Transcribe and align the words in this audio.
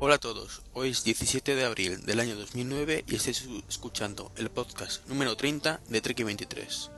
Hola 0.00 0.14
a 0.14 0.18
todos, 0.18 0.62
hoy 0.74 0.90
es 0.90 1.02
17 1.02 1.56
de 1.56 1.64
abril 1.64 2.06
del 2.06 2.20
año 2.20 2.36
2009 2.36 3.04
y 3.08 3.16
estáis 3.16 3.44
escuchando 3.68 4.30
el 4.36 4.48
podcast 4.48 5.04
número 5.08 5.36
30 5.36 5.80
de 5.88 6.00
Trek 6.00 6.24
23. 6.24 6.92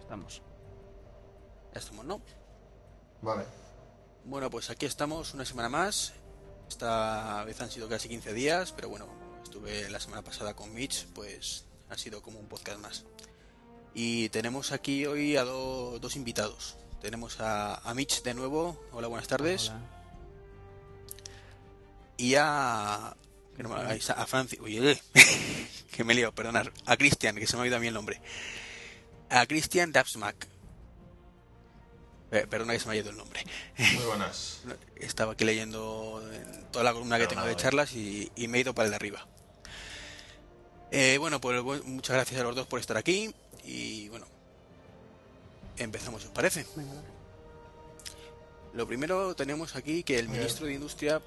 Estamos. 0.00 0.40
Ya 1.74 1.80
estamos, 1.80 2.06
¿no? 2.06 2.22
Vale. 3.20 3.44
Bueno, 4.24 4.48
pues 4.48 4.70
aquí 4.70 4.86
estamos 4.86 5.34
una 5.34 5.44
semana 5.44 5.68
más. 5.68 6.14
Esta 6.66 7.44
vez 7.44 7.60
han 7.60 7.70
sido 7.70 7.90
casi 7.90 8.08
15 8.08 8.32
días, 8.32 8.72
pero 8.72 8.88
bueno, 8.88 9.25
estuve 9.46 9.88
la 9.90 10.00
semana 10.00 10.22
pasada 10.22 10.54
con 10.54 10.74
Mitch, 10.74 11.06
pues 11.14 11.64
ha 11.88 11.96
sido 11.96 12.20
como 12.22 12.38
un 12.40 12.48
podcast 12.48 12.80
más. 12.80 13.04
Y 13.94 14.28
tenemos 14.30 14.72
aquí 14.72 15.06
hoy 15.06 15.36
a 15.36 15.44
do- 15.44 15.98
dos 16.00 16.16
invitados. 16.16 16.76
Tenemos 17.00 17.40
a, 17.40 17.76
a 17.76 17.94
Mitch 17.94 18.22
de 18.22 18.34
nuevo. 18.34 18.80
Hola, 18.92 19.06
buenas 19.08 19.28
tardes. 19.28 19.68
Hola. 19.70 19.80
Y 22.16 22.34
a. 22.36 23.16
que 23.56 23.62
no 23.62 23.68
me 23.68 23.76
hagáis, 23.76 24.10
a 24.10 24.26
Francis. 24.26 24.58
Oye, 24.62 25.00
que 25.92 26.04
me 26.04 26.12
he 26.12 26.16
liado, 26.16 26.32
perdonad. 26.34 26.66
A 26.84 26.96
Cristian, 26.96 27.36
que 27.36 27.46
se 27.46 27.56
me 27.56 27.62
ha 27.62 27.66
ido 27.66 27.76
a 27.76 27.80
mí 27.80 27.86
el 27.86 27.94
nombre. 27.94 28.20
A 29.30 29.46
Cristian 29.46 29.92
Dabsmack. 29.92 30.48
Eh, 32.32 32.46
perdona 32.50 32.72
que 32.72 32.80
se 32.80 32.88
me 32.88 32.94
ha 32.94 32.96
ido 32.96 33.10
el 33.10 33.16
nombre. 33.16 33.44
Muy 33.94 34.04
buenas. 34.06 34.62
Estaba 34.96 35.32
aquí 35.34 35.44
leyendo 35.44 36.20
en 36.32 36.70
toda 36.72 36.84
la 36.84 36.92
columna 36.92 37.16
que 37.16 37.20
Pero 37.22 37.28
tengo 37.30 37.40
nada, 37.42 37.48
de 37.54 37.60
eh. 37.60 37.62
charlas 37.62 37.92
y, 37.94 38.32
y 38.34 38.48
me 38.48 38.58
he 38.58 38.60
ido 38.62 38.74
para 38.74 38.86
el 38.86 38.90
de 38.90 38.96
arriba. 38.96 39.26
Eh, 40.90 41.16
bueno, 41.18 41.40
pues 41.40 41.62
muchas 41.84 42.14
gracias 42.16 42.40
a 42.40 42.44
los 42.44 42.54
dos 42.54 42.66
por 42.66 42.78
estar 42.80 42.96
aquí 42.96 43.34
y 43.64 44.08
bueno, 44.08 44.26
empezamos, 45.76 46.24
¿os 46.24 46.30
parece? 46.30 46.64
Venga. 46.76 47.02
Lo 48.74 48.86
primero 48.86 49.34
tenemos 49.34 49.74
aquí 49.74 50.02
que 50.02 50.18
el 50.18 50.28
ministro 50.28 50.66
de 50.66 50.74
Industria, 50.74 51.20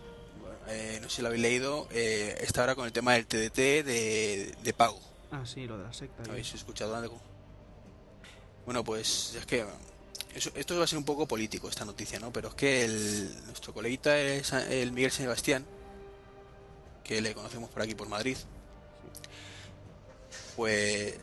eh, 0.68 1.00
no 1.02 1.10
sé 1.10 1.18
si 1.18 1.22
lo 1.22 1.28
habéis 1.30 1.42
leído, 1.42 1.88
eh, 1.92 2.38
está 2.42 2.62
ahora 2.62 2.76
con 2.76 2.86
el 2.86 2.92
tema 2.94 3.14
del 3.14 3.26
TDT 3.26 3.56
de, 3.84 4.56
de 4.64 4.74
pago. 4.74 5.00
Ah, 5.32 5.44
sí, 5.46 5.66
lo 5.66 5.78
de 5.78 5.84
la 5.84 5.94
secta. 5.94 6.24
¿Habéis 6.30 6.54
escuchado 6.54 6.96
algo? 6.96 7.20
Bueno, 8.66 8.84
pues 8.84 9.34
es 9.36 9.46
que 9.46 9.66
eso- 10.36 10.52
esto 10.56 10.78
va 10.78 10.84
a 10.84 10.88
ser 10.88 11.00
un 11.00 11.06
poco 11.06 11.28
político 11.28 11.68
esta 11.70 11.86
noticia, 11.86 12.20
¿no? 12.20 12.32
Pero 12.32 12.50
es 12.50 12.54
que 12.56 12.86
el, 12.86 13.46
nuestro 13.48 13.74
coleguita 13.74 14.18
es 14.20 14.54
el 14.54 14.92
Miguel 14.92 15.12
Sebastián, 15.12 15.66
que 17.04 17.20
le 17.22 17.34
conocemos 17.34 17.70
por 17.72 17.82
aquí 17.82 17.96
por 17.96 18.08
Madrid. 18.08 18.38
Pues 20.60 21.16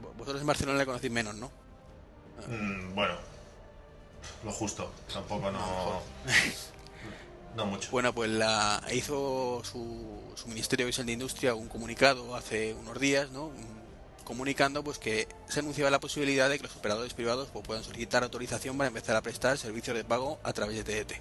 vo- 0.00 0.12
vosotros 0.16 0.40
en 0.42 0.46
Barcelona 0.46 0.78
le 0.78 0.86
conocéis 0.86 1.12
menos, 1.12 1.34
¿no? 1.34 1.50
Mm, 2.46 2.94
bueno, 2.94 3.14
lo 4.44 4.52
justo. 4.52 4.92
Tampoco 5.12 5.50
no. 5.50 6.00
No 7.56 7.66
mucho. 7.66 7.90
Bueno, 7.90 8.14
pues 8.14 8.30
la 8.30 8.80
hizo 8.92 9.60
su, 9.64 10.20
su 10.36 10.46
ministerio, 10.46 10.86
de 10.88 11.12
Industria, 11.12 11.56
un 11.56 11.66
comunicado 11.66 12.36
hace 12.36 12.74
unos 12.74 13.00
días, 13.00 13.30
¿no? 13.32 13.50
Comunicando 14.22 14.84
pues 14.84 14.98
que 15.00 15.26
se 15.48 15.58
anunciaba 15.58 15.90
la 15.90 15.98
posibilidad 15.98 16.48
de 16.48 16.58
que 16.58 16.62
los 16.68 16.76
operadores 16.76 17.12
privados 17.12 17.48
pues, 17.52 17.66
puedan 17.66 17.82
solicitar 17.82 18.22
autorización 18.22 18.78
para 18.78 18.86
empezar 18.86 19.16
a 19.16 19.20
prestar 19.22 19.58
servicios 19.58 19.96
de 19.96 20.04
pago 20.04 20.38
a 20.44 20.52
través 20.52 20.76
de 20.76 20.84
TDT. 21.04 21.20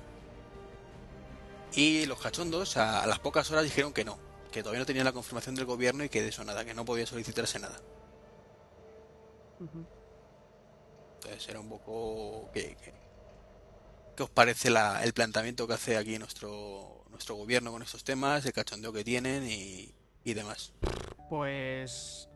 Y 1.75 2.05
los 2.05 2.21
cachondos 2.21 2.77
a, 2.77 3.01
a 3.01 3.07
las 3.07 3.17
pocas 3.17 3.49
horas 3.49 3.63
dijeron 3.63 3.91
que 3.91 4.05
no, 4.05 4.19
que 4.55 4.63
todavía 4.63 4.79
no 4.79 4.85
tenían 4.85 5.03
la 5.03 5.11
confirmación 5.11 5.53
del 5.55 5.65
gobierno 5.65 6.05
y 6.05 6.09
que 6.09 6.21
de 6.21 6.29
eso 6.29 6.41
nada, 6.45 6.63
que 6.63 6.73
no 6.73 6.85
podía 6.85 7.05
solicitarse 7.05 7.59
nada. 7.59 7.77
Entonces 11.15 11.49
era 11.49 11.59
un 11.59 11.67
poco... 11.67 12.49
¿Qué, 12.53 12.77
qué, 12.81 12.93
qué 14.15 14.23
os 14.23 14.29
parece 14.29 14.69
la- 14.69 15.03
el 15.03 15.11
planteamiento 15.13 15.67
que 15.67 15.73
hace 15.73 15.97
aquí 15.97 16.17
nuestro, 16.17 17.03
nuestro 17.09 17.35
gobierno 17.35 17.69
con 17.73 17.81
estos 17.83 18.05
temas, 18.05 18.45
el 18.45 18.53
cachondeo 18.53 18.93
que 18.93 19.03
tienen 19.03 19.45
y, 19.45 19.93
y 20.23 20.33
demás? 20.33 20.71
Pues. 21.29 22.29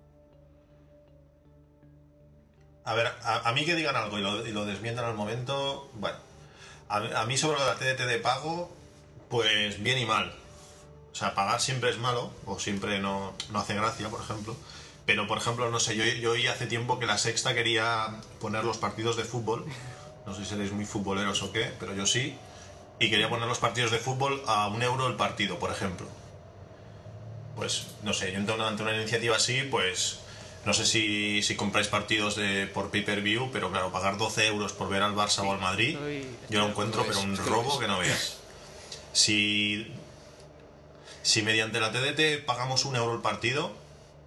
A 2.83 2.95
ver, 2.95 3.07
a, 3.07 3.47
a 3.47 3.53
mí 3.53 3.63
que 3.63 3.75
digan 3.75 3.95
algo 3.95 4.19
y 4.19 4.21
lo, 4.21 4.45
y 4.45 4.51
lo 4.51 4.65
desmientan 4.65 5.05
al 5.05 5.13
momento. 5.15 5.89
Bueno, 5.93 6.17
a, 6.89 6.97
a 7.21 7.25
mí 7.25 7.37
sobre 7.37 7.59
la 7.59 7.75
TDT 7.75 8.05
de 8.07 8.19
pago, 8.19 8.69
pues 9.29 9.81
bien 9.81 9.99
y 9.99 10.05
mal. 10.05 10.35
O 11.11 11.15
sea, 11.15 11.33
pagar 11.35 11.59
siempre 11.59 11.89
es 11.89 11.97
malo, 11.97 12.31
o 12.45 12.59
siempre 12.59 12.99
no, 12.99 13.33
no 13.51 13.59
hace 13.59 13.73
gracia, 13.75 14.09
por 14.09 14.21
ejemplo. 14.21 14.55
Pero, 15.05 15.27
por 15.27 15.37
ejemplo, 15.39 15.69
no 15.71 15.79
sé, 15.79 15.95
yo, 15.95 16.03
yo 16.05 16.31
oí 16.31 16.47
hace 16.47 16.67
tiempo 16.67 16.99
que 16.99 17.05
la 17.07 17.17
sexta 17.17 17.53
quería 17.55 18.21
poner 18.39 18.63
los 18.63 18.77
partidos 18.77 19.17
de 19.17 19.23
fútbol. 19.23 19.65
No 20.25 20.35
sé 20.35 20.43
si 20.43 20.49
seréis 20.51 20.71
muy 20.71 20.85
futboleros 20.85 21.41
o 21.41 21.51
qué, 21.51 21.71
pero 21.79 21.95
yo 21.95 22.05
sí. 22.05 22.37
Y 22.99 23.09
quería 23.09 23.27
poner 23.29 23.47
los 23.47 23.57
partidos 23.57 23.91
de 23.91 23.97
fútbol 23.97 24.41
a 24.45 24.67
un 24.67 24.83
euro 24.83 25.07
el 25.07 25.15
partido, 25.15 25.57
por 25.57 25.71
ejemplo. 25.71 26.07
Pues, 27.55 27.87
no 28.03 28.13
sé, 28.13 28.31
yo 28.31 28.53
una, 28.53 28.67
ante 28.67 28.83
una 28.83 28.95
iniciativa 28.95 29.35
así, 29.35 29.63
pues 29.63 30.19
no 30.65 30.73
sé 30.73 30.85
si, 30.85 31.41
si 31.41 31.55
compráis 31.55 31.87
partidos 31.87 32.35
de, 32.35 32.67
por 32.67 32.89
pay-per-view, 32.91 33.49
pero 33.51 33.71
claro, 33.71 33.91
pagar 33.91 34.17
12 34.17 34.47
euros 34.47 34.73
por 34.73 34.89
ver 34.89 35.01
al 35.01 35.15
Barça 35.15 35.39
o 35.39 35.51
al 35.51 35.59
Madrid, 35.59 35.95
Estoy- 35.95 36.27
yo 36.49 36.59
lo 36.59 36.67
encuentro, 36.69 37.03
pero 37.07 37.19
un 37.21 37.35
robo 37.35 37.79
que 37.79 37.87
no 37.87 37.97
veas. 37.99 38.37
Si, 39.11 39.91
si 41.29 41.43
mediante 41.43 41.79
la 41.79 41.91
TDT 41.91 42.43
pagamos 42.43 42.85
un 42.85 42.95
euro 42.95 43.13
el 43.13 43.21
partido, 43.21 43.71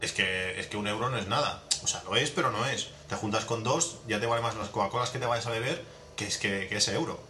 es 0.01 0.13
que, 0.13 0.61
es 0.61 0.69
que 0.69 0.77
un 0.77 0.87
euro 0.87 1.11
no 1.11 1.19
es 1.19 1.27
nada. 1.27 1.63
O 1.83 1.89
sea, 1.89 2.01
lo 2.05 2.15
es, 2.15 2.31
pero 2.31 2.53
no 2.53 2.65
es. 2.65 2.91
Te 3.09 3.17
juntas 3.17 3.45
con 3.45 3.65
dos, 3.65 3.97
ya 4.07 4.21
te 4.21 4.27
vale 4.27 4.41
más 4.41 4.55
las 4.55 4.69
Coca-Colas 4.69 5.11
que 5.11 5.19
te 5.19 5.27
vayas 5.27 5.47
a 5.47 5.51
beber 5.51 5.83
que, 6.15 6.27
es 6.27 6.39
que, 6.39 6.69
que 6.69 6.77
ese 6.77 6.95
euro. 6.95 7.21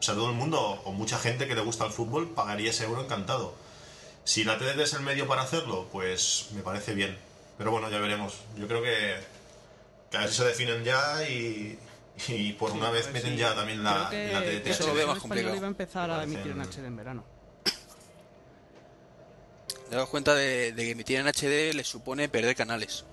O 0.00 0.02
sea, 0.02 0.14
todo 0.14 0.30
el 0.30 0.34
mundo, 0.34 0.58
o 0.84 0.92
mucha 0.92 1.18
gente 1.18 1.46
que 1.46 1.54
le 1.54 1.60
gusta 1.60 1.84
el 1.84 1.92
fútbol, 1.92 2.30
pagaría 2.30 2.70
ese 2.70 2.84
euro 2.84 3.02
encantado. 3.04 3.54
Si 4.24 4.44
la 4.44 4.56
TDT 4.56 4.78
es 4.80 4.94
el 4.94 5.00
medio 5.00 5.26
para 5.28 5.42
hacerlo, 5.42 5.88
pues 5.92 6.46
me 6.54 6.62
parece 6.62 6.94
bien. 6.94 7.18
Pero 7.58 7.70
bueno, 7.70 7.90
ya 7.90 7.98
veremos. 7.98 8.34
Yo 8.56 8.66
creo 8.66 8.82
que, 8.82 9.16
que 10.10 10.16
a 10.16 10.20
ver 10.20 10.30
si 10.30 10.36
se 10.36 10.44
definen 10.46 10.84
ya 10.84 11.22
y, 11.28 11.78
y 12.28 12.52
por 12.54 12.70
una 12.70 12.88
a 12.88 12.92
vez 12.92 13.12
meten 13.12 13.32
si- 13.32 13.36
ya 13.38 13.54
también 13.54 13.84
la, 13.84 14.06
creo 14.08 14.10
que 14.10 14.32
la 14.32 14.40
TDT. 14.40 14.66
Eso 14.68 14.86
lo 14.86 14.94
veo 14.94 15.06
más 15.08 15.18
complicado. 15.18 15.54
iba 15.54 15.66
a 15.66 15.68
empezar 15.68 16.10
a 16.10 16.22
emitir 16.22 16.52
en 16.52 16.62
HD 16.62 16.86
en 16.86 16.96
verano. 16.96 17.24
Daos 19.90 20.08
cuenta 20.08 20.34
de, 20.34 20.72
de 20.72 20.84
que 20.84 20.90
emitir 20.92 21.18
en 21.18 21.26
HD 21.28 21.72
les 21.74 21.86
supone 21.88 22.28
perder 22.28 22.54
canales. 22.56 23.04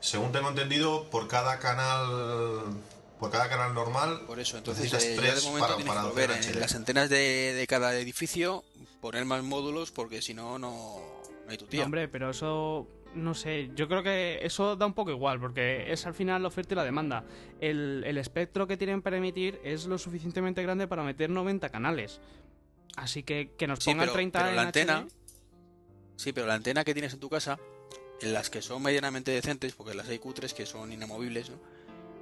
Según 0.00 0.32
tengo 0.32 0.48
entendido, 0.48 1.08
por 1.10 1.28
cada 1.28 1.58
canal 1.58 2.80
por 3.20 3.30
cada 3.30 3.48
canal 3.48 3.72
normal 3.72 4.22
Por 4.26 4.40
eso, 4.40 4.58
entonces 4.58 4.90
necesitas 4.92 5.04
eh, 5.04 5.20
ya 5.22 5.34
de 5.34 5.40
tres 5.40 5.44
momento 5.44 5.60
para, 5.60 5.76
tienes 5.76 5.94
para 5.94 6.02
que 6.02 6.06
volver 6.08 6.30
en 6.32 6.42
HD. 6.42 6.56
las 6.58 6.74
antenas 6.74 7.08
de, 7.08 7.54
de 7.54 7.66
cada 7.68 7.96
edificio, 7.96 8.64
poner 9.00 9.24
más 9.24 9.44
módulos 9.44 9.92
porque 9.92 10.20
si 10.22 10.34
no, 10.34 10.58
no 10.58 11.00
no 11.44 11.50
hay 11.50 11.56
tu 11.58 11.68
No, 11.68 11.68
tía. 11.68 11.84
hombre, 11.84 12.08
pero 12.08 12.30
eso. 12.30 12.88
No 13.14 13.34
sé, 13.34 13.70
yo 13.74 13.88
creo 13.88 14.02
que 14.02 14.38
eso 14.42 14.74
da 14.76 14.86
un 14.86 14.94
poco 14.94 15.10
igual, 15.10 15.38
porque 15.38 15.92
es 15.92 16.06
al 16.06 16.14
final 16.14 16.40
la 16.40 16.48
oferta 16.48 16.72
y 16.72 16.76
la 16.76 16.84
demanda. 16.84 17.26
El, 17.60 18.02
el 18.06 18.16
espectro 18.16 18.66
que 18.66 18.78
tienen 18.78 19.02
para 19.02 19.18
emitir 19.18 19.60
es 19.64 19.84
lo 19.84 19.98
suficientemente 19.98 20.62
grande 20.62 20.88
para 20.88 21.02
meter 21.02 21.28
90 21.28 21.68
canales. 21.68 22.20
Así 22.96 23.22
que 23.22 23.50
que 23.56 23.66
nos 23.66 23.78
Sí, 23.80 23.90
pongan 23.90 24.04
pero, 24.06 24.12
30 24.14 24.38
pero 24.38 24.50
en 24.50 24.56
la 24.56 24.62
antena, 24.62 24.98
HD. 25.00 25.12
sí, 26.16 26.32
pero 26.32 26.46
la 26.46 26.54
antena 26.54 26.84
que 26.84 26.92
tienes 26.92 27.12
en 27.14 27.20
tu 27.20 27.28
casa, 27.30 27.58
en 28.20 28.32
las 28.32 28.50
que 28.50 28.62
son 28.62 28.82
medianamente 28.82 29.30
decentes, 29.30 29.74
porque 29.74 29.94
las 29.94 30.08
hay 30.08 30.18
cutres 30.18 30.54
que 30.54 30.66
son 30.66 30.92
inamovibles, 30.92 31.50
¿no? 31.50 31.56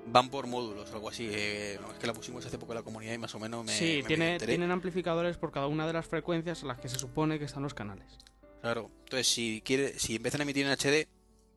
van 0.07 0.31
por 0.31 0.47
módulos 0.47 0.91
o 0.91 0.95
algo 0.95 1.09
así. 1.11 1.29
eh, 1.31 1.79
no, 1.81 1.93
es 1.93 1.99
que 1.99 2.07
la 2.07 2.15
pusimos 2.15 2.45
hace 2.47 2.59
poco 2.59 2.73
en 2.73 2.77
la 2.79 2.83
comunidad 2.83 3.13
y 3.13 3.19
más 3.19 3.35
o 3.35 3.39
menos 3.39 3.65
me. 3.65 3.73
sí, 3.77 4.01
me 4.03 4.09
tiene, 4.09 4.39
tienen 4.39 4.71
amplificadores 4.71 5.37
por 5.37 5.53
cada 5.53 5.67
una 5.67 5.87
de 5.87 5.93
las 5.93 6.07
frecuencias 6.07 6.63
en 6.63 6.69
las 6.69 6.81
que 6.81 6.89
se 6.89 6.99
supone 6.99 7.39
que 7.39 7.45
están 7.45 7.63
los 7.63 7.75
canales. 7.75 8.17
Claro, 8.63 8.91
entonces 9.05 9.27
si 9.29 9.63
quiere, 9.65 9.99
si 9.99 10.17
empiezan 10.17 10.41
a 10.41 10.45
emitir 10.45 10.67
en 10.67 10.73
HD, 10.73 11.07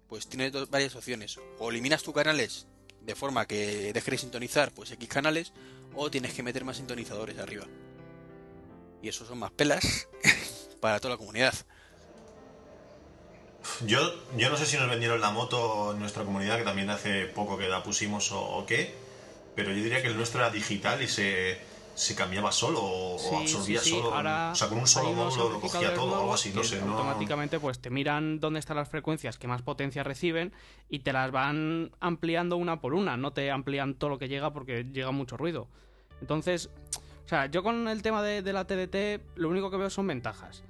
pues 0.08 0.28
tienes 0.28 0.52
dos- 0.52 0.70
varias 0.70 0.96
opciones. 0.96 1.38
O 1.58 1.70
eliminas 1.72 2.04
tus 2.04 2.14
canales 2.14 2.68
de 3.02 3.16
forma 3.16 3.46
que 3.48 3.92
dejes 3.94 4.12
de 4.12 4.18
sintonizar 4.18 4.72
pues 4.74 4.92
X 4.92 5.08
canales, 5.10 5.54
o 5.96 6.12
tienes 6.12 6.34
que 6.34 6.44
meter 6.44 6.64
más 6.66 6.78
sintonizadores 6.78 7.38
arriba. 7.40 7.66
Y 9.04 9.10
eso 9.10 9.26
son 9.26 9.38
más 9.38 9.52
pelas 9.52 10.08
para 10.82 11.00
toda 11.00 11.16
la 11.16 11.18
comunidad. 11.18 11.54
Yo, 13.86 14.00
yo 14.38 14.50
no 14.50 14.58
sé 14.58 14.66
si 14.66 14.78
nos 14.78 14.90
vendieron 14.90 15.22
la 15.22 15.32
moto 15.32 15.92
en 15.94 16.00
nuestra 16.00 16.24
comunidad, 16.24 16.58
que 16.58 16.64
también 16.64 16.90
hace 16.90 17.26
poco 17.26 17.58
que 17.58 17.68
la 17.68 17.84
pusimos 17.84 18.32
o, 18.32 18.42
o 18.42 18.66
qué, 18.66 18.96
pero 19.56 19.70
yo 19.72 19.84
diría 19.84 20.02
que 20.02 20.08
el 20.08 20.18
nuestro 20.18 20.40
era 20.42 20.50
digital 20.50 21.02
y 21.02 21.08
se, 21.08 21.60
se 21.96 22.16
cambiaba 22.16 22.52
solo 22.52 22.80
o, 22.82 23.20
Sí, 23.20 23.36
absorbía 23.36 23.80
sí, 23.80 23.90
sí, 23.90 23.96
solo. 23.98 24.14
ahora 24.14 24.52
o 24.52 24.56
sea, 24.56 24.70
con 24.70 24.80
un 24.80 24.88
solo 24.88 25.14
módulo 25.14 25.50
lo 25.50 25.60
cogía 25.62 25.94
todo 25.94 26.12
o 26.14 26.20
algo 26.22 26.34
así, 26.34 26.52
no 26.54 26.64
sé. 26.64 26.82
No... 26.82 26.94
Automáticamente 26.94 27.60
pues 27.60 27.80
te 27.80 27.90
miran 27.90 28.40
dónde 28.40 28.60
están 28.60 28.78
las 28.78 28.90
frecuencias 28.90 29.38
que 29.38 29.48
más 29.48 29.62
potencia 29.62 30.04
reciben 30.04 30.54
y 30.90 31.00
te 31.00 31.14
las 31.14 31.32
van 31.32 31.92
ampliando 32.00 32.58
una 32.58 32.80
por 32.80 32.94
una, 32.94 33.18
no 33.18 33.32
te 33.34 33.52
amplían 33.52 33.96
todo 33.96 34.12
lo 34.12 34.18
que 34.18 34.28
llega 34.28 34.52
porque 34.54 34.86
llega 34.86 35.12
mucho 35.12 35.38
ruido. 35.38 35.68
Entonces, 36.22 36.70
o 37.26 37.28
sea, 37.28 37.46
yo 37.46 37.64
con 37.64 37.88
el 37.88 38.02
tema 38.02 38.22
de, 38.22 38.42
la 38.54 38.66
TDT 38.66 39.38
lo 39.38 39.50
único 39.50 39.72
que 39.72 39.78
veo 39.78 39.90
son 39.90 40.08
ventajas. 40.08 40.64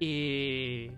Y, 0.00 0.90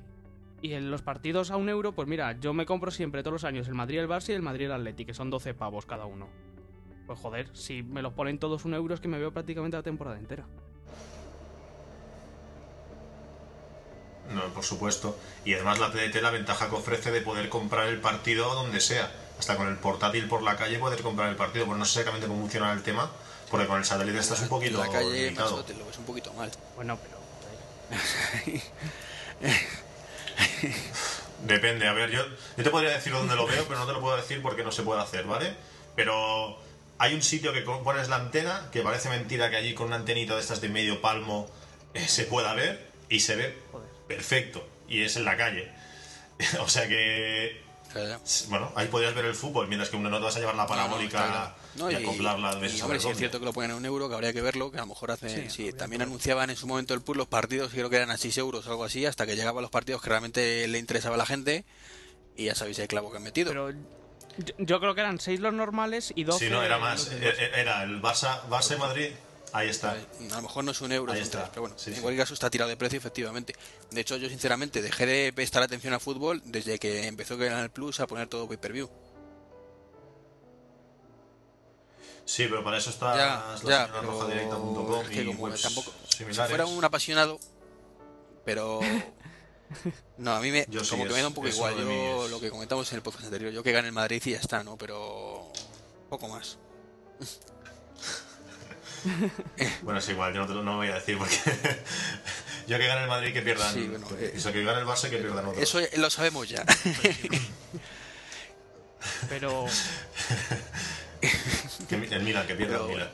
y 0.62 0.72
en 0.72 0.90
los 0.90 1.02
partidos 1.02 1.50
a 1.50 1.56
un 1.56 1.68
euro, 1.68 1.92
pues 1.92 2.08
mira, 2.08 2.38
yo 2.40 2.54
me 2.54 2.64
compro 2.64 2.90
siempre 2.90 3.22
todos 3.22 3.34
los 3.34 3.44
años 3.44 3.68
el 3.68 3.74
Madrid 3.74 3.98
el 3.98 4.08
Barça 4.08 4.30
y 4.30 4.32
el 4.32 4.42
Madrid 4.42 4.66
el 4.66 4.72
Atleti, 4.72 5.04
que 5.04 5.14
son 5.14 5.28
12 5.30 5.52
pavos 5.54 5.84
cada 5.84 6.06
uno. 6.06 6.28
Pues 7.06 7.18
joder, 7.18 7.50
si 7.52 7.82
me 7.82 8.00
los 8.00 8.14
ponen 8.14 8.38
todos 8.38 8.64
un 8.64 8.72
euro 8.72 8.94
es 8.94 9.00
que 9.00 9.08
me 9.08 9.18
veo 9.18 9.30
prácticamente 9.30 9.76
la 9.76 9.82
temporada 9.82 10.18
entera. 10.18 10.46
No, 14.32 14.42
por 14.54 14.64
supuesto. 14.64 15.18
Y 15.44 15.52
además 15.52 15.78
la 15.80 15.90
TDT 15.90 16.22
la 16.22 16.30
ventaja 16.30 16.70
que 16.70 16.76
ofrece 16.76 17.10
de 17.10 17.20
poder 17.20 17.50
comprar 17.50 17.88
el 17.88 18.00
partido 18.00 18.54
donde 18.54 18.80
sea. 18.80 19.10
Hasta 19.38 19.56
con 19.56 19.68
el 19.68 19.76
portátil 19.76 20.28
por 20.28 20.42
la 20.42 20.56
calle 20.56 20.78
poder 20.78 21.02
comprar 21.02 21.28
el 21.28 21.36
partido. 21.36 21.66
Pues 21.66 21.78
no 21.78 21.84
sé 21.84 22.00
exactamente 22.00 22.26
cómo 22.26 22.40
funciona 22.40 22.72
el 22.72 22.82
tema, 22.82 23.10
porque 23.54 23.68
con 23.68 23.78
el 23.78 23.84
satélite 23.84 24.18
estás 24.18 24.40
un 24.40 24.48
poquito 24.48 24.82
En 24.82 24.90
la 24.90 24.98
calle, 24.98 25.12
limitado. 25.12 25.50
macho, 25.52 25.64
te 25.64 25.74
lo 25.74 25.86
ves 25.86 25.96
un 25.98 26.04
poquito 26.04 26.32
mal. 26.32 26.50
Bueno, 26.74 26.98
pero... 27.00 27.18
Depende, 31.44 31.86
a 31.86 31.92
ver, 31.92 32.10
yo, 32.10 32.26
yo 32.56 32.64
te 32.64 32.70
podría 32.70 32.90
decir 32.90 33.12
dónde 33.12 33.36
lo 33.36 33.46
veo, 33.46 33.64
pero 33.68 33.78
no 33.78 33.86
te 33.86 33.92
lo 33.92 34.00
puedo 34.00 34.16
decir 34.16 34.42
porque 34.42 34.64
no 34.64 34.72
se 34.72 34.82
puede 34.82 35.00
hacer, 35.02 35.24
¿vale? 35.26 35.54
Pero 35.94 36.58
hay 36.98 37.14
un 37.14 37.22
sitio 37.22 37.52
que 37.52 37.60
pones 37.60 38.08
la 38.08 38.16
antena, 38.16 38.70
que 38.72 38.82
parece 38.82 39.08
mentira 39.08 39.50
que 39.50 39.56
allí 39.56 39.72
con 39.72 39.86
una 39.86 39.96
antenita 39.96 40.34
de 40.34 40.40
estas 40.40 40.60
de 40.60 40.68
medio 40.68 41.00
palmo 41.00 41.48
eh, 41.92 42.08
se 42.08 42.24
pueda 42.24 42.54
ver, 42.54 42.90
y 43.08 43.20
se 43.20 43.36
ve 43.36 43.56
Joder. 43.70 43.88
perfecto, 44.08 44.66
y 44.88 45.04
es 45.04 45.14
en 45.14 45.24
la 45.24 45.36
calle. 45.36 45.70
o 46.60 46.68
sea 46.68 46.88
que, 46.88 47.62
bueno, 48.48 48.72
ahí 48.74 48.88
podrías 48.88 49.14
ver 49.14 49.26
el 49.26 49.36
fútbol, 49.36 49.68
mientras 49.68 49.90
que 49.90 49.98
no 49.98 50.18
te 50.18 50.24
vas 50.24 50.34
a 50.34 50.40
llevar 50.40 50.56
la 50.56 50.66
parabólica 50.66 51.20
No, 51.20 51.38
no. 51.38 51.63
No, 51.76 51.90
y, 51.90 51.94
acoplarla 51.96 52.54
de 52.56 52.68
y, 52.68 52.80
hombre, 52.82 53.00
si 53.00 53.08
es 53.08 53.18
cierto 53.18 53.38
que 53.40 53.44
lo 53.44 53.52
ponen 53.52 53.72
a 53.72 53.76
un 53.76 53.84
euro, 53.84 54.08
que 54.08 54.14
habría 54.14 54.32
que 54.32 54.40
verlo, 54.40 54.70
que 54.70 54.78
a 54.78 54.82
lo 54.82 54.86
mejor 54.86 55.10
hace... 55.10 55.48
Sí, 55.50 55.64
Sí, 55.64 55.72
también 55.72 55.98
que 56.00 56.04
anunciaban 56.04 56.50
en 56.50 56.56
su 56.56 56.66
momento 56.66 56.94
el 56.94 57.00
pool 57.02 57.16
los 57.18 57.26
partidos, 57.28 57.70
creo 57.72 57.90
que 57.90 57.96
eran 57.96 58.10
a 58.10 58.16
6 58.16 58.38
euros 58.38 58.66
o 58.66 58.70
algo 58.70 58.84
así, 58.84 59.04
hasta 59.06 59.26
que 59.26 59.34
llegaban 59.36 59.62
los 59.62 59.70
partidos 59.70 60.00
que 60.02 60.08
realmente 60.10 60.66
le 60.68 60.78
interesaba 60.78 61.14
a 61.16 61.18
la 61.18 61.26
gente, 61.26 61.64
y 62.36 62.44
ya 62.44 62.54
sabéis 62.54 62.78
el 62.78 62.88
clavo 62.88 63.10
que 63.10 63.16
han 63.16 63.22
metido. 63.24 63.50
Pero 63.50 63.70
yo, 63.70 64.54
yo 64.58 64.80
creo 64.80 64.94
que 64.94 65.00
eran 65.00 65.18
6 65.20 65.40
los 65.40 65.52
normales 65.54 66.12
y 66.14 66.24
12 66.24 66.46
Si 66.46 66.50
no, 66.50 66.62
era 66.62 66.78
más, 66.78 67.08
del 67.10 67.22
e- 67.22 67.26
Barça. 67.32 67.38
e- 67.56 67.60
era 67.60 67.82
el 67.82 68.00
Barça, 68.02 68.42
Barça 68.48 68.74
y 68.76 68.78
Madrid, 68.78 69.10
ahí 69.52 69.68
está. 69.68 69.92
A 69.92 69.96
lo 70.36 70.42
mejor 70.42 70.64
no 70.64 70.70
es 70.72 70.80
un 70.80 70.90
euro, 70.92 71.12
Ahí 71.12 71.18
son 71.18 71.24
está. 71.24 71.38
tres, 71.38 71.50
pero 71.50 71.60
bueno, 71.62 71.76
Sí, 71.78 71.90
en 71.90 71.96
sí. 71.96 72.02
cualquier 72.02 72.22
caso 72.24 72.34
está 72.34 72.50
tirado 72.50 72.68
de 72.68 72.76
precio, 72.76 72.98
efectivamente. 72.98 73.54
De 73.90 74.00
hecho, 74.00 74.16
yo 74.16 74.28
sinceramente 74.28 74.82
dejé 74.82 75.06
de 75.06 75.32
prestar 75.32 75.62
atención 75.62 75.94
al 75.94 76.00
fútbol 76.00 76.40
desde 76.44 76.78
que 76.78 77.06
empezó 77.06 77.38
Canal 77.38 77.70
Plus 77.70 78.00
a 78.00 78.06
poner 78.06 78.26
todo 78.28 78.48
pay-per-view. 78.48 78.88
Sí, 82.24 82.46
pero 82.48 82.64
para 82.64 82.78
eso 82.78 82.90
está 82.90 83.16
Ya, 83.16 83.56
la 83.64 83.70
ya, 83.70 83.92
pero 83.92 85.02
es 85.02 85.08
que 85.08 85.22
y 85.22 85.26
como 85.26 85.44
webs 85.44 85.62
tampoco... 85.62 85.92
Si 86.08 86.24
fuera 86.24 86.66
un 86.66 86.84
apasionado, 86.84 87.38
pero... 88.44 88.80
No, 90.18 90.32
a 90.36 90.40
mí 90.40 90.52
me, 90.52 90.66
Yo 90.68 90.84
sí, 90.84 90.90
como 90.90 91.04
que 91.04 91.12
me 91.12 91.20
da 91.20 91.28
un 91.28 91.34
poco 91.34 91.48
igual. 91.48 91.74
Yo 91.76 92.28
lo 92.28 92.38
que 92.38 92.50
comentamos 92.50 92.90
en 92.92 92.96
el 92.96 93.02
podcast 93.02 93.24
anterior, 93.24 93.50
yo 93.52 93.62
que 93.62 93.72
gane 93.72 93.88
el 93.88 93.94
Madrid 93.94 94.22
y 94.24 94.30
ya 94.30 94.38
está, 94.38 94.62
¿no? 94.62 94.76
Pero 94.76 95.50
poco 96.08 96.28
más. 96.28 96.58
Bueno, 99.82 99.98
es 99.98 100.08
igual, 100.08 100.32
yo 100.32 100.40
no 100.40 100.46
te 100.46 100.54
lo 100.54 100.62
no 100.62 100.76
voy 100.76 100.88
a 100.88 100.94
decir 100.94 101.18
porque 101.18 101.36
yo 102.66 102.78
que 102.78 102.86
gane 102.86 103.02
el 103.02 103.08
Madrid 103.08 103.34
que 103.34 103.42
pierdan. 103.42 103.74
Sí, 103.74 103.86
bueno, 103.86 104.08
que, 104.08 104.28
eh, 104.28 104.32
que 104.32 104.64
gane 104.64 104.80
el 104.80 104.86
Barça 104.86 105.10
que 105.10 105.18
pierdan 105.18 105.44
otros. 105.44 105.62
Eso 105.62 105.78
lo 105.98 106.08
sabemos 106.08 106.48
ya. 106.48 106.64
Pero 109.28 109.66
Que 111.88 111.94
el 111.96 112.22
Milan, 112.22 112.46
que 112.46 112.54
pierda 112.54 112.74
Pero 112.74 112.86
el 112.86 112.92
Milan. 112.94 113.10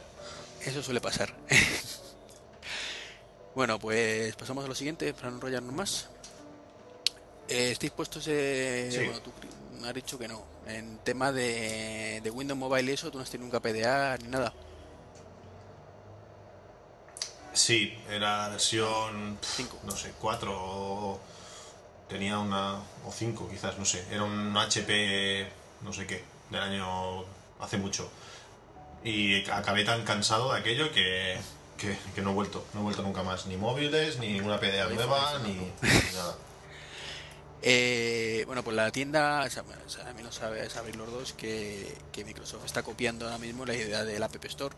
Eso 0.65 0.83
suele 0.83 1.01
pasar. 1.01 1.35
bueno, 3.55 3.79
pues 3.79 4.35
pasamos 4.37 4.65
a 4.65 4.69
lo 4.69 4.75
siguiente 4.75 5.13
para 5.15 5.31
no 5.31 5.37
enrollarnos 5.37 5.75
más. 5.75 6.09
Eh, 7.49 7.71
¿Estáis 7.73 7.93
puestos? 7.93 8.25
Eh, 8.29 8.89
Sí. 8.91 8.99
Bueno, 8.99 9.21
tú 9.21 9.33
has 9.87 9.95
dicho 9.95 10.19
que 10.19 10.29
no. 10.29 10.45
En 10.67 10.99
tema 10.99 11.33
de, 11.33 12.21
de 12.23 12.31
Windows 12.31 12.59
Mobile 12.59 12.91
y 12.91 12.95
eso, 12.95 13.11
tú 13.11 13.19
no 13.19 13.25
has 13.25 13.31
tenido 13.31 13.47
nunca 13.47 13.61
PDA 13.61 14.17
ni 14.19 14.29
nada. 14.29 14.53
Sí, 17.53 17.99
era 18.09 18.49
versión. 18.49 19.39
Cinco. 19.43 19.79
No 19.85 19.97
sé, 19.97 20.13
4 20.21 20.53
o. 20.55 21.21
Tenía 22.09 22.39
una. 22.39 22.77
O 23.05 23.13
5 23.13 23.49
quizás, 23.49 23.79
no 23.79 23.85
sé. 23.85 24.05
Era 24.11 24.25
un 24.25 24.57
HP. 24.57 25.49
No 25.83 25.93
sé 25.93 26.07
qué. 26.07 26.25
Del 26.51 26.61
año. 26.61 27.25
Hace 27.59 27.77
mucho. 27.79 28.11
Y 29.05 29.49
acabé 29.51 29.85
tan 29.85 30.05
cansado 30.05 30.53
de 30.53 30.61
aquello 30.61 30.93
que. 30.93 31.39
Que, 31.79 31.97
que 32.15 32.21
no 32.21 32.33
he 32.33 32.35
vuelto, 32.35 32.63
no 32.75 32.81
he 32.81 32.83
vuelto 32.83 33.03
nunca 33.03 33.23
más, 33.23 33.47
ni 33.47 33.57
móviles, 33.57 34.19
ni 34.19 34.35
ninguna 34.35 34.61
PDA 34.61 34.87
nueva, 34.91 35.39
ni, 35.43 35.55
nada. 36.13 36.37
Eh, 37.63 38.45
bueno, 38.47 38.63
pues 38.63 38.77
la 38.77 38.91
tienda, 38.91 39.43
o 39.47 39.49
sea, 39.49 39.63
bueno, 39.63 39.81
o 39.87 39.89
sea, 39.89 40.09
a 40.09 40.13
mí 40.13 40.23
no 40.23 40.31
sabe, 40.31 40.69
sabéis 40.69 40.97
los 40.97 41.11
dos 41.11 41.33
que, 41.33 41.97
que 42.13 42.23
Microsoft 42.25 42.67
está 42.67 42.83
copiando 42.83 43.25
ahora 43.25 43.39
mismo 43.39 43.65
la 43.65 43.75
idea 43.75 44.05
del 44.05 44.23
App 44.23 44.45
Store. 44.45 44.77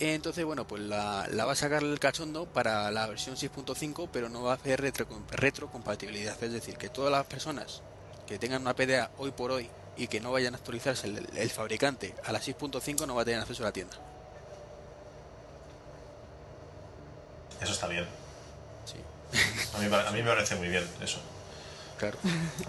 Entonces, 0.00 0.44
bueno, 0.44 0.66
pues 0.66 0.82
la, 0.82 1.28
la 1.30 1.44
va 1.44 1.52
a 1.52 1.56
sacar 1.56 1.84
el 1.84 2.00
cachondo 2.00 2.46
para 2.46 2.90
la 2.90 3.06
versión 3.06 3.36
6.5, 3.36 4.08
pero 4.12 4.28
no 4.28 4.42
va 4.42 4.52
a 4.52 4.54
hacer 4.56 4.80
retro, 4.80 5.06
retrocompatibilidad. 5.30 6.42
Es 6.42 6.52
decir, 6.52 6.76
que 6.76 6.88
todas 6.88 7.12
las 7.12 7.26
personas 7.26 7.82
que 8.26 8.38
tengan 8.38 8.62
una 8.62 8.74
PDA 8.74 9.12
hoy 9.18 9.30
por 9.30 9.52
hoy 9.52 9.70
y 9.96 10.06
que 10.08 10.20
no 10.20 10.32
vayan 10.32 10.54
a 10.54 10.56
actualizarse 10.58 11.06
el, 11.06 11.28
el 11.36 11.50
fabricante 11.50 12.14
a 12.24 12.32
la 12.32 12.40
6.5 12.40 13.06
no 13.06 13.14
va 13.14 13.22
a 13.22 13.24
tener 13.24 13.40
acceso 13.40 13.62
a 13.62 13.66
la 13.66 13.72
tienda. 13.72 13.94
Eso 17.60 17.72
está 17.72 17.86
bien. 17.86 18.06
Sí, 18.84 18.96
A 19.74 19.78
mí, 19.78 19.86
a 19.94 20.10
mí 20.10 20.22
me 20.22 20.28
parece 20.30 20.56
muy 20.56 20.68
bien 20.68 20.84
eso. 21.00 21.20
claro. 21.98 22.18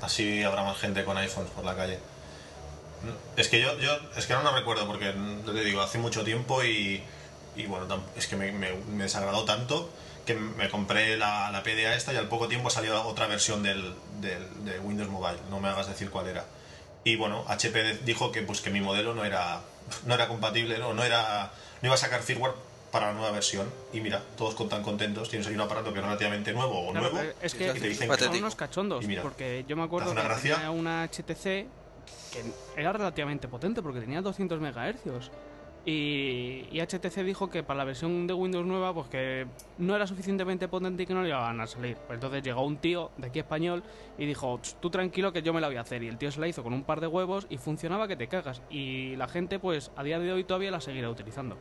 Así 0.02 0.44
habrá 0.44 0.64
más 0.64 0.78
gente 0.78 1.04
con 1.04 1.18
iPhones 1.18 1.52
por 1.52 1.66
la 1.66 1.76
calle. 1.76 2.00
Es 3.36 3.50
que 3.50 3.60
yo, 3.62 3.78
yo 3.80 3.92
es 4.16 4.26
que 4.28 4.34
ahora 4.34 4.52
no 4.52 4.56
recuerdo 4.58 4.86
porque 4.88 5.14
te 5.46 5.64
digo, 5.64 5.82
hace 5.82 5.98
mucho 5.98 6.24
tiempo 6.24 6.64
y, 6.64 7.04
y 7.56 7.66
bueno, 7.66 8.02
es 8.16 8.28
que 8.28 8.36
me, 8.38 8.52
me- 8.52 8.74
me 8.74 9.04
desagradó 9.04 9.44
tanto 9.44 9.90
que 10.26 10.36
me 10.36 10.70
compré 10.70 11.18
la, 11.18 11.52
la 11.52 11.64
PDA 11.64 11.96
esta 11.96 12.14
y 12.14 12.16
al 12.18 12.30
poco 12.30 12.48
tiempo 12.48 12.70
salió 12.70 13.04
otra 13.06 13.28
versión 13.28 13.62
del, 13.64 13.94
del- 14.22 14.64
de 14.64 14.80
Windows 14.80 15.10
Mobile, 15.10 15.38
no 15.50 15.60
me 15.60 15.68
hagas 15.70 15.88
decir 15.88 16.10
cuál 16.12 16.28
era. 16.28 16.46
Y 17.04 17.16
bueno, 17.16 17.44
HP 17.48 18.00
dijo 18.06 18.32
que 18.32 18.42
pues 18.42 18.62
que 18.62 18.70
mi 18.70 18.82
modelo 18.82 19.14
no 19.14 19.26
era 19.26 19.62
no 20.06 20.14
era 20.14 20.28
compatible, 20.28 20.78
no, 20.78 20.94
no 20.94 21.04
era 21.04 21.52
no 21.82 21.88
iba 21.88 21.96
a 21.96 21.98
sacar 21.98 22.22
firmware 22.22 22.54
para 22.92 23.08
la 23.08 23.14
nueva 23.14 23.32
versión 23.32 23.68
y 23.92 24.02
mira, 24.02 24.22
todos 24.38 24.54
con 24.54 24.70
tan 24.70 24.84
contentos, 24.84 25.28
tienes 25.28 25.48
ahí 25.48 25.56
un 25.56 25.62
aparato 25.62 25.92
que 25.92 26.00
es 26.00 26.06
relativamente 26.06 26.54
nuevo 26.54 26.88
o 26.88 26.92
Claro, 26.92 27.10
nuevo 27.10 27.28
eh, 27.28 27.36
es 27.42 27.56
y 27.56 27.58
que 27.58 27.74
te 27.74 27.88
dicen 27.90 28.10
que 28.10 28.18
son 28.18 28.36
unos 28.36 28.56
cachondos. 28.56 29.04
Y 29.04 29.08
mira, 29.08 29.22
porque 29.24 29.66
yo 29.68 29.76
me 29.76 29.84
acuerdo 29.84 30.14
¿te 30.14 30.20
hace 30.20 30.22
que 30.22 30.26
una 30.28 30.36
gracia? 30.36 30.56
tenía 30.56 30.72
una 30.72 31.04
HTC 31.08 31.44
que 32.32 32.44
era 32.78 32.94
relativamente 32.94 33.48
potente 33.48 33.82
porque 33.82 34.00
tenía 34.00 34.22
200 34.22 34.60
MHz. 34.60 35.32
Y, 35.86 36.80
HTC 36.80 37.24
dijo 37.24 37.50
que 37.50 37.62
para 37.62 37.80
la 37.80 37.84
versión 37.84 38.26
de 38.26 38.34
Windows 38.34 38.66
nueva, 38.66 38.94
pues 38.94 39.08
que 39.08 39.48
no 39.78 39.96
era 39.96 40.08
suficientemente 40.08 40.70
potente 40.70 41.04
y 41.04 41.06
que 41.06 41.14
no 41.14 41.24
le 41.24 41.30
iban 41.30 41.60
a 41.60 41.68
salir. 41.68 41.98
Entonces 42.10 42.42
llegó 42.42 42.66
un 42.66 42.78
tío 42.78 43.12
de 43.18 43.28
aquí 43.28 43.40
español 43.40 43.84
y 44.18 44.26
dijo: 44.26 44.60
"Ch, 44.62 44.76
Tú 44.80 44.90
tranquilo 44.90 45.34
que 45.34 45.42
yo 45.42 45.54
me 45.54 45.60
la 45.60 45.68
voy 45.68 45.76
a 45.76 45.82
hacer. 45.82 46.02
Y 46.04 46.08
el 46.08 46.18
tío 46.18 46.32
se 46.32 46.40
la 46.40 46.48
hizo 46.48 46.64
con 46.64 46.74
un 46.74 46.84
par 46.84 47.02
de 47.02 47.08
huevos 47.08 47.48
y 47.50 47.58
funcionaba 47.58 48.08
que 48.08 48.16
te 48.16 48.28
cagas. 48.28 48.62
Y 48.70 49.16
la 49.18 49.28
gente, 49.28 49.60
pues 49.60 49.92
a 49.98 50.04
día 50.04 50.20
de 50.20 50.32
hoy 50.32 50.46
todavía 50.46 50.72
la 50.72 50.80
seguirá 50.80 51.10
utilizando. 51.10 51.58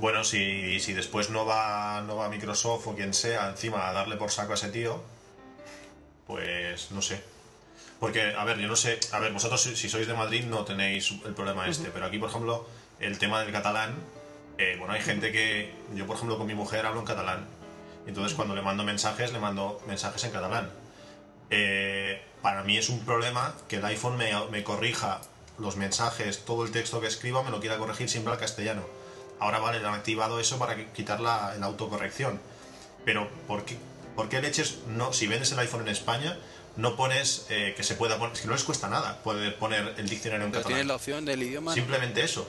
Bueno, 0.00 0.24
si, 0.24 0.80
si 0.80 0.92
después 0.92 1.30
no 1.30 1.44
va, 1.46 2.02
no 2.06 2.16
va 2.16 2.28
Microsoft 2.28 2.86
o 2.88 2.94
quien 2.96 3.14
sea 3.14 3.50
encima 3.50 3.88
a 3.88 3.92
darle 3.92 4.16
por 4.16 4.30
saco 4.30 4.52
a 4.52 4.54
ese 4.54 4.70
tío, 4.70 5.00
pues 6.26 6.90
no 6.90 7.02
sé. 7.02 7.33
Porque, 8.00 8.34
a 8.34 8.44
ver, 8.44 8.58
yo 8.58 8.68
no 8.68 8.76
sé, 8.76 8.98
a 9.12 9.18
ver, 9.18 9.32
vosotros 9.32 9.62
si, 9.62 9.88
sois 9.88 10.06
de 10.06 10.14
Madrid 10.14 10.44
no 10.44 10.64
tenéis 10.64 11.12
el 11.24 11.34
problema 11.34 11.68
este, 11.68 11.90
pero 11.90 12.06
aquí, 12.06 12.18
por 12.18 12.28
ejemplo, 12.28 12.66
el 13.00 13.18
tema 13.18 13.40
del 13.40 13.52
catalán, 13.52 13.94
eh, 14.58 14.76
bueno, 14.78 14.94
hay 14.94 15.00
gente 15.00 15.32
que, 15.32 15.72
yo 15.94 16.06
por 16.06 16.16
ejemplo 16.16 16.36
con 16.36 16.46
mi 16.46 16.54
mujer 16.54 16.86
hablo 16.86 17.00
en 17.00 17.06
catalán, 17.06 17.46
entonces 18.06 18.34
cuando 18.34 18.54
le 18.54 18.62
mando 18.62 18.84
mensajes, 18.84 19.32
le 19.32 19.38
mando 19.38 19.80
mensajes 19.86 20.24
en 20.24 20.30
catalán. 20.32 20.70
Eh, 21.50 22.20
para 22.42 22.62
mí 22.62 22.76
es 22.76 22.88
un 22.88 23.00
problema 23.04 23.54
que 23.68 23.76
el 23.76 23.84
iPhone 23.84 24.16
me, 24.16 24.32
me 24.50 24.62
corrija 24.64 25.20
los 25.58 25.76
mensajes, 25.76 26.44
todo 26.44 26.64
el 26.64 26.72
texto 26.72 27.00
que 27.00 27.06
escriba 27.06 27.42
me 27.42 27.50
lo 27.50 27.60
quiera 27.60 27.78
corregir 27.78 28.08
siempre 28.08 28.32
al 28.32 28.38
castellano. 28.38 28.82
Ahora 29.38 29.58
vale, 29.58 29.80
le 29.80 29.86
han 29.86 29.94
activado 29.94 30.40
eso 30.40 30.58
para 30.58 30.92
quitar 30.92 31.20
la, 31.20 31.54
la 31.58 31.66
autocorrección. 31.66 32.40
Pero 33.04 33.28
¿por 33.46 33.64
qué, 33.64 33.76
por 34.16 34.28
qué 34.28 34.40
leches 34.40 34.78
no, 34.88 35.12
si 35.12 35.26
vendes 35.26 35.52
el 35.52 35.58
iPhone 35.58 35.82
en 35.82 35.88
España, 35.88 36.36
no 36.76 36.96
pones 36.96 37.46
eh, 37.50 37.74
que 37.76 37.82
se 37.84 37.94
pueda 37.94 38.18
poner, 38.18 38.34
es 38.34 38.40
que 38.40 38.46
no 38.48 38.54
les 38.54 38.64
cuesta 38.64 38.88
nada 38.88 39.18
poder 39.22 39.56
poner 39.58 39.94
el 39.96 40.08
diccionario 40.08 40.46
en 40.46 40.50
Pero 40.52 40.62
catalán. 40.62 40.76
tienes 40.78 40.86
la 40.86 40.94
opción 40.96 41.24
del 41.24 41.42
idioma. 41.42 41.72
Simplemente 41.74 42.22
eso. 42.22 42.46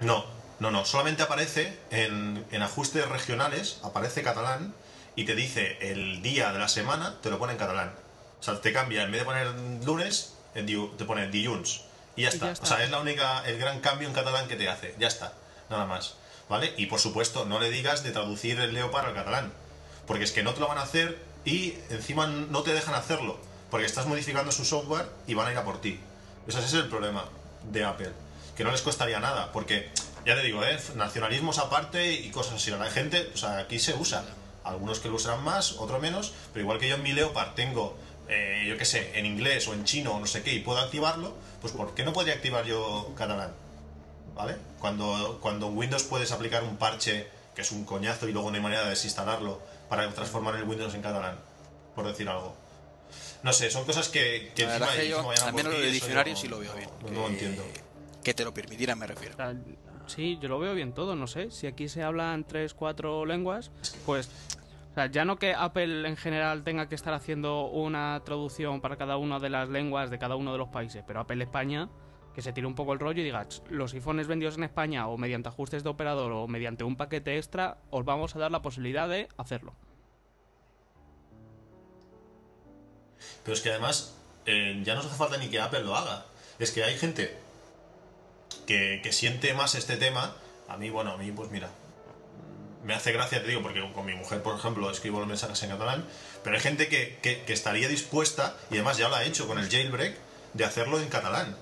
No, 0.00 0.24
no, 0.60 0.70
no. 0.70 0.84
Solamente 0.84 1.22
aparece 1.22 1.76
en, 1.90 2.44
en 2.50 2.62
ajustes 2.62 3.06
regionales, 3.08 3.78
aparece 3.82 4.22
catalán 4.22 4.74
y 5.16 5.24
te 5.24 5.34
dice 5.34 5.78
el 5.80 6.22
día 6.22 6.52
de 6.52 6.58
la 6.58 6.68
semana, 6.68 7.16
te 7.22 7.30
lo 7.30 7.38
pone 7.38 7.52
en 7.52 7.58
catalán. 7.58 7.92
O 8.38 8.42
sea, 8.42 8.60
te 8.60 8.72
cambia, 8.72 9.02
en 9.02 9.10
vez 9.10 9.20
de 9.20 9.24
poner 9.26 9.48
lunes, 9.84 10.34
te 10.54 11.04
pone 11.04 11.28
dilluns. 11.28 11.82
Y 12.16 12.22
ya 12.22 12.28
Y 12.30 12.32
está. 12.32 12.46
ya 12.46 12.52
está. 12.52 12.64
O 12.64 12.66
sea, 12.66 12.84
es 12.84 12.90
la 12.90 13.00
única, 13.00 13.44
el 13.46 13.58
gran 13.58 13.80
cambio 13.80 14.08
en 14.08 14.14
catalán 14.14 14.48
que 14.48 14.56
te 14.56 14.68
hace. 14.68 14.94
Ya 14.98 15.08
está. 15.08 15.34
nada 15.68 15.84
más. 15.86 16.14
¿Vale? 16.48 16.74
Y 16.76 16.86
por 16.86 16.98
supuesto, 16.98 17.44
no 17.44 17.60
le 17.60 17.70
digas 17.70 18.02
de 18.02 18.10
traducir 18.10 18.58
el 18.58 18.74
Leopard 18.74 19.06
al 19.08 19.14
catalán, 19.14 19.52
porque 20.06 20.24
es 20.24 20.32
que 20.32 20.42
no 20.42 20.52
te 20.54 20.60
lo 20.60 20.66
van 20.66 20.78
a 20.78 20.82
hacer 20.82 21.16
y 21.44 21.74
encima 21.90 22.26
no 22.26 22.62
te 22.62 22.72
dejan 22.72 22.94
hacerlo, 22.94 23.38
porque 23.70 23.86
estás 23.86 24.06
modificando 24.06 24.52
su 24.52 24.64
software 24.64 25.08
y 25.26 25.34
van 25.34 25.48
a 25.48 25.52
ir 25.52 25.58
a 25.58 25.64
por 25.64 25.80
ti. 25.80 25.98
Ese 26.46 26.58
es 26.60 26.72
el 26.74 26.88
problema 26.88 27.24
de 27.70 27.84
Apple, 27.84 28.12
que 28.56 28.64
no 28.64 28.72
les 28.72 28.82
costaría 28.82 29.20
nada, 29.20 29.52
porque 29.52 29.90
ya 30.26 30.34
te 30.34 30.42
digo, 30.42 30.62
¿eh? 30.64 30.78
nacionalismos 30.96 31.58
aparte 31.58 32.12
y 32.12 32.30
cosas 32.30 32.54
así. 32.54 32.70
La 32.70 32.90
gente, 32.90 33.32
o 33.42 33.46
aquí 33.46 33.78
se 33.78 33.94
usa. 33.94 34.24
Algunos 34.64 35.00
que 35.00 35.08
lo 35.08 35.14
usarán 35.14 35.42
más, 35.42 35.72
otros 35.72 36.00
menos, 36.00 36.34
pero 36.52 36.62
igual 36.62 36.78
que 36.78 36.88
yo 36.88 36.96
en 36.96 37.02
mi 37.02 37.12
Leopard 37.12 37.54
tengo, 37.54 37.96
eh, 38.28 38.66
yo 38.68 38.76
qué 38.76 38.84
sé, 38.84 39.18
en 39.18 39.24
inglés 39.24 39.66
o 39.68 39.72
en 39.72 39.84
chino 39.84 40.12
o 40.12 40.20
no 40.20 40.26
sé 40.26 40.42
qué, 40.42 40.52
y 40.52 40.60
puedo 40.60 40.78
activarlo, 40.78 41.34
pues 41.60 41.72
¿por 41.72 41.94
qué 41.94 42.04
no 42.04 42.12
podría 42.12 42.34
activar 42.34 42.66
yo 42.66 43.12
catalán? 43.16 43.52
¿Vale? 44.34 44.56
Cuando, 44.78 45.38
cuando 45.40 45.68
en 45.68 45.76
Windows 45.76 46.02
puedes 46.04 46.30
aplicar 46.32 46.62
un 46.62 46.76
parche 46.76 47.26
que 47.54 47.62
es 47.62 47.72
un 47.72 47.84
coñazo 47.84 48.28
y 48.28 48.32
luego 48.32 48.50
no 48.50 48.56
hay 48.56 48.62
manera 48.62 48.84
de 48.84 48.90
desinstalarlo 48.90 49.60
para 49.90 50.08
transformar 50.12 50.54
el 50.56 50.64
Windows 50.64 50.94
en 50.94 51.02
catalán, 51.02 51.36
por 51.94 52.06
decir 52.06 52.26
algo. 52.28 52.54
No 53.42 53.52
sé, 53.52 53.70
son 53.70 53.84
cosas 53.84 54.08
que, 54.08 54.52
que 54.54 54.62
encima, 54.62 54.86
que 54.88 55.08
yo, 55.08 55.16
encima 55.16 55.28
vayan 55.28 55.44
a 55.44 55.48
al 55.48 55.54
menos 55.54 55.72
lo 55.74 55.80
de 55.80 55.90
diccionario 55.90 56.36
sí 56.36 56.48
lo 56.48 56.58
veo 56.60 56.72
bien. 56.74 56.88
No, 57.12 57.26
que- 57.26 57.32
entiendo. 57.32 57.62
Que 58.24 58.32
te 58.34 58.44
lo 58.44 58.54
permitieran, 58.54 58.98
me 58.98 59.06
refiero. 59.06 59.34
Sí, 60.06 60.38
yo 60.40 60.48
lo 60.48 60.58
veo 60.58 60.74
bien 60.74 60.92
todo, 60.92 61.14
no 61.16 61.26
sé. 61.26 61.50
Si 61.50 61.66
aquí 61.66 61.88
se 61.88 62.02
hablan 62.02 62.44
tres, 62.44 62.72
cuatro 62.74 63.24
lenguas, 63.26 63.70
pues. 64.06 64.28
O 64.90 64.94
sea, 64.94 65.06
ya 65.06 65.24
no 65.24 65.38
que 65.38 65.54
Apple 65.54 66.06
en 66.08 66.16
general 66.16 66.64
tenga 66.64 66.88
que 66.88 66.96
estar 66.96 67.14
haciendo 67.14 67.66
una 67.68 68.20
traducción 68.24 68.80
para 68.80 68.96
cada 68.96 69.16
una 69.16 69.38
de 69.38 69.48
las 69.48 69.68
lenguas 69.68 70.10
de 70.10 70.18
cada 70.18 70.34
uno 70.36 70.52
de 70.52 70.58
los 70.58 70.68
países, 70.68 71.02
pero 71.06 71.20
Apple 71.20 71.42
España, 71.44 71.88
que 72.40 72.44
se 72.44 72.54
tire 72.54 72.66
un 72.66 72.74
poco 72.74 72.94
el 72.94 72.98
rollo 72.98 73.20
y 73.20 73.24
diga, 73.24 73.46
"Ch, 73.46 73.60
los 73.68 73.92
iPhones 73.92 74.26
vendidos 74.26 74.56
en 74.56 74.64
España 74.64 75.06
o 75.08 75.18
mediante 75.18 75.50
ajustes 75.50 75.84
de 75.84 75.90
operador 75.90 76.32
o 76.32 76.48
mediante 76.48 76.84
un 76.84 76.96
paquete 76.96 77.36
extra, 77.36 77.76
os 77.90 78.02
vamos 78.06 78.34
a 78.34 78.38
dar 78.38 78.50
la 78.50 78.62
posibilidad 78.62 79.08
de 79.10 79.28
hacerlo. 79.36 79.74
Pero 83.44 83.54
es 83.54 83.60
que 83.60 83.68
además 83.70 84.14
eh, 84.46 84.80
ya 84.84 84.94
no 84.94 85.00
hace 85.00 85.10
falta 85.10 85.36
ni 85.36 85.48
que 85.48 85.60
Apple 85.60 85.82
lo 85.82 85.94
haga. 85.94 86.24
Es 86.58 86.70
que 86.72 86.82
hay 86.82 86.96
gente 86.96 87.36
que, 88.66 89.00
que 89.02 89.12
siente 89.12 89.52
más 89.52 89.74
este 89.74 89.96
tema. 89.98 90.34
A 90.66 90.78
mí, 90.78 90.88
bueno, 90.88 91.10
a 91.12 91.16
mí 91.18 91.30
pues 91.30 91.50
mira, 91.50 91.68
me 92.84 92.94
hace 92.94 93.12
gracia, 93.12 93.42
te 93.42 93.48
digo, 93.48 93.60
porque 93.60 93.86
con 93.92 94.06
mi 94.06 94.14
mujer, 94.14 94.42
por 94.42 94.56
ejemplo, 94.56 94.90
escribo 94.90 95.18
los 95.18 95.28
mensajes 95.28 95.62
en 95.62 95.68
catalán, 95.70 96.06
pero 96.42 96.56
hay 96.56 96.62
gente 96.62 96.88
que, 96.88 97.18
que- 97.20 97.42
que 97.44 97.52
estaría 97.52 97.86
dispuesta, 97.88 98.56
y 98.70 98.76
además 98.76 98.96
ya 98.96 99.10
lo 99.10 99.16
ha 99.16 99.24
hecho 99.24 99.46
con 99.46 99.58
el 99.58 99.68
jailbreak, 99.68 100.16
de 100.54 100.64
hacerlo 100.64 100.98
en 101.00 101.08
catalán. 101.10 101.54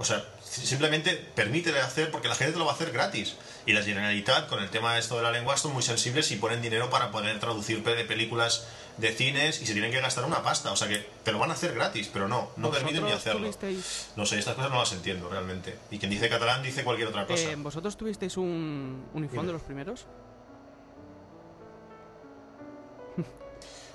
O 0.00 0.04
sea, 0.04 0.24
si- 0.42 0.66
simplemente 0.66 1.14
permítele 1.34 1.78
hacer, 1.78 2.10
porque 2.10 2.26
la 2.26 2.34
gente 2.34 2.54
te 2.54 2.58
lo 2.58 2.64
va 2.64 2.72
a 2.72 2.74
hacer 2.74 2.90
gratis. 2.90 3.36
Y 3.66 3.74
la 3.74 3.82
Generalitat, 3.82 4.48
con 4.48 4.62
el 4.62 4.70
tema 4.70 4.94
de 4.94 5.00
esto 5.00 5.16
de 5.18 5.22
la 5.22 5.30
lengua, 5.30 5.58
son 5.58 5.74
muy 5.74 5.82
sensibles 5.82 6.30
y 6.30 6.36
ponen 6.36 6.62
dinero 6.62 6.88
para 6.88 7.10
poder 7.10 7.38
traducir 7.38 7.84
pe- 7.84 8.04
películas 8.06 8.66
de 8.96 9.12
cines 9.12 9.60
y 9.60 9.66
se 9.66 9.74
tienen 9.74 9.92
que 9.92 10.00
gastar 10.00 10.24
una 10.24 10.42
pasta. 10.42 10.72
O 10.72 10.76
sea 10.76 10.88
que 10.88 11.06
te 11.22 11.32
lo 11.32 11.38
van 11.38 11.50
a 11.50 11.52
hacer 11.52 11.74
gratis, 11.74 12.08
pero 12.10 12.28
no, 12.28 12.50
no 12.56 12.70
permiten 12.70 13.04
ni 13.04 13.12
¿Vosotros 13.12 13.20
hacerlo. 13.20 13.46
tuvisteis- 13.52 14.06
No 14.16 14.24
sé, 14.24 14.38
estas 14.38 14.54
cosas 14.54 14.70
no 14.70 14.78
las 14.78 14.92
entiendo 14.92 15.28
realmente. 15.28 15.76
Y 15.90 15.98
quien 15.98 16.10
dice 16.10 16.30
catalán 16.30 16.62
dice 16.62 16.82
cualquier 16.82 17.08
otra 17.08 17.26
cosa. 17.26 17.42
eh, 17.42 17.56
¿Vosotros 17.56 17.94
tuvisteis 17.98 18.38
un, 18.38 19.04
un 19.12 19.22
iPhone 19.22 19.46
de 19.46 19.52
los 19.52 19.62
primeros? 19.62 20.06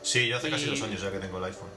Sí, 0.04 0.28
yo 0.28 0.38
hace 0.38 0.52
casi 0.52 0.66
dos 0.66 0.82
años 0.84 1.02
ya 1.02 1.12
que 1.12 1.18
tengo 1.18 1.40
el 1.40 1.46
iPhone. 1.46 1.70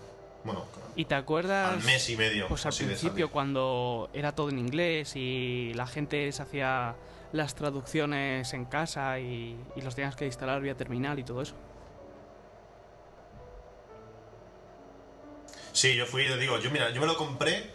Bueno, 0.49 0.64
¿Y 0.97 1.05
te 1.05 1.14
acuerdas? 1.14 1.73
al 1.75 1.83
mes 1.85 2.09
y 2.09 2.17
medio. 2.17 2.49
Pues 2.49 2.64
al 2.67 2.73
principio, 2.75 3.31
cuando 3.31 4.09
era 4.14 4.33
todo 4.33 4.49
en 4.49 4.59
inglés 4.59 5.14
y 5.14 5.73
la 5.75 5.87
gente 5.87 6.33
se 6.33 6.43
hacía 6.43 6.97
las 7.33 7.55
traducciones 7.55 8.52
en 8.55 8.64
casa 8.64 9.21
y, 9.21 9.57
y 9.76 9.81
los 9.83 9.95
tenías 9.95 10.17
que 10.17 10.25
instalar 10.25 10.61
vía 10.62 10.75
terminal 10.75 11.19
y 11.19 11.25
todo 11.25 11.43
eso. 11.43 11.55
Sí, 15.73 15.95
yo 15.95 16.07
fui, 16.07 16.26
te 16.26 16.37
digo, 16.38 16.59
yo 16.59 16.71
mira, 16.71 16.90
yo 16.90 17.00
me 17.00 17.07
lo 17.07 17.17
compré 17.17 17.71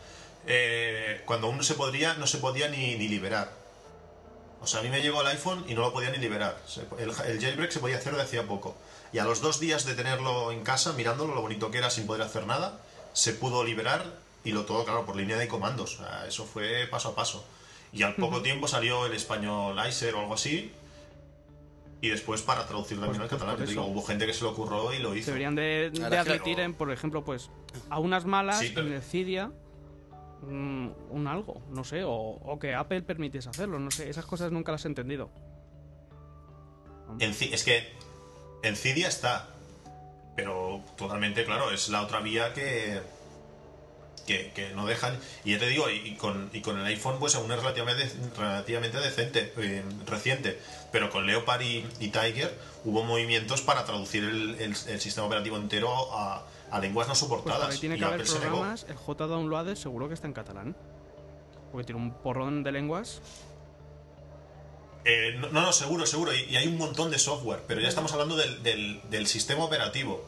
eh, 0.48 1.22
cuando 1.26 1.48
aún 1.48 1.58
no 1.58 1.64
se 1.64 1.76
podría, 1.76 2.16
no 2.16 2.28
se 2.28 2.40
podía 2.40 2.68
ni, 2.68 2.96
ni 2.96 3.08
liberar. 3.08 3.52
O 4.62 4.68
sea, 4.68 4.80
a 4.80 4.84
mí 4.84 4.90
me 4.90 5.02
llegó 5.02 5.22
el 5.22 5.28
iPhone 5.28 5.64
y 5.68 5.74
no 5.74 5.82
lo 5.82 5.94
podía 5.94 6.10
ni 6.10 6.18
liberar. 6.18 6.58
El, 6.98 7.10
el 7.10 7.40
jailbreak 7.40 7.72
se 7.72 7.80
podía 7.80 7.98
hacer 7.98 8.16
de 8.16 8.22
hacía 8.22 8.44
poco. 8.48 8.76
Y 9.14 9.20
a 9.20 9.24
los 9.26 9.42
dos 9.42 9.60
días 9.60 9.86
de 9.86 9.94
tenerlo 9.94 10.52
en 10.52 10.64
casa, 10.64 10.94
mirándolo, 10.94 11.36
lo 11.36 11.42
bonito 11.42 11.70
que 11.72 11.78
era 11.78 11.90
sin 11.92 12.08
poder 12.08 12.24
hacer 12.24 12.48
nada, 12.48 12.80
se 13.14 13.34
pudo 13.34 13.64
liberar 13.64 14.04
y 14.44 14.52
lo 14.52 14.66
todo, 14.66 14.84
claro, 14.84 15.06
por 15.06 15.16
línea 15.16 15.38
de 15.38 15.48
comandos. 15.48 16.00
O 16.00 16.04
sea, 16.04 16.26
eso 16.28 16.46
fue 16.46 16.88
paso 16.90 17.10
a 17.10 17.16
paso. 17.16 17.46
Y 17.94 18.02
al 18.02 18.16
poco 18.16 18.42
tiempo 18.42 18.68
salió 18.68 19.06
el 19.06 19.14
español 19.14 19.78
o 19.78 19.80
algo 20.20 20.34
así. 20.34 20.72
Y 22.02 22.10
después 22.10 22.42
para 22.42 22.66
traducirlo 22.68 23.04
también 23.04 23.22
Pues- 23.22 23.32
al 23.32 23.38
catalán. 23.40 23.58
Te 23.64 23.70
digo, 23.70 23.86
hubo 23.86 24.02
gente 24.02 24.26
que 24.26 24.34
se 24.34 24.44
lo 24.44 24.50
ocurrió 24.50 24.92
y 24.94 25.00
lo 25.00 25.16
hizo. 25.16 25.28
Deberían 25.28 25.56
de, 25.56 25.92
de 25.92 26.18
admitir, 26.18 26.56
claro. 26.56 26.64
en, 26.64 26.74
por 26.74 26.92
ejemplo, 26.92 27.24
pues 27.24 27.50
a 27.90 28.00
unas 28.00 28.26
malas 28.26 28.60
Sí, 28.60 28.72
pero- 28.74 28.88
en 28.88 28.94
el 28.94 29.02
Cydia 29.04 29.52
mm, 30.42 30.88
un 31.12 31.28
algo, 31.28 31.62
no 31.70 31.84
sé, 31.86 32.04
o, 32.04 32.12
o 32.12 32.60
que 32.60 32.74
Apple 32.76 33.04
permitiese 33.04 33.48
hacerlo, 33.48 33.80
no 33.80 33.90
sé, 33.92 34.10
esas 34.10 34.26
cosas 34.26 34.52
nunca 34.52 34.74
las 34.74 34.84
he 34.84 34.90
entendido. 34.90 35.30
En 37.20 37.30
es 37.30 37.64
que 37.64 37.94
en 38.64 38.76
Cydia 38.76 39.08
está, 39.08 39.48
pero 40.36 40.82
totalmente, 40.98 41.46
claro, 41.46 41.72
es 41.72 41.90
la 41.90 42.02
otra 42.02 42.20
vía 42.22 42.54
que, 42.54 43.02
que, 44.26 44.52
que 44.56 44.70
no 44.72 44.86
dejan. 44.86 45.18
Y 45.44 45.52
ya 45.54 45.60
te 45.60 45.68
digo, 45.68 45.90
y, 45.90 45.96
y 45.98 46.16
con, 46.16 46.50
y 46.54 46.62
con 46.62 46.80
el 46.80 46.86
iPhone, 46.86 47.18
pues 47.20 47.36
aún 47.36 47.52
es 47.52 47.58
relativamente, 47.60 48.10
relativamente 48.38 48.98
decente, 49.00 49.54
eh, 49.58 49.84
reciente. 50.08 50.60
Pero 50.92 51.10
con 51.10 51.26
Leopard 51.28 51.62
y, 51.62 51.86
y 52.00 52.08
Tiger 52.10 52.58
hubo 52.86 53.04
movimientos 53.04 53.62
para 53.62 53.84
traducir 53.86 54.24
el, 54.24 54.56
el- 54.60 54.76
el 54.88 55.02
sistema 55.02 55.28
operativo 55.28 55.58
entero 55.58 56.14
a, 56.14 56.44
a 56.72 56.80
lenguas 56.80 57.08
no 57.08 57.12
Pues 57.14 57.20
soportadas. 57.20 57.80
tiene 57.80 57.96
y 57.96 58.00
que 58.00 58.06
haber 58.06 58.26
se 58.28 58.40
negó. 58.40 58.52
programas, 58.52 58.86
el 58.90 58.96
J-Downloader 58.96 59.78
seguro 59.78 60.08
que 60.08 60.14
está 60.14 60.28
en 60.28 60.34
catalán. 60.34 60.76
Porque 61.72 61.86
tiene 61.86 62.00
un 62.02 62.12
porrón 62.14 62.64
de 62.64 62.72
lenguas. 62.72 63.22
Eh, 65.06 65.36
no, 65.38 65.50
no, 65.50 65.74
seguro, 65.74 66.06
seguro. 66.06 66.34
Y, 66.34 66.42
y 66.46 66.56
hay 66.58 66.68
un 66.68 66.78
montón 66.78 67.12
de 67.12 67.20
software, 67.20 67.64
pero 67.68 67.82
ya 67.82 67.90
estamos 67.90 68.12
hablando 68.14 68.36
del, 68.38 68.64
del- 68.64 69.02
del 69.10 69.28
sistema 69.28 69.64
operativo. 69.66 70.24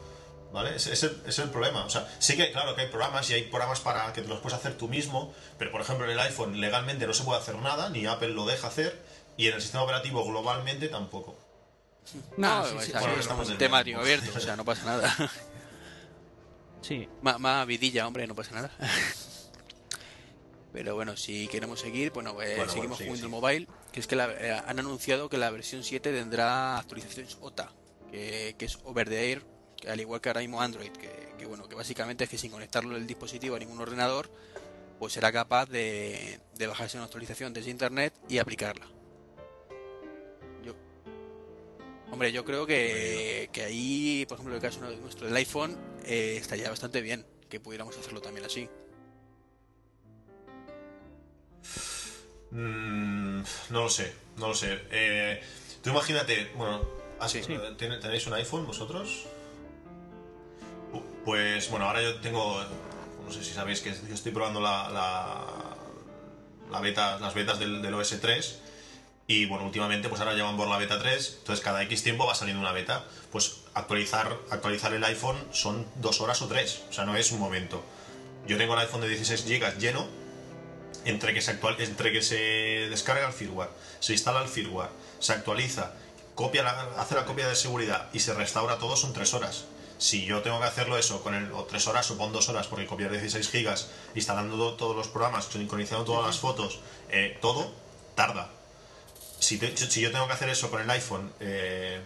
¿Vale? 0.52 0.76
Ese, 0.76 0.92
ese- 0.92 1.06
ese 1.06 1.28
es 1.28 1.38
el 1.40 1.50
problema. 1.50 1.84
O 1.84 1.90
sea, 1.90 2.08
sí 2.18 2.36
que, 2.36 2.50
claro, 2.52 2.74
que 2.74 2.82
hay 2.82 2.88
programas 2.88 3.28
y 3.30 3.34
hay 3.34 3.42
programas 3.42 3.80
para 3.80 4.12
que 4.12 4.22
te 4.22 4.28
los 4.28 4.38
puedes 4.40 4.58
hacer 4.58 4.74
tú 4.78 4.88
mismo, 4.88 5.34
pero 5.58 5.70
por 5.72 5.80
ejemplo 5.80 6.04
en 6.06 6.12
el 6.12 6.20
iPhone 6.20 6.60
legalmente 6.60 7.06
no 7.06 7.12
se 7.14 7.24
puede 7.24 7.40
hacer 7.40 7.56
nada, 7.56 7.90
ni 7.90 8.06
Apple 8.06 8.28
lo 8.28 8.46
deja 8.46 8.68
hacer, 8.68 8.96
y 9.36 9.48
en 9.48 9.54
el 9.54 9.60
sistema 9.60 9.82
operativo 9.84 10.24
globalmente 10.24 10.88
tampoco. 10.88 11.36
Nah, 12.36 12.60
no, 12.60 12.80
sí, 12.80 12.86
sí, 12.86 12.92
bueno, 12.92 13.16
estamos 13.18 13.50
en 13.50 13.58
tema 13.58 13.78
abierto, 13.80 14.30
o 14.34 14.40
sea, 14.40 14.56
no 14.56 14.64
pasa 14.64 14.84
nada. 14.84 15.14
sí. 16.80 17.08
Más, 17.22 17.38
más 17.40 17.66
vidilla, 17.66 18.06
hombre, 18.06 18.26
no 18.26 18.34
pasa 18.34 18.52
nada. 18.54 18.70
Pero 20.72 20.94
bueno, 20.94 21.16
si 21.16 21.48
queremos 21.48 21.80
seguir, 21.80 22.12
bueno, 22.12 22.40
eh, 22.42 22.54
bueno, 22.56 22.70
seguimos 22.72 22.98
jugando 22.98 23.24
el 23.26 23.30
mobile, 23.30 23.66
que 23.96 24.00
es 24.00 24.06
que 24.06 24.14
la- 24.14 24.30
eh, 24.30 24.52
han 24.66 24.78
anunciado 24.78 25.30
que 25.30 25.38
la 25.38 25.48
versión 25.50 25.82
7 25.82 26.12
tendrá 26.12 26.76
actualizaciones 26.76 27.38
OTA, 27.40 27.72
que, 28.10 28.54
que 28.58 28.66
es 28.66 28.78
over 28.84 29.08
the 29.08 29.30
air, 29.30 29.42
que 29.80 29.88
al 29.88 29.98
igual 29.98 30.20
que 30.20 30.28
ahora 30.28 30.42
mismo 30.42 30.60
Android, 30.60 30.90
que, 30.90 31.32
que 31.38 31.46
bueno, 31.46 31.66
que 31.66 31.74
básicamente 31.76 32.24
es 32.24 32.28
que 32.28 32.36
sin 32.36 32.50
conectarlo 32.50 32.94
el 32.94 33.06
dispositivo 33.06 33.56
a 33.56 33.58
ningún 33.58 33.80
ordenador, 33.80 34.28
pues 34.98 35.14
será 35.14 35.32
capaz 35.32 35.64
de, 35.70 36.38
de 36.56 36.66
bajarse 36.66 36.98
una 36.98 37.06
actualización 37.06 37.54
desde 37.54 37.70
internet 37.70 38.12
y 38.28 38.36
aplicarla. 38.36 38.86
Yo, 40.62 40.74
hombre, 42.10 42.32
yo 42.32 42.44
creo 42.44 42.66
que, 42.66 43.48
que 43.50 43.62
ahí, 43.62 44.26
por 44.28 44.34
ejemplo, 44.36 44.54
en 44.58 44.62
el 44.62 44.70
caso 44.70 44.80
nuestro 45.00 45.26
del 45.26 45.36
iPhone, 45.36 45.74
eh, 46.04 46.36
estaría 46.38 46.68
bastante 46.68 47.00
bien 47.00 47.24
que 47.48 47.60
pudiéramos 47.60 47.96
hacerlo 47.96 48.20
también 48.20 48.44
así. 48.44 48.68
Mm, 52.50 53.25
no 53.70 53.82
lo 53.84 53.90
sé, 53.90 54.12
no 54.36 54.48
lo 54.48 54.54
sé. 54.54 54.80
Eh, 54.90 55.42
tú 55.82 55.90
imagínate, 55.90 56.50
bueno, 56.56 56.80
así, 57.20 57.42
Sí. 57.42 57.56
¿ten- 57.78 58.00
¿tenéis 58.00 58.26
un 58.26 58.34
iPhone 58.34 58.66
vosotros? 58.66 59.24
Pu- 60.92 61.02
Pues 61.24 61.70
bueno, 61.70 61.86
ahora 61.86 62.02
yo 62.02 62.20
tengo, 62.20 62.62
no 63.24 63.32
sé 63.32 63.42
si 63.44 63.52
sabéis 63.52 63.80
que 63.80 63.90
yo 63.92 64.14
estoy 64.14 64.32
probando 64.32 64.60
la, 64.60 64.88
la, 64.90 65.44
la 66.70 66.80
beta, 66.80 67.18
las 67.18 67.34
betas 67.34 67.58
del, 67.58 67.82
del 67.82 67.94
OS 67.94 68.20
3 68.20 68.60
y 69.28 69.46
bueno, 69.46 69.64
últimamente 69.66 70.08
pues 70.08 70.20
ahora 70.20 70.34
llevan 70.34 70.56
por 70.56 70.68
la 70.68 70.78
beta 70.78 71.00
3, 71.00 71.38
entonces 71.40 71.64
cada 71.64 71.82
X 71.82 72.04
tiempo 72.04 72.26
va 72.26 72.34
saliendo 72.36 72.60
una 72.62 72.70
beta. 72.72 73.04
Pues 73.32 73.56
actualizar, 73.74 74.36
actualizar 74.50 74.94
el 74.94 75.02
iPhone 75.04 75.36
son 75.52 75.84
dos 75.96 76.20
horas 76.20 76.40
o 76.42 76.46
tres, 76.46 76.84
o 76.88 76.92
sea, 76.92 77.04
no 77.04 77.16
es 77.16 77.32
un 77.32 77.40
momento. 77.40 77.82
Yo 78.46 78.56
tengo 78.56 78.74
el 78.74 78.80
iPhone 78.80 79.00
de 79.00 79.08
16 79.08 79.44
GB 79.46 79.78
lleno, 79.78 80.06
entre 81.06 81.32
que 81.34 81.40
se 81.40 81.52
actual, 81.52 81.76
entre 81.80 82.12
que 82.12 82.22
se 82.22 82.36
descarga 82.90 83.26
el 83.26 83.32
firmware, 83.32 83.70
se 84.00 84.12
instala 84.12 84.42
el 84.42 84.48
firmware, 84.48 84.90
se 85.18 85.32
actualiza, 85.32 85.92
copia 86.34 86.62
la- 86.62 86.88
hace 86.98 87.14
la 87.14 87.24
copia 87.24 87.48
de 87.48 87.56
seguridad 87.56 88.08
y 88.12 88.20
se 88.20 88.34
restaura 88.34 88.78
todo 88.78 88.96
son 88.96 89.12
tres 89.12 89.32
horas. 89.34 89.64
Si 89.98 90.26
yo 90.26 90.42
tengo 90.42 90.58
que 90.60 90.66
hacerlo 90.66 90.98
eso 90.98 91.22
con 91.22 91.34
el, 91.34 91.50
o 91.52 91.64
tres 91.64 91.86
horas 91.86 92.10
o 92.10 92.16
dos 92.16 92.48
horas 92.50 92.66
porque 92.66 92.86
copiar 92.86 93.10
16 93.10 93.48
gigas, 93.48 93.88
instalando 94.14 94.56
to- 94.58 94.74
todos 94.74 94.94
los 94.94 95.08
programas, 95.08 95.46
sincronizando 95.46 96.04
todas 96.04 96.26
las 96.26 96.38
fotos, 96.38 96.80
eh, 97.08 97.38
todo 97.40 97.72
tarda. 98.14 98.50
si, 99.38 99.58
si 99.58 100.00
yo 100.00 100.10
tengo 100.12 100.26
que 100.26 100.32
hacer 100.32 100.48
eso 100.48 100.70
con 100.70 100.80
el 100.80 100.90
iPhone, 100.90 101.32
eh, 101.40 102.00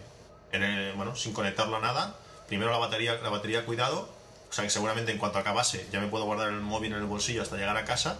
en 0.51 0.63
el- 0.63 0.93
bueno, 0.93 1.15
sin 1.15 1.33
conectarlo 1.33 1.77
a 1.77 1.79
nada, 1.79 2.15
primero 2.47 2.71
la 2.71 2.77
batería, 2.77 3.15
la 3.15 3.29
batería 3.29 3.65
cuidado, 3.65 4.09
o 4.49 4.53
sea 4.53 4.63
que 4.65 4.69
seguramente 4.69 5.11
en 5.13 5.17
cuanto 5.17 5.39
acabase 5.39 5.87
ya 5.91 5.99
me 6.01 6.07
puedo 6.07 6.25
guardar 6.25 6.49
el 6.49 6.59
móvil 6.59 6.91
en 6.91 6.99
el 6.99 7.05
bolsillo 7.05 7.41
hasta 7.41 7.55
llegar 7.55 7.77
a 7.77 7.85
casa, 7.85 8.19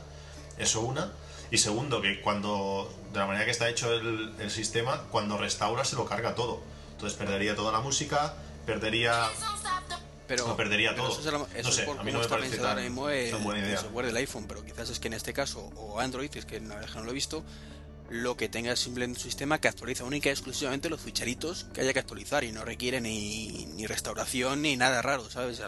eso 0.61 0.81
una. 0.81 1.11
Y 1.51 1.57
segundo, 1.57 2.01
que 2.01 2.21
cuando, 2.21 2.93
de 3.11 3.19
la 3.19 3.25
manera 3.27 3.43
que 3.45 3.51
está 3.51 3.67
hecho 3.69 3.91
el, 3.93 4.33
el 4.39 4.49
sistema, 4.51 5.03
cuando 5.11 5.37
restaura 5.37 5.83
se 5.83 5.95
lo 5.95 6.05
carga 6.05 6.33
todo. 6.35 6.61
Entonces 6.93 7.17
perdería 7.17 7.55
toda 7.55 7.71
la 7.71 7.81
música, 7.81 8.35
perdería 8.65 9.29
Pero, 10.27 10.47
Lo 10.47 10.55
perdería 10.55 10.91
pero 10.91 11.03
todo. 11.09 11.11
Eso 11.19 11.21
es, 11.21 11.27
a 11.27 11.31
lo- 11.31 11.47
eso 11.53 11.67
No 11.67 11.71
sé, 11.73 11.81
es 11.81 11.87
por 11.87 11.99
a 11.99 12.03
mí 12.03 12.11
no 12.11 12.19
me 12.19 12.23
está 12.23 12.37
parece 12.37 12.59
ahora 12.59 12.81
mismo 12.81 13.09
el, 13.09 13.31
software 13.31 14.05
del 14.05 14.15
iPhone, 14.17 14.45
pero 14.47 14.63
quizás 14.63 14.89
es 14.89 14.99
que 14.99 15.07
en 15.07 15.13
este 15.13 15.33
caso, 15.33 15.59
o 15.75 15.99
Android, 15.99 16.29
es 16.37 16.45
que 16.45 16.61
la 16.61 16.75
verdad 16.75 16.89
que 16.89 16.99
no 16.99 17.03
lo 17.03 17.11
he 17.11 17.13
visto, 17.13 17.43
lo 18.09 18.37
que 18.37 18.47
tenga 18.47 18.71
es 18.71 18.79
simplemente 18.79 19.19
un 19.19 19.23
sistema 19.23 19.59
que 19.59 19.67
actualiza 19.67 20.05
única 20.05 20.29
y 20.29 20.31
exclusivamente 20.31 20.89
los 20.89 21.01
ficheritos 21.01 21.65
que 21.73 21.81
haya 21.81 21.91
que 21.91 21.99
actualizar 21.99 22.45
y 22.45 22.53
no 22.53 22.63
requiere 22.63 23.01
ni, 23.01 23.65
ni 23.75 23.85
restauración 23.87 24.61
ni 24.61 24.77
nada 24.77 25.01
raro, 25.01 25.29
¿sabes? 25.29 25.61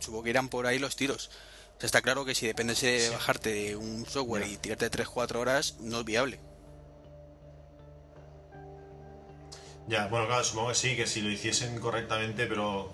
Supongo 0.00 0.24
que 0.24 0.30
irán 0.30 0.48
por 0.50 0.66
ahí 0.66 0.78
los 0.78 0.96
tiros. 0.96 1.30
O 1.80 1.82
sea, 1.82 1.86
está 1.86 2.02
claro 2.02 2.26
que 2.26 2.34
si 2.34 2.46
dependes 2.46 2.82
de 2.82 3.08
bajarte 3.08 3.74
un 3.74 4.04
software 4.04 4.46
y 4.46 4.58
tirarte 4.58 4.90
3-4 4.90 5.36
horas, 5.36 5.76
no 5.80 6.00
es 6.00 6.04
viable. 6.04 6.38
Ya, 9.88 10.06
bueno, 10.08 10.26
claro, 10.26 10.44
supongo 10.44 10.68
que 10.68 10.74
sí, 10.74 10.94
que 10.94 11.06
si 11.06 11.22
lo 11.22 11.30
hiciesen 11.30 11.80
correctamente, 11.80 12.46
pero 12.46 12.92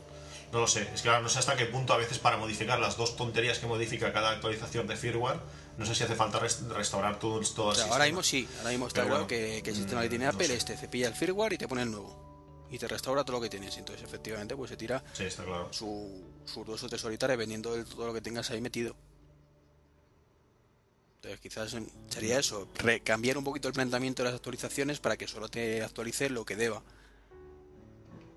no 0.52 0.60
lo 0.60 0.68
sé. 0.68 0.82
Es 0.94 1.02
que 1.02 1.08
claro, 1.08 1.22
no 1.24 1.28
sé 1.28 1.40
hasta 1.40 1.56
qué 1.56 1.66
punto 1.66 1.92
a 1.94 1.96
veces 1.96 2.20
para 2.20 2.36
modificar 2.36 2.78
las 2.78 2.96
dos 2.96 3.16
tonterías 3.16 3.58
que 3.58 3.66
modifica 3.66 4.12
cada 4.12 4.30
actualización 4.30 4.86
de 4.86 4.96
firmware, 4.96 5.40
no 5.78 5.84
sé 5.84 5.96
si 5.96 6.04
hace 6.04 6.14
falta 6.14 6.38
res- 6.38 6.62
restaurar 6.68 7.18
todo, 7.18 7.40
todo 7.40 7.66
O 7.70 7.74
sea, 7.74 7.86
ahora 7.86 8.04
mismo 8.04 8.22
sí, 8.22 8.48
ahora 8.58 8.70
mismo 8.70 8.86
está 8.86 9.04
claro 9.04 9.26
que, 9.26 9.62
que 9.64 9.70
el 9.70 9.76
sistema 9.76 10.02
que 10.02 10.08
tiene 10.08 10.26
no 10.26 10.30
Apple 10.30 10.54
es 10.54 10.64
te 10.64 10.76
cepilla 10.76 11.08
el 11.08 11.14
firmware 11.14 11.54
y 11.54 11.58
te 11.58 11.66
pone 11.66 11.82
el 11.82 11.90
nuevo. 11.90 12.24
Y 12.70 12.78
te 12.78 12.86
restaura 12.88 13.24
todo 13.24 13.36
lo 13.38 13.42
que 13.42 13.48
tienes. 13.50 13.76
Entonces, 13.76 14.04
efectivamente, 14.04 14.56
pues 14.56 14.70
se 14.70 14.76
tira 14.76 15.02
Sí, 15.12 15.24
está 15.24 15.44
claro. 15.44 15.68
su, 15.72 16.24
sus 16.46 16.66
dos 16.66 16.82
o 16.82 16.88
tres 16.88 17.04
horitas 17.04 17.28
dependiendo 17.28 17.74
de 17.74 17.84
todo 17.84 18.06
lo 18.06 18.14
que 18.14 18.20
tengas 18.20 18.50
ahí 18.50 18.60
metido. 18.60 18.94
Entonces 21.16 21.40
quizás 21.40 21.74
mm, 21.74 21.86
sería 22.08 22.38
eso, 22.38 22.68
re- 22.76 23.00
cambiar 23.00 23.36
un 23.38 23.44
poquito 23.44 23.68
el 23.68 23.74
planteamiento 23.74 24.22
de 24.22 24.30
las 24.30 24.36
actualizaciones 24.36 25.00
para 25.00 25.16
que 25.16 25.26
solo 25.26 25.48
te 25.48 25.82
actualice 25.82 26.30
lo 26.30 26.44
que 26.44 26.56
deba. 26.56 26.82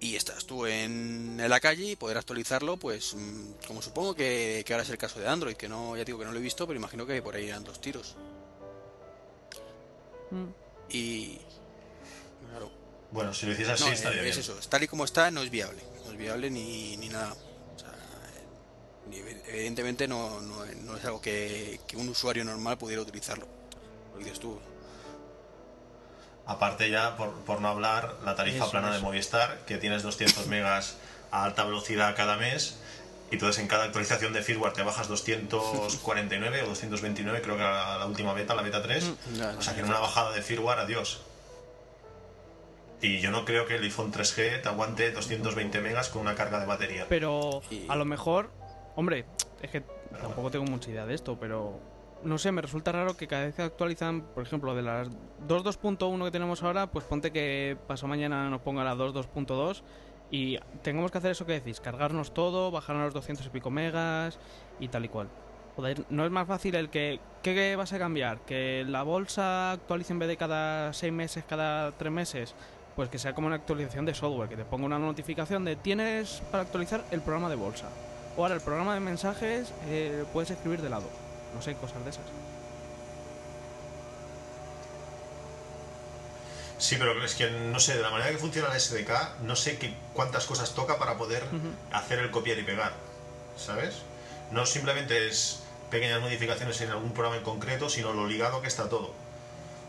Y 0.01 0.15
estás 0.15 0.45
tú 0.45 0.65
en, 0.65 1.37
la 1.49 1.59
calle 1.59 1.83
y 1.91 1.95
poder 1.97 2.17
actualizarlo, 2.17 2.77
pues 2.77 3.13
mm, 3.15 3.51
como 3.67 3.81
supongo 3.81 4.15
que, 4.15 4.63
que 4.65 4.73
ahora 4.73 4.83
es 4.83 4.89
el 4.89 4.97
caso 4.97 5.19
de 5.19 5.27
Android, 5.27 5.55
que 5.55 5.67
no, 5.67 5.97
ya 5.97 6.05
digo 6.05 6.17
que 6.17 6.25
no 6.25 6.31
lo 6.31 6.39
he 6.39 6.41
visto, 6.41 6.65
pero 6.65 6.79
imagino 6.79 7.05
que 7.05 7.21
por 7.21 7.35
ahí 7.35 7.45
irán 7.45 7.63
dos 7.65 7.81
tiros. 7.81 8.15
Mm. 10.31 10.45
Y... 10.89 11.37
Claro, 12.49 12.71
Bueno, 13.11 13.33
si 13.33 13.45
lo 13.45 13.51
hiciese 13.51 13.73
así 13.73 13.83
no, 13.83 13.91
estaría 13.91 14.19
es 14.19 14.23
bien. 14.23 14.39
eso, 14.39 14.55
tal 14.69 14.83
y 14.83 14.87
como 14.87 15.03
está 15.05 15.29
no 15.31 15.41
es 15.43 15.49
viable, 15.51 15.81
no 16.05 16.11
es 16.13 16.17
viable 16.17 16.49
ni, 16.49 16.95
ni 16.97 17.09
nada. 17.09 17.35
Evidentemente 19.47 20.07
no, 20.07 20.41
no, 20.41 20.65
no 20.65 20.97
es 20.97 21.05
algo 21.05 21.21
que, 21.21 21.79
que 21.87 21.97
un 21.97 22.09
usuario 22.09 22.43
normal 22.45 22.77
pudiera 22.77 23.01
utilizarlo. 23.01 23.47
Lo 24.13 24.19
dices 24.19 24.39
tú. 24.39 24.59
Aparte 26.45 26.89
ya, 26.89 27.15
por, 27.15 27.31
por 27.41 27.61
no 27.61 27.67
hablar, 27.67 28.15
la 28.25 28.35
tarifa 28.35 28.63
Eso, 28.63 28.71
plana 28.71 28.91
de. 28.91 28.99
Movistar, 28.99 29.59
que 29.65 29.77
tienes 29.77 30.01
200 30.03 30.47
megas 30.47 30.97
a 31.31 31.43
alta 31.43 31.63
velocidad 31.63 32.15
cada 32.15 32.38
mes, 32.38 32.79
y 33.29 33.36
entonces 33.36 33.62
en 33.62 33.67
cada 33.67 33.84
actualización 33.84 34.34
de 34.34 34.41
firmware 34.41 34.73
te 34.73 34.81
bajas 34.81 35.07
249 35.07 36.63
o 36.63 36.67
229, 36.67 37.41
creo 37.41 37.55
que 37.55 37.62
era 37.62 37.99
la 37.99 38.05
última 38.07 38.34
beta, 38.34 38.55
la 38.55 38.63
beta 38.63 38.81
3. 38.81 39.03
Mm, 39.03 39.36
ya, 39.36 39.55
o 39.57 39.62
sea 39.62 39.75
que 39.75 39.81
en 39.81 39.86
una 39.86 39.99
bajada 39.99 40.31
de 40.31 40.41
firmware, 40.41 40.79
adiós. 40.79 41.21
Y 43.01 43.19
yo 43.19 43.31
no 43.31 43.45
creo 43.45 43.65
que 43.65 43.75
el 43.75 43.84
iPhone 43.84 44.12
3G 44.12 44.62
te 44.62 44.67
aguante 44.67 45.12
220 45.12 45.79
megas 45.81 46.10
con 46.10 46.21
una 46.21 46.36
carga 46.36 46.60
de 46.60 46.65
batería. 46.65 47.05
Pero 47.07 47.62
a 47.88 47.95
lo 47.95 48.05
mejor, 48.05 48.49
hombre, 48.99 49.25
es 49.62 49.71
que 49.71 49.81
tampoco 50.21 50.51
tengo 50.51 50.65
mucha 50.65 50.91
idea 50.91 51.05
de 51.05 51.13
esto, 51.13 51.38
pero 51.39 51.79
no 52.23 52.38
sé, 52.38 52.51
me 52.51 52.62
resulta 52.62 52.91
raro 52.91 53.15
que 53.15 53.27
cada 53.27 53.45
vez 53.45 53.55
que 53.55 53.62
actualizan, 53.62 54.21
por 54.21 54.43
ejemplo, 54.43 54.75
de 54.75 54.81
las 54.81 55.09
2.2.1 55.47 56.25
que 56.25 56.31
tenemos 56.31 56.62
ahora, 56.63 56.88
pues 56.88 57.05
ponte 57.05 57.31
que 57.31 57.77
pasó 57.88 58.07
mañana 58.07 58.49
nos 58.49 58.62
ponga 58.62 58.83
la 58.83 58.95
2.2.2 58.95 59.83
y 60.31 60.57
tengamos 60.81 61.12
que 61.12 61.17
hacer 61.17 61.31
eso 61.31 61.45
que 61.45 61.53
decís, 61.53 61.79
cargarnos 61.79 62.33
todo, 62.33 62.71
bajar 62.71 62.97
a 62.97 63.05
los 63.05 63.13
200 63.13 63.45
y 63.45 63.49
pico 63.49 63.71
megas 63.71 64.38
y 64.79 64.89
tal 64.89 65.05
y 65.05 65.09
cual. 65.09 65.29
Joder, 65.75 66.03
¿no 66.09 66.25
es 66.25 66.31
más 66.31 66.45
fácil 66.45 66.75
el 66.75 66.89
que... 66.89 67.21
¿Qué 67.41 67.75
vas 67.77 67.93
a 67.93 67.99
cambiar? 67.99 68.41
¿Que 68.41 68.83
la 68.85 69.03
bolsa 69.03 69.71
actualice 69.71 70.12
en 70.12 70.19
vez 70.19 70.27
de 70.27 70.35
cada 70.35 70.91
6 70.91 71.13
meses, 71.13 71.45
cada 71.47 71.93
3 71.93 72.12
meses? 72.12 72.53
Pues 72.97 73.07
que 73.07 73.17
sea 73.17 73.33
como 73.33 73.47
una 73.47 73.55
actualización 73.55 74.05
de 74.05 74.13
software, 74.13 74.49
que 74.49 74.57
te 74.57 74.65
ponga 74.65 74.85
una 74.88 74.99
notificación 74.99 75.63
de 75.63 75.77
tienes 75.77 76.43
para 76.51 76.63
actualizar 76.63 77.05
el 77.12 77.21
programa 77.21 77.49
de 77.49 77.55
bolsa. 77.55 77.88
O 78.39 78.43
ahora 78.43 78.56
el 78.56 78.62
programa 78.62 78.93
de 78.93 79.02
mensajes 79.02 79.67
eh, 79.89 80.23
puedes 80.32 80.49
escribir 80.49 80.82
de 80.82 80.89
lado. 80.89 81.10
No 81.54 81.62
sé, 81.62 81.73
cosas 81.73 82.02
de 82.06 82.12
esas. 82.12 82.23
Sí, 86.78 86.95
pero 86.97 87.21
es 87.21 87.36
que 87.36 87.49
no 87.49 87.82
sé, 87.82 87.97
de 87.97 88.02
la 88.02 88.12
manera 88.12 88.32
que 88.32 88.38
funciona 88.38 88.73
el 88.73 88.80
SDK, 88.80 89.41
no 89.41 89.58
sé 89.58 89.78
qué, 89.78 89.93
cuántas 90.13 90.45
cosas 90.45 90.73
toca 90.73 90.97
para 90.97 91.17
poder 91.17 91.43
hacer 91.91 92.19
el 92.19 92.32
copiar 92.32 92.58
y 92.58 92.63
pegar, 92.63 92.93
¿sabes? 93.58 94.04
No 94.52 94.65
simplemente 94.65 95.28
es 95.28 95.60
pequeñas 95.91 96.21
modificaciones 96.21 96.80
en 96.80 96.91
algún 96.91 97.12
programa 97.12 97.36
en 97.36 97.43
concreto, 97.43 97.89
sino 97.89 98.13
lo 98.13 98.25
ligado 98.25 98.62
que 98.62 98.69
está 98.69 98.88
todo. 98.88 99.12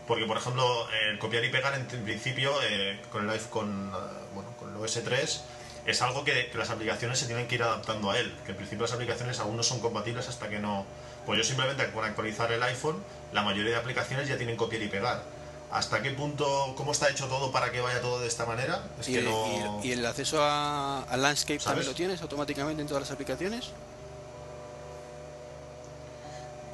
Porque, 0.09 0.25
por 0.25 0.35
ejemplo, 0.35 0.89
el 1.09 1.17
copiar 1.19 1.45
y 1.45 1.49
pegar 1.49 1.73
en, 1.75 1.85
principio 1.85 2.51
eh, 2.63 2.99
con 3.13 3.23
el 3.23 3.29
iPhone, 3.29 3.49
con, 3.49 3.93
eh, 3.95 4.13
bueno, 4.33 4.49
con 4.59 4.75
el 4.75 4.75
OS 4.75 5.01
3 5.05 5.41
es 5.85 6.01
algo 6.01 6.23
que, 6.23 6.49
que 6.49 6.57
las 6.57 6.69
aplicaciones 6.69 7.19
se 7.19 7.25
tienen 7.25 7.47
que 7.47 7.55
ir 7.55 7.63
adaptando 7.63 8.11
a 8.11 8.17
él. 8.19 8.35
Que 8.45 8.51
en 8.51 8.57
principio 8.57 8.83
las 8.83 8.93
aplicaciones 8.93 9.39
aún 9.39 9.57
no 9.57 9.63
son 9.63 9.79
compatibles 9.79 10.27
hasta 10.27 10.49
que 10.49 10.59
no. 10.59 10.85
Pues 11.25 11.37
yo 11.37 11.43
simplemente 11.43 11.89
con 11.91 12.03
actualizar 12.05 12.51
el 12.51 12.61
iPhone, 12.63 13.03
la 13.33 13.41
mayoría 13.43 13.71
de 13.71 13.77
aplicaciones 13.77 14.27
ya 14.27 14.37
tienen 14.37 14.57
copiar 14.57 14.81
y 14.81 14.87
pegar. 14.87 15.23
¿Hasta 15.71 16.01
qué 16.01 16.11
punto, 16.11 16.73
cómo 16.75 16.91
está 16.91 17.09
hecho 17.09 17.27
todo 17.27 17.51
para 17.51 17.71
que 17.71 17.79
vaya 17.79 18.01
todo 18.01 18.19
de 18.19 18.27
esta 18.27 18.45
manera? 18.45 18.83
Es 18.99 19.07
¿Y, 19.07 19.13
que 19.13 19.19
el, 19.19 19.25
no. 19.25 19.47
y 19.47 19.55
el- 19.55 19.85
y 19.85 19.91
el 19.99 20.05
acceso 20.05 20.43
a, 20.43 21.03
a 21.03 21.17
Landscape 21.17 21.59
también 21.59 21.83
¿Sabes? 21.83 21.87
lo 21.87 21.93
tienes 21.95 22.21
automáticamente 22.21 22.81
en 22.81 22.87
todas 22.87 23.01
las 23.03 23.11
aplicaciones? 23.11 23.69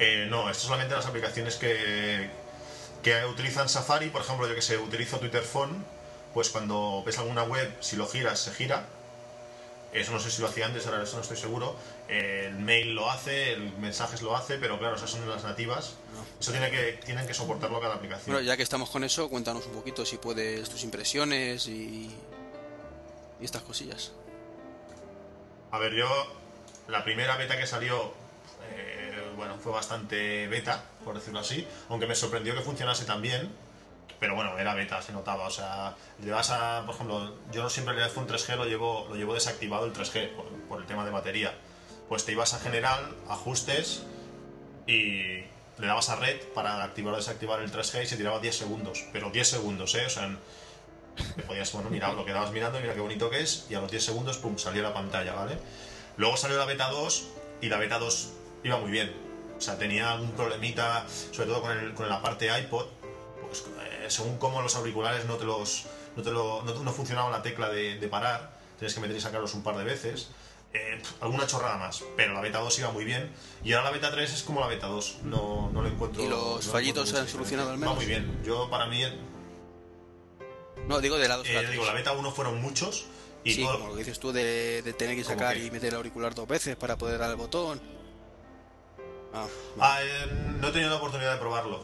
Eh, 0.00 0.26
no, 0.30 0.48
esto 0.50 0.64
solamente 0.64 0.94
las 0.94 1.06
aplicaciones 1.06 1.56
que, 1.56 2.30
que 3.02 3.24
utilizan 3.26 3.68
Safari, 3.68 4.10
por 4.10 4.22
ejemplo, 4.22 4.46
yo 4.48 4.54
que 4.54 4.62
sé, 4.62 4.78
utilizo 4.78 5.18
Twitter 5.18 5.42
Phone, 5.42 5.84
pues 6.34 6.50
cuando 6.50 7.02
ves 7.04 7.18
alguna 7.18 7.42
web, 7.42 7.72
si 7.80 7.96
lo 7.96 8.06
giras, 8.06 8.38
se 8.40 8.52
gira. 8.52 8.84
Eso 9.92 10.12
no 10.12 10.20
sé 10.20 10.30
si 10.30 10.42
lo 10.42 10.48
hacía 10.48 10.66
antes, 10.66 10.86
ahora 10.86 11.02
eso 11.02 11.16
no 11.16 11.22
estoy 11.22 11.38
seguro. 11.38 11.74
El 12.08 12.54
mail 12.54 12.94
lo 12.94 13.10
hace, 13.10 13.54
el 13.54 13.72
mensajes 13.78 14.20
lo 14.20 14.36
hace, 14.36 14.58
pero 14.58 14.78
claro, 14.78 14.96
esas 14.96 15.10
son 15.10 15.28
las 15.28 15.44
nativas. 15.44 15.94
Eso 16.38 16.52
tiene 16.52 16.70
que, 16.70 17.00
tienen 17.04 17.26
que 17.26 17.34
soportarlo 17.34 17.80
cada 17.80 17.94
aplicación. 17.94 18.34
Bueno, 18.34 18.46
ya 18.46 18.56
que 18.56 18.62
estamos 18.62 18.90
con 18.90 19.02
eso, 19.04 19.28
cuéntanos 19.30 19.66
un 19.66 19.72
poquito 19.72 20.04
si 20.04 20.18
puedes 20.18 20.68
tus 20.68 20.84
impresiones 20.84 21.66
y, 21.68 22.14
y 23.40 23.44
estas 23.44 23.62
cosillas. 23.62 24.12
A 25.70 25.78
ver, 25.78 25.94
yo 25.94 26.08
la 26.88 27.04
primera 27.04 27.36
beta 27.36 27.56
que 27.58 27.66
salió, 27.66 28.12
eh, 28.72 29.32
bueno, 29.36 29.58
fue 29.58 29.72
bastante 29.72 30.48
beta, 30.48 30.84
por 31.04 31.14
decirlo 31.14 31.40
así, 31.40 31.66
aunque 31.88 32.06
me 32.06 32.14
sorprendió 32.14 32.54
que 32.54 32.62
funcionase 32.62 33.04
tan 33.04 33.20
bien, 33.22 33.50
pero 34.20 34.34
bueno, 34.34 34.58
era 34.58 34.74
beta, 34.74 35.00
se 35.02 35.12
notaba, 35.12 35.46
o 35.46 35.50
sea, 35.50 35.94
le 36.22 36.30
vas 36.30 36.50
a, 36.50 36.82
por 36.84 36.94
ejemplo, 36.94 37.34
yo 37.52 37.62
no 37.62 37.70
siempre 37.70 37.94
el 37.94 38.02
iPhone 38.02 38.26
3G 38.26 38.56
lo 38.56 38.64
llevo, 38.64 39.06
lo 39.08 39.16
llevo 39.16 39.34
desactivado 39.34 39.86
el 39.86 39.92
3G 39.92 40.34
por, 40.34 40.46
por 40.68 40.80
el 40.80 40.86
tema 40.86 41.04
de 41.04 41.10
batería, 41.10 41.54
pues 42.08 42.24
te 42.24 42.32
ibas 42.32 42.54
a 42.54 42.58
general, 42.58 43.14
ajustes 43.28 44.02
y 44.86 45.44
le 45.78 45.86
dabas 45.86 46.08
a 46.08 46.16
red 46.16 46.40
para 46.54 46.82
activar 46.82 47.14
o 47.14 47.16
desactivar 47.16 47.60
el 47.60 47.70
3G 47.70 48.02
y 48.02 48.06
se 48.06 48.16
tiraba 48.16 48.40
10 48.40 48.56
segundos, 48.56 49.04
pero 49.12 49.30
10 49.30 49.48
segundos, 49.48 49.94
¿eh? 49.94 50.06
O 50.06 50.10
sea, 50.10 50.28
te 51.36 51.42
podías, 51.42 51.72
bueno, 51.72 51.90
mira, 51.90 52.12
lo 52.12 52.24
quedabas 52.24 52.50
mirando, 52.52 52.80
mira 52.80 52.94
qué 52.94 53.00
bonito 53.00 53.30
que 53.30 53.40
es, 53.40 53.66
y 53.70 53.74
a 53.74 53.80
los 53.80 53.90
10 53.90 54.04
segundos, 54.04 54.38
pum, 54.38 54.58
salía 54.58 54.82
la 54.82 54.94
pantalla, 54.94 55.34
¿vale? 55.34 55.58
Luego 56.16 56.36
salió 56.36 56.58
la 56.58 56.64
beta 56.64 56.88
2 56.90 57.28
y 57.60 57.68
la 57.68 57.78
beta 57.78 57.98
2 57.98 58.32
iba 58.64 58.76
muy 58.78 58.90
bien. 58.90 59.12
O 59.56 59.60
sea, 59.60 59.76
tenía 59.76 60.12
algún 60.12 60.32
problemita, 60.32 61.06
sobre 61.32 61.48
todo 61.48 61.62
con, 61.62 61.76
el, 61.76 61.94
con 61.94 62.08
la 62.08 62.22
parte 62.22 62.48
iPod, 62.60 62.86
pues 63.48 63.64
eh, 63.82 64.06
según 64.08 64.38
cómo 64.38 64.62
los 64.62 64.74
auriculares 64.76 65.24
no 65.26 65.36
te 65.36 65.44
los 65.44 65.84
no, 66.16 66.22
te 66.22 66.30
lo, 66.30 66.62
no, 66.62 66.74
no 66.74 66.92
funcionaba 66.92 67.30
la 67.30 67.42
tecla 67.42 67.68
de, 67.70 67.98
de 67.98 68.08
parar, 68.08 68.58
tienes 68.78 68.94
que 68.94 69.00
meter 69.00 69.16
y 69.16 69.20
sacarlos 69.20 69.54
un 69.54 69.62
par 69.62 69.76
de 69.76 69.84
veces. 69.84 70.28
Eh, 70.74 71.00
alguna 71.22 71.46
chorrada 71.46 71.78
más, 71.78 72.02
pero 72.16 72.34
la 72.34 72.40
beta 72.42 72.58
2 72.58 72.78
iba 72.80 72.90
muy 72.90 73.04
bien. 73.04 73.32
Y 73.64 73.72
ahora 73.72 73.86
la 73.86 73.90
beta 73.92 74.10
3 74.10 74.30
es 74.32 74.42
como 74.42 74.60
la 74.60 74.66
beta 74.66 74.86
2, 74.86 75.18
no, 75.22 75.70
no 75.72 75.80
lo 75.82 75.88
encuentro. 75.88 76.22
¿Y 76.22 76.28
los 76.28 76.66
no 76.66 76.72
fallitos 76.72 77.08
se 77.08 77.18
han 77.18 77.26
solucionado 77.28 77.70
al. 77.70 77.76
Va 77.76 77.80
menos? 77.80 77.96
muy 77.96 78.04
bien. 78.06 78.42
Yo, 78.44 78.68
para 78.68 78.86
mí, 78.86 79.02
eh, 79.02 79.16
No, 80.86 81.00
digo 81.00 81.16
de 81.18 81.28
lado 81.28 81.42
digo, 81.42 81.84
la 81.86 81.92
beta 81.94 82.12
1 82.12 82.30
fueron 82.32 82.60
muchos. 82.60 83.06
Y 83.44 83.52
sí, 83.54 83.62
todo- 83.62 83.74
como 83.78 83.86
lo 83.88 83.92
que 83.94 84.00
dices 84.00 84.18
tú 84.18 84.32
de, 84.32 84.82
de 84.82 84.92
tener 84.92 85.16
que 85.16 85.22
¿Cómo 85.22 85.34
sacar 85.34 85.56
y 85.56 85.70
meter 85.70 85.90
el 85.90 85.94
auricular 85.96 86.34
dos 86.34 86.48
veces 86.48 86.76
para 86.76 86.98
poder 86.98 87.18
dar 87.18 87.30
el 87.30 87.36
botón. 87.36 87.80
Ah, 89.32 89.46
Ah, 89.80 89.98
eh, 90.02 90.26
no 90.60 90.68
he 90.68 90.72
tenido 90.72 90.90
la 90.90 90.96
oportunidad 90.96 91.32
de 91.34 91.38
probarlo. 91.38 91.82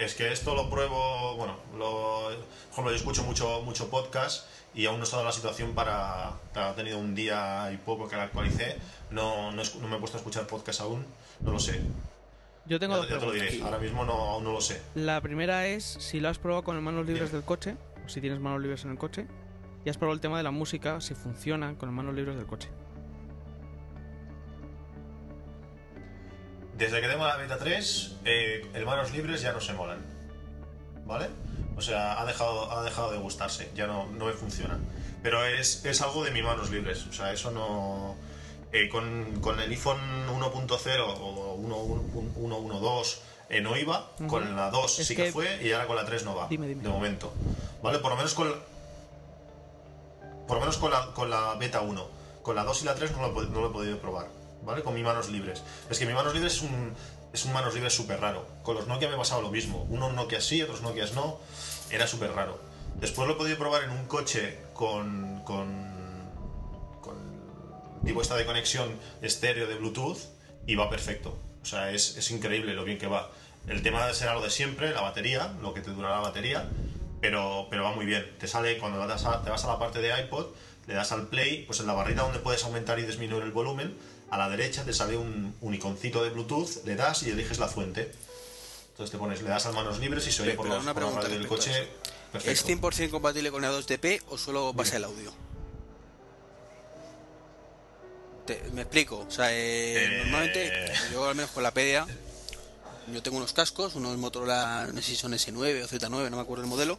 Es 0.00 0.14
que 0.14 0.32
esto 0.32 0.54
lo 0.54 0.70
pruebo, 0.70 1.36
bueno, 1.36 1.56
lo, 1.76 2.30
por 2.30 2.72
ejemplo, 2.72 2.90
yo 2.90 2.96
escucho 2.96 3.22
mucho, 3.22 3.60
mucho 3.62 3.90
podcast 3.90 4.46
y 4.74 4.86
aún 4.86 4.96
no 4.96 5.02
he 5.02 5.04
estado 5.04 5.20
en 5.22 5.26
la 5.26 5.32
situación 5.32 5.74
para. 5.74 6.28
Ha 6.54 6.74
tenido 6.74 6.98
un 6.98 7.14
día 7.14 7.70
y 7.70 7.76
poco 7.76 8.08
que 8.08 8.16
la 8.16 8.22
actualicé. 8.22 8.78
No, 9.10 9.52
no, 9.52 9.62
no 9.82 9.88
me 9.88 9.96
he 9.96 9.98
puesto 9.98 10.16
a 10.16 10.20
escuchar 10.20 10.46
podcast 10.46 10.80
aún. 10.80 11.04
No 11.40 11.52
lo 11.52 11.58
sé. 11.58 11.82
Yo 12.64 12.80
tengo 12.80 12.94
Ya, 12.94 13.00
dos 13.00 13.08
ya 13.10 13.18
te 13.18 13.26
lo 13.26 13.32
diré. 13.32 13.62
Ahora 13.62 13.78
mismo 13.78 14.06
no, 14.06 14.12
aún 14.12 14.44
no 14.44 14.52
lo 14.52 14.62
sé. 14.62 14.80
La 14.94 15.20
primera 15.20 15.66
es 15.66 15.84
si 15.84 16.18
lo 16.18 16.30
has 16.30 16.38
probado 16.38 16.64
con 16.64 16.76
las 16.76 16.82
manos 16.82 17.04
libres 17.04 17.30
Bien. 17.30 17.32
del 17.40 17.44
coche, 17.44 17.76
o 18.02 18.08
si 18.08 18.22
tienes 18.22 18.40
manos 18.40 18.62
libres 18.62 18.84
en 18.84 18.92
el 18.92 18.96
coche. 18.98 19.26
Y 19.84 19.90
has 19.90 19.98
probado 19.98 20.14
el 20.14 20.20
tema 20.22 20.38
de 20.38 20.44
la 20.44 20.50
música, 20.50 21.02
si 21.02 21.14
funciona 21.14 21.74
con 21.76 21.92
manos 21.92 22.14
libres 22.14 22.36
del 22.36 22.46
coche. 22.46 22.70
Desde 26.80 27.00
que 27.00 27.06
tengo 27.08 27.24
la 27.26 27.36
beta 27.36 27.58
3, 27.58 28.12
eh, 28.24 28.66
el 28.74 28.86
manos 28.86 29.12
libres 29.12 29.40
ya 29.42 29.52
no 29.52 29.60
se 29.60 29.72
molan. 29.74 29.98
¿Vale? 31.04 31.28
O 31.76 31.82
sea, 31.82 32.20
ha 32.20 32.24
dejado, 32.24 32.72
ha 32.72 32.82
dejado 32.82 33.12
de 33.12 33.18
gustarse, 33.18 33.70
ya 33.74 33.86
no, 33.86 34.06
no 34.06 34.24
me 34.26 34.32
funciona. 34.32 34.78
Pero 35.22 35.44
es, 35.44 35.84
es 35.84 36.00
algo 36.00 36.24
de 36.24 36.30
mis 36.30 36.42
manos 36.42 36.70
libres, 36.70 37.06
o 37.06 37.12
sea, 37.12 37.32
eso 37.32 37.50
no. 37.50 38.16
eh, 38.72 38.88
con, 38.88 39.40
con 39.40 39.60
el 39.60 39.70
iPhone 39.70 40.00
1.0 40.28 41.04
o 41.20 41.58
1.12 41.58 43.16
eh, 43.50 43.60
no 43.60 43.76
iba, 43.76 44.08
Ujú. 44.18 44.26
con 44.28 44.56
la 44.56 44.70
2 44.70 45.00
Es 45.00 45.06
sí 45.08 45.16
que, 45.16 45.24
que- 45.24 45.32
fue 45.32 45.62
y 45.62 45.72
ahora 45.72 45.86
con 45.86 45.96
la 45.96 46.04
3 46.06 46.24
no 46.24 46.34
va. 46.36 46.46
Dime, 46.48 46.66
dime. 46.68 46.82
De 46.82 46.88
momento. 46.88 47.32
¿Vale? 47.82 47.98
Por 47.98 48.10
lo 48.12 48.16
menos 48.16 48.32
con. 48.34 48.54
Por 50.46 50.56
lo 50.56 50.60
menos 50.60 50.78
con 50.78 50.90
la, 50.90 51.12
con 51.12 51.28
la 51.30 51.54
beta 51.54 51.80
1. 51.82 52.08
Con 52.42 52.56
la 52.56 52.64
2 52.64 52.82
y 52.82 52.84
la 52.86 52.94
3 52.94 53.12
no 53.16 53.28
lo, 53.28 53.42
no 53.42 53.60
lo 53.60 53.68
he 53.68 53.72
podido 53.72 53.98
probar. 53.98 54.26
¿Vale? 54.62 54.82
Con 54.82 54.94
mis 54.94 55.04
manos 55.04 55.28
libres. 55.30 55.62
Es 55.88 55.98
que 55.98 56.06
mi 56.06 56.12
manos 56.12 56.34
libres 56.34 56.54
es 56.56 56.62
un, 56.62 56.94
es 57.32 57.44
un 57.44 57.52
manos 57.52 57.74
libres 57.74 57.94
súper 57.94 58.20
raro. 58.20 58.46
Con 58.62 58.74
los 58.76 58.86
Nokia 58.86 59.08
me 59.08 59.16
pasaba 59.16 59.40
lo 59.40 59.50
mismo. 59.50 59.84
Unos 59.88 60.12
Nokia 60.14 60.40
sí, 60.40 60.62
otros 60.62 60.82
Nokia 60.82 61.06
no. 61.14 61.38
Era 61.90 62.06
súper 62.06 62.32
raro. 62.32 62.58
Después 63.00 63.26
lo 63.26 63.34
he 63.34 63.36
podido 63.36 63.56
probar 63.58 63.84
en 63.84 63.90
un 63.90 64.06
coche 64.06 64.58
con. 64.74 65.40
con. 65.44 65.88
con 67.00 67.16
tipo 68.04 68.20
esta 68.22 68.36
de 68.36 68.44
conexión 68.46 68.98
estéreo 69.22 69.66
de 69.66 69.74
Bluetooth 69.76 70.18
y 70.66 70.74
va 70.74 70.88
perfecto. 70.90 71.36
O 71.62 71.66
sea, 71.66 71.90
es, 71.90 72.16
es 72.16 72.30
increíble 72.30 72.74
lo 72.74 72.84
bien 72.84 72.98
que 72.98 73.06
va. 73.06 73.30
El 73.66 73.82
tema 73.82 74.12
será 74.14 74.34
lo 74.34 74.40
de 74.42 74.50
siempre, 74.50 74.90
la 74.92 75.02
batería, 75.02 75.54
lo 75.60 75.74
que 75.74 75.80
te 75.82 75.90
dura 75.90 76.10
la 76.10 76.20
batería, 76.20 76.68
pero, 77.20 77.66
pero 77.70 77.84
va 77.84 77.92
muy 77.92 78.06
bien. 78.06 78.26
Te 78.38 78.46
sale 78.48 78.78
cuando 78.78 78.98
vas 78.98 79.24
a- 79.26 79.42
te 79.42 79.50
vas 79.50 79.64
a 79.64 79.68
la 79.68 79.78
parte 79.78 80.00
de 80.00 80.18
iPod, 80.22 80.46
le 80.86 80.94
das 80.94 81.12
al 81.12 81.28
play, 81.28 81.64
pues 81.66 81.78
en 81.80 81.86
la 81.86 81.92
barrita 81.92 82.22
donde 82.22 82.38
puedes 82.38 82.64
aumentar 82.64 82.98
y 82.98 83.02
disminuir 83.02 83.42
el 83.42 83.52
volumen, 83.52 83.94
a 84.30 84.38
la 84.38 84.48
derecha 84.48 84.84
te 84.84 84.92
sale 84.92 85.16
un, 85.16 85.54
un 85.60 85.74
iconcito 85.74 86.22
de 86.22 86.30
Bluetooth, 86.30 86.84
le 86.84 86.94
das 86.96 87.22
y 87.24 87.30
eliges 87.30 87.58
la 87.58 87.68
fuente. 87.68 88.12
Entonces 88.90 89.10
te 89.10 89.18
pones, 89.18 89.42
le 89.42 89.48
das 89.48 89.66
a 89.66 89.72
manos 89.72 89.98
libres 89.98 90.26
y 90.26 90.32
se 90.32 90.42
oye 90.42 90.52
por, 90.54 90.66
los, 90.68 90.82
una 90.82 90.94
por 90.94 91.02
la 91.04 91.20
radio 91.22 91.38
del 91.38 91.46
coche. 91.48 91.72
¿Es 92.44 92.64
100% 92.66 93.10
compatible 93.10 93.50
con 93.50 93.62
la 93.62 93.72
2DP 93.72 94.22
o 94.28 94.38
solo 94.38 94.72
basa 94.72 94.96
el 94.98 95.04
audio? 95.04 95.32
Te- 98.46 98.62
me 98.72 98.82
explico. 98.82 99.18
O 99.26 99.30
sea, 99.30 99.52
eh, 99.52 100.04
Eh. 100.04 100.18
normalmente 100.24 100.92
yo 101.12 101.28
al 101.28 101.34
menos 101.34 101.50
con 101.50 101.62
la 101.62 101.72
PDA, 101.72 102.06
yo 103.12 103.22
tengo 103.22 103.36
unos 103.38 103.52
cascos, 103.52 103.94
unos 103.94 104.16
Motorola, 104.18 104.88
no 104.92 105.00
sé 105.02 105.08
si 105.08 105.16
son 105.16 105.32
S9 105.32 105.84
o 105.84 105.88
Z9, 105.88 106.30
no 106.30 106.36
me 106.36 106.42
acuerdo 106.42 106.62
el 106.64 106.70
modelo, 106.70 106.98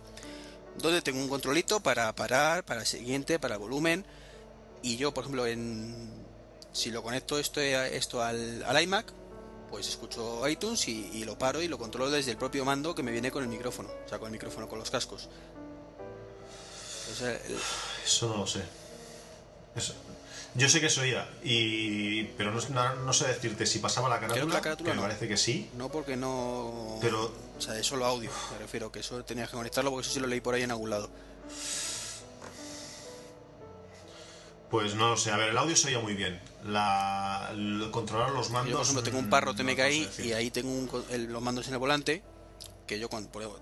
donde 0.78 1.02
tengo 1.02 1.20
un 1.20 1.30
controlito 1.30 1.80
para 1.82 2.14
parar, 2.16 2.64
para 2.66 2.82
el 2.82 2.88
siguiente, 2.88 3.40
para 3.40 3.56
el 3.56 3.60
volumen. 3.62 4.06
Y 4.82 4.98
yo, 4.98 5.14
por 5.14 5.24
ejemplo, 5.24 5.46
en 5.48 6.21
si 6.72 6.92
lo 6.92 7.04
conecto 7.04 7.38
esto, 7.38 7.60
esto 7.62 8.22
al, 8.22 8.64
al 8.64 8.82
iMac, 8.84 9.12
pues 9.70 9.88
escucho 9.88 10.48
iTunes 10.48 10.88
y, 10.88 11.10
y 11.14 11.24
lo 11.24 11.38
paro 11.38 11.62
y 11.62 11.68
lo 11.68 11.78
controlo 11.78 12.10
desde 12.12 12.32
el 12.32 12.38
propio 12.38 12.66
mando 12.66 12.94
que 12.96 13.04
me 13.04 13.12
viene 13.12 13.32
con 13.32 13.44
el 13.44 13.50
micrófono, 13.50 13.90
o 14.06 14.10
sea, 14.10 14.20
con 14.20 14.28
el 14.28 14.32
micrófono, 14.34 14.68
con 14.68 14.80
los 14.80 14.90
cascos. 14.92 15.30
Sea, 17.18 17.32
el- 17.32 17.58
Eso 18.06 18.30
no 18.30 18.38
lo 18.38 18.48
sé. 18.48 18.62
Eso- 19.76 19.94
Yo 20.56 20.68
sé 20.68 20.82
que 20.82 20.90
se 20.90 21.00
oía, 21.02 21.30
y... 21.44 22.24
pero 22.38 22.52
no, 22.52 22.96
no- 22.96 23.14
sé 23.14 23.28
decirte 23.28 23.66
si 23.66 23.80
pasaba 23.80 24.10
la 24.10 24.20
carátula, 24.20 24.46
que 24.48 24.54
la 24.54 24.62
carátula 24.62 24.90
que 24.90 24.96
me 24.96 25.02
no. 25.02 25.08
parece 25.08 25.28
que 25.30 25.38
sí. 25.38 25.70
no 25.78 25.90
porque 25.90 26.18
no... 26.18 26.98
Pero- 27.02 27.32
O 27.58 27.62
sea, 27.62 27.78
es 27.78 27.86
solo 27.88 28.06
audio, 28.06 28.30
me 28.52 28.58
refiero, 28.60 28.92
que 28.92 29.00
eso 29.00 29.24
tenías 29.24 29.50
que 29.50 29.56
conectarlo 29.56 29.92
porque 29.92 30.06
eso 30.06 30.14
sí 30.14 30.20
lo 30.20 30.28
leí 30.28 30.42
por 30.42 30.54
ahí 30.56 30.64
en 30.64 30.72
algún 30.72 30.90
lado. 30.90 31.10
Pues 34.72 34.96
no 34.96 35.10
lo 35.10 35.18
sé. 35.18 35.32
A 35.32 35.38
ver, 35.38 35.50
el 35.50 35.58
audio 35.58 35.76
se 35.76 35.90
oía 35.90 36.00
muy 36.00 36.14
bien. 36.16 36.40
La... 36.66 37.50
el 37.52 37.90
controlar 37.92 38.32
los 38.32 38.50
mandos... 38.50 38.72
Yo, 38.72 38.78
por 38.78 38.84
ejemplo, 38.86 39.04
tengo 39.04 39.20
un 39.20 39.28
mm, 39.28 39.30
parro 39.30 39.52
no 39.52 39.58
TMKI 39.58 40.06
decir. 40.06 40.26
y 40.26 40.34
ahí 40.34 40.50
tengo 40.50 40.72
un 40.72 40.90
el- 41.10 41.26
los 41.26 41.42
mandos 41.42 41.68
en 41.68 41.74
el 41.74 41.80
volante, 41.80 42.24
que 42.88 42.98
yo 42.98 43.10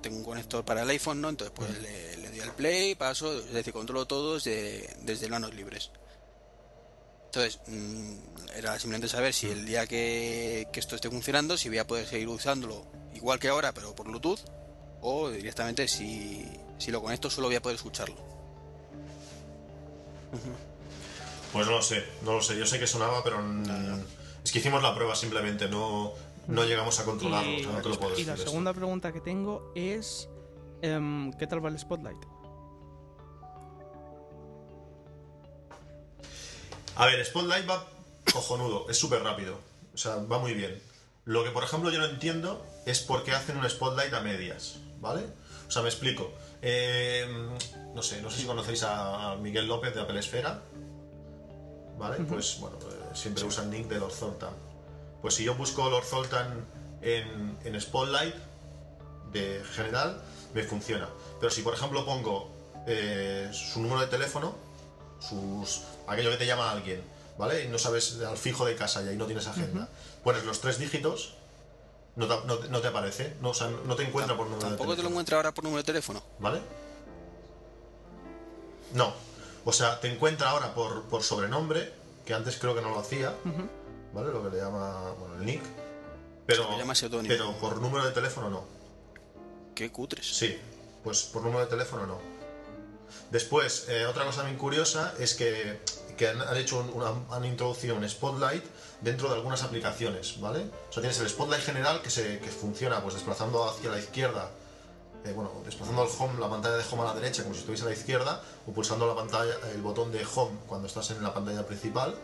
tengo 0.02 0.18
un 0.18 0.24
conector 0.24 0.64
para 0.64 0.84
el 0.84 0.90
iPhone, 0.92 1.20
¿no? 1.22 1.30
Entonces 1.30 1.52
pues 1.56 1.82
le, 1.82 2.18
le 2.18 2.30
doy 2.30 2.40
al 2.42 2.54
play, 2.54 2.94
paso, 2.96 3.34
es 3.40 3.52
decir, 3.52 3.74
controlo 3.74 4.06
todo 4.06 4.36
desde, 4.36 4.88
desde 5.02 5.28
manos 5.30 5.54
libres. 5.56 5.90
Entonces, 7.26 7.60
mm, 7.68 8.14
era 8.56 8.74
simplemente 8.80 9.08
saber 9.08 9.34
si 9.34 9.48
el 9.48 9.66
día 9.66 9.86
que, 9.88 10.68
que 10.72 10.80
esto 10.80 10.96
esté 10.96 11.10
funcionando, 11.10 11.58
si 11.58 11.70
voy 11.70 11.78
a 11.80 11.88
poder 11.88 12.08
seguir 12.08 12.28
usándolo 12.28 12.86
igual 13.16 13.40
que 13.40 13.48
ahora, 13.50 13.72
pero 13.72 13.96
por 13.96 14.08
Bluetooth, 14.08 14.40
o 15.02 15.30
directamente 15.30 15.88
si, 15.88 16.46
si 16.78 16.92
lo 16.92 17.02
conecto 17.02 17.30
solo 17.32 17.48
voy 17.48 17.56
a 17.56 17.62
poder 17.62 17.76
escucharlo. 17.78 18.16
Pues 21.54 21.66
no 21.66 21.74
lo 21.74 21.82
sé, 21.82 22.06
no 22.24 22.34
lo 22.34 22.42
sé. 22.42 22.58
Yo 22.58 22.66
sé 22.66 22.80
que 22.80 22.88
sonaba, 22.88 23.24
pero... 23.24 23.40
Es 24.44 24.52
que 24.52 24.60
hicimos 24.60 24.82
la 24.82 24.96
prueba 24.96 25.16
simplemente, 25.16 25.68
no, 25.68 26.14
no 26.48 26.64
llegamos 26.64 27.00
a 27.00 27.06
controlarlo. 27.06 27.52
Y, 27.52 27.62
o 27.62 27.64
sea, 27.64 27.72
no 27.74 27.82
te 27.82 27.90
lo 27.90 28.00
puedo 28.00 28.12
y 28.12 28.14
decir 28.14 28.28
la 28.28 28.34
esto. 28.34 28.48
segunda 28.48 28.74
pregunta 28.74 29.12
que 29.12 29.20
tengo 29.20 29.72
es: 29.76 30.30
em, 30.82 31.32
¿qué 31.34 31.46
tal 31.46 31.64
va 31.64 31.70
el 31.70 31.78
Spotlight? 31.78 32.18
A 36.96 37.06
ver, 37.06 37.24
Spotlight 37.26 37.70
va 37.70 37.86
cojonudo, 38.32 38.90
es 38.90 38.98
súper 38.98 39.24
rápido. 39.24 39.60
O 39.94 39.98
sea, 39.98 40.16
va 40.18 40.40
muy 40.40 40.54
bien. 40.54 40.82
Lo 41.26 41.44
que, 41.44 41.52
por 41.52 41.64
ejemplo, 41.64 41.92
yo 41.92 42.00
no 42.00 42.06
entiendo 42.06 42.66
es 42.86 43.02
por 43.02 43.24
qué 43.24 43.34
hacen 43.34 43.58
un 43.58 43.70
Spotlight 43.70 44.14
a 44.14 44.22
medias, 44.22 44.80
¿vale? 45.00 45.26
O 45.68 45.72
sea, 45.72 45.82
me 45.82 45.90
explico. 45.90 46.32
Eh, 46.62 47.28
no 47.94 48.02
sé, 48.02 48.22
no 48.22 48.32
sé 48.32 48.40
si 48.40 48.46
conocéis 48.46 48.84
a 48.84 49.36
Miguel 49.40 49.68
López 49.68 49.94
de 49.94 50.02
Apple 50.02 50.20
Esfera. 50.20 50.62
¿Vale? 52.00 52.18
Pues 52.24 52.58
bueno, 52.60 52.78
eh, 52.82 53.10
siempre 53.14 53.44
usan 53.44 53.70
nick 53.70 53.88
de 53.88 54.00
Lord 54.00 54.14
Zoltan. 54.14 54.54
Pues 55.22 55.36
si 55.36 55.44
yo 55.44 55.54
busco 55.56 55.90
Lord 55.90 56.06
Zoltan 56.06 56.66
en, 57.02 57.58
en 57.64 57.80
Spotlight, 57.80 58.34
de 59.34 59.62
general, 59.74 60.22
me 60.54 60.64
funciona. 60.64 61.08
Pero 61.40 61.52
si 61.52 61.62
por 61.62 61.74
ejemplo 61.74 62.06
pongo 62.06 62.50
eh, 62.88 63.50
su 63.54 63.82
número 63.82 64.00
de 64.02 64.08
teléfono, 64.08 64.56
sus 65.20 65.82
aquello 66.08 66.32
que 66.32 66.38
te 66.38 66.46
llama 66.46 66.72
alguien, 66.72 67.04
¿vale? 67.38 67.66
Y 67.66 67.68
no 67.68 67.78
sabes 67.78 68.20
al 68.22 68.38
fijo 68.38 68.66
de 68.66 68.76
casa 68.76 69.04
y 69.04 69.10
ahí 69.10 69.18
no 69.18 69.26
tienes 69.26 69.46
agenda. 69.48 69.90
Pones 70.24 70.44
los 70.46 70.62
tres 70.62 70.80
dígitos, 70.80 71.34
no 72.16 72.28
te, 72.28 72.48
no 72.48 72.56
te- 72.58 72.70
no 72.70 72.80
te 72.80 72.88
aparece, 72.88 73.36
no, 73.42 73.50
o 73.50 73.54
sea, 73.54 73.70
no 73.86 73.96
te 73.96 74.04
encuentra 74.04 74.36
por 74.38 74.46
número 74.48 74.64
de 74.64 74.70
Tampoco 74.72 74.84
te 74.84 74.88
lo 74.90 74.96
teléfono. 74.96 75.10
encuentro 75.14 75.36
ahora 75.38 75.54
por 75.54 75.64
número 75.66 75.78
de 75.84 75.86
teléfono. 75.86 76.24
¿Vale? 76.40 76.62
No. 78.94 79.14
O 79.66 79.74
sea, 79.74 80.00
te 80.00 80.08
encuentra 80.12 80.50
ahora 80.52 80.74
por, 80.74 81.04
por 81.04 81.24
sobrenombre, 81.24 81.92
que 82.26 82.34
antes 82.34 82.58
creo 82.58 82.76
que 82.76 82.82
no 82.82 82.90
lo 82.92 83.00
hacía, 83.00 83.34
¿vale? 84.14 84.32
Lo 84.32 84.44
que 84.44 84.56
le 84.56 84.62
llama, 84.62 85.12
bueno, 85.20 85.36
el 85.36 85.46
nick. 85.46 85.62
Pero, 86.46 86.64
pero 87.28 87.52
por 87.60 87.78
número 87.82 88.06
de 88.06 88.12
teléfono 88.12 88.50
no. 88.50 88.64
Qué 89.76 89.92
cutres. 89.92 90.26
Sí, 90.38 90.58
pues 91.04 91.24
por 91.24 91.44
número 91.44 91.62
de 91.62 91.68
teléfono 91.68 92.08
no. 92.08 92.18
Después, 93.32 93.88
eh, 93.90 94.06
otra 94.06 94.26
cosa 94.26 94.44
bien 94.44 94.58
curiosa 94.58 95.14
es 95.20 95.36
que, 95.36 95.80
que 96.18 96.28
han, 96.30 96.42
han 96.42 96.58
hecho 96.58 96.80
un- 96.80 96.90
una, 96.90 97.12
han 97.36 97.46
introducido 97.46 97.96
un 97.96 98.08
Spotlight 98.08 98.64
dentro 99.02 99.30
de 99.30 99.36
algunas 99.36 99.64
aplicaciones, 99.64 100.40
¿vale? 100.40 100.62
O 100.90 100.94
sea, 100.94 101.02
tienes 101.02 101.20
el 101.20 101.30
Spotlight 101.30 101.64
general 101.64 102.02
que, 102.02 102.10
se, 102.10 102.40
que 102.40 102.50
funciona 102.50 103.02
pues 103.02 103.14
desplazando 103.16 103.64
hacia 103.70 103.92
la 103.92 104.00
izquierda, 104.00 104.50
eh, 105.26 105.32
bueno, 105.34 105.52
desplazando 105.66 106.04
el 106.04 106.10
home, 106.18 106.40
la 106.40 106.50
pantalla 106.50 106.78
de 106.78 106.84
home 106.90 107.02
a 107.04 107.06
la 107.06 107.14
derecha 107.14 107.44
como 107.44 107.54
si 107.54 107.62
estuviese 107.62 107.84
a 107.86 107.88
la 107.88 107.94
izquierda, 107.94 108.42
o 108.68 108.72
pulsando 108.72 109.08
la 109.08 109.16
pantalla, 109.16 109.54
el 109.74 109.82
botón 109.82 110.12
de 110.12 110.26
home 110.36 110.58
cuando 110.68 110.88
estás 110.88 111.12
en 111.12 111.22
la 111.24 111.34
pantalla 111.34 111.66
principal. 111.66 112.16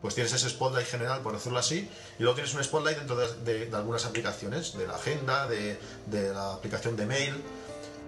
Pues 0.00 0.14
tienes 0.14 0.32
ese 0.32 0.48
spotlight 0.48 0.86
general, 0.86 1.22
por 1.22 1.32
decirlo 1.32 1.58
así, 1.58 1.90
y 2.18 2.22
luego 2.22 2.36
tienes 2.36 2.54
un 2.54 2.62
spotlight 2.62 2.98
dentro 2.98 3.16
de, 3.16 3.34
de- 3.42 3.66
de 3.66 3.76
algunas 3.76 4.04
aplicaciones, 4.04 4.76
de 4.78 4.86
la 4.86 4.94
agenda, 4.94 5.48
de, 5.48 5.76
de 6.06 6.32
la 6.32 6.52
aplicación 6.54 6.96
de 6.96 7.04
mail. 7.06 7.42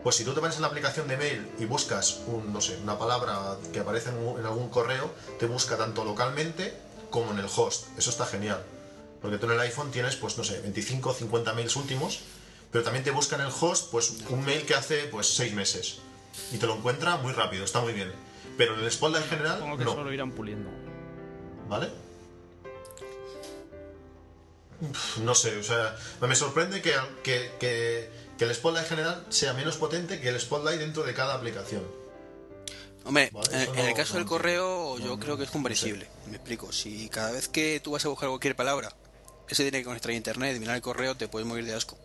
Pues 0.04 0.14
si 0.16 0.24
tú 0.24 0.32
te 0.32 0.40
pones 0.40 0.54
en 0.56 0.62
la 0.62 0.68
aplicación 0.68 1.08
de 1.08 1.16
mail 1.16 1.50
y 1.58 1.64
buscas 1.66 2.20
un, 2.28 2.52
no 2.52 2.60
sé, 2.60 2.78
una 2.82 2.96
palabra 2.98 3.56
que 3.72 3.80
aparece 3.80 4.10
en, 4.10 4.38
en 4.38 4.46
algún 4.46 4.68
correo, 4.68 5.10
te 5.40 5.46
busca 5.46 5.76
tanto 5.76 6.04
localmente 6.04 6.74
como 7.10 7.32
en 7.32 7.38
el 7.40 7.46
host. 7.54 7.86
Eso 7.98 8.10
está 8.10 8.24
genial. 8.24 8.62
Porque 9.20 9.36
tú 9.38 9.46
en 9.46 9.52
el 9.52 9.60
iPhone 9.60 9.90
tienes, 9.90 10.14
pues 10.16 10.38
no 10.38 10.44
sé, 10.44 10.60
25 10.60 11.10
o 11.10 11.12
50 11.12 11.52
mails 11.54 11.74
últimos, 11.76 12.20
pero 12.70 12.84
también 12.84 13.04
te 13.04 13.10
busca 13.10 13.36
en 13.36 13.42
el 13.42 13.52
host, 13.60 13.90
pues 13.90 14.10
un 14.28 14.44
mail 14.44 14.64
que 14.66 14.74
hace, 14.74 15.04
pues, 15.04 15.26
6 15.34 15.52
meses. 15.54 15.98
Y 16.52 16.58
te 16.58 16.66
lo 16.66 16.76
encuentra 16.76 17.16
muy 17.16 17.32
rápido, 17.32 17.64
está 17.64 17.80
muy 17.80 17.92
bien. 17.92 18.12
Pero 18.56 18.74
en 18.74 18.84
el 18.84 18.90
spotlight 18.90 19.28
general, 19.28 19.56
Supongo 19.58 19.78
que 19.78 19.84
no. 19.84 19.94
solo 19.94 20.12
irán 20.12 20.32
puliendo. 20.32 20.70
¿Vale? 21.68 21.88
Uf, 24.80 25.18
No 25.18 25.34
sé, 25.34 25.56
o 25.58 25.62
sea, 25.62 25.96
me 26.20 26.34
sorprende 26.34 26.80
que, 26.80 26.92
que, 27.22 27.52
que- 27.60 28.20
que 28.38 28.44
el 28.46 28.54
Spotlight 28.54 28.88
general 28.88 29.26
sea 29.28 29.52
menos 29.52 29.76
potente 29.76 30.18
que 30.18 30.30
el 30.30 30.40
Spotlight 30.40 30.80
dentro 30.80 31.02
de 31.02 31.12
cada 31.12 31.34
aplicación. 31.34 31.82
Hombre, 33.04 33.28
Vale, 33.32 33.48
en, 33.64 33.78
en 33.78 33.86
el 33.86 33.94
caso 33.94 34.14
no 34.14 34.20
del 34.20 34.28
correo 34.28 34.98
yo 34.98 35.04
No, 35.08 35.20
creo 35.20 35.36
que 35.36 35.44
es 35.44 35.50
comprensible. 35.50 36.08
Me 36.26 36.36
explico. 36.36 36.72
Si 36.72 37.10
cada 37.10 37.32
vez 37.32 37.48
que 37.48 37.80
tú 37.84 37.90
vas 37.92 38.04
a 38.06 38.08
buscar 38.08 38.30
cualquier 38.30 38.56
palabra, 38.56 38.94
ese 39.46 39.62
tiene 39.64 39.78
que 39.80 39.84
conectar 39.84 40.10
a 40.10 40.14
internet 40.14 40.56
y 40.56 40.60
mirar 40.60 40.76
el 40.76 40.80
correo, 40.82 41.14
te 41.16 41.28
puedes 41.28 41.46
morir 41.46 41.66
de 41.66 41.74
asco. 41.74 41.98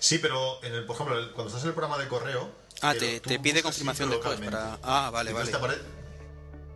Sí, 0.00 0.18
pero 0.18 0.62
en 0.62 0.74
el, 0.74 0.84
por 0.84 0.94
ejemplo, 0.96 1.18
el- 1.18 1.30
cuando 1.32 1.48
estás 1.48 1.62
en 1.62 1.68
el 1.70 1.74
programa 1.74 1.98
de 2.02 2.08
correo. 2.08 2.50
Ah, 2.80 2.94
te, 2.94 3.20
te 3.20 3.38
pide 3.40 3.62
confirmación 3.62 4.10
después 4.10 4.38
para... 4.40 4.78
Ah, 4.82 5.10
vale, 5.12 5.32
vale. 5.32 5.52
apare- 5.52 5.78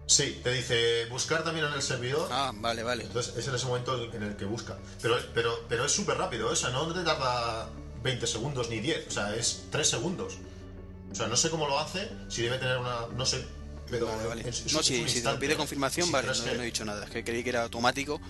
Sí, 0.06 0.40
te 0.42 0.52
dice 0.52 1.06
buscar 1.06 1.44
también 1.44 1.66
en 1.66 1.72
el 1.74 1.80
servidor. 1.82 2.28
Ah, 2.30 2.50
vale, 2.54 2.82
vale. 2.82 3.04
Entonces 3.04 3.34
es 3.36 3.46
en 3.48 3.54
ese 3.54 3.66
momento 3.66 4.10
en 4.12 4.22
el 4.22 4.36
que 4.36 4.44
busca. 4.44 4.76
Pero, 5.00 5.16
pero, 5.32 5.64
pero 5.68 5.84
es 5.84 5.92
súper 5.92 6.18
rápido, 6.18 6.48
¿eh? 6.48 6.52
o 6.52 6.56
sea, 6.56 6.70
no 6.70 6.92
te 6.92 7.02
tarda 7.02 7.68
20 8.02 8.26
segundos 8.26 8.68
ni 8.68 8.80
10, 8.80 9.06
o 9.08 9.10
sea, 9.10 9.34
es 9.36 9.64
3 9.70 9.88
segundos. 9.88 10.34
O 11.10 11.14
sea, 11.14 11.28
no 11.28 11.36
sé 11.36 11.50
cómo 11.50 11.66
lo 11.68 11.78
hace, 11.78 12.10
si 12.28 12.42
debe 12.42 12.58
tener 12.58 12.78
una. 12.78 13.06
No 13.16 13.24
sé. 13.24 13.46
Pero 13.90 14.06
Vale, 14.06 14.26
vale. 14.26 14.48
es- 14.48 14.66
es- 14.66 14.72
No, 14.72 14.82
si, 14.82 15.08
si 15.08 15.22
te 15.22 15.34
pide 15.34 15.56
confirmación, 15.56 16.06
Sí, 16.06 16.12
vale, 16.12 16.28
no, 16.28 16.44
que- 16.44 16.54
no 16.56 16.62
he 16.62 16.66
dicho 16.66 16.84
nada. 16.84 17.04
Es 17.04 17.10
que 17.10 17.22
creí 17.24 17.42
que 17.44 17.50
era 17.50 17.62
automático. 17.62 18.20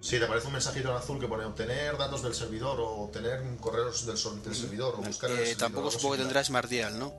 Sí, 0.00 0.18
te 0.18 0.24
aparece 0.24 0.46
un 0.46 0.54
mensajito 0.54 0.88
en 0.90 0.96
azul 0.96 1.20
que 1.20 1.28
pone 1.28 1.44
obtener 1.44 1.96
datos 1.98 2.22
del 2.22 2.34
servidor 2.34 2.80
o 2.80 2.88
obtener 3.02 3.42
correos 3.60 4.06
del, 4.06 4.16
sol- 4.16 4.42
del 4.42 4.54
servidor 4.54 4.94
o 4.96 5.02
buscar 5.02 5.30
el 5.30 5.36
Eh, 5.36 5.40
servidor, 5.40 5.58
tampoco 5.60 5.90
supongo 5.90 6.14
que 6.14 6.20
tendrá 6.22 6.42
Smartdial, 6.42 6.98
¿no? 6.98 7.12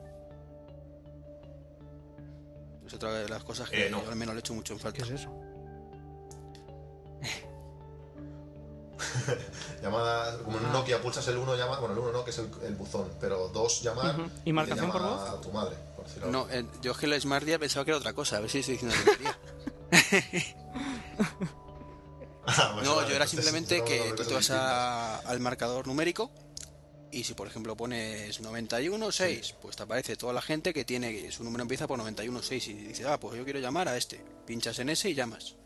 Es 2.86 2.92
otra 2.94 3.12
de 3.12 3.28
las 3.28 3.44
cosas 3.44 3.70
que 3.70 3.86
Eh, 3.86 3.90
no. 3.90 4.02
yo 4.02 4.10
al 4.10 4.16
menos 4.16 4.34
le 4.34 4.40
echo 4.40 4.52
mucho 4.52 4.72
en 4.74 4.80
falta. 4.80 4.98
¿Qué 4.98 5.04
es 5.14 5.20
eso? 5.20 5.30
Llamadas, 9.82 10.36
como 10.38 10.58
en 10.58 10.64
un 10.64 10.70
Ah. 10.70 10.72
Nokia 10.74 11.00
pulsas 11.00 11.26
el 11.28 11.38
1 11.38 11.56
llama, 11.56 11.78
bueno, 11.78 11.94
el 11.94 12.00
1 12.00 12.12
no, 12.12 12.24
que 12.24 12.30
es 12.30 12.38
el, 12.38 12.50
el 12.64 12.74
buzón, 12.74 13.08
pero 13.20 13.48
2 13.48 13.82
llamar. 13.82 14.16
¿Y 14.44 14.52
marcación 14.52 14.86
te 14.86 14.92
por 14.92 15.02
voz? 15.02 15.30
a 15.30 15.40
tu 15.40 15.50
madre, 15.52 15.76
por 15.96 16.04
decirlo. 16.06 16.30
No, 16.30 16.46
eh, 16.50 16.66
yo 16.82 16.92
es 16.92 16.98
que 16.98 17.06
el 17.06 17.20
Smartdial 17.20 17.60
pensaba 17.60 17.84
que 17.84 17.92
era 17.92 17.98
otra 17.98 18.12
cosa, 18.12 18.36
a 18.38 18.40
ver 18.40 18.50
si 18.50 18.58
estoy 18.58 18.74
diciendo 18.78 18.96
tontería. 19.04 19.38
Ah, 22.58 22.70
pues 22.74 22.84
No, 22.86 22.96
vale, 22.96 23.08
yo 23.10 23.16
era 23.16 23.26
simplemente 23.26 23.82
que 23.84 24.12
tú 24.16 24.24
te 24.24 24.34
vas 24.34 24.50
a- 24.50 25.18
al 25.18 25.40
marcador 25.40 25.86
numérico 25.86 26.30
y 27.10 27.24
si 27.24 27.34
por 27.34 27.46
ejemplo 27.46 27.76
pones 27.76 28.40
91.6, 28.40 29.54
pues 29.60 29.76
te 29.76 29.82
aparece 29.82 30.16
toda 30.16 30.32
la 30.32 30.42
gente 30.42 30.72
que 30.72 30.84
tiene 30.84 31.30
su 31.30 31.44
número 31.44 31.62
empieza 31.62 31.86
por 31.86 31.98
91.6 31.98 32.66
y 32.68 32.74
dices, 32.74 33.06
ah, 33.06 33.18
pues 33.20 33.36
yo 33.36 33.44
quiero 33.44 33.58
llamar 33.60 33.88
a 33.88 33.96
este. 33.96 34.24
Pinchas 34.46 34.78
en 34.78 34.88
ese 34.90 35.10
y 35.10 35.14
llamas. 35.14 35.56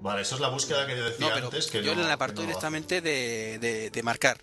Vale, 0.00 0.22
eso 0.22 0.34
es 0.34 0.40
la 0.40 0.48
búsqueda 0.48 0.86
que 0.86 0.96
yo 0.96 1.04
decía 1.04 1.26
No, 1.28 1.34
pero 1.34 1.46
antes. 1.46 1.66
Que 1.68 1.82
yo 1.82 1.94
no, 1.94 2.00
en 2.02 2.06
el 2.06 2.12
apartado 2.12 2.42
no 2.42 2.46
directamente 2.48 3.00
de, 3.00 3.58
de- 3.58 3.90
de 3.90 4.02
marcar. 4.02 4.38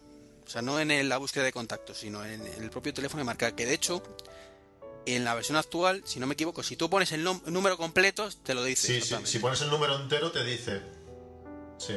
O 0.46 0.50
sea, 0.50 0.62
no 0.62 0.80
en 0.80 0.92
el- 0.92 1.08
la 1.08 1.18
búsqueda 1.18 1.44
de 1.44 1.54
contactos, 1.54 1.98
sino 2.00 2.26
en 2.26 2.46
el 2.46 2.70
propio 2.70 2.94
teléfono 2.94 3.22
de 3.22 3.26
marcar. 3.26 3.54
Que 3.56 3.66
de 3.66 3.74
hecho, 3.76 4.02
en 5.06 5.24
la 5.26 5.36
versión 5.36 5.58
actual, 5.58 6.02
si 6.06 6.20
no 6.20 6.28
me 6.28 6.34
equivoco, 6.34 6.64
si 6.64 6.76
tú 6.78 6.90
pones 6.90 7.12
el 7.12 7.24
número 7.24 7.78
completo, 7.78 8.30
te 8.44 8.54
lo 8.54 8.64
dice. 8.64 8.88
Sí, 8.88 9.02
sí, 9.02 9.16
si 9.26 9.40
pones 9.40 9.62
el 9.62 9.70
número 9.70 9.96
entero 10.00 10.32
te 10.32 10.44
dice. 10.44 10.82
Sí. 11.78 11.96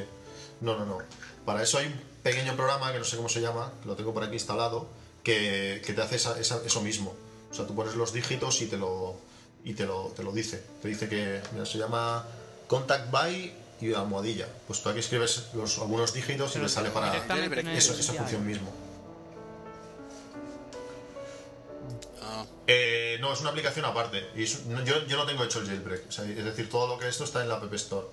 No, 0.60 0.76
no, 0.78 0.86
no. 0.86 0.98
Para 1.44 1.62
eso 1.62 1.78
hay 1.78 1.86
un 1.86 2.00
pequeño 2.22 2.56
programa 2.56 2.92
que 2.92 2.98
no 2.98 3.04
sé 3.04 3.16
cómo 3.16 3.28
se 3.28 3.40
llama, 3.40 3.72
lo 3.84 3.94
tengo 3.94 4.12
por 4.12 4.24
aquí 4.24 4.34
instalado, 4.34 4.88
que, 5.22 5.82
que 5.84 5.92
te 5.92 6.02
hace 6.02 6.16
esa- 6.16 6.38
esa- 6.40 6.60
eso 6.64 6.80
mismo. 6.80 7.14
O 7.50 7.54
sea, 7.54 7.66
tú 7.66 7.74
pones 7.74 7.94
los 7.94 8.12
dígitos 8.12 8.60
y 8.62 8.66
te 8.66 8.76
lo 8.76 9.16
y 9.64 9.74
te 9.74 9.84
lo, 9.86 10.12
te 10.16 10.22
lo 10.22 10.32
dice. 10.32 10.62
Te 10.82 10.88
dice 10.88 11.08
que 11.08 11.40
mira, 11.52 11.66
se 11.66 11.78
llama 11.78 12.24
Contact 12.68 13.10
by 13.10 13.54
y 13.80 13.94
almohadilla. 13.94 14.48
Pues 14.66 14.82
tú 14.82 14.88
aquí 14.88 15.00
escribes 15.00 15.48
los, 15.54 15.78
algunos 15.78 16.12
dígitos 16.14 16.54
y 16.56 16.60
te 16.60 16.68
sale 16.68 16.90
para 16.90 17.10
esa 17.78 18.12
función 18.22 18.46
mismo. 18.46 18.72
Ah, 22.36 22.46
Eh, 22.66 23.18
no, 23.20 23.32
es 23.32 23.40
una 23.40 23.50
aplicación 23.50 23.84
aparte. 23.84 24.28
Y 24.34 24.44
no, 24.68 24.84
yo, 24.84 25.00
no 25.16 25.26
tengo 25.26 25.44
hecho 25.44 25.60
el 25.60 25.66
jailbreak. 25.66 26.08
es 26.08 26.44
decir, 26.44 26.68
todo 26.68 26.86
lo 26.86 26.98
que 26.98 27.08
esto 27.08 27.24
está 27.24 27.42
en 27.42 27.48
la 27.48 27.56
App 27.56 27.72
Store. 27.74 28.06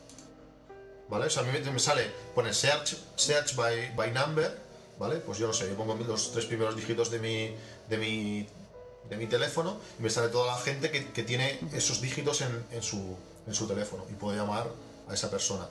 ¿Vale? 1.10 1.26
O 1.26 1.30
sea, 1.30 1.44
a 1.44 1.46
mí 1.46 1.52
me, 1.60 1.80
sale, 1.80 2.10
pone 2.34 2.54
search, 2.54 2.96
search 3.16 3.56
by, 3.56 3.94
by 3.96 4.12
number, 4.12 4.58
¿vale? 4.98 5.18
Pues 5.18 5.38
yo 5.38 5.48
no 5.48 5.54
sé, 5.54 5.68
yo 5.68 5.76
pongo 5.76 5.96
los 5.96 6.32
tres 6.32 6.46
primeros 6.46 6.76
dígitos 6.76 7.12
de 7.12 7.20
mi, 7.20 7.56
de 7.90 7.98
mi, 7.98 8.48
de 9.10 9.18
mi 9.18 9.28
teléfono 9.28 9.78
y 10.00 10.04
me 10.04 10.10
sale 10.10 10.30
toda 10.30 10.56
la 10.56 10.62
gente 10.62 10.90
que, 10.90 11.24
tiene 11.24 11.60
esos 11.74 12.02
dígitos 12.02 12.42
en 12.42 12.82
su, 12.82 13.18
en 13.46 13.54
su 13.54 13.68
teléfono 13.68 14.06
y 14.10 14.14
puedo 14.14 14.36
llamar 14.36 14.68
a 15.10 15.14
esa 15.14 15.30
persona. 15.30 15.68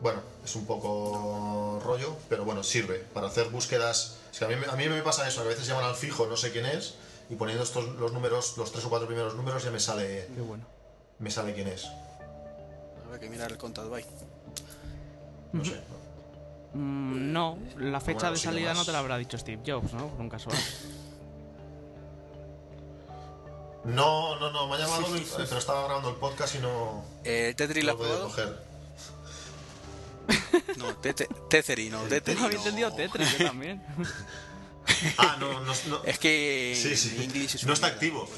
Bueno, 0.00 0.20
es 0.44 0.56
un 0.56 0.64
poco 0.64 1.80
rollo, 1.84 2.16
pero 2.28 2.44
bueno, 2.44 2.62
sirve 2.62 3.04
para 3.12 3.26
hacer 3.26 3.50
búsquedas. 3.50 4.16
Es 4.32 4.38
que 4.38 4.44
a 4.44 4.48
mí, 4.48 4.54
me- 4.56 4.66
a 4.66 4.76
mí 4.76 4.88
me 4.88 5.02
pasa 5.02 5.26
eso, 5.28 5.42
que 5.42 5.48
a 5.48 5.50
veces 5.50 5.66
llaman 5.66 5.84
al 5.84 5.94
fijo, 5.96 6.26
no 6.26 6.36
sé 6.36 6.50
quién 6.52 6.66
es, 6.66 6.94
y 7.28 7.34
poniendo 7.36 7.64
estos 7.64 7.84
los 7.96 8.12
números, 8.12 8.56
los 8.56 8.70
tres 8.72 8.84
o 8.84 8.88
cuatro 8.90 9.06
primeros 9.06 9.34
números, 9.34 9.62
ya 9.64 9.70
me 9.70 9.80
sale, 9.80 10.28
Qué 10.34 10.40
bueno. 10.40 10.64
me 11.18 11.30
sale 11.30 11.52
quién 11.54 11.68
es. 11.68 11.86
habrá 13.06 13.18
que 13.20 13.28
mirar 13.28 13.50
el 13.50 13.58
contact 13.58 13.88
by. 13.88 14.04
No 15.52 15.64
sé. 15.64 15.80
Mm, 16.74 17.32
no, 17.32 17.58
la 17.78 18.00
fecha 18.00 18.18
Bueno, 18.20 18.30
de 18.32 18.36
sí, 18.38 18.44
salida 18.44 18.74
no 18.74 18.84
te 18.84 18.92
la 18.92 19.00
habrá 19.00 19.16
dicho 19.18 19.36
Steve 19.36 19.60
Jobs, 19.66 19.92
¿no? 19.92 20.06
Por 20.08 20.20
un 20.20 20.28
casual. 20.28 20.56
No, 23.84 24.38
no, 24.38 24.50
no, 24.52 24.68
me 24.68 24.74
ha 24.76 24.78
llamado, 24.78 25.06
pero 25.36 25.58
estaba 25.58 25.84
grabando 25.84 26.10
el 26.10 26.16
podcast 26.16 26.54
y 26.54 26.58
no, 26.58 27.02
¿El 27.24 27.56
Tetris 27.56 27.82
lo 27.84 27.94
no 27.94 27.98
has 27.98 28.06
probado? 28.06 28.26
coger. 28.28 28.69
No, 30.76 30.96
Tetheri, 30.96 31.90
no, 31.90 32.02
Teteri. 32.02 32.38
No 32.40 32.46
había 32.46 32.58
entendido 32.58 32.92
Tetris, 32.94 33.38
yo 33.38 33.46
también. 33.46 33.82
Ah, 35.18 35.36
no, 35.38 35.60
no, 35.60 35.72
no. 35.88 36.04
Es 36.04 36.18
que 36.18 36.74
Sí, 36.80 36.96
sí. 36.96 37.16
mi 37.18 37.24
inglés 37.24 37.54
es 37.54 37.64
No 37.64 37.72
está 37.72 37.86
activo. 37.88 38.28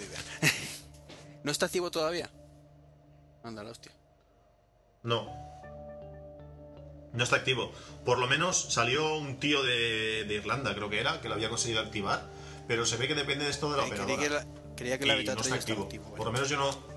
¿No 1.44 1.50
está 1.50 1.66
activo 1.66 1.90
todavía? 1.90 2.30
Anda, 3.42 3.62
la 3.62 3.70
hostia. 3.70 3.92
No. 5.02 5.28
No 7.12 7.24
está 7.24 7.36
activo. 7.36 7.72
Por 8.04 8.18
lo 8.18 8.26
menos 8.26 8.72
salió 8.72 9.16
un 9.18 9.38
tío 9.38 9.62
de, 9.62 10.24
de 10.26 10.34
Irlanda, 10.34 10.74
creo 10.74 10.88
que 10.90 10.98
era, 11.00 11.20
que 11.20 11.28
lo 11.28 11.34
había 11.34 11.48
conseguido 11.48 11.80
activar, 11.80 12.28
pero 12.68 12.86
se 12.86 12.96
ve 12.96 13.08
que 13.08 13.14
depende 13.14 13.44
de 13.44 13.50
esto 13.50 13.70
de 13.70 13.76
la 13.78 13.82
Eh, 13.84 13.86
operadora. 13.86 14.22
que 14.22 14.28
la, 14.30 14.46
creía 14.76 14.98
que 14.98 15.06
la 15.06 15.14
y 15.14 15.18
beta 15.18 15.34
no 15.34 15.40
3 15.42 15.46
está 15.46 15.56
activo. 15.56 15.82
activo. 15.84 16.14
Por 16.14 16.26
lo 16.26 16.32
menos 16.32 16.48
yo 16.48 16.56
no. 16.56 16.91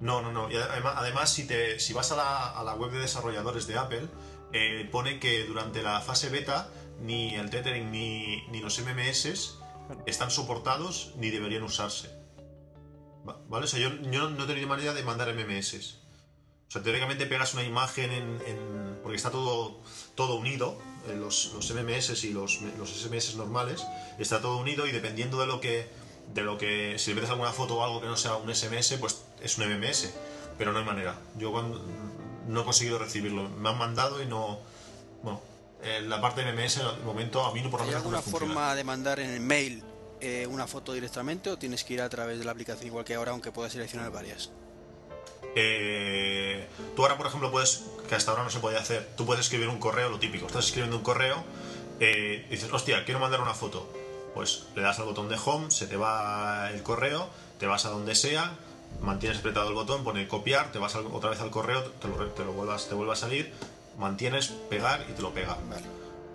No, 0.00 0.22
no, 0.22 0.30
no. 0.32 0.50
Y 0.50 0.56
además, 0.56 0.94
además, 0.96 1.32
si, 1.32 1.46
te, 1.46 1.80
si 1.80 1.92
vas 1.92 2.12
a 2.12 2.16
la, 2.16 2.50
a 2.50 2.62
la 2.64 2.74
web 2.74 2.90
de 2.92 3.00
desarrolladores 3.00 3.66
de 3.66 3.76
Apple, 3.78 4.06
eh, 4.52 4.88
pone 4.92 5.18
que 5.18 5.44
durante 5.44 5.82
la 5.82 6.00
fase 6.00 6.28
beta 6.28 6.70
ni 7.00 7.34
el 7.34 7.50
tethering 7.50 7.90
ni, 7.90 8.46
ni 8.48 8.60
los 8.60 8.78
MMS 8.80 9.58
están 10.06 10.30
soportados 10.30 11.12
ni 11.16 11.30
deberían 11.30 11.62
usarse. 11.64 12.10
Va- 13.28 13.40
¿Vale? 13.48 13.64
O 13.64 13.68
sea, 13.68 13.80
yo, 13.80 13.90
yo 14.10 14.30
no 14.30 14.44
he 14.44 14.46
tenido 14.46 14.68
manera 14.68 14.94
de 14.94 15.02
mandar 15.02 15.34
MMS. 15.34 15.98
O 16.68 16.70
sea, 16.70 16.82
teóricamente 16.82 17.26
pegas 17.26 17.54
una 17.54 17.62
imagen 17.64 18.12
en, 18.12 18.40
en- 18.46 19.00
porque 19.02 19.16
está 19.16 19.30
todo, 19.30 19.80
todo 20.14 20.34
unido, 20.36 20.78
eh, 21.08 21.16
los, 21.16 21.52
los 21.54 21.70
MMS 21.72 22.24
y 22.24 22.32
los, 22.32 22.60
los 22.78 22.90
SMS 22.90 23.34
normales, 23.36 23.84
está 24.18 24.40
todo 24.40 24.58
unido 24.58 24.86
y 24.86 24.92
dependiendo 24.92 25.40
de 25.40 25.46
lo 25.46 25.60
que, 25.60 25.88
de 26.34 26.42
lo 26.42 26.58
que, 26.58 26.98
si 26.98 27.10
le 27.10 27.16
metes 27.16 27.30
alguna 27.30 27.52
foto 27.52 27.76
o 27.76 27.84
algo 27.84 28.00
que 28.00 28.06
no 28.06 28.16
sea 28.16 28.36
un 28.36 28.54
SMS, 28.54 28.96
pues 29.00 29.22
es 29.42 29.58
un 29.58 29.68
MMS, 29.68 30.12
pero 30.56 30.72
no 30.72 30.78
hay 30.78 30.84
manera. 30.84 31.16
Yo 31.36 31.50
cuando, 31.52 31.84
no 32.46 32.60
he 32.60 32.64
conseguido 32.64 32.98
recibirlo, 32.98 33.48
me 33.48 33.68
han 33.68 33.78
mandado 33.78 34.22
y 34.22 34.26
no, 34.26 34.58
bueno, 35.22 35.40
eh, 35.82 36.02
la 36.02 36.20
parte 36.20 36.42
de 36.42 36.52
MMS 36.52 36.76
de 36.76 37.04
momento 37.04 37.44
a 37.44 37.52
mí 37.52 37.62
no 37.62 37.70
por 37.70 37.80
lo 37.80 37.84
¿Hay 37.84 37.90
menos 37.90 38.02
no 38.02 38.08
alguna 38.08 38.22
funciona. 38.22 38.46
forma 38.46 38.74
de 38.74 38.84
mandar 38.84 39.20
en 39.20 39.30
el 39.30 39.40
mail 39.40 39.82
eh, 40.20 40.46
una 40.48 40.66
foto 40.66 40.92
directamente 40.92 41.50
o 41.50 41.58
tienes 41.58 41.84
que 41.84 41.94
ir 41.94 42.02
a 42.02 42.08
través 42.08 42.38
de 42.38 42.44
la 42.44 42.52
aplicación 42.52 42.86
igual 42.86 43.04
que 43.04 43.14
ahora, 43.14 43.32
aunque 43.32 43.52
puedas 43.52 43.72
seleccionar 43.72 44.10
varias? 44.10 44.50
Eh, 45.54 46.66
tú 46.94 47.02
ahora, 47.02 47.16
por 47.16 47.26
ejemplo, 47.26 47.50
puedes, 47.50 47.84
que 48.08 48.14
hasta 48.14 48.32
ahora 48.32 48.44
no 48.44 48.50
se 48.50 48.58
podía 48.58 48.78
hacer, 48.78 49.08
tú 49.16 49.26
puedes 49.26 49.44
escribir 49.44 49.68
un 49.68 49.78
correo, 49.78 50.08
lo 50.08 50.18
típico, 50.18 50.46
estás 50.46 50.66
escribiendo 50.66 50.96
un 50.96 51.02
correo, 51.02 51.42
eh, 52.00 52.46
y 52.48 52.50
dices, 52.50 52.72
hostia, 52.72 53.04
quiero 53.04 53.20
mandar 53.20 53.40
una 53.40 53.54
foto. 53.54 53.88
Pues 54.34 54.64
le 54.76 54.82
das 54.82 54.98
al 54.98 55.06
botón 55.06 55.28
de 55.28 55.36
home, 55.44 55.70
se 55.70 55.86
te 55.86 55.96
va 55.96 56.70
el 56.70 56.82
correo, 56.82 57.28
te 57.58 57.66
vas 57.66 57.84
a 57.86 57.90
donde 57.90 58.14
sea, 58.14 58.52
mantienes 59.00 59.38
apretado 59.38 59.68
el 59.68 59.74
botón, 59.74 60.04
pone 60.04 60.28
copiar, 60.28 60.70
te 60.72 60.78
vas 60.78 60.94
otra 60.94 61.30
vez 61.30 61.40
al 61.40 61.50
correo, 61.50 61.82
te 61.84 62.08
lo, 62.08 62.14
te 62.30 62.44
lo 62.44 62.52
vuelvas, 62.52 62.88
te 62.88 62.94
vuelve 62.94 63.12
a 63.12 63.16
salir, 63.16 63.52
mantienes 63.98 64.48
pegar 64.70 65.04
y 65.08 65.12
te 65.12 65.22
lo 65.22 65.32
pega. 65.34 65.58
Vale, 65.68 65.82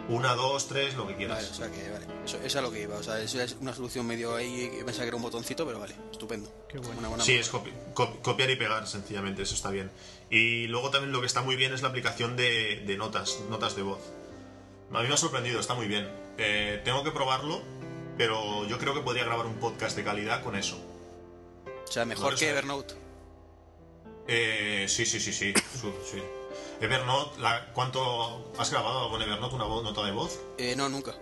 Una, 0.09 0.33
dos, 0.35 0.67
tres, 0.67 0.95
lo 0.95 1.03
que 1.07 1.13
vale, 1.13 1.17
quieras. 1.17 1.49
o 1.51 1.53
sea 1.53 1.71
que, 1.71 1.89
vale. 1.89 2.05
Eso, 2.25 2.37
eso 2.43 2.57
es 2.59 2.63
lo 2.63 2.71
que 2.71 2.81
iba, 2.81 2.97
o 2.97 3.03
sea, 3.03 3.19
eso 3.21 3.39
es 3.41 3.55
una 3.61 3.73
solución 3.73 4.05
medio 4.05 4.35
ahí, 4.35 4.69
que 4.69 4.83
pensaba 4.83 5.03
que 5.03 5.07
era 5.09 5.15
un 5.17 5.23
botoncito, 5.23 5.65
pero 5.65 5.79
vale, 5.79 5.95
estupendo. 6.11 6.51
Qué 6.67 6.77
bueno. 6.79 6.99
Una 6.99 7.07
buena 7.09 7.23
Sí, 7.23 7.33
es 7.35 7.49
copi- 7.51 7.71
co- 7.93 8.17
copiar 8.21 8.49
y 8.49 8.57
pegar, 8.57 8.85
sencillamente, 8.87 9.43
eso 9.43 9.55
está 9.55 9.69
bien. 9.69 9.89
Y 10.29 10.67
luego 10.67 10.89
también 10.89 11.13
lo 11.13 11.21
que 11.21 11.27
está 11.27 11.41
muy 11.41 11.55
bien 11.55 11.73
es 11.73 11.81
la 11.83 11.87
aplicación 11.89 12.35
de, 12.35 12.83
de 12.85 12.97
notas, 12.97 13.39
notas 13.49 13.75
de 13.77 13.83
voz. 13.83 13.99
A 14.93 15.01
mí 15.01 15.07
me 15.07 15.13
ha 15.13 15.17
sorprendido, 15.17 15.59
está 15.59 15.73
muy 15.73 15.87
bien. 15.87 16.09
Eh, 16.37 16.81
tengo 16.83 17.03
que 17.03 17.11
probarlo, 17.11 17.61
pero 18.17 18.65
yo 18.67 18.77
creo 18.77 18.93
que 18.93 19.01
podría 19.01 19.25
grabar 19.25 19.45
un 19.45 19.55
podcast 19.55 19.95
de 19.95 20.03
calidad 20.03 20.43
con 20.43 20.55
eso. 20.55 20.77
O 21.87 21.91
sea, 21.91 22.05
mejor 22.05 22.35
que. 22.35 22.49
Evernote. 22.49 22.95
Eh, 24.27 24.85
sí, 24.87 25.05
sí, 25.05 25.19
sí, 25.19 25.33
sí. 25.33 25.53
Evernote, 26.79 27.39
la- 27.41 27.71
¿cuánto 27.73 28.51
has 28.57 28.71
grabado 28.71 29.09
con 29.09 29.21
Evernote 29.21 29.55
una 29.55 29.65
nota 29.65 30.03
de 30.05 30.11
voz? 30.11 30.39
Eh, 30.57 30.75
no, 30.75 30.89
nunca. 30.89 31.13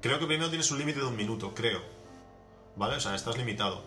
Creo 0.00 0.18
que 0.18 0.26
primero 0.26 0.48
tienes 0.48 0.70
un 0.70 0.78
límite 0.78 1.00
de 1.00 1.06
un 1.06 1.16
minuto, 1.16 1.52
creo. 1.54 1.80
¿Vale? 2.76 2.96
O 2.96 3.00
sea, 3.00 3.14
estás 3.14 3.36
limitado. 3.36 3.82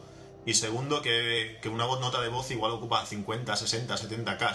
Y 0.46 0.56
segundo, 0.56 1.02
que, 1.02 1.60
que 1.62 1.70
una 1.70 1.86
voz 1.86 2.00
nota 2.02 2.22
de 2.22 2.30
voz 2.30 2.50
igual 2.52 2.72
ocupa 2.72 3.06
50, 3.06 3.56
60, 3.56 3.96
70 3.98 4.38
K. 4.38 4.54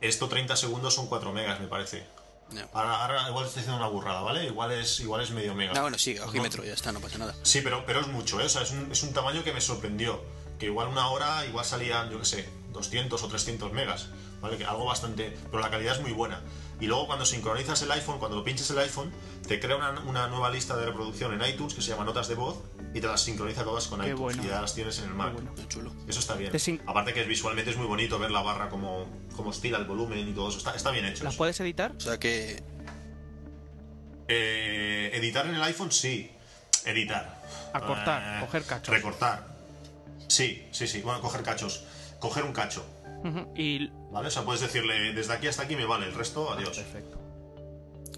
Esto 0.00 0.28
30 0.28 0.56
segundos 0.56 0.94
son 0.94 1.06
4 1.06 1.32
megas, 1.32 1.60
me 1.60 1.68
parece. 1.68 2.04
No. 2.52 2.68
Ahora, 2.72 3.02
ahora 3.02 3.28
igual 3.28 3.46
estoy 3.46 3.60
haciendo 3.60 3.78
una 3.78 3.88
burrada, 3.88 4.20
¿vale? 4.20 4.44
Igual 4.44 4.72
es, 4.72 5.00
igual 5.00 5.22
es 5.22 5.30
medio 5.30 5.54
mega. 5.54 5.72
No, 5.72 5.82
bueno, 5.82 5.98
sí, 5.98 6.18
ojímetro, 6.18 6.64
ya 6.64 6.74
está, 6.74 6.92
no 6.92 7.00
pasa 7.00 7.18
nada. 7.18 7.34
Sí, 7.42 7.60
pero, 7.62 7.84
pero 7.86 8.00
es 8.00 8.08
mucho, 8.08 8.40
¿eh? 8.40 8.44
O 8.44 8.48
sea, 8.48 8.62
es 8.62 8.70
un, 8.70 8.90
es 8.90 9.02
un 9.02 9.12
tamaño 9.12 9.42
que 9.44 9.52
me 9.52 9.60
sorprendió. 9.60 10.22
Que 10.58 10.66
igual 10.66 10.88
una 10.88 11.08
hora, 11.08 11.44
igual 11.46 11.64
salían, 11.64 12.10
yo 12.10 12.18
qué 12.20 12.24
sé, 12.24 12.48
200 12.72 13.20
o 13.22 13.28
300 13.28 13.72
megas, 13.72 14.08
¿vale? 14.42 14.58
Que 14.58 14.64
algo 14.66 14.84
bastante... 14.84 15.34
Pero 15.50 15.60
la 15.62 15.70
calidad 15.70 15.94
es 15.96 16.02
muy 16.02 16.12
buena. 16.12 16.42
Y 16.80 16.86
luego 16.86 17.06
cuando 17.06 17.24
sincronizas 17.24 17.80
el 17.82 17.90
iPhone, 17.92 18.18
cuando 18.18 18.36
lo 18.36 18.44
pinches 18.44 18.68
el 18.70 18.78
iPhone, 18.80 19.10
te 19.46 19.60
crea 19.60 19.76
una, 19.76 19.90
una 20.00 20.26
nueva 20.26 20.50
lista 20.50 20.76
de 20.76 20.84
reproducción 20.84 21.32
en 21.40 21.48
iTunes 21.48 21.72
que 21.74 21.80
se 21.80 21.90
llama 21.90 22.04
Notas 22.04 22.26
de 22.28 22.34
Voz 22.34 22.58
y 22.92 23.00
te 23.00 23.06
las 23.06 23.20
sincroniza 23.22 23.62
todas 23.62 23.86
con 23.86 24.00
Qué 24.00 24.08
iTunes 24.08 24.20
bueno. 24.20 24.42
y 24.44 24.48
ya 24.48 24.60
las 24.60 24.74
tienes 24.74 24.98
en 24.98 25.04
el 25.04 25.14
Mac. 25.14 25.32
bueno. 25.32 25.52
Chulo. 25.68 25.92
Eso 26.08 26.18
está 26.18 26.34
bien. 26.34 26.50
Aparte 26.86 27.14
que 27.14 27.22
visualmente 27.24 27.70
es 27.70 27.76
muy 27.76 27.86
bonito 27.86 28.18
ver 28.18 28.32
la 28.32 28.42
barra 28.42 28.68
como, 28.68 29.06
como 29.36 29.52
estila 29.52 29.78
el 29.78 29.84
volumen 29.84 30.28
y 30.28 30.32
todo 30.32 30.48
eso. 30.48 30.58
Está, 30.58 30.74
está 30.74 30.90
bien 30.90 31.04
hecho. 31.06 31.22
¿Las 31.22 31.34
eso. 31.34 31.38
puedes 31.38 31.58
editar? 31.60 31.92
O 31.96 32.00
sea 32.00 32.18
que. 32.18 32.62
Eh, 34.28 35.10
editar 35.14 35.46
en 35.46 35.54
el 35.54 35.62
iPhone, 35.62 35.92
sí. 35.92 36.30
Editar. 36.84 37.40
Acortar, 37.72 38.38
Eh, 38.38 38.40
coger 38.44 38.64
cachos. 38.64 38.94
Recortar. 38.94 39.46
Sí, 40.28 40.66
sí, 40.72 40.86
sí. 40.88 41.00
Bueno, 41.02 41.20
coger 41.20 41.42
cachos. 41.42 41.84
Coger 42.18 42.44
un 42.44 42.52
cacho. 42.52 42.84
Y. 43.56 43.88
¿Vale? 44.10 44.28
O 44.28 44.30
sea, 44.30 44.42
puedes 44.44 44.60
decirle 44.60 45.12
desde 45.12 45.32
aquí 45.32 45.46
hasta 45.46 45.62
aquí 45.62 45.76
me 45.76 45.84
vale, 45.84 46.06
el 46.06 46.14
resto, 46.14 46.50
adiós. 46.52 46.76
Perfecto. 46.76 47.18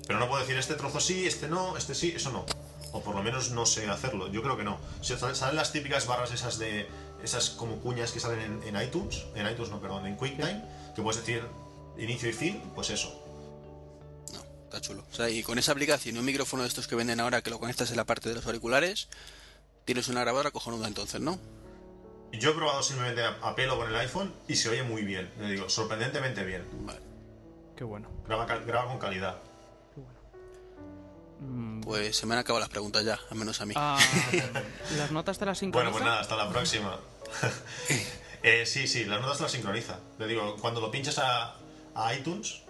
Pero 0.06 0.18
no 0.18 0.28
puedo 0.28 0.40
decir 0.40 0.56
este 0.58 0.74
trozo 0.74 1.00
sí, 1.00 1.26
este 1.26 1.48
no, 1.48 1.76
este 1.76 1.94
sí, 1.94 2.12
eso 2.16 2.30
no. 2.30 2.44
O 2.92 3.00
por 3.02 3.14
lo 3.14 3.22
menos 3.22 3.50
no 3.50 3.66
sé 3.66 3.88
hacerlo. 3.88 4.30
Yo 4.30 4.42
creo 4.42 4.56
que 4.56 4.64
no. 4.64 4.78
Si 5.00 5.16
salen 5.16 5.34
salen 5.34 5.56
las 5.56 5.72
típicas 5.72 6.06
barras 6.06 6.32
esas 6.32 6.58
de. 6.58 6.86
esas 7.22 7.50
como 7.50 7.80
cuñas 7.80 8.12
que 8.12 8.20
salen 8.20 8.62
en, 8.62 8.76
en 8.76 8.82
iTunes. 8.82 9.24
En 9.34 9.50
iTunes, 9.50 9.70
no, 9.70 9.80
perdón, 9.80 10.06
en 10.06 10.16
QuickTime. 10.16 10.62
Que 10.94 11.02
puedes 11.02 11.20
decir 11.20 11.42
inicio 11.98 12.28
y 12.28 12.32
fin, 12.32 12.62
pues 12.74 12.90
eso. 12.90 13.20
No, 14.32 14.40
está 14.64 14.80
chulo. 14.80 15.04
O 15.10 15.14
sea, 15.14 15.28
y 15.30 15.42
con 15.42 15.58
esa 15.58 15.72
aplicación 15.72 16.16
y 16.16 16.18
un 16.18 16.24
micrófono 16.24 16.62
de 16.62 16.68
estos 16.68 16.86
que 16.86 16.94
venden 16.94 17.20
ahora 17.20 17.42
que 17.42 17.50
lo 17.50 17.58
conectas 17.58 17.90
en 17.90 17.96
la 17.96 18.04
parte 18.04 18.28
de 18.28 18.36
los 18.36 18.46
auriculares, 18.46 19.08
tienes 19.84 20.08
una 20.08 20.20
grabadora 20.20 20.50
cojonuda 20.50 20.86
entonces, 20.86 21.20
¿no? 21.20 21.38
Yo 22.38 22.50
he 22.50 22.54
probado 22.54 22.82
simplemente 22.82 23.22
a, 23.22 23.54
pelo 23.54 23.76
con 23.76 23.88
el 23.88 23.96
iPhone 23.96 24.32
y 24.48 24.56
se 24.56 24.68
oye 24.68 24.82
muy 24.82 25.02
bien. 25.02 25.30
Le 25.40 25.50
digo, 25.52 25.68
sorprendentemente 25.68 26.44
bien. 26.44 26.64
Vale. 26.84 27.00
Qué 27.76 27.84
bueno. 27.84 28.08
Graba, 28.26 28.46
graba 28.46 28.86
con 28.88 28.98
calidad. 28.98 29.36
Qué 29.94 30.00
bueno. 30.00 30.18
Mm, 31.40 31.80
Pues 31.82 32.16
se 32.16 32.26
me 32.26 32.34
han 32.34 32.40
acabado 32.40 32.60
las 32.60 32.68
preguntas 32.68 33.04
ya, 33.04 33.18
al 33.30 33.36
menos 33.36 33.60
a 33.60 33.66
mí. 33.66 33.74
ah, 33.76 33.98
¿Las 34.96 35.10
notas 35.10 35.38
te 35.38 35.44
las 35.46 35.60
Bueno, 35.60 35.72
sincroniza? 35.90 35.92
pues 35.92 36.04
nada, 36.04 36.20
hasta 36.20 36.36
la 36.36 36.48
próxima. 36.50 36.98
Eh, 38.46 38.66
sí, 38.66 38.86
sí, 38.86 39.06
las 39.06 39.22
notas 39.22 39.38
te 39.38 39.44
las 39.44 39.52
sincroniza. 39.52 39.98
Le 40.18 40.26
digo, 40.26 40.56
cuando 40.60 40.82
lo 40.82 40.90
pinches 40.90 41.18
a, 41.18 41.54
a 41.94 42.14
iTunes, 42.14 42.60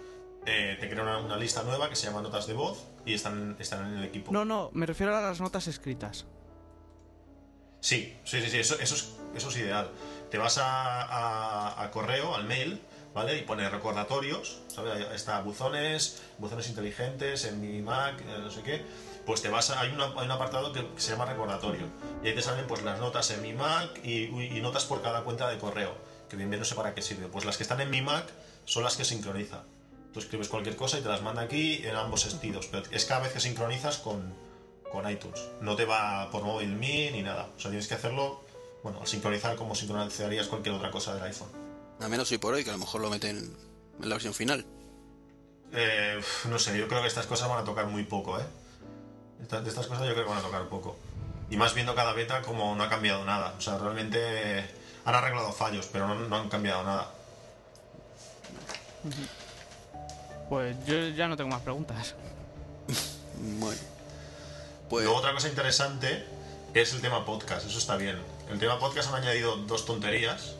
eh, 0.45 0.77
te 0.79 0.89
crea 0.89 1.03
una, 1.03 1.17
una 1.17 1.35
lista 1.35 1.63
nueva 1.63 1.89
que 1.89 1.97
se 1.97 2.07
llama 2.07 2.21
notas 2.21 2.47
de 2.47 2.53
voz 2.53 2.85
y 3.05 3.13
están, 3.13 3.57
están 3.59 3.85
en 3.91 3.97
el 3.97 4.05
equipo. 4.05 4.31
No, 4.31 4.45
no, 4.45 4.69
me 4.71 4.85
refiero 4.85 5.13
a 5.13 5.19
las 5.19 5.41
notas 5.41 5.67
escritas. 5.67 6.27
Sí, 7.81 8.17
sí, 8.23 8.41
sí, 8.41 8.49
sí, 8.51 8.59
eso, 8.59 8.79
eso, 8.79 8.95
es, 8.95 9.09
eso 9.35 9.49
es 9.49 9.57
ideal. 9.57 9.89
Te 10.31 10.37
vas 10.37 10.57
a, 10.57 11.81
a- 11.83 11.91
correo, 11.91 12.35
al 12.35 12.45
mail, 12.45 12.81
¿vale? 13.13 13.37
Y 13.37 13.41
pones 13.43 13.71
recordatorios, 13.71 14.59
¿sabes? 14.67 15.05
Está 15.13 15.39
buzones, 15.41 16.21
buzones 16.39 16.67
inteligentes 16.69 17.45
en 17.45 17.61
mi 17.61 17.81
Mac, 17.81 18.19
eh, 18.21 18.37
no 18.39 18.51
sé 18.51 18.61
qué. 18.63 18.83
Pues 19.25 19.41
te 19.41 19.49
vas 19.49 19.69
a, 19.71 19.79
hay, 19.79 19.91
una- 19.91 20.11
hay 20.17 20.25
un 20.25 20.31
apartado 20.31 20.71
que, 20.73 20.85
se 20.97 21.11
llama 21.11 21.25
recordatorio. 21.25 21.87
Y 22.23 22.27
ahí 22.27 22.35
te 22.35 22.41
salen 22.41 22.67
pues 22.67 22.83
las 22.83 22.99
notas 22.99 23.29
en 23.31 23.41
mi 23.41 23.53
Mac 23.53 23.89
y, 24.03 24.27
notas 24.61 24.85
por 24.85 25.01
cada 25.01 25.23
cuenta 25.23 25.47
de 25.49 25.57
correo. 25.57 25.95
Que 26.29 26.35
bien, 26.37 26.49
bien 26.49 26.59
no 26.59 26.65
sé 26.65 26.75
para 26.75 26.93
qué 26.93 27.01
sirve. 27.01 27.27
Pues 27.27 27.45
las 27.45 27.57
que 27.57 27.63
están 27.63 27.79
en 27.81 27.89
mi 27.89 28.01
Mac 28.01 28.25
son 28.65 28.83
las 28.83 28.97
que 28.97 29.05
sincroniza. 29.05 29.63
Tú 30.13 30.19
escribes 30.19 30.47
cualquier 30.47 30.75
cosa 30.75 30.97
y 30.97 31.01
te 31.01 31.09
las 31.09 31.21
manda 31.21 31.41
aquí 31.43 31.85
en 31.85 31.95
ambos 31.95 32.21
sentidos. 32.21 32.67
Pero 32.71 32.83
es 32.91 33.05
cada 33.05 33.21
vez 33.21 33.33
que 33.33 33.39
sincronizas 33.39 33.97
con, 33.97 34.33
con 34.91 35.09
iTunes. 35.09 35.41
No 35.61 35.75
te 35.75 35.85
va 35.85 36.29
por 36.31 36.43
MobileMe 36.43 37.11
ni 37.11 37.21
nada. 37.21 37.47
O 37.55 37.59
sea, 37.59 37.69
tienes 37.69 37.87
que 37.87 37.95
hacerlo, 37.95 38.41
bueno, 38.85 38.99
al 39.01 39.07
sincronizar 39.07 39.55
como 39.55 39.73
sincronizarías 39.73 40.45
cualquier 40.45 40.75
otra 40.75 40.91
cosa 40.91 41.15
del 41.15 41.23
iPhone. 41.23 41.49
Al 41.99 42.07
menos 42.07 42.31
hoy 42.31 42.37
por 42.37 42.53
hoy, 42.53 42.63
que 42.63 42.69
a 42.69 42.73
lo 42.73 42.77
mejor 42.77 43.01
lo 43.01 43.09
meten 43.09 43.37
en 43.99 44.07
la 44.07 44.13
versión 44.13 44.35
final. 44.35 44.63
Eh, 45.73 46.21
no 46.47 46.59
sé, 46.59 46.77
yo 46.77 46.87
creo 46.87 47.01
que 47.01 47.07
estas 47.07 47.25
cosas 47.25 47.49
van 47.49 47.57
a 47.57 47.63
tocar 47.63 47.87
muy 47.87 48.03
poco, 48.03 48.39
¿eh? 48.39 48.43
Estas, 49.41 49.63
de 49.63 49.71
estas 49.71 49.87
cosas 49.87 50.05
yo 50.05 50.13
creo 50.13 50.25
que 50.25 50.29
van 50.29 50.37
a 50.37 50.43
tocar 50.43 50.69
poco. 50.69 50.97
Y 51.49 51.57
más 51.57 51.73
viendo 51.73 51.95
cada 51.95 52.13
beta 52.13 52.43
como 52.43 52.75
no 52.75 52.83
ha 52.83 52.87
cambiado 52.87 53.25
nada. 53.25 53.55
O 53.57 53.61
sea, 53.61 53.79
realmente 53.79 54.69
han 55.03 55.15
arreglado 55.15 55.51
fallos, 55.51 55.89
pero 55.91 56.07
no, 56.07 56.13
no 56.13 56.35
han 56.35 56.47
cambiado 56.47 56.83
nada. 56.83 57.11
Pues 60.47 60.77
yo 60.85 61.07
ya 61.07 61.27
no 61.27 61.35
tengo 61.35 61.49
más 61.49 61.61
preguntas. 61.61 62.13
Bueno. 63.37 63.81
Pues 64.89 65.03
Luego 65.03 65.19
otra 65.19 65.33
cosa 65.33 65.49
interesante 65.49 66.25
es 66.75 66.93
el 66.93 67.01
tema 67.01 67.25
podcast, 67.25 67.67
eso 67.67 67.79
está 67.79 67.97
bien. 67.97 68.34
El 68.51 68.59
tema 68.59 68.79
podcast 68.79 69.09
han 69.09 69.15
añadido 69.23 69.55
dos 69.57 69.85
tonterías. 69.85 70.53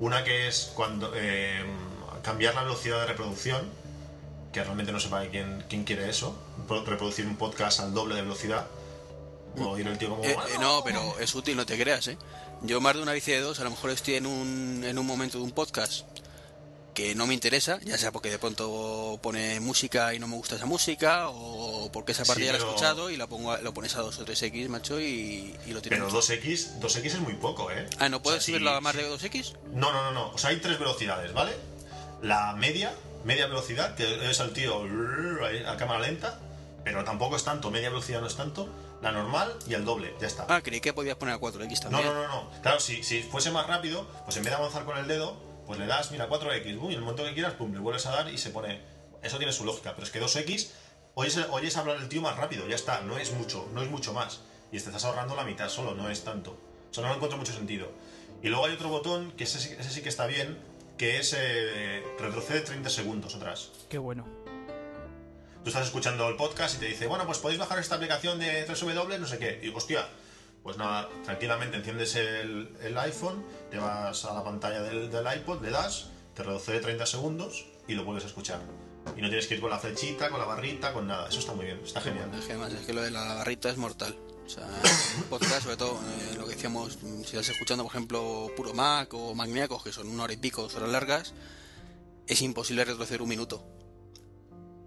Una 0.00 0.24
que 0.24 0.48
es 0.48 0.72
cuando 0.74 1.12
eh, 1.14 1.64
cambiar 2.22 2.54
la 2.54 2.62
velocidad 2.62 3.00
de 3.00 3.06
reproducción, 3.06 3.68
que 4.52 4.62
realmente 4.62 4.92
no 4.92 5.00
sepa 5.00 5.24
quién, 5.26 5.64
quién 5.68 5.84
quiere 5.84 6.08
eso. 6.08 6.34
Pro- 6.66 6.84
Reproducir 6.84 7.26
un 7.26 7.36
podcast 7.36 7.80
al 7.80 7.94
doble 7.94 8.14
de 8.14 8.22
velocidad. 8.22 8.66
O 9.58 9.78
ir 9.78 9.86
el 9.86 9.96
tío 9.96 10.10
como... 10.10 10.22
Eh, 10.24 10.32
eh, 10.32 10.58
no, 10.60 10.82
pero 10.84 11.18
es 11.18 11.34
útil, 11.34 11.56
no 11.56 11.64
te 11.64 11.78
creas, 11.78 12.08
¿eh? 12.08 12.18
Yo 12.62 12.80
más 12.80 12.94
de 12.94 13.02
una 13.02 13.12
bici 13.12 13.32
de 13.32 13.40
dos, 13.40 13.58
a 13.60 13.64
lo 13.64 13.70
mejor 13.70 13.90
estoy 13.90 14.14
en 14.14 14.26
un, 14.26 14.82
en 14.84 14.98
un 14.98 15.06
momento 15.06 15.38
de 15.38 15.44
un 15.44 15.52
podcast 15.52 16.04
que 16.96 17.14
no 17.14 17.26
me 17.26 17.34
interesa, 17.34 17.78
ya 17.84 17.98
sea 17.98 18.10
porque 18.10 18.30
de 18.30 18.38
pronto 18.38 19.18
pone 19.22 19.60
música 19.60 20.14
y 20.14 20.18
no 20.18 20.26
me 20.26 20.34
gusta 20.36 20.56
esa 20.56 20.64
música, 20.64 21.28
o 21.28 21.92
porque 21.92 22.12
esa 22.12 22.24
parte 22.24 22.40
Sí, 22.40 22.46
ya 22.46 22.52
la 22.52 22.58
he 22.58 22.62
escuchado 22.62 23.10
y 23.10 23.18
la 23.18 23.26
pongo 23.26 23.52
a- 23.52 23.58
lo 23.60 23.74
pones 23.74 23.94
a 23.96 24.00
2 24.00 24.18
o 24.18 24.24
3x, 24.24 24.68
macho, 24.70 24.98
y, 24.98 25.54
y 25.66 25.70
lo 25.72 25.82
tienes. 25.82 26.00
Pero 26.00 26.10
2X, 26.10 26.80
2X 26.80 27.04
es 27.04 27.18
muy 27.20 27.34
poco, 27.34 27.70
¿eh? 27.70 27.86
Ah, 27.98 28.08
¿no 28.08 28.16
O 28.16 28.22
puedes 28.22 28.42
sea, 28.42 28.52
subirlo 28.54 28.70
a 28.70 28.80
más 28.80 28.96
de 28.96 29.06
2x? 29.08 29.52
No, 29.74 29.92
no, 29.92 30.04
no, 30.04 30.12
no. 30.12 30.30
O 30.30 30.38
sea, 30.38 30.48
hay 30.50 30.56
tres 30.56 30.78
velocidades, 30.78 31.34
¿vale? 31.34 31.52
La 32.22 32.54
media, 32.54 32.94
media 33.24 33.46
velocidad, 33.46 33.94
que 33.94 34.30
es 34.30 34.40
al 34.40 34.54
tío 34.54 34.82
a 35.68 35.76
cámara 35.76 36.00
lenta, 36.00 36.40
pero 36.82 37.04
tampoco 37.04 37.36
es 37.36 37.44
tanto, 37.44 37.70
media 37.70 37.90
velocidad 37.90 38.20
no 38.22 38.26
es 38.26 38.36
tanto. 38.36 38.68
La 39.02 39.12
normal 39.12 39.52
y 39.68 39.74
el 39.74 39.84
doble, 39.84 40.14
ya 40.18 40.26
está. 40.26 40.46
Ah, 40.48 40.62
creí 40.62 40.80
que 40.80 40.94
podías 40.94 41.16
poner 41.16 41.34
a 41.34 41.38
4x 41.38 41.84
No, 41.84 41.90
también. 41.90 42.06
no, 42.06 42.14
no, 42.14 42.28
no. 42.28 42.50
Claro, 42.62 42.80
si, 42.80 43.02
si 43.02 43.22
fuese 43.22 43.50
más 43.50 43.66
rápido, 43.66 44.06
pues 44.24 44.38
en 44.38 44.42
vez 44.44 44.52
de 44.52 44.56
avanzar 44.56 44.86
con 44.86 44.96
el 44.96 45.06
dedo, 45.06 45.36
pues 45.66 45.78
le 45.78 45.86
das, 45.86 46.10
mira, 46.12 46.28
4X, 46.28 46.78
uy, 46.80 46.94
el 46.94 47.00
momento 47.00 47.24
que 47.24 47.34
quieras, 47.34 47.54
pum, 47.54 47.72
le 47.72 47.80
vuelves 47.80 48.06
a 48.06 48.10
dar 48.12 48.28
y 48.32 48.38
se 48.38 48.50
pone. 48.50 48.80
Eso 49.22 49.38
tiene 49.38 49.52
su 49.52 49.64
lógica, 49.64 49.92
pero 49.94 50.04
es 50.06 50.12
que 50.12 50.20
2X, 50.22 50.68
oyes, 51.14 51.38
oyes 51.50 51.76
hablar 51.76 51.96
el 51.96 52.08
tío 52.08 52.22
más 52.22 52.36
rápido, 52.36 52.66
ya 52.68 52.76
está, 52.76 53.00
no 53.00 53.18
es 53.18 53.32
mucho, 53.32 53.68
no 53.72 53.82
es 53.82 53.90
mucho 53.90 54.12
más. 54.12 54.40
Y 54.70 54.78
te 54.78 54.86
estás 54.86 55.04
ahorrando 55.04 55.34
la 55.36 55.44
mitad 55.44 55.68
solo, 55.68 55.94
no 55.94 56.08
es 56.10 56.22
tanto. 56.24 56.58
O 56.90 56.94
sea, 56.94 57.02
no 57.02 57.08
le 57.10 57.14
encuentro 57.16 57.38
mucho 57.38 57.52
sentido. 57.52 57.90
Y 58.42 58.48
luego 58.48 58.66
hay 58.66 58.72
otro 58.74 58.88
botón, 58.88 59.32
que 59.32 59.44
ese, 59.44 59.58
sí- 59.60 59.74
ese 59.78 59.90
sí 59.90 60.02
que 60.02 60.08
está 60.08 60.26
bien, 60.26 60.58
que 60.98 61.18
es 61.18 61.34
eh, 61.36 62.02
retrocede 62.18 62.60
30 62.60 62.88
segundos 62.90 63.34
atrás. 63.34 63.70
Qué 63.88 63.98
bueno. 63.98 64.26
Tú 65.62 65.70
estás 65.70 65.86
escuchando 65.86 66.28
el 66.28 66.36
podcast 66.36 66.76
y 66.76 66.78
te 66.78 66.86
dice, 66.86 67.06
bueno, 67.08 67.26
pues 67.26 67.38
podéis 67.38 67.58
bajar 67.58 67.78
esta 67.80 67.96
aplicación 67.96 68.38
de 68.38 68.66
3W, 68.68 69.18
no 69.18 69.26
sé 69.26 69.38
qué. 69.38 69.60
Y 69.62 69.70
hostia, 69.70 70.06
pues 70.66 70.76
nada, 70.78 71.08
tranquilamente 71.24 71.76
enciendes 71.76 72.14
el, 72.16 72.76
el 72.82 72.98
iPhone, 72.98 73.44
te 73.70 73.78
vas 73.78 74.24
a 74.24 74.34
la 74.34 74.42
pantalla 74.42 74.82
del, 74.82 75.10
del 75.10 75.24
iPod, 75.38 75.62
le 75.62 75.70
das, 75.70 76.08
te 76.34 76.42
reduce 76.42 76.78
30 76.80 77.06
segundos 77.06 77.66
y 77.86 77.94
lo 77.94 78.04
vuelves 78.04 78.24
a 78.24 78.26
escuchar. 78.26 78.60
Y 79.16 79.22
no 79.22 79.28
tienes 79.28 79.46
que 79.46 79.54
ir 79.54 79.60
con 79.60 79.70
la 79.70 79.78
flechita, 79.78 80.28
con 80.28 80.40
la 80.40 80.44
barrita, 80.46 80.92
con 80.92 81.06
nada. 81.06 81.28
Eso 81.28 81.38
está 81.38 81.52
muy 81.54 81.66
bien, 81.66 81.80
está 81.84 82.00
genial. 82.00 82.28
Es 82.36 82.44
que 82.46 82.52
además 82.54 82.72
es 82.72 82.84
que 82.84 82.92
lo 82.92 83.02
de 83.02 83.12
la 83.12 83.34
barrita 83.34 83.70
es 83.70 83.76
mortal. 83.76 84.16
O 84.44 84.48
sea, 84.48 84.66
un 85.16 85.22
podcast, 85.24 85.62
sobre 85.62 85.76
todo, 85.76 85.92
eh, 86.00 86.34
lo 86.36 86.44
que 86.46 86.54
decíamos, 86.56 86.98
si 87.00 87.36
estás 87.36 87.48
escuchando, 87.50 87.84
por 87.84 87.92
ejemplo, 87.92 88.50
Puro 88.56 88.74
Mac 88.74 89.14
o 89.14 89.32
Magníacos, 89.36 89.84
que 89.84 89.92
son 89.92 90.08
una 90.08 90.24
hora 90.24 90.32
y 90.32 90.36
pico, 90.36 90.62
dos 90.62 90.74
horas 90.74 90.88
largas, 90.90 91.34
es 92.26 92.42
imposible 92.42 92.84
retroceder 92.84 93.22
un 93.22 93.28
minuto. 93.28 93.64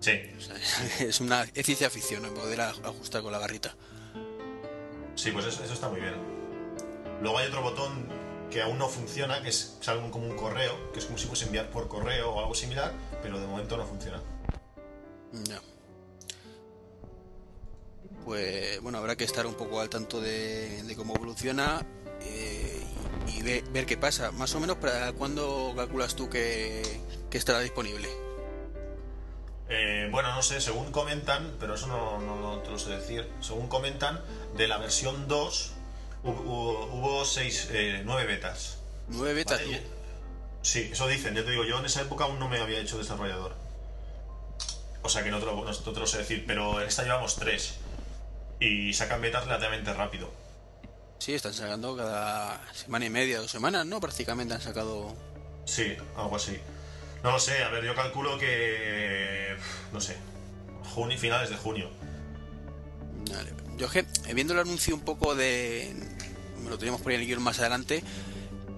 Sí, 0.02 0.12
O 0.38 0.42
sea, 0.42 0.56
es 1.08 1.20
una 1.22 1.44
es 1.54 1.66
ciencia 1.66 1.90
ficción 1.90 2.24
poder 2.34 2.60
aj- 2.60 2.86
ajustar 2.86 3.22
con 3.22 3.32
la 3.32 3.38
barrita. 3.38 3.76
Sí, 5.20 5.32
pues 5.32 5.46
eso, 5.46 5.64
eso 5.64 5.74
está 5.74 5.90
muy 5.90 6.00
bien. 6.00 6.16
Luego 7.22 7.38
hay 7.38 7.48
otro 7.48 7.62
botón 7.62 8.08
que 8.50 8.62
aún 8.62 8.78
no 8.78 8.88
funciona, 8.88 9.42
que 9.42 9.50
es, 9.50 9.78
algo 9.88 10.10
como 10.10 10.28
un 10.28 10.36
correo, 10.36 10.92
que 10.94 11.00
es 11.00 11.06
como 11.06 11.18
si 11.18 11.28
fuese 11.28 11.46
enviar 11.46 11.70
por 11.70 11.88
correo 11.88 12.32
o 12.32 12.40
algo 12.40 12.56
similar, 12.56 12.94
pero 13.22 13.40
de 13.40 13.46
momento 13.46 13.78
no 13.78 13.86
funciona. 13.86 14.22
Ya. 15.44 15.62
Pues 18.26 18.82
bueno, 18.82 18.98
habrá 18.98 19.16
que 19.16 19.24
estar 19.24 19.46
un 19.46 19.56
poco 19.56 19.80
al 19.82 19.90
tanto 19.90 20.22
de, 20.22 20.84
cómo 20.96 21.16
evoluciona 21.16 21.86
eh, 22.22 22.82
y, 23.28 23.40
y 23.40 23.42
ve- 23.42 23.64
ver 23.72 23.86
qué 23.86 23.98
pasa. 23.98 24.32
Más 24.32 24.56
o 24.56 24.60
menos, 24.60 24.78
¿para 24.78 25.12
cuándo 25.14 25.74
calculas 25.76 26.16
tú 26.16 26.30
que 26.30 27.02
estará 27.32 27.60
disponible? 27.60 28.29
Eh, 29.70 30.08
bueno, 30.12 30.34
no 30.34 30.42
sé, 30.42 30.62
según 30.62 30.92
comentan, 30.92 31.56
pero 31.60 31.76
eso 31.76 31.88
no, 31.88 32.20
no, 32.20 32.36
no 32.42 32.60
te 32.60 32.72
lo 32.72 32.80
sé 32.80 32.90
decir. 32.92 33.30
Según 33.40 33.68
comentan, 33.68 34.20
de 34.58 34.68
la 34.68 34.78
versión 34.78 35.28
2 35.28 35.72
hu- 36.24 36.34
hu- 36.34 36.90
hubo 36.92 37.24
6, 37.26 37.70
9 38.04 38.26
betas. 38.26 38.78
Nueve 39.10 39.34
betas. 39.36 39.62
Vale, 39.64 39.84
Sí, 40.62 40.90
eso 40.92 41.08
dicen, 41.08 41.36
ya 41.36 41.46
te 41.46 41.52
digo, 41.52 41.64
yo 41.64 41.80
en 41.80 41.86
esa 41.86 42.02
época 42.02 42.26
aún 42.26 42.38
no 42.38 42.50
me 42.50 42.60
había 42.60 42.80
hecho 42.80 42.98
desarrollador. 42.98 43.54
O 45.02 45.08
sea 45.10 45.24
que 45.24 45.32
no 45.32 45.40
te 45.40 45.46
lo, 45.46 45.64
no 45.64 45.72
te 45.74 46.00
lo 46.00 46.06
sé 46.08 46.18
decir, 46.18 46.44
pero 46.46 46.82
en 46.82 46.88
esta 46.88 47.04
llevamos 47.04 47.38
3. 47.38 47.76
Y 48.60 48.94
sacan 48.94 49.22
betas 49.22 49.46
relativamente 49.46 49.94
rápido. 49.94 50.30
Sí, 51.20 51.34
están 51.34 51.54
sacando 51.54 51.96
cada 51.96 52.62
semana 52.74 53.06
y 53.06 53.10
media, 53.10 53.40
dos 53.40 53.52
semanas, 53.52 53.86
¿no? 53.86 54.02
Prácticamente 54.02 54.54
han 54.54 54.62
sacado... 54.62 55.16
Sí, 55.66 55.96
algo 56.18 56.36
así. 56.36 56.60
No 57.24 57.32
lo 57.32 57.40
sé, 57.40 57.64
a 57.64 57.70
ver, 57.70 57.84
yo 57.84 57.96
calculo 57.96 58.38
que. 58.38 59.56
No 59.92 60.00
sé. 60.00 60.16
Junio, 60.94 61.18
finales 61.18 61.50
de 61.50 61.58
junio. 61.58 61.90
Vale. 63.32 63.54
Yo 63.78 63.86
es 63.88 63.92
que, 63.92 64.00
eh, 64.00 64.34
viendo 64.34 64.54
el 64.54 64.60
anuncio 64.60 64.94
un 64.96 65.02
poco 65.02 65.36
de... 65.36 65.94
Me 66.64 66.70
lo 66.70 66.78
teníamos 66.78 67.02
por 67.02 67.12
ahí 67.12 67.16
en 67.16 67.22
el 67.22 67.28
guion 67.28 67.42
más 67.42 67.60
adelante, 67.60 68.04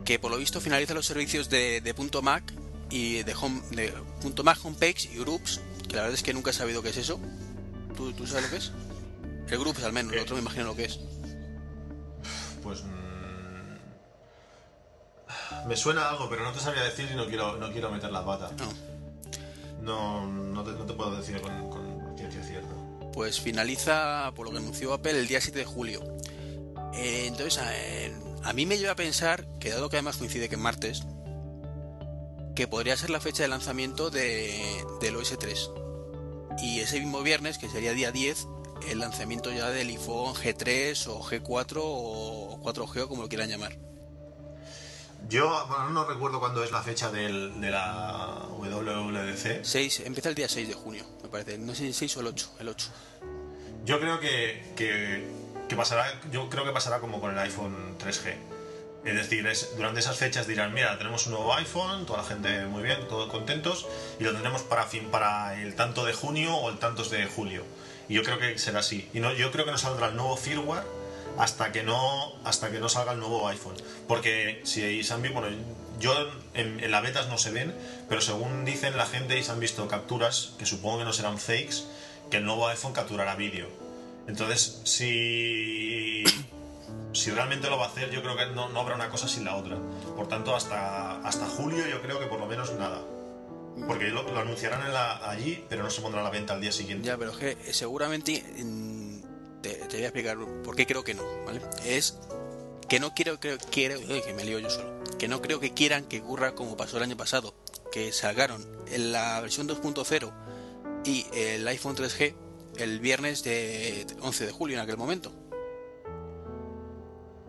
que 0.05 0.19
por 0.19 0.29
lo 0.29 0.37
visto 0.37 0.61
finaliza 0.61 0.93
los 0.93 1.05
servicios 1.05 1.49
de, 1.49 1.81
de 1.81 1.93
punto 1.93 2.21
.mac 2.21 2.43
y 2.89 3.23
de, 3.23 3.33
home, 3.33 3.61
de 3.71 3.93
punto 4.21 4.43
.mac 4.43 4.59
homepage 4.63 5.09
y 5.13 5.17
groups, 5.17 5.61
que 5.87 5.95
la 5.95 6.03
verdad 6.03 6.15
es 6.15 6.23
que 6.23 6.33
nunca 6.33 6.51
he 6.51 6.53
sabido 6.53 6.83
qué 6.83 6.89
es 6.89 6.97
eso. 6.97 7.19
¿Tú, 7.95 8.13
tú 8.13 8.27
sabes 8.27 8.43
lo 8.43 8.49
que 8.51 8.57
es? 8.57 8.71
El 9.49 9.59
groups 9.59 9.83
al 9.83 9.93
menos, 9.93 10.11
el 10.13 10.19
¿Qué? 10.19 10.23
otro 10.23 10.35
me 10.35 10.41
imagino 10.41 10.65
lo 10.65 10.75
que 10.75 10.85
es. 10.85 10.99
Pues. 12.61 12.83
mm, 12.83 13.00
Me 15.67 15.75
suena 15.75 16.09
algo, 16.09 16.29
pero 16.29 16.43
no 16.43 16.51
te 16.51 16.59
sabría 16.59 16.83
decir 16.83 17.09
y 17.11 17.15
no 17.15 17.27
quiero, 17.27 17.57
no 17.57 17.71
quiero 17.71 17.91
meter 17.91 18.11
la 18.11 18.25
pata. 18.25 18.51
No. 18.57 18.91
No, 19.81 20.27
no, 20.27 20.63
te, 20.63 20.71
no 20.71 20.85
te 20.85 20.93
puedo 20.93 21.15
decir 21.15 21.41
con, 21.41 21.69
con 21.69 22.17
ciencia 22.17 22.43
cierta. 22.43 22.69
Pues 23.13 23.39
finaliza, 23.39 24.31
por 24.35 24.45
lo 24.45 24.51
que 24.51 24.59
anunció 24.59 24.93
Apple, 24.93 25.19
el 25.19 25.27
día 25.27 25.41
7 25.41 25.59
de 25.59 25.65
julio. 25.65 26.01
Eh, 26.93 27.25
entonces, 27.27 27.57
a, 27.57 27.75
eh, 27.75 28.13
a 28.43 28.53
mí 28.53 28.65
me 28.65 28.77
lleva 28.77 28.93
a 28.93 28.95
pensar, 28.95 29.45
que 29.59 29.69
dado 29.69 29.89
que 29.89 29.97
además 29.97 30.17
coincide 30.17 30.49
que 30.49 30.55
es 30.55 30.61
martes, 30.61 31.03
que 32.55 32.67
podría 32.67 32.97
ser 32.97 33.09
la 33.09 33.19
fecha 33.19 33.43
de 33.43 33.49
lanzamiento 33.49 34.09
de, 34.09 34.85
del 34.99 35.15
OS 35.15 35.37
3. 35.37 35.71
Y 36.61 36.79
ese 36.79 36.99
mismo 36.99 37.21
viernes, 37.23 37.57
que 37.57 37.69
sería 37.69 37.93
día 37.93 38.11
10, 38.11 38.47
el 38.89 38.99
lanzamiento 38.99 39.51
ya 39.51 39.69
del 39.69 39.89
iPhone 39.89 40.33
G3 40.35 41.07
o 41.07 41.23
G4 41.23 41.81
o 41.83 42.59
4G 42.61 43.01
o 43.03 43.07
como 43.07 43.23
lo 43.23 43.29
quieran 43.29 43.49
llamar. 43.49 43.77
Yo, 45.31 45.65
bueno, 45.69 45.89
no 45.91 46.03
recuerdo 46.03 46.41
cuándo 46.41 46.61
es 46.61 46.71
la 46.73 46.81
fecha 46.83 47.09
del, 47.09 47.61
de 47.61 47.71
la 47.71 48.47
WWDC. 48.49 49.63
6, 49.63 50.01
empieza 50.01 50.27
el 50.27 50.35
día 50.35 50.49
6 50.49 50.67
de 50.67 50.73
junio, 50.73 51.05
me 51.23 51.29
parece. 51.29 51.57
No 51.57 51.71
sé 51.73 51.79
si 51.83 51.87
el 51.87 51.93
6 51.93 52.17
o 52.17 52.19
el 52.19 52.27
8. 52.27 52.51
El 52.59 52.67
8. 52.67 52.87
Yo 53.85 53.99
creo 54.01 54.19
que, 54.19 54.61
que, 54.75 55.25
que 55.69 55.75
pasará, 55.77 56.19
yo 56.33 56.49
creo 56.49 56.65
que 56.65 56.71
pasará 56.71 56.99
como 56.99 57.21
con 57.21 57.31
el 57.31 57.39
iPhone 57.39 57.97
3G. 57.97 58.35
Es 59.05 59.15
decir, 59.15 59.47
es- 59.47 59.75
durante 59.77 60.01
esas 60.01 60.17
fechas 60.17 60.47
dirán, 60.47 60.73
mira, 60.73 60.97
tenemos 60.97 61.25
un 61.27 61.31
nuevo 61.33 61.53
iPhone, 61.55 62.05
toda 62.05 62.23
la 62.23 62.27
gente 62.27 62.65
muy 62.65 62.83
bien, 62.83 63.07
todos 63.07 63.29
contentos, 63.31 63.87
y 64.19 64.25
lo 64.25 64.33
tendremos 64.33 64.63
para 64.63 64.83
fin 64.85 65.05
para 65.11 65.59
el 65.61 65.75
tanto 65.75 66.03
de 66.05 66.11
junio 66.13 66.53
o 66.55 66.69
el 66.69 66.77
tantos 66.77 67.09
de 67.09 67.25
julio. 67.25 67.63
Y 68.09 68.15
yo 68.15 68.23
creo 68.23 68.37
que 68.37 68.59
será 68.59 68.79
así. 68.81 69.09
Y 69.13 69.21
no, 69.21 69.31
yo 69.33 69.49
creo 69.53 69.63
que 69.63 69.71
no 69.71 69.77
saldrá 69.77 70.09
el 70.09 70.17
nuevo 70.17 70.35
firmware 70.35 70.83
hasta 71.37 71.71
que 71.71 71.83
no 71.83 72.33
hasta 72.43 72.71
que 72.71 72.79
no 72.79 72.89
salga 72.89 73.13
el 73.13 73.19
nuevo 73.19 73.47
iPhone. 73.47 73.75
Porque 74.07 74.61
si 74.63 75.03
se 75.03 75.13
han 75.13 75.21
visto, 75.21 75.39
bueno, 75.41 75.55
yo 75.99 76.13
en, 76.53 76.83
en 76.83 76.91
las 76.91 77.01
betas 77.03 77.27
no 77.29 77.37
se 77.37 77.51
ven, 77.51 77.75
pero 78.09 78.21
según 78.21 78.65
dicen 78.65 78.97
la 78.97 79.05
gente 79.05 79.37
y 79.37 79.43
se 79.43 79.51
han 79.51 79.59
visto 79.59 79.87
capturas, 79.87 80.53
que 80.57 80.65
supongo 80.65 80.99
que 80.99 81.05
no 81.05 81.13
serán 81.13 81.37
fakes, 81.37 81.83
que 82.29 82.37
el 82.37 82.45
nuevo 82.45 82.67
iPhone 82.67 82.93
capturará 82.93 83.35
vídeo. 83.35 83.67
Entonces, 84.27 84.81
si, 84.85 86.23
si 87.13 87.31
realmente 87.31 87.69
lo 87.69 87.77
va 87.77 87.85
a 87.85 87.89
hacer, 87.89 88.09
yo 88.11 88.21
creo 88.21 88.35
que 88.37 88.45
no, 88.47 88.69
no 88.69 88.79
habrá 88.79 88.95
una 88.95 89.09
cosa 89.09 89.27
sin 89.27 89.45
la 89.45 89.55
otra. 89.55 89.77
Por 90.15 90.27
tanto, 90.27 90.55
hasta, 90.55 91.17
hasta 91.21 91.45
julio 91.47 91.85
yo 91.87 92.01
creo 92.01 92.19
que 92.19 92.27
por 92.27 92.39
lo 92.39 92.45
menos 92.45 92.71
nada. 92.73 93.01
Porque 93.87 94.09
lo, 94.09 94.23
lo 94.23 94.39
anunciarán 94.39 94.85
en 94.85 94.93
la- 94.93 95.29
allí, 95.29 95.63
pero 95.69 95.83
no 95.83 95.89
se 95.89 96.01
pondrá 96.01 96.21
a 96.21 96.23
la 96.23 96.29
venta 96.29 96.53
al 96.53 96.61
día 96.61 96.71
siguiente. 96.71 97.07
Ya, 97.07 97.17
pero 97.17 97.31
es 97.31 97.37
que 97.37 97.73
seguramente 97.73 98.43
te, 99.61 99.87
voy 99.89 100.03
a 100.03 100.07
explicar 100.07 100.37
por 100.63 100.75
qué 100.75 100.85
creo 100.85 101.03
que 101.03 101.13
no, 101.13 101.23
¿vale? 101.45 101.61
Es 101.85 102.17
que 102.87 102.99
no 102.99 103.13
quiero, 103.13 103.39
creo, 103.39 103.57
quiero, 103.71 103.99
que 103.99 104.33
me 104.33 104.43
lío 104.43 104.59
yo 104.59 104.69
solo, 104.69 105.03
que 105.17 105.27
no 105.27 105.41
creo 105.41 105.59
que 105.59 105.73
quieran 105.73 106.05
que 106.05 106.21
ocurra 106.21 106.55
como 106.55 106.75
pasó 106.75 106.97
el 106.97 107.03
año 107.03 107.17
pasado, 107.17 107.55
que 107.91 108.11
sacaron 108.11 108.65
en 108.87 109.11
la 109.11 109.39
versión 109.41 109.67
2.0 109.67 110.31
y 111.05 111.25
el 111.33 111.67
iPhone 111.67 111.95
3G 111.95 112.35
el 112.77 112.99
viernes 112.99 113.43
de 113.43 114.05
11 114.21 114.45
de 114.45 114.51
julio 114.51 114.77
en 114.77 114.83
aquel 114.83 114.97
momento. 114.97 115.31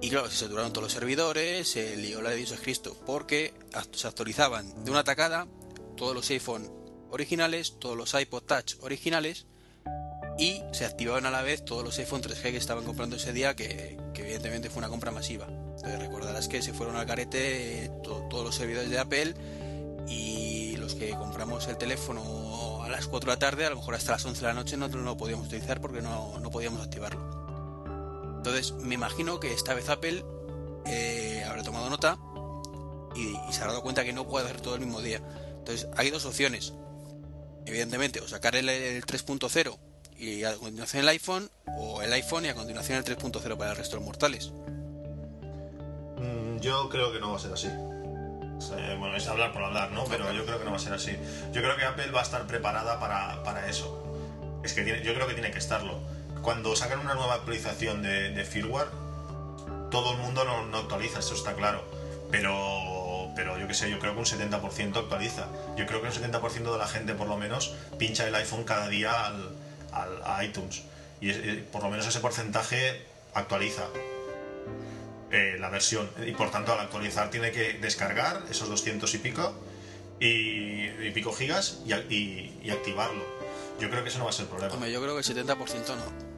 Y 0.01 0.11
claro, 0.11 0.29
se 0.29 0.37
saturaron 0.37 0.73
todos 0.73 0.85
los 0.85 0.93
servidores, 0.93 1.69
se 1.69 1.97
lió 1.97 2.23
la 2.23 2.31
de 2.31 2.37
Dios 2.37 2.51
es 2.51 2.61
Cristo, 2.61 2.97
porque 3.07 3.55
se 3.93 4.09
actualizaban 4.09 4.85
de 4.85 4.91
una 4.91 5.05
tacada 5.05 5.47
todos 5.97 6.15
los 6.15 6.29
iPhone 6.31 6.69
originales, 7.11 7.79
todos 7.79 7.97
los 7.97 8.13
iPod 8.15 8.43
Touch 8.43 8.75
originales 8.81 9.47
y 10.43 10.61
se 10.73 10.85
activaban 10.85 11.25
a 11.27 11.31
la 11.31 11.43
vez 11.43 11.65
todos 11.65 11.85
los 11.85 11.97
iPhone 12.01 12.21
3G 12.21 12.43
que 12.51 12.57
estaban 12.57 12.85
comprando 12.85 13.15
ese 13.15 13.33
día, 13.33 13.55
que, 13.55 13.97
evidentemente 14.17 14.71
fue 14.71 14.81
una 14.81 14.89
compra 14.89 15.13
masiva. 15.13 15.47
Entonces 15.47 15.99
recordarás 16.01 16.49
que 16.49 16.63
se 16.63 16.73
fueron 16.73 16.97
al 16.97 17.07
carete 17.07 17.85
eh, 17.85 17.91
to- 18.03 18.27
todos 18.29 18.45
los 18.45 18.55
servidores 18.57 18.91
de 18.91 18.99
Apple 18.99 19.35
y 20.09 20.77
los 20.79 20.95
que 20.97 21.11
compramos 21.11 21.69
el 21.69 21.77
teléfono 21.77 22.83
a 22.83 22.89
las 22.89 23.07
4 23.07 23.31
de 23.31 23.37
la 23.37 23.39
tarde, 23.39 23.67
a 23.67 23.71
lo 23.71 23.77
mejor 23.77 23.95
hasta 23.95 24.13
las 24.13 24.25
11 24.25 24.41
de 24.41 24.47
la 24.49 24.55
noche 24.55 24.77
no 24.77 24.89
no 24.89 24.97
lo 25.03 25.17
podíamos 25.17 25.47
utilizar 25.47 25.81
porque 25.81 26.03
no, 26.03 26.39
no 26.41 26.51
podíamos 26.51 26.83
activarlo. 26.83 28.35
Entonces 28.39 28.73
me 28.73 28.95
imagino 28.97 29.39
que 29.39 29.53
esta 29.53 29.75
vez 29.75 29.89
Apple 29.89 30.25
eh, 30.87 31.45
habrá 31.49 31.63
tomado 31.63 31.89
nota 31.89 32.19
y, 33.15 33.29
y 33.49 33.53
se 33.53 33.61
habrá 33.61 33.75
dado 33.75 33.83
cuenta 33.83 34.05
que 34.05 34.13
no 34.13 34.27
puede 34.27 34.47
hacer 34.47 34.61
todo 34.61 34.75
el 34.75 34.81
mismo 34.81 35.01
día. 35.01 35.21
Entonces 35.59 35.87
hay 35.97 36.11
dos 36.11 36.25
opciones. 36.25 36.73
Evidentemente, 37.65 38.21
o 38.21 38.27
sacar 38.27 38.57
el, 38.57 38.69
el 38.69 39.05
3.0 39.07 39.79
y 40.19 40.45
a 40.45 40.55
continuación 40.55 41.03
el 41.03 41.09
iPhone, 41.09 41.51
o 41.67 42.03
el 42.03 42.13
iPhone 42.13 42.45
y 42.45 42.49
a 42.49 42.55
continuación 42.55 42.99
el 42.99 43.05
3.0 43.05 43.57
para 43.57 43.71
el 43.71 43.77
resto 43.77 43.97
de 43.97 44.01
los 44.01 44.07
mortales. 44.07 44.51
Mm, 46.19 46.59
Yo 46.61 46.89
creo 46.89 47.13
que 47.13 47.21
no 47.21 47.31
va 47.33 47.37
a 47.37 47.41
ser 47.41 47.53
así. 47.53 47.69
Bueno, 48.99 49.17
es 49.17 49.27
hablar 49.27 49.53
por 49.53 49.65
hablar, 49.65 49.91
¿no? 49.91 50.05
Pero 50.05 50.33
yo 50.33 50.45
creo 50.47 50.59
que 50.59 50.65
no 50.65 50.71
va 50.71 50.77
a 50.77 50.81
ser 50.81 50.93
así. 50.93 51.17
Yo 51.53 51.63
creo 51.63 51.77
que 51.77 51.85
Apple 51.85 52.11
va 52.13 52.21
a 52.21 52.23
estar 52.23 52.47
preparada 52.47 53.01
para, 53.01 53.43
para 53.43 53.67
eso. 53.69 53.99
Es 54.63 54.73
que 54.73 54.85
yo 55.03 55.15
creo 55.15 55.27
que 55.27 55.35
tiene 55.35 55.51
que 55.51 55.59
estarlo. 55.59 55.99
Cuando 56.43 56.77
sacan 56.77 57.01
una 57.01 57.15
nueva 57.15 57.35
actualización 57.35 58.03
de, 58.03 58.31
de 58.31 58.45
firmware, 58.45 58.87
todo 59.91 60.13
el 60.13 60.19
mundo 60.19 60.45
no, 60.45 60.65
no 60.67 60.79
actualiza, 60.79 61.19
eso 61.19 61.35
está 61.35 61.55
claro. 61.55 61.83
Pero, 62.31 63.33
pero 63.35 63.59
yo 63.59 63.67
qué 63.67 63.75
sé, 63.75 63.91
yo 63.91 63.99
creo 63.99 64.15
que 64.15 64.21
un 64.21 64.27
70% 64.27 64.97
actualiza. 64.97 65.49
Yo 65.77 65.85
creo 65.87 66.01
que 66.01 66.07
un 66.07 66.13
70% 66.13 66.73
de 66.73 66.79
la 66.79 66.87
gente, 66.87 67.15
por 67.15 67.27
lo 67.27 67.37
menos, 67.37 67.75
pincha 67.99 68.29
el 68.29 68.35
iPhone 68.37 68.63
cada 68.63 68.89
día 68.89 69.27
al, 69.27 69.51
al- 69.93 70.23
a 70.25 70.45
iTunes. 70.45 70.83
Y 71.21 71.31
eh, 71.31 71.65
por 71.71 71.83
lo 71.83 71.91
menos 71.91 72.07
ese 72.07 72.21
porcentaje 72.21 73.07
actualiza 73.35 73.85
eh, 75.31 75.57
la 75.59 75.71
versión. 75.71 76.11
Y 76.27 76.33
por 76.33 76.51
tanto, 76.51 76.73
al 76.73 76.81
actualizar, 76.81 77.31
tiene 77.31 77.51
que 77.53 77.75
descargar 77.75 78.43
esos 78.51 78.69
200 78.69 79.15
y 79.15 79.19
pico 79.19 79.55
y, 80.21 81.11
pico 81.11 81.33
gigas 81.33 81.79
y, 81.87 81.93
y- 82.15 82.61
y 82.65 82.71
activarlo. 82.71 83.23
Yo 83.81 83.91
creo 83.91 84.03
que 84.03 84.11
eso 84.11 84.19
no 84.19 84.25
va 84.25 84.31
a 84.31 84.35
ser 84.35 84.47
problema. 84.47 84.73
Hombre, 84.75 84.93
yo 84.93 85.01
creo 85.03 85.15
que 85.15 85.21
el 85.21 85.37
70% 85.47 85.57
no. 85.97 86.33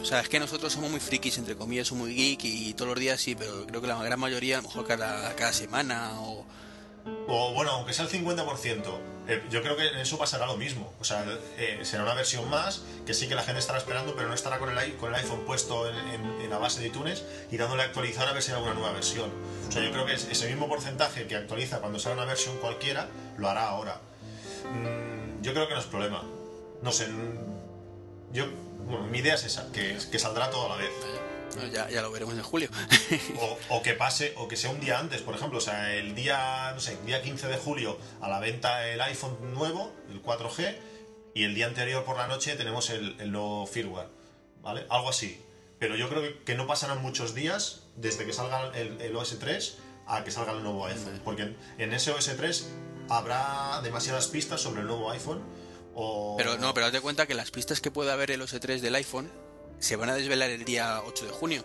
O 0.00 0.04
sea, 0.04 0.20
es 0.20 0.28
que 0.28 0.40
nosotros 0.40 0.72
somos 0.72 0.90
muy 0.90 1.00
frikis, 1.00 1.36
entre 1.38 1.54
comillas, 1.56 1.88
somos 1.88 2.06
muy 2.06 2.14
geek 2.14 2.44
y 2.44 2.74
todos 2.74 2.88
los 2.90 2.98
días 2.98 3.20
sí, 3.20 3.34
pero 3.34 3.66
creo 3.66 3.80
que 3.80 3.86
la 3.86 4.02
gran 4.02 4.18
mayoría, 4.18 4.58
a 4.58 4.62
lo 4.62 4.68
mejor 4.68 4.86
cada, 4.86 5.34
cada 5.36 5.52
semana 5.52 6.20
o... 6.20 6.44
O 7.28 7.52
bueno, 7.54 7.72
aunque 7.72 7.92
sea 7.92 8.04
el 8.04 8.10
50%, 8.10 8.84
eh, 9.28 9.42
yo 9.50 9.62
creo 9.62 9.76
que 9.76 9.86
en 9.88 9.98
eso 9.98 10.18
pasará 10.18 10.46
lo 10.46 10.56
mismo. 10.56 10.92
O 11.00 11.04
sea, 11.04 11.24
eh, 11.56 11.80
será 11.82 12.02
una 12.02 12.14
versión 12.14 12.48
más 12.50 12.82
que 13.06 13.14
sí 13.14 13.28
que 13.28 13.34
la 13.34 13.42
gente 13.42 13.60
estará 13.60 13.78
esperando, 13.78 14.14
pero 14.14 14.28
no 14.28 14.34
estará 14.34 14.58
con 14.58 14.76
el, 14.76 14.96
con 14.96 15.10
el 15.14 15.20
iPhone 15.20 15.40
puesto 15.46 15.88
en, 15.88 16.50
la 16.50 16.58
base 16.58 16.80
de 16.80 16.88
iTunes 16.88 17.24
y 17.50 17.56
dándole 17.56 17.82
a 17.82 17.86
actualizar 17.86 18.28
a 18.28 18.32
ver 18.32 18.42
si 18.42 18.50
hay 18.50 18.56
alguna 18.56 18.74
nueva 18.74 18.92
versión. 18.92 19.30
O 19.68 19.72
sea, 19.72 19.82
yo 19.82 19.90
creo 19.90 20.04
que 20.04 20.12
es- 20.14 20.28
ese 20.30 20.48
mismo 20.48 20.68
porcentaje 20.68 21.26
que 21.26 21.36
actualiza 21.36 21.78
cuando 21.80 21.98
sale 21.98 22.16
una 22.16 22.26
versión 22.26 22.56
cualquiera, 22.58 23.08
lo 23.38 23.48
hará 23.48 23.68
ahora. 23.68 24.00
Mm, 24.70 25.42
yo 25.42 25.52
creo 25.54 25.66
que 25.68 25.74
no 25.74 25.80
es 25.80 25.86
problema. 25.86 26.22
No 26.82 26.92
sé. 26.92 27.08
mm, 27.08 28.32
Yo, 28.32 28.46
bueno, 28.86 29.06
mi 29.06 29.18
idea 29.18 29.34
es 29.34 29.44
esa, 29.44 29.70
que, 29.72 29.96
que 30.10 30.18
saldrá 30.18 30.50
todo 30.50 30.66
a 30.66 30.68
la 30.70 30.76
vez. 30.76 30.90
Bueno, 31.54 31.72
ya, 31.72 31.88
ya 31.90 32.02
lo 32.02 32.10
veremos 32.10 32.34
en 32.34 32.42
julio. 32.42 32.68
O, 33.40 33.58
o 33.76 33.82
que 33.82 33.94
pase, 33.94 34.34
o 34.36 34.48
que 34.48 34.56
sea 34.56 34.70
un 34.70 34.80
día 34.80 34.98
antes, 34.98 35.22
por 35.22 35.34
ejemplo, 35.34 35.58
o 35.58 35.60
sea, 35.60 35.94
el 35.94 36.14
día, 36.14 36.72
no 36.74 36.80
sé, 36.80 36.92
el 36.92 37.06
día 37.06 37.22
15 37.22 37.48
de 37.48 37.56
julio 37.56 37.98
a 38.20 38.28
la 38.28 38.40
venta 38.40 38.88
el 38.88 39.00
iPhone 39.00 39.36
nuevo, 39.54 39.92
el 40.10 40.22
4G, 40.22 40.76
y 41.34 41.44
el 41.44 41.54
día 41.54 41.66
anterior 41.66 42.04
por 42.04 42.16
la 42.16 42.26
noche 42.26 42.56
tenemos 42.56 42.90
el, 42.90 43.16
el 43.20 43.32
nuevo 43.32 43.66
firmware, 43.66 44.08
¿vale? 44.60 44.86
Algo 44.90 45.08
así. 45.08 45.42
Pero 45.78 45.96
yo 45.96 46.08
creo 46.08 46.44
que, 46.44 46.54
no 46.54 46.66
pasarán 46.66 47.02
muchos 47.02 47.34
días 47.34 47.88
desde 47.96 48.24
que 48.24 48.32
salga 48.32 48.70
el, 48.76 49.00
el 49.00 49.16
OS 49.16 49.38
3 49.38 49.78
a 50.06 50.22
que 50.22 50.30
salga 50.30 50.52
el 50.52 50.62
nuevo 50.62 50.86
iPhone. 50.86 51.20
Porque 51.24 51.42
en, 51.42 51.56
en 51.78 51.98
SOS 51.98 52.36
3 52.36 52.70
habrá 53.08 53.80
demasiadas 53.82 54.28
pistas 54.28 54.60
sobre 54.60 54.82
el 54.82 54.86
nuevo 54.86 55.10
iPhone. 55.10 55.42
O... 55.94 56.36
Pero 56.38 56.56
no, 56.58 56.72
pero 56.72 56.86
date 56.86 57.00
cuenta 57.00 57.26
que 57.26 57.34
las 57.34 57.50
pistas 57.50 57.80
que 57.80 57.90
puede 57.90 58.12
haber 58.12 58.30
el 58.30 58.42
OS 58.42 58.58
3 58.60 58.80
del 58.80 58.94
iPhone 58.94 59.30
se 59.82 59.96
van 59.96 60.10
a 60.10 60.14
desvelar 60.14 60.50
el 60.50 60.64
día 60.64 61.02
8 61.04 61.26
de 61.26 61.32
junio. 61.32 61.64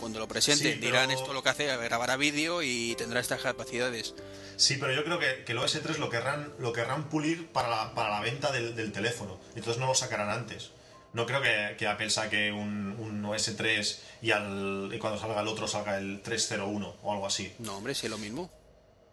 Cuando 0.00 0.18
lo 0.20 0.28
presenten, 0.28 0.72
Sí, 0.74 0.78
pero- 0.80 0.92
dirán 0.92 1.10
esto 1.10 1.32
lo 1.32 1.42
que 1.42 1.48
hace, 1.50 1.66
grabará 1.66 2.16
vídeo 2.16 2.62
y 2.62 2.94
tendrá 2.96 3.20
estas 3.20 3.40
capacidades. 3.42 4.14
Sí, 4.56 4.76
pero 4.78 4.92
yo 4.92 5.04
creo 5.04 5.18
que, 5.18 5.44
que 5.44 5.52
el 5.52 5.58
OS 5.58 5.78
3 5.82 5.98
lo 5.98 6.08
querrán, 6.08 6.52
lo 6.58 6.72
querrán 6.72 7.08
pulir 7.08 7.48
para 7.48 7.68
la, 7.68 7.94
para 7.94 8.10
la 8.10 8.20
venta 8.20 8.50
del, 8.52 8.74
del 8.74 8.92
teléfono. 8.92 9.38
Entonces 9.54 9.78
no 9.80 9.86
lo 9.86 9.94
sacarán 9.94 10.30
antes. 10.30 10.70
No 11.12 11.26
creo 11.26 11.40
que, 11.42 11.74
que 11.78 11.86
Apple 11.86 12.10
saque 12.10 12.52
un, 12.52 12.94
un 12.98 13.24
OS 13.24 13.56
3 13.56 14.02
y, 14.22 14.30
al, 14.30 14.90
y 14.92 14.98
cuando 14.98 15.18
salga 15.18 15.40
el 15.40 15.48
otro 15.48 15.66
salga 15.66 15.98
el 15.98 16.20
301 16.22 16.96
o 17.02 17.12
algo 17.12 17.26
así. 17.26 17.52
No, 17.58 17.76
hombre, 17.76 17.94
sí 17.94 18.06
es 18.06 18.10
lo 18.10 18.18
mismo. 18.18 18.50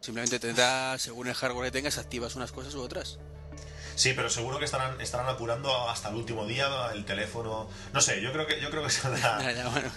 Simplemente 0.01 0.39
tendrá, 0.39 0.97
según 0.99 1.27
el 1.27 1.33
hardware 1.33 1.65
que 1.71 1.71
tengas, 1.79 1.97
activas 1.97 2.35
unas 2.35 2.51
cosas 2.51 2.75
u 2.75 2.81
otras. 2.81 3.17
Sí, 3.95 4.13
pero 4.13 4.29
seguro 4.29 4.59
que 4.59 4.65
estarán, 4.65 4.99
estarán 4.99 5.27
apurando 5.29 5.89
hasta 5.89 6.09
el 6.09 6.15
último 6.15 6.45
día 6.45 6.67
el 6.93 7.05
teléfono. 7.05 7.69
No 7.93 8.01
sé, 8.01 8.21
yo 8.21 8.31
creo 8.33 8.45
que, 8.45 8.59
yo 8.59 8.69
creo 8.69 8.83
que 8.83 8.89
saldrá. 8.91 9.41
Ya, 9.41 9.51
ya, 9.53 9.69
bueno. 9.69 9.89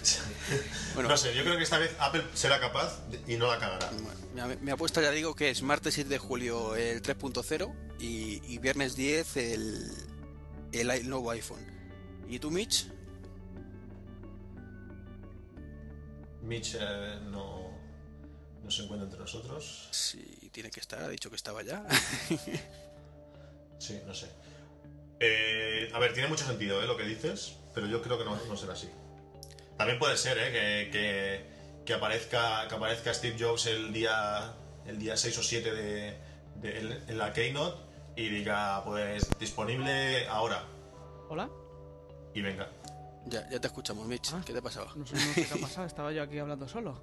Bueno, 0.95 1.09
No 1.09 1.17
sé, 1.17 1.35
yo 1.35 1.43
creo 1.43 1.57
que 1.57 1.63
esta 1.63 1.77
vez 1.77 1.95
Apple 1.99 2.23
será 2.33 2.59
capaz 2.59 2.99
y 3.27 3.35
no 3.35 3.47
la 3.47 3.59
cagará. 3.59 3.89
bueno, 3.91 4.47
mi, 4.47 4.55
mi 4.57 4.71
apuesta 4.71 5.01
ya 5.01 5.11
digo 5.11 5.35
que 5.35 5.49
es 5.49 5.61
martes 5.61 5.93
7 5.95 6.09
de 6.09 6.17
julio 6.17 6.75
el 6.75 7.01
3.0 7.01 7.73
y, 7.99 8.41
y 8.53 8.57
viernes 8.59 8.95
10 8.95 9.37
el, 9.37 9.91
el, 10.71 11.09
nuevo 11.09 11.31
iPhone. 11.31 11.65
¿Y 12.27 12.39
tú, 12.39 12.51
Mitch? 12.51 12.87
Mitch 16.41 16.75
eh, 16.79 17.19
no, 17.25 17.69
no 18.63 18.71
se 18.71 18.83
encuentra 18.83 19.05
entre 19.05 19.19
nosotros. 19.19 19.89
Sí, 19.91 20.49
tiene 20.51 20.69
que 20.69 20.79
estar, 20.79 21.01
ha 21.03 21.09
dicho 21.09 21.29
que 21.29 21.35
estaba 21.35 21.63
ya. 21.63 21.85
Sí, 23.79 23.99
no 24.05 24.13
sé. 24.13 24.27
Eh, 25.19 25.89
a 25.93 25.99
ver, 25.99 26.13
tiene 26.13 26.29
mucho 26.29 26.45
sentido 26.45 26.81
¿eh? 26.83 26.85
lo 26.87 26.95
que 26.95 27.03
dices, 27.03 27.57
pero 27.73 27.87
yo 27.87 28.01
creo 28.01 28.17
que 28.19 28.25
no, 28.25 28.35
no 28.35 28.55
será 28.55 28.73
así. 28.73 28.89
También 29.77 29.97
puede 29.97 30.15
ser 30.17 30.37
¿eh? 30.37 30.51
que, 30.51 30.91
que, 30.91 31.45
que 31.85 31.93
aparezca, 31.93 32.67
que 32.67 32.75
aparezca 32.75 33.13
Steve 33.13 33.35
Jobs 33.39 33.65
el 33.65 33.91
día, 33.91 34.53
el 34.85 34.99
día 34.99 35.17
6 35.17 35.37
o 35.37 35.43
7 35.43 35.73
de, 35.73 36.17
de- 36.55 36.79
en- 36.79 37.09
en 37.09 37.17
la 37.17 37.33
Keynote 37.33 37.81
y 38.15 38.29
diga, 38.29 38.83
pues 38.83 39.27
disponible 39.39 40.27
ahora. 40.27 40.63
¿Hola? 41.29 41.49
Y 42.33 42.41
venga. 42.41 42.69
ya, 43.25 43.49
ya 43.49 43.59
te 43.59 43.67
escuchamos, 43.67 44.05
Mitch. 44.07 44.31
Ah. 44.33 44.41
¿Qué 44.45 44.53
te 44.53 44.61
pasaba? 44.61 44.91
No 44.95 45.05
sé, 45.05 45.15
no 45.15 45.33
sé 45.33 45.45
qué 45.47 45.53
ha 45.53 45.57
pasado, 45.61 45.87
estaba 45.87 46.11
yo 46.11 46.21
aquí 46.23 46.37
hablando 46.37 46.67
solo. 46.67 47.01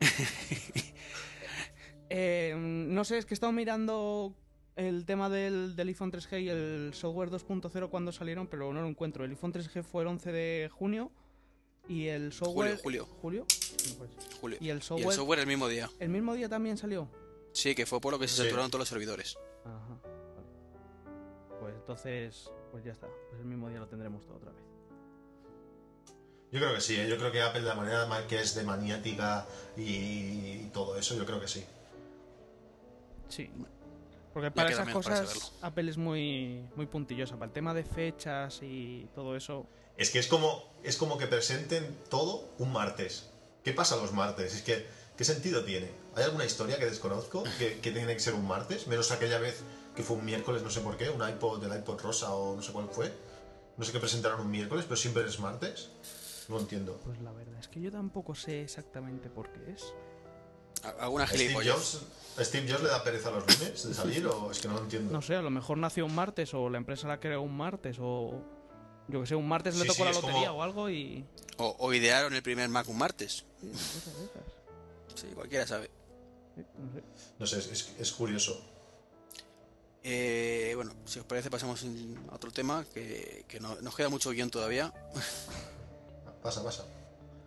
Eh, 2.10 2.54
no 2.56 3.04
sé, 3.04 3.18
es 3.18 3.26
que 3.26 3.34
he 3.34 3.36
estado 3.36 3.52
mirando 3.52 4.34
el 4.78 5.04
tema 5.04 5.28
del, 5.28 5.74
del 5.76 5.88
iPhone 5.88 6.12
3G 6.12 6.42
y 6.42 6.48
el 6.48 6.94
software 6.94 7.30
2.0 7.30 7.90
cuando 7.90 8.12
salieron, 8.12 8.46
pero 8.46 8.72
no 8.72 8.80
lo 8.80 8.86
encuentro. 8.88 9.24
El 9.24 9.30
iPhone 9.32 9.52
3G 9.52 9.82
fue 9.82 10.02
el 10.02 10.08
11 10.08 10.32
de 10.32 10.70
junio 10.72 11.10
y 11.88 12.06
el 12.06 12.32
software... 12.32 12.78
Julio, 12.82 13.04
¿Julio? 13.20 13.44
Julio. 14.40 14.58
¿Y 14.60 14.68
el 14.70 14.78
Y 14.78 14.80
software, 14.82 15.08
el 15.08 15.12
software 15.16 15.38
el 15.40 15.46
mismo 15.46 15.66
día. 15.68 15.90
el 15.98 16.08
mismo 16.10 16.34
día 16.34 16.48
también 16.48 16.76
salió? 16.76 17.08
Sí, 17.52 17.74
que 17.74 17.86
fue 17.86 18.00
por 18.00 18.12
lo 18.12 18.18
que 18.18 18.28
se 18.28 18.36
Sí. 18.36 18.42
saturaron 18.44 18.70
todos 18.70 18.80
los 18.82 18.88
servidores. 18.88 19.36
Ajá, 19.64 19.98
vale. 20.04 21.58
Pues 21.60 21.74
entonces, 21.74 22.50
pues 22.70 22.84
ya 22.84 22.92
está. 22.92 23.08
Pues 23.30 23.40
el 23.40 23.46
mismo 23.46 23.68
día 23.68 23.80
lo 23.80 23.88
tendremos 23.88 24.24
todo 24.26 24.36
otra 24.36 24.52
vez. 24.52 24.62
Yo 26.52 26.60
creo 26.60 26.74
que 26.74 26.80
sí, 26.80 26.94
¿eh? 26.96 27.08
yo 27.08 27.18
creo 27.18 27.32
que 27.32 27.42
Apple, 27.42 27.60
de 27.62 27.66
la 27.68 27.74
manera 27.74 28.06
ma- 28.06 28.26
que 28.26 28.40
es 28.40 28.54
de 28.54 28.62
maniática 28.62 29.46
y 29.76 30.66
todo 30.68 30.96
eso, 30.96 31.16
yo 31.16 31.26
creo 31.26 31.40
que 31.40 31.48
sí. 31.48 31.64
Sí. 33.28 33.50
Porque 34.32 34.50
para 34.50 34.70
esas 34.70 34.88
cosas 34.90 35.52
Apple 35.62 35.90
es 35.90 35.96
muy, 35.96 36.64
muy 36.76 36.86
puntillosa. 36.86 37.34
Para 37.34 37.46
el 37.46 37.52
tema 37.52 37.74
de 37.74 37.84
fechas 37.84 38.60
y 38.62 39.08
todo 39.14 39.36
eso. 39.36 39.66
Es 39.96 40.10
que 40.10 40.18
es 40.18 40.28
como, 40.28 40.64
es 40.84 40.96
como 40.96 41.18
que 41.18 41.26
presenten 41.26 41.96
todo 42.08 42.48
un 42.58 42.72
martes. 42.72 43.30
¿Qué 43.64 43.72
pasa 43.72 43.96
los 43.96 44.12
martes? 44.12 44.54
Es 44.54 44.62
que, 44.62 44.86
¿qué 45.16 45.24
sentido 45.24 45.64
tiene? 45.64 45.90
¿Hay 46.14 46.24
alguna 46.24 46.44
historia 46.44 46.78
que 46.78 46.86
desconozco 46.86 47.44
que, 47.58 47.80
que 47.80 47.90
tiene 47.90 48.14
que 48.14 48.20
ser 48.20 48.34
un 48.34 48.46
martes? 48.46 48.86
Menos 48.86 49.10
aquella 49.10 49.38
vez 49.38 49.62
que 49.96 50.02
fue 50.04 50.16
un 50.16 50.24
miércoles, 50.24 50.62
no 50.62 50.70
sé 50.70 50.80
por 50.80 50.96
qué, 50.96 51.10
un 51.10 51.28
iPod 51.28 51.60
del 51.60 51.76
iPod 51.76 52.00
rosa 52.00 52.32
o 52.32 52.54
no 52.54 52.62
sé 52.62 52.72
cuál 52.72 52.88
fue. 52.88 53.12
No 53.76 53.84
sé 53.84 53.92
qué 53.92 53.98
presentaron 53.98 54.40
un 54.40 54.50
miércoles, 54.50 54.84
pero 54.84 54.96
siempre 54.96 55.24
es 55.24 55.40
martes. 55.40 55.90
No 56.48 56.58
entiendo. 56.58 57.00
Pues 57.04 57.20
la 57.20 57.32
verdad 57.32 57.58
es 57.60 57.68
que 57.68 57.80
yo 57.80 57.90
tampoco 57.90 58.34
sé 58.34 58.62
exactamente 58.62 59.28
por 59.28 59.52
qué 59.52 59.72
es. 59.72 59.92
A- 60.84 61.04
Alguna 61.04 61.26
¿Steve 61.26 61.42
gilipollas. 61.44 61.74
Jobs, 61.76 62.00
¿A 62.38 62.44
Steve 62.44 62.70
Jobs 62.70 62.82
le 62.84 62.88
da 62.88 63.02
pereza 63.02 63.30
los 63.30 63.42
lunes 63.46 63.82
de 63.84 63.94
salir 63.94 64.26
o 64.26 64.50
es 64.52 64.58
que 64.60 64.68
no 64.68 64.74
lo 64.74 64.80
entiendo? 64.82 65.12
No 65.12 65.20
sé, 65.22 65.34
a 65.34 65.42
lo 65.42 65.50
mejor 65.50 65.78
nació 65.78 66.06
un 66.06 66.14
martes 66.14 66.54
o 66.54 66.68
la 66.70 66.78
empresa 66.78 67.08
la 67.08 67.18
creó 67.20 67.42
un 67.42 67.56
martes 67.56 67.96
o. 68.00 68.40
Yo 69.08 69.20
que 69.22 69.26
sé, 69.26 69.34
un 69.34 69.48
martes 69.48 69.74
le 69.76 69.82
Sí, 69.82 69.88
tocó 69.88 69.98
sí, 69.98 70.04
la 70.04 70.12
lotería 70.12 70.48
como- 70.48 70.58
o 70.60 70.62
algo 70.62 70.90
y. 70.90 71.24
O, 71.56 71.74
o 71.78 71.92
idearon 71.94 72.34
el 72.34 72.42
primer 72.42 72.68
Mac 72.68 72.88
un 72.88 72.98
martes. 72.98 73.44
Sí, 73.60 73.70
esas. 73.70 74.14
Sí, 75.14 75.26
cualquiera 75.34 75.66
sabe. 75.66 75.90
Sí, 76.54 76.62
no 76.78 76.92
sé. 76.92 77.02
No 77.38 77.46
sé, 77.46 77.58
es, 77.58 77.66
es- 77.72 77.92
es 77.98 78.12
curioso. 78.12 78.60
Eh, 80.04 80.72
bueno, 80.76 80.92
si 81.06 81.18
os 81.18 81.24
parece 81.24 81.50
pasamos 81.50 81.82
en- 81.82 82.16
a 82.30 82.34
otro 82.36 82.50
tema, 82.50 82.84
que, 82.94 83.44
que 83.48 83.58
no- 83.60 83.76
nos 83.80 83.96
queda 83.96 84.08
mucho 84.10 84.30
guion 84.30 84.50
todavía. 84.50 84.92
Pasa, 86.42 86.62
pasa. 86.62 86.84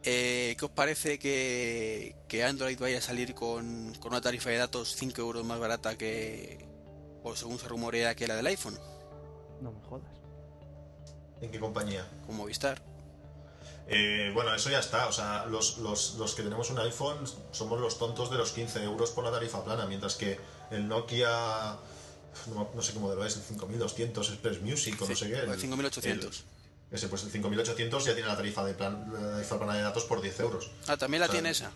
Eh, 0.04 0.56
¿Qué 0.58 0.66
os 0.66 0.72
parece 0.72 1.20
que, 1.20 2.16
que 2.28 2.43
Android 2.43 2.80
vaya 2.80 2.97
a 2.97 3.02
salir 3.02 3.36
con, 3.36 3.93
con 3.99 4.12
una 4.12 4.22
tarifa 4.22 4.49
de 4.49 4.58
datos 4.58 4.95
5 4.95 5.22
euros 5.22 5.45
más 5.45 5.60
barata 5.60 5.95
que, 5.97 6.66
o 7.24 7.36
según 7.36 7.60
se 7.60 7.68
rumorea, 7.68 8.16
que 8.16 8.28
la 8.28 8.36
del 8.36 8.47
iPhone, 8.47 8.78
No 9.62 9.72
me 9.72 9.82
jodas. 9.88 10.10
¿En 11.41 11.52
qué 11.52 11.60
compañía? 11.60 12.08
con 12.26 12.36
Movistar? 12.36 12.82
Eh, 13.88 14.32
bueno, 14.34 14.54
eso 14.56 14.70
ya 14.70 14.80
está. 14.80 15.08
O 15.08 15.12
sea, 15.12 15.45
los, 15.47 15.78
los- 15.80 16.16
los 16.16 16.34
que 16.34 16.43
tenemos 16.43 16.70
un 16.72 16.80
iPhone 16.80 17.18
somos 17.52 17.80
los 17.80 17.97
tontos 17.99 18.32
de 18.32 18.38
los 18.38 18.52
15 18.52 18.84
euros 18.84 19.12
por 19.12 19.24
la 19.24 19.32
tarifa 19.32 19.64
plana, 19.64 19.86
mientras 19.86 20.16
que 20.16 20.39
el 20.72 20.88
Nokia, 20.88 21.78
no, 22.54 22.70
no 22.74 22.82
sé 22.82 22.93
qué 22.93 22.99
modelo 22.99 23.26
es, 23.26 23.36
el 23.36 23.43
5200 23.43 24.30
Express 24.30 24.62
Music 24.62 24.99
o 25.02 25.08
no 25.08 25.16
sé 25.16 25.28
qué. 25.28 25.39
el- 25.39 25.52
de 25.52 25.58
5800. 25.58 26.43
Ese, 26.91 27.07
pues 27.07 27.23
el 27.23 27.31
5800 27.31 28.05
ya 28.05 28.13
tiene 28.13 28.27
la 28.27 28.35
tarifa 28.35 28.65
de 28.65 28.73
plan, 28.73 29.09
la 29.13 29.31
tarifa 29.31 29.57
plana 29.57 29.75
de 29.75 29.81
datos 29.81 30.03
por 30.03 30.21
10 30.21 30.39
euros. 30.41 30.71
Ah, 30.87 30.97
también 30.97 31.21
la 31.21 31.25
o 31.25 31.29
sea, 31.29 31.33
tiene 31.33 31.49
esa. 31.51 31.71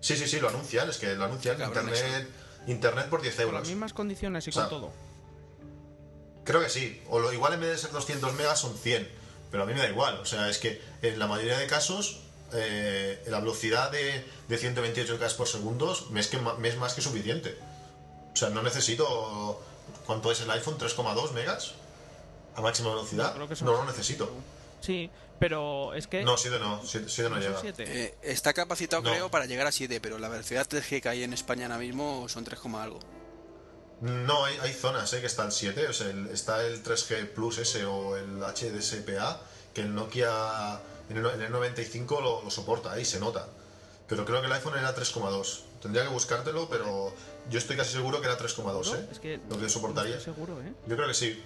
Sí, 0.00 0.16
sí, 0.16 0.26
sí, 0.28 0.38
lo 0.40 0.48
anuncian, 0.48 0.88
es 0.88 0.98
que 0.98 1.14
lo 1.14 1.24
anuncian. 1.24 1.56
Cabrón, 1.56 1.88
Internet, 1.88 2.28
internet 2.66 3.08
por 3.08 3.22
10 3.22 3.34
Con 3.34 3.44
euros. 3.44 3.60
las 3.60 3.68
mismas 3.68 3.92
condiciones 3.92 4.46
y 4.46 4.50
O 4.50 4.52
sea, 4.52 4.68
con 4.68 4.70
todo. 4.70 4.92
Creo 6.44 6.60
que 6.60 6.68
sí. 6.68 7.02
O 7.08 7.20
lo 7.20 7.32
igual 7.32 7.54
en 7.54 7.60
vez 7.60 7.70
de 7.70 7.78
ser 7.78 7.90
200 7.90 8.34
megas 8.34 8.58
son 8.60 8.76
100. 8.76 9.08
Pero 9.50 9.62
a 9.62 9.66
mí 9.66 9.72
me 9.74 9.80
da 9.80 9.88
igual. 9.88 10.18
O 10.20 10.24
sea, 10.24 10.48
es 10.48 10.58
que 10.58 10.80
en 11.02 11.18
la 11.18 11.26
mayoría 11.26 11.58
de 11.58 11.66
casos 11.66 12.20
eh, 12.52 13.22
la 13.28 13.40
velocidad 13.40 13.90
de, 13.90 14.24
de 14.48 14.58
128 14.58 15.18
K 15.18 15.28
por 15.36 15.48
segundo 15.48 15.96
me 16.10 16.20
es, 16.20 16.28
que, 16.28 16.38
me 16.38 16.68
es 16.68 16.76
más 16.76 16.94
que 16.94 17.02
suficiente. 17.02 17.56
O 18.32 18.36
sea, 18.36 18.50
no 18.50 18.62
necesito... 18.62 19.62
¿Cuánto 20.06 20.30
es 20.30 20.40
el 20.40 20.50
iPhone? 20.50 20.78
¿3,2 20.78 21.32
megas? 21.32 21.72
¿A 22.56 22.60
máxima 22.60 22.90
velocidad? 22.90 23.28
No, 23.30 23.34
creo 23.34 23.48
que 23.48 23.56
son 23.56 23.66
no 23.66 23.72
lo 23.74 23.84
necesito. 23.84 24.30
Sí, 24.80 25.10
pero 25.38 25.94
es 25.94 26.06
que. 26.06 26.22
No, 26.24 26.36
7 26.36 26.58
no. 26.58 26.80
7 26.84 27.22
no 27.28 27.36
¿no 27.36 27.38
llega. 27.40 27.60
siete? 27.60 27.84
Eh, 27.86 28.14
está 28.22 28.52
capacitado, 28.52 29.02
No. 29.02 29.10
creo, 29.10 29.30
para 29.30 29.46
llegar 29.46 29.66
a 29.66 29.72
7, 29.72 30.00
pero 30.00 30.18
la 30.18 30.28
velocidad 30.28 30.66
3G 30.68 31.00
que 31.02 31.08
hay 31.08 31.22
en 31.22 31.32
España 31.32 31.66
ahora 31.66 31.78
mismo 31.78 32.28
son 32.28 32.44
3, 32.44 32.60
algo. 32.76 32.98
No, 34.00 34.44
hay, 34.46 34.56
hay 34.62 34.72
zonas 34.72 35.12
eh, 35.12 35.20
que 35.20 35.26
está 35.26 35.44
el 35.44 35.52
7, 35.52 35.86
o 35.88 35.92
sea, 35.92 36.08
el- 36.08 36.28
está 36.28 36.64
el 36.64 36.82
3G 36.82 37.26
Plus 37.34 37.58
ese 37.58 37.84
o 37.84 38.16
el 38.16 38.42
HDSPA, 38.42 39.40
que 39.74 39.82
el 39.82 39.94
Nokia 39.94 40.80
en 41.10 41.18
el, 41.18 41.26
en 41.26 41.42
el 41.42 41.52
95 41.52 42.20
lo, 42.22 42.42
lo 42.42 42.50
soporta, 42.50 42.92
ahí 42.92 43.04
se 43.04 43.20
nota. 43.20 43.46
Pero 44.08 44.24
creo 44.24 44.40
que 44.40 44.46
el 44.46 44.52
iPhone 44.54 44.76
era 44.78 44.94
3,2. 44.94 45.60
Tendría 45.82 46.02
que 46.04 46.08
buscártelo, 46.10 46.68
pero 46.68 47.12
yo 47.50 47.58
estoy 47.58 47.76
casi 47.76 47.92
seguro 47.92 48.20
que 48.20 48.26
era 48.26 48.38
3,2, 48.38 48.48
¿Seguro? 48.84 48.94
¿eh? 49.00 49.06
Es 49.12 49.18
que. 49.20 49.40
Lo 49.48 49.58
que 49.58 49.68
soportaría. 49.68 50.12
no 50.12 50.18
estoy 50.18 50.34
seguro, 50.34 50.60
¿eh? 50.62 50.72
Yo 50.86 50.96
creo 50.96 51.06
que 51.08 51.14
sí. 51.14 51.42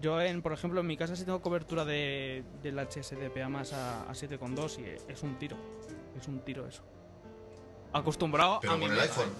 Yo, 0.00 0.20
en, 0.20 0.42
por 0.42 0.52
ejemplo, 0.52 0.80
en 0.80 0.86
mi 0.86 0.96
casa 0.96 1.16
sí 1.16 1.24
tengo 1.24 1.40
cobertura 1.40 1.84
de, 1.84 2.44
del 2.62 2.78
HSDPA 2.78 3.48
más 3.48 3.72
a, 3.72 4.02
a 4.02 4.12
7,2 4.12 4.78
y 4.80 5.12
es 5.12 5.22
un 5.22 5.38
tiro. 5.38 5.56
Es 6.20 6.28
un 6.28 6.40
tiro 6.40 6.66
eso. 6.66 6.82
Acostumbrado 7.92 8.58
Pero 8.60 8.72
a 8.74 8.76
mi 8.76 8.86
con 8.86 8.94
el 8.94 9.00
iPhone. 9.00 9.32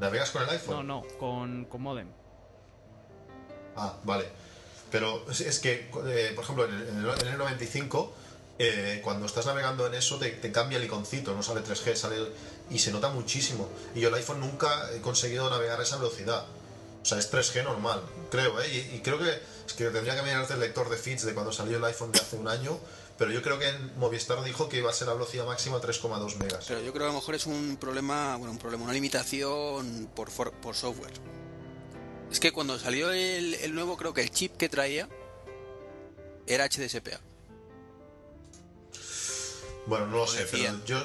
¿Navegas 0.00 0.30
con 0.30 0.42
el 0.42 0.46
No, 0.48 0.52
iPhone? 0.52 0.86
no, 0.86 1.02
con, 1.18 1.64
con 1.66 1.82
modem. 1.82 2.08
Ah, 3.76 3.96
vale. 4.04 4.26
Pero 4.90 5.24
es, 5.30 5.60
que, 5.60 5.88
eh, 6.06 6.32
por 6.34 6.44
ejemplo, 6.44 6.64
en 6.66 6.74
el, 6.74 6.88
en 6.88 6.98
el- 6.98 7.20
en 7.20 7.28
el 7.28 7.38
95, 7.38 8.12
eh, 8.58 9.00
cuando 9.04 9.26
estás 9.26 9.46
navegando 9.46 9.86
en 9.86 9.94
eso, 9.94 10.18
te, 10.18 10.30
te 10.32 10.50
cambia 10.50 10.78
el 10.78 10.84
iconcito, 10.84 11.34
no 11.34 11.42
sale 11.42 11.60
3G, 11.62 11.94
sale 11.94 12.16
el- 12.16 12.32
y 12.70 12.78
se 12.78 12.90
nota 12.90 13.08
muchísimo. 13.10 13.68
Y 13.94 14.00
yo 14.00 14.08
el 14.08 14.14
iPhone 14.16 14.40
nunca 14.40 14.90
he 14.92 15.00
conseguido 15.00 15.48
navegar 15.48 15.78
a 15.78 15.82
esa 15.84 15.96
velocidad. 15.98 16.44
O 17.02 17.04
sea, 17.04 17.18
es 17.18 17.32
3G 17.32 17.64
normal, 17.64 18.02
creo, 18.30 18.60
¿eh? 18.60 18.68
Y, 18.92 18.96
y 18.96 19.00
creo 19.00 19.18
que 19.18 19.30
es 19.30 19.72
que 19.72 19.84
tendría 19.90 20.14
que 20.16 20.22
mirarte 20.22 20.54
el 20.54 20.60
lector 20.60 20.88
de 20.90 20.96
feeds 20.96 21.24
de 21.24 21.32
cuando 21.34 21.52
salió 21.52 21.78
el 21.78 21.84
iPhone 21.84 22.12
de 22.12 22.18
hace 22.20 22.36
un 22.36 22.46
año, 22.48 22.78
pero 23.16 23.30
yo 23.30 23.42
creo 23.42 23.58
que 23.58 23.68
en 23.68 23.98
Movistar 23.98 24.42
dijo 24.44 24.68
que 24.68 24.78
iba 24.78 24.90
a 24.90 24.92
ser 24.92 25.08
la 25.08 25.14
velocidad 25.14 25.46
máxima 25.46 25.78
3,2 25.80 26.36
megas. 26.36 26.64
Pero 26.68 26.80
yo 26.80 26.92
creo 26.92 27.04
que 27.06 27.10
a 27.10 27.12
lo 27.12 27.18
mejor 27.20 27.34
es 27.34 27.46
un 27.46 27.76
problema, 27.80 28.36
bueno, 28.36 28.52
un 28.52 28.58
problema, 28.58 28.84
una 28.84 28.92
limitación 28.92 30.10
por, 30.14 30.30
for- 30.30 30.52
por 30.52 30.74
software. 30.76 31.12
Es 32.30 32.38
que 32.38 32.52
cuando 32.52 32.78
salió 32.78 33.10
el, 33.12 33.54
el 33.54 33.74
nuevo, 33.74 33.96
creo 33.96 34.12
que 34.14 34.20
el 34.22 34.30
chip 34.30 34.56
que 34.56 34.68
traía 34.68 35.08
era 36.46 36.66
HDSPA. 36.66 37.20
Bueno, 39.86 40.06
no 40.06 40.16
lo 40.18 40.26
sé, 40.26 40.46
pero 40.50 40.84
yo, 40.84 41.02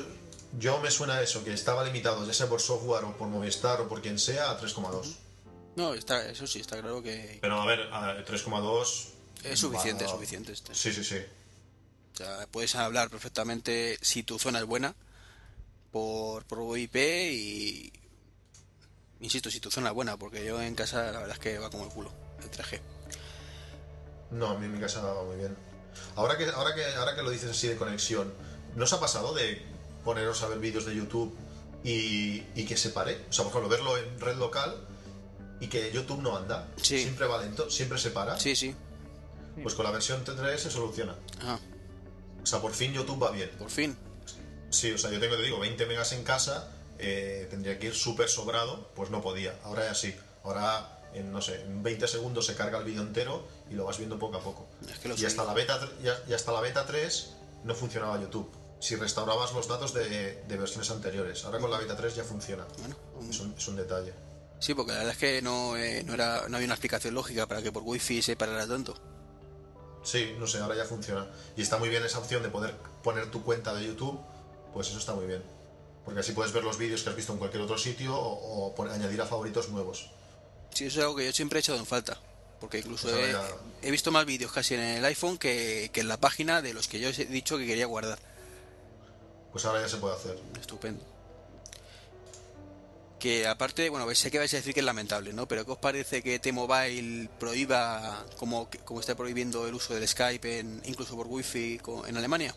yo 0.60 0.80
me 0.80 0.92
suena 0.92 1.22
eso, 1.22 1.44
que 1.44 1.54
estaba 1.54 1.84
limitado, 1.84 2.26
ya 2.28 2.34
sea 2.34 2.48
por 2.48 2.62
software 2.62 3.04
o 3.06 3.18
por 3.18 3.28
Movistar 3.30 3.82
o 3.82 3.88
por 3.88 4.02
quien 4.02 4.20
sea, 4.20 4.52
a 4.52 4.60
3,2. 4.62 5.16
No, 5.76 5.94
está, 5.94 6.30
eso 6.30 6.48
sí, 6.48 6.60
está 6.60 6.80
claro 6.80 7.04
que 7.04 7.40
Pero 7.42 7.62
a 7.62 7.66
ver, 7.66 7.82
a 7.92 8.24
3,2... 8.26 9.08
es 9.44 9.60
suficiente, 9.60 10.06
es 10.06 10.12
suficiente. 10.12 10.54
este. 10.54 10.74
Sí, 10.74 10.94
sí, 10.94 11.04
sí. 11.04 11.18
O 12.14 12.18
sea, 12.18 12.48
puedes 12.48 12.76
hablar 12.76 13.10
perfectamente 13.10 13.98
si 14.02 14.24
tu 14.24 14.40
zona 14.40 14.60
es 14.60 14.66
buena 14.66 14.96
por, 15.92 16.46
por 16.46 16.60
VoIP 16.60 16.96
y... 16.96 17.94
Insisto, 19.20 19.50
si 19.50 19.60
tu 19.60 19.72
zona 19.72 19.90
es 19.90 19.96
buena, 19.96 20.18
porque 20.18 20.46
yo 20.46 20.62
en 20.62 20.76
casa 20.76 21.12
la 21.12 21.20
verdad 21.20 21.34
es 21.34 21.40
que 21.40 21.58
va 21.58 21.70
como 21.70 21.86
el 21.86 21.90
culo, 21.90 22.12
el 22.42 22.52
3G. 22.52 22.80
No, 24.32 24.52
a 24.52 24.58
mí 24.58 24.66
en 24.66 24.74
mi 24.74 24.80
casa 24.80 25.02
va 25.02 25.24
muy 25.24 25.38
bien. 25.38 25.56
Ahora 26.16 26.38
que, 26.38 26.46
ahora 26.50 26.74
que, 26.74 26.86
ahora 26.96 27.16
que 27.16 27.24
lo 27.24 27.30
dices 27.32 27.52
así 27.52 27.68
de 27.68 27.76
conexión, 27.76 28.34
¿no 28.76 28.84
os 28.84 28.94
ha 28.94 29.00
pasado 29.00 29.34
de 29.34 29.62
poneros 30.04 30.42
a 30.44 30.48
ver 30.48 30.60
vídeos 30.60 30.86
de 30.86 30.96
YouTube 30.96 31.36
y, 31.84 32.44
y 32.56 32.66
que 32.66 32.78
se 32.78 32.90
pare? 32.90 33.26
O 33.30 33.34
sea, 33.34 33.44
por 33.46 33.52
ejemplo, 33.52 33.70
verlo 33.70 33.98
en 33.98 34.20
red 34.20 34.36
local 34.36 34.76
y 35.60 35.68
que 35.68 35.92
YouTube 35.92 36.22
no 36.22 36.36
anda. 36.38 36.68
Sí. 36.82 37.00
Siempre 37.02 37.28
va 37.28 37.42
lento, 37.42 37.70
siempre 37.70 37.98
se 37.98 38.12
para. 38.12 38.40
Sí, 38.40 38.56
sí. 38.56 38.76
Pues 39.62 39.74
con 39.74 39.86
la 39.86 39.92
versión 39.92 40.24
T3 40.26 40.58
se 40.58 40.70
soluciona. 40.70 41.16
O 42.44 42.46
sea, 42.46 42.60
por 42.62 42.74
fin 42.74 42.94
YouTube 42.94 43.22
va 43.24 43.32
bien. 43.32 43.50
por 43.58 43.70
fin. 43.70 43.98
Sí, 44.70 44.92
o 44.92 44.98
sea, 44.98 45.10
yo 45.12 45.20
tengo, 45.20 45.36
te 45.38 45.44
digo, 45.44 45.60
20 45.60 45.86
megas 45.86 46.12
en 46.12 46.24
casa, 46.24 46.70
eh, 47.00 47.48
tendría 47.50 47.80
que 47.80 47.88
ir 47.88 47.96
súper 47.96 48.28
sobrado, 48.28 48.90
pues 48.96 49.10
no 49.10 49.22
podía. 49.22 49.58
Ahora 49.64 49.86
ya 49.86 49.96
sí. 49.96 50.14
Ahora, 50.44 51.02
en, 51.14 51.32
no 51.32 51.42
sé, 51.42 51.62
en 51.62 51.82
20 51.82 52.08
segundos 52.08 52.46
se 52.46 52.56
carga 52.56 52.78
el 52.80 52.84
vídeo 52.84 53.02
entero 53.02 53.48
y 53.72 53.76
lo 53.76 53.86
vas 53.86 53.98
viendo 53.98 54.20
poco 54.20 54.38
a 54.38 54.42
poco. 54.42 54.68
Es 54.92 55.00
que 55.00 55.14
y, 55.18 55.26
hasta 55.26 55.46
la 55.46 55.54
beta, 55.54 55.80
tr- 55.80 56.20
y, 56.28 56.34
hasta 56.34 56.52
la 56.52 56.60
beta 56.60 56.86
3 56.86 57.34
no 57.64 57.74
funcionaba 57.74 58.20
YouTube. 58.20 58.52
Si 58.82 58.96
restaurabas 58.98 59.54
los 59.54 59.68
datos 59.70 59.94
de, 59.94 60.44
de 60.44 60.58
versiones 60.58 60.92
anteriores. 60.92 61.46
Ahora 61.46 61.60
con 61.60 61.72
la 61.72 61.78
beta 61.80 61.96
3 61.96 62.14
ya 62.16 62.24
funciona. 62.26 62.66
Bueno, 62.80 62.96
un- 63.20 63.30
Es 63.30 63.40
un, 63.40 63.56
es 63.58 63.68
un 63.70 63.78
detalle. 63.78 64.14
Sí, 64.60 64.74
porque 64.74 64.92
la 64.94 65.00
verdad 65.00 65.14
es 65.14 65.20
que 65.20 65.42
no, 65.42 65.76
eh, 65.78 66.04
no, 66.04 66.14
era, 66.14 66.48
no 66.48 66.58
había 66.58 66.66
una 66.68 66.74
explicación 66.76 67.14
lógica 67.14 67.46
para 67.46 67.62
que 67.62 67.72
por 67.72 67.84
wifi 67.84 68.22
se 68.22 68.36
parara 68.36 68.66
tanto. 68.68 68.96
Sí, 70.04 70.36
no 70.40 70.48
sé, 70.48 70.60
ahora 70.60 70.76
ya 70.76 70.86
funciona. 70.86 71.28
Y 71.58 71.62
está 71.62 71.78
muy 71.78 71.90
bien 71.90 72.04
esa 72.04 72.20
opción 72.20 72.44
de 72.44 72.50
poder 72.50 72.76
poner 73.04 73.30
tu 73.32 73.44
cuenta 73.44 73.74
de 73.74 73.86
YouTube, 73.86 74.20
pues 74.74 74.88
eso 74.90 74.98
está 75.00 75.14
muy 75.14 75.26
bien. 75.26 75.44
Porque 76.04 76.20
así 76.20 76.32
puedes 76.34 76.54
ver 76.54 76.64
los 76.64 76.78
vídeos 76.78 77.02
que 77.04 77.10
has 77.10 77.16
visto 77.16 77.34
en 77.34 77.40
cualquier 77.40 77.64
otro 77.64 77.78
sitio 77.78 78.16
o, 78.16 78.74
añadir 78.92 79.20
a 79.22 79.26
favoritos 79.26 79.70
nuevos. 79.70 80.10
Sí, 80.72 80.86
eso 80.86 81.00
es 81.00 81.04
algo 81.06 81.16
que 81.16 81.26
yo 81.26 81.32
siempre 81.34 81.60
he 81.60 81.62
echado 81.62 81.80
en 81.80 81.86
falta. 81.86 82.20
Porque 82.60 82.78
incluso 82.80 83.10
Pues 83.10 83.30
he, 83.30 83.32
ya- 83.32 83.48
he 83.82 83.92
visto 83.92 84.12
más 84.12 84.26
vídeos 84.26 84.52
casi 84.52 84.76
en 84.76 84.82
el 84.82 85.06
iPhone 85.06 85.38
que, 85.38 85.90
que 85.92 86.02
en 86.02 86.08
la 86.08 86.18
página 86.18 86.62
de 86.62 86.74
los 86.74 86.88
que 86.88 87.00
yo 87.00 87.10
he 87.10 87.26
dicho 87.26 87.58
que 87.58 87.66
quería 87.66 87.86
guardar. 87.88 88.20
Pues 89.52 89.66
ahora 89.66 89.82
ya 89.82 89.90
se 89.90 89.98
puede 89.98 90.16
hacer. 90.16 90.38
Estupendo. 90.60 91.04
Que 93.20 93.48
aparte, 93.48 93.90
bueno, 93.90 94.14
sé 94.14 94.30
que 94.30 94.38
vais 94.38 94.54
a 94.54 94.58
decir 94.58 94.74
que 94.74 94.82
es 94.82 94.86
lamentable, 94.86 95.34
¿no? 95.34 95.48
Pero 95.48 95.66
¿qué 95.66 95.72
os 95.72 95.78
parece 95.78 96.22
que 96.22 96.38
T-Mobile 96.38 97.30
prohíba, 97.40 98.26
como, 98.38 98.70
como 98.84 99.00
está 99.00 99.16
prohibiendo 99.16 99.68
el 99.68 99.74
uso 99.74 99.94
del 99.96 100.08
Skype, 100.08 100.60
en, 100.60 100.82
incluso 100.86 101.16
por 101.16 101.28
wifi 101.28 101.80
en 102.08 102.18
Alemania? 102.18 102.54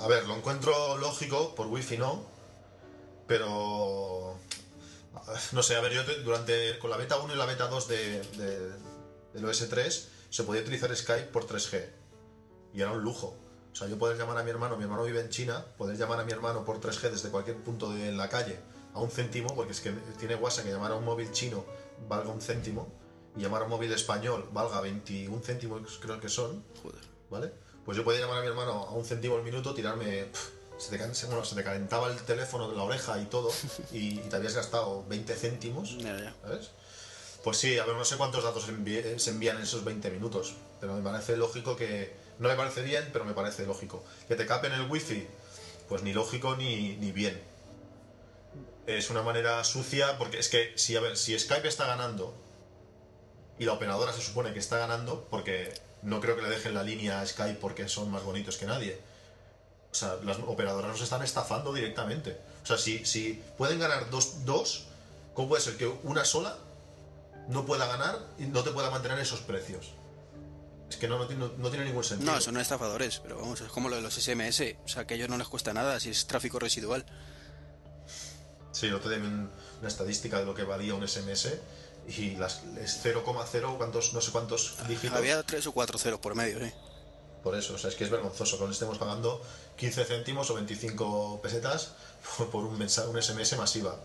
A 0.00 0.08
ver, 0.08 0.24
lo 0.26 0.36
encuentro 0.36 0.96
lógico, 0.96 1.54
por 1.54 1.66
wifi 1.68 1.98
no, 1.98 2.24
pero... 3.26 4.38
No 5.52 5.62
sé, 5.62 5.76
a 5.76 5.80
ver, 5.80 5.92
yo 5.92 6.04
te- 6.04 6.20
durante 6.22 6.78
con 6.78 6.90
la 6.90 6.96
beta 6.96 7.18
1 7.18 7.34
y 7.34 7.36
la 7.36 7.46
beta 7.46 7.68
2 7.68 7.86
de, 7.86 8.20
de- 8.38 8.72
del 9.34 9.44
OS 9.44 9.68
3 9.68 10.08
se 10.30 10.42
podía 10.42 10.62
utilizar 10.62 10.94
Skype 10.96 11.26
por 11.28 11.46
3G 11.46 11.86
y 12.74 12.80
era 12.80 12.90
un 12.92 13.02
lujo. 13.02 13.36
O 13.72 13.74
sea, 13.74 13.88
yo 13.88 13.98
poder 13.98 14.18
llamar 14.18 14.36
a 14.38 14.42
mi 14.42 14.50
hermano, 14.50 14.76
mi 14.76 14.82
hermano 14.84 15.04
vive 15.04 15.20
en 15.20 15.30
China, 15.30 15.64
poder 15.78 15.96
llamar 15.96 16.20
a 16.20 16.24
mi 16.24 16.32
hermano 16.32 16.64
por 16.64 16.78
3G 16.80 17.10
desde 17.10 17.30
cualquier 17.30 17.56
punto 17.56 17.90
de 17.90 18.12
la 18.12 18.28
calle 18.28 18.58
a 18.94 19.00
un 19.00 19.10
céntimo, 19.10 19.54
porque 19.54 19.72
es 19.72 19.80
que 19.80 19.90
tiene 20.18 20.34
WhatsApp 20.34 20.66
que 20.66 20.70
llamar 20.72 20.92
a 20.92 20.96
un 20.96 21.04
móvil 21.04 21.30
chino 21.32 21.64
valga 22.08 22.30
un 22.30 22.40
céntimo 22.42 22.92
y 23.36 23.40
llamar 23.40 23.62
a 23.62 23.64
un 23.64 23.70
móvil 23.70 23.90
español 23.92 24.46
valga 24.52 24.80
21 24.82 25.40
céntimos 25.42 25.98
creo 26.00 26.20
que 26.20 26.28
son, 26.28 26.62
Joder. 26.82 27.00
¿vale? 27.30 27.52
Pues 27.86 27.96
yo 27.96 28.04
podía 28.04 28.20
llamar 28.20 28.38
a 28.38 28.42
mi 28.42 28.48
hermano 28.48 28.72
a 28.72 28.90
un 28.92 29.04
céntimo 29.06 29.36
al 29.36 29.42
minuto, 29.42 29.72
tirarme. 29.72 30.24
pf, 30.26 30.50
se, 30.76 30.96
te, 30.98 31.14
se- 31.14 31.26
bueno, 31.26 31.42
se 31.44 31.54
te 31.54 31.64
calentaba 31.64 32.08
el 32.12 32.18
teléfono 32.22 32.68
de 32.68 32.76
la 32.76 32.82
oreja 32.82 33.18
y 33.20 33.24
todo, 33.26 33.50
y, 33.92 34.18
y 34.20 34.28
te 34.28 34.36
habías 34.36 34.54
gastado 34.54 35.04
20 35.08 35.34
céntimos, 35.34 35.96
Ya, 35.98 36.18
ya. 36.18 36.34
¿sabes? 36.42 36.70
Pues 37.42 37.56
sí, 37.56 37.78
a 37.78 37.86
ver, 37.86 37.96
no 37.96 38.04
sé 38.04 38.16
cuántos 38.18 38.44
datos 38.44 38.64
se 38.64 39.30
envían 39.30 39.56
en 39.56 39.62
esos 39.62 39.82
20 39.82 40.10
minutos, 40.10 40.54
pero 40.80 40.94
me 40.94 41.02
parece 41.02 41.36
lógico 41.38 41.74
que. 41.74 42.20
No 42.42 42.48
me 42.48 42.56
parece 42.56 42.82
bien, 42.82 43.08
pero 43.12 43.24
me 43.24 43.34
parece 43.34 43.64
lógico. 43.64 44.02
Que 44.26 44.34
te 44.34 44.46
capen 44.46 44.72
el 44.72 44.90
wifi, 44.90 45.28
pues 45.88 46.02
ni 46.02 46.12
lógico 46.12 46.56
ni, 46.56 46.96
bien. 47.12 47.40
Es 48.88 49.10
una 49.10 49.22
manera 49.22 49.62
sucia, 49.62 50.18
porque 50.18 50.40
es 50.40 50.48
que, 50.48 50.72
si, 50.74 50.96
a 50.96 51.00
ver, 51.00 51.16
si 51.16 51.38
Skype 51.38 51.68
está 51.68 51.86
ganando 51.86 52.34
y 53.60 53.64
la 53.64 53.74
operadora 53.74 54.12
se 54.12 54.22
supone 54.22 54.52
que 54.52 54.58
está 54.58 54.76
ganando, 54.76 55.24
porque 55.30 55.72
no 56.02 56.20
creo 56.20 56.34
que 56.34 56.42
le 56.42 56.48
dejen 56.48 56.74
la 56.74 56.82
línea 56.82 57.20
a 57.20 57.26
Skype 57.26 57.60
porque 57.60 57.88
son 57.88 58.10
más 58.10 58.24
bonitos 58.24 58.56
que 58.56 58.66
nadie. 58.66 59.00
O 59.92 59.94
sea, 59.94 60.16
las 60.24 60.38
operadoras 60.38 60.90
nos 60.90 61.00
están 61.00 61.22
estafando 61.22 61.72
directamente. 61.72 62.40
O 62.64 62.66
sea, 62.66 62.76
si, 62.76 63.04
si 63.04 63.40
pueden 63.56 63.78
ganar 63.78 64.10
dos, 64.10 64.44
dos, 64.44 64.86
¿cómo 65.32 65.50
puede 65.50 65.62
ser 65.62 65.76
que 65.76 65.86
una 65.86 66.24
sola 66.24 66.58
no 67.46 67.64
pueda 67.64 67.86
ganar 67.86 68.18
y 68.36 68.46
no 68.46 68.64
te 68.64 68.72
pueda 68.72 68.90
mantener 68.90 69.20
esos 69.20 69.38
precios? 69.42 69.92
Es 70.92 70.98
que 70.98 71.08
no, 71.08 71.18
no, 71.18 71.26
tiene- 71.26 71.48
no 71.56 71.70
tiene 71.70 71.86
ningún 71.86 72.04
sentido. 72.04 72.30
No, 72.32 72.38
son 72.40 72.58
estafadores, 72.58 73.18
pero 73.20 73.38
vamos, 73.38 73.60
es 73.62 73.68
como 73.72 73.88
lo 73.88 73.96
de 73.96 74.02
los 74.02 74.14
SMS. 74.18 74.76
O 74.84 74.88
sea, 74.88 75.06
que 75.06 75.14
a 75.14 75.16
ellos 75.16 75.30
no 75.30 75.38
les 75.38 75.48
cuesta 75.48 75.72
nada 75.72 75.98
si 75.98 76.10
es 76.10 76.26
tráfico 76.26 76.58
residual. 76.58 77.04
Sí, 78.72 78.88
no 78.90 79.00
te 79.00 79.08
den 79.08 79.22
un- 79.24 79.50
una 79.80 79.88
estadística 79.88 80.38
de 80.38 80.44
lo 80.44 80.54
que 80.54 80.64
valía 80.64 80.94
un 80.94 81.02
SMS 81.08 81.58
y 82.08 82.36
las, 82.36 82.62
es 82.78 83.00
0,0, 83.02 83.76
cuántos, 83.78 84.12
no 84.12 84.20
sé 84.20 84.30
cuántos 84.32 84.76
dígitos. 84.86 85.16
Había 85.16 85.42
tres 85.44 85.66
o 85.66 85.72
cuatro 85.72 85.98
ceros 85.98 86.20
por 86.20 86.34
medio, 86.34 86.58
¿eh? 86.62 86.74
Por 87.42 87.56
eso, 87.56 87.74
o 87.74 87.78
sea, 87.78 87.88
es 87.90 87.96
que 87.96 88.04
es 88.04 88.10
vergonzoso 88.10 88.58
que 88.58 88.70
estemos 88.70 88.98
pagando 88.98 89.42
15 89.76 90.04
céntimos 90.04 90.50
o 90.50 90.54
25 90.54 91.40
pesetas 91.42 91.92
por, 92.36 92.50
por 92.50 92.64
un, 92.66 92.78
mensaje, 92.78 93.08
un 93.08 93.16
SMS 93.20 93.56
masiva. 93.56 93.96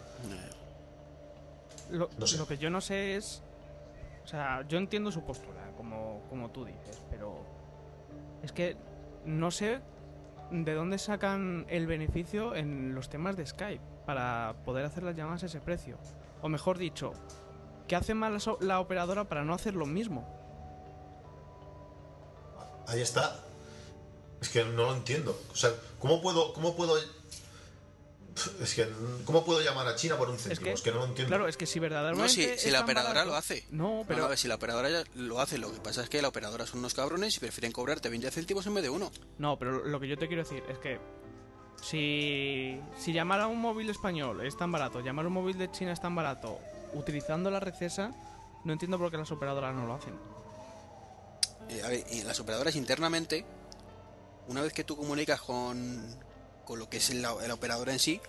Lo, 1.91 2.09
No 2.17 2.27
sé. 2.27 2.37
lo 2.37 2.47
que 2.47 2.57
yo 2.57 2.69
no 2.69 2.81
sé 2.81 3.15
es. 3.15 3.41
O 4.25 4.27
sea, 4.27 4.65
yo 4.67 4.77
entiendo 4.77 5.11
su 5.11 5.23
postura, 5.23 5.66
como, 6.29 6.49
tú 6.51 6.65
dices, 6.65 7.01
pero. 7.09 7.35
Es 8.43 8.51
que 8.51 8.77
no 9.25 9.51
sé 9.51 9.81
de 10.51 10.73
dónde 10.73 10.97
sacan 10.97 11.65
el 11.69 11.87
beneficio 11.87 12.55
en 12.55 12.95
los 12.95 13.09
temas 13.09 13.35
de 13.35 13.45
Skype 13.45 13.83
para 14.05 14.55
poder 14.63 14.85
hacer 14.85 15.03
las 15.03 15.15
llamadas 15.15 15.43
a 15.43 15.45
ese 15.47 15.59
precio. 15.59 15.97
O 16.41 16.49
mejor 16.49 16.77
dicho, 16.77 17.13
¿qué 17.87 17.95
hace 17.95 18.13
mal 18.13 18.33
la, 18.33 18.57
la 18.61 18.79
operadora 18.79 19.25
para 19.25 19.43
no 19.43 19.53
hacer 19.53 19.75
lo 19.75 19.85
mismo? 19.85 20.27
Ahí 22.87 23.01
está. 23.01 23.35
Es 24.41 24.49
que 24.49 24.63
no 24.63 24.83
lo 24.83 24.95
entiendo. 24.95 25.37
O 25.51 25.55
sea, 25.55 25.71
¿cómo 25.99 26.21
puedo, 26.21 26.53
cómo 26.53 26.75
puedo, 26.75 26.95
es 28.61 28.73
que 28.75 28.87
cómo 29.25 29.43
puedo 29.45 29.61
llamar 29.61 29.87
a 29.87 29.95
China 29.95 30.17
por 30.17 30.29
un 30.29 30.37
céntimo? 30.37 30.71
Es 30.71 30.81
que, 30.81 30.91
no 30.91 30.99
lo 30.99 31.05
entiendo. 31.05 31.29
Claro, 31.29 31.47
es 31.47 31.57
que 31.57 31.65
si 31.65 31.79
verdaderamente. 31.79 32.47
No, 32.51 32.57
si, 32.57 32.69
la 32.71 32.81
operadora 32.81 33.13
barato- 33.21 33.27
lo 33.31 33.35
hace. 33.35 33.65
No, 33.71 34.03
pero 34.07 34.15
pero. 34.17 34.25
a 34.25 34.27
ver, 34.29 34.37
si 34.37 34.47
la 34.47 34.55
operadora 34.55 34.89
ya 34.89 35.03
lo 35.15 35.39
hace, 35.39 35.57
lo 35.57 35.71
que 35.73 35.79
pasa 35.79 36.03
es 36.03 36.09
que 36.09 36.21
la 36.21 36.27
operadora 36.27 36.65
son 36.65 36.79
unos 36.79 36.93
cabrones 36.93 37.35
y 37.37 37.39
prefieren 37.39 37.71
cobrarte 37.71 38.09
20 38.09 38.29
céntimos 38.31 38.65
en 38.67 38.73
vez 38.75 38.83
de 38.83 38.89
uno. 38.89 39.11
No, 39.37 39.57
pero 39.57 39.85
lo 39.85 39.99
que 39.99 40.07
yo 40.07 40.17
te 40.17 40.27
quiero 40.27 40.43
decir 40.43 40.63
es 40.69 40.77
que 40.79 40.99
si, 41.81 42.79
si 42.97 43.13
llamar 43.13 43.41
a 43.41 43.47
un 43.47 43.59
móvil 43.61 43.89
español 43.89 44.45
es 44.45 44.57
tan 44.57 44.71
barato, 44.71 45.01
llamar 45.01 45.25
a 45.25 45.27
un 45.27 45.33
móvil 45.35 45.57
de 45.57 45.71
China 45.71 45.91
es 45.93 46.01
tan 46.01 46.15
barato, 46.15 46.59
utilizando 46.93 47.49
la 47.51 47.59
red 47.59 47.73
CESA, 47.75 48.11
no 48.63 48.73
entiendo 48.73 48.97
por 48.97 49.11
qué 49.11 49.17
las 49.17 49.31
operadoras 49.31 49.73
no 49.75 49.85
lo 49.85 49.93
hacen. 49.93 50.13
Eh, 51.69 51.81
a 51.83 51.89
ver, 51.89 52.05
y 52.11 52.23
las 52.23 52.39
operadoras 52.39 52.75
internamente, 52.75 53.45
una 54.47 54.61
vez 54.61 54.73
que 54.73 54.83
tú 54.83 54.95
comunicas 54.95 55.41
con, 55.41 56.03
con 56.67 56.79
lo 56.79 56.89
que 56.89 56.97
es 56.97 57.13
la, 57.13 57.33
la 57.47 57.53
operadora 57.53 57.93
en 57.93 57.99
sí, 57.99 58.19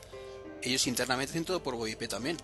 ellos 0.63 0.87
internamente 0.87 1.33
hacen 1.33 1.45
todo 1.45 1.61
por 1.61 1.75
VoIP 1.75 2.07
también. 2.09 2.37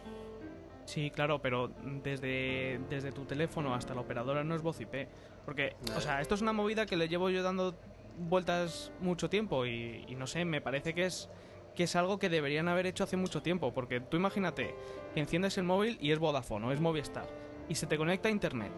Sí, 0.86 1.11
claro, 1.11 1.40
pero 1.40 1.70
desde, 2.03 2.80
desde 2.90 3.12
tu 3.12 3.24
teléfono 3.24 3.74
hasta 3.74 3.95
la 3.95 4.01
operadora 4.01 4.42
no 4.42 4.57
es 4.57 4.61
voz 4.61 4.80
IP. 4.80 5.09
Porque, 5.45 5.76
o 5.97 6.01
sea, 6.01 6.20
esto 6.20 6.34
es 6.34 6.42
una 6.42 6.53
movida 6.53 6.84
que 6.84 6.97
le 6.97 7.09
llevo 7.09 7.30
yo 7.30 7.42
dando 7.42 7.74
vueltas 8.18 8.92
mucho 9.01 9.30
tiempo 9.30 9.66
y, 9.66 10.05
y 10.09 10.14
no 10.16 10.26
sé, 10.26 10.45
me 10.45 10.61
parece 10.61 10.95
que 10.95 11.07
es 11.07 11.28
que 11.74 11.84
es 11.84 11.97
algo 11.97 12.18
que 12.18 12.28
deberían 12.28 12.68
haber 12.68 12.86
hecho 12.86 13.05
hace 13.05 13.16
mucho 13.16 13.40
tiempo. 13.40 13.72
Porque 13.72 14.01
tú 14.01 14.16
imagínate 14.16 14.74
que 15.14 15.20
enciendes 15.20 15.57
el 15.59 15.64
móvil 15.64 15.97
y 16.01 16.12
es 16.12 16.18
Vodafone 16.18 16.66
o 16.66 16.72
es 16.72 16.80
Movistar 16.80 17.26
y 17.68 17.76
se 17.76 17.86
te 17.86 17.97
conecta 17.97 18.28
a 18.28 18.32
internet. 18.32 18.72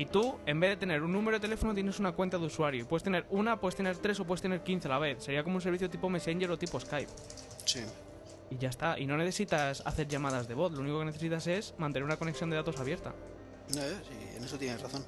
Y 0.00 0.06
tú, 0.06 0.38
en 0.46 0.58
vez 0.58 0.70
de 0.70 0.76
tener 0.78 1.02
un 1.02 1.12
número 1.12 1.36
de 1.36 1.42
teléfono, 1.42 1.74
tienes 1.74 1.98
una 1.98 2.12
cuenta 2.12 2.38
de 2.38 2.46
usuario. 2.46 2.88
Puedes 2.88 3.02
tener 3.02 3.26
una, 3.28 3.60
puedes 3.60 3.76
tener 3.76 3.98
tres 3.98 4.18
o 4.18 4.24
puedes 4.24 4.40
tener 4.40 4.62
15 4.62 4.88
a 4.88 4.92
la 4.92 4.98
vez. 4.98 5.22
Sería 5.22 5.44
como 5.44 5.56
un 5.56 5.60
servicio 5.60 5.90
tipo 5.90 6.08
Messenger 6.08 6.50
o 6.52 6.58
tipo 6.58 6.80
Skype. 6.80 7.12
Sí. 7.66 7.80
Y 8.48 8.56
ya 8.56 8.70
está. 8.70 8.98
Y 8.98 9.04
no 9.04 9.18
necesitas 9.18 9.82
hacer 9.84 10.08
llamadas 10.08 10.48
de 10.48 10.54
voz. 10.54 10.72
Lo 10.72 10.80
único 10.80 11.00
que 11.00 11.04
necesitas 11.04 11.46
es 11.48 11.74
mantener 11.76 12.04
una 12.04 12.16
conexión 12.16 12.48
de 12.48 12.56
datos 12.56 12.80
abierta. 12.80 13.14
Ya, 13.68 13.82
sí, 13.82 14.36
en 14.38 14.42
eso 14.42 14.56
tienes 14.56 14.80
razón. 14.80 15.04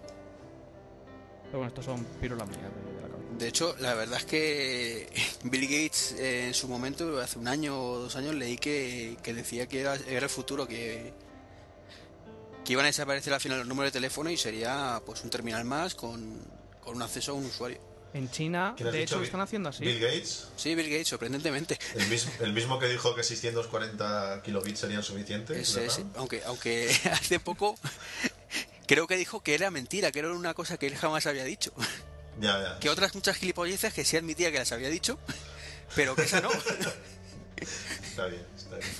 Pero 1.44 1.56
bueno, 1.56 1.68
estos 1.68 1.86
son 1.86 2.04
pirulas 2.20 2.46
mías 2.50 2.60
de, 2.60 2.92
de 2.92 3.00
la 3.00 3.08
cabeza. 3.08 3.38
De 3.38 3.48
hecho, 3.48 3.74
la 3.80 3.94
verdad 3.94 4.18
es 4.18 4.26
que 4.26 5.08
Bill 5.44 5.62
Gates 5.62 6.16
eh, 6.18 6.48
en 6.48 6.54
su 6.54 6.68
momento, 6.68 7.18
hace 7.18 7.38
un 7.38 7.48
año 7.48 7.82
o 7.82 7.98
dos 7.98 8.14
años, 8.16 8.34
leí 8.34 8.58
que, 8.58 9.16
que 9.22 9.32
decía 9.32 9.66
que 9.66 9.80
era, 9.80 9.94
era 9.94 10.24
el 10.24 10.28
futuro, 10.28 10.68
que, 10.68 11.14
que 12.64 12.72
iban 12.72 12.84
a 12.84 12.88
desaparecer 12.88 13.32
al 13.32 13.40
final 13.40 13.58
los 13.58 13.66
números 13.66 13.92
de 13.92 13.98
teléfono 13.98 14.30
y 14.30 14.36
sería 14.36 15.00
pues 15.04 15.22
un 15.24 15.30
terminal 15.30 15.64
más 15.64 15.94
con, 15.94 16.40
con 16.80 16.96
un 16.96 17.02
acceso 17.02 17.32
a 17.32 17.34
un 17.34 17.46
usuario. 17.46 17.80
En 18.14 18.30
China, 18.30 18.74
¿Quién 18.76 18.88
has 18.88 18.92
de 18.92 18.98
dicho? 19.00 19.08
hecho, 19.08 19.14
lo 19.16 19.20
Bill- 19.22 19.26
están 19.28 19.40
haciendo 19.40 19.68
así. 19.70 19.84
Bill 19.84 19.98
Gates, 19.98 20.48
Sí, 20.56 20.74
Bill 20.74 20.90
Gates, 20.90 21.08
sorprendentemente. 21.08 21.78
el 21.94 22.06
mismo, 22.08 22.30
el 22.40 22.52
mismo 22.52 22.78
que 22.78 22.86
dijo 22.88 23.14
que 23.14 23.22
640 23.24 24.42
kilobits 24.44 24.80
serían 24.80 25.02
suficientes. 25.02 25.56
Ese- 25.56 25.80
¿verdad? 25.80 25.98
ese- 25.98 26.06
aunque, 26.16 26.42
aunque 26.44 26.90
hace 27.12 27.40
poco 27.40 27.74
creo 28.86 29.06
que 29.06 29.16
dijo 29.16 29.42
que 29.42 29.54
era 29.54 29.70
mentira, 29.70 30.12
que 30.12 30.18
era 30.18 30.30
una 30.32 30.52
cosa 30.54 30.76
que 30.76 30.86
él 30.86 30.96
jamás 30.96 31.26
había 31.26 31.44
dicho. 31.44 31.72
Ya, 32.38 32.62
ya. 32.62 32.78
Que 32.80 32.90
otras 32.90 33.14
muchas 33.14 33.36
gilipolleces 33.38 33.92
que 33.94 34.04
sí 34.04 34.16
admitía 34.18 34.52
que 34.52 34.58
las 34.58 34.72
había 34.72 34.88
dicho, 34.90 35.18
pero 35.96 36.14
que 36.14 36.22
esa 36.22 36.40
no. 36.42 36.50
Está 38.04 38.26
bien, 38.26 38.44
está 38.56 38.76
bien. 38.76 38.90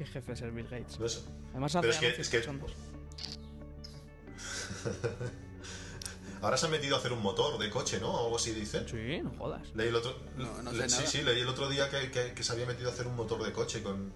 Qué 0.00 0.06
jefe 0.06 0.32
es 0.32 0.40
el 0.40 0.50
Bill 0.52 0.66
Gates. 0.66 0.98
No 0.98 1.06
sé. 1.06 1.20
Además 1.50 1.76
hace 1.76 1.80
Pero 1.82 1.92
es 1.92 1.98
que- 2.00 2.22
es 2.22 2.28
que-. 2.30 2.40
Ahora 6.40 6.56
se 6.56 6.64
han 6.64 6.72
metido 6.72 6.96
a 6.96 7.00
hacer 7.00 7.12
un 7.12 7.20
motor 7.20 7.58
de 7.58 7.68
coche, 7.68 8.00
¿no? 8.00 8.10
O 8.14 8.24
algo 8.24 8.36
así 8.36 8.52
dicen. 8.52 8.88
Sí, 8.88 9.20
no 9.22 9.30
jodas. 9.36 9.60
Leí 9.74 9.88
el 9.88 9.94
otro, 9.96 10.16
No, 10.38 10.62
no 10.62 10.72
le- 10.72 10.88
sé 10.88 11.02
sí, 11.06 11.18
sí, 11.18 11.22
leí 11.22 11.40
el 11.40 11.48
otro 11.48 11.68
día 11.68 11.90
que, 11.90 12.10
que- 12.10 12.32
que 12.32 12.42
se 12.42 12.52
había 12.52 12.64
metido 12.64 12.88
a 12.88 12.94
hacer 12.94 13.06
un 13.06 13.14
motor 13.14 13.42
de 13.42 13.52
coche 13.52 13.82
con 13.82 14.10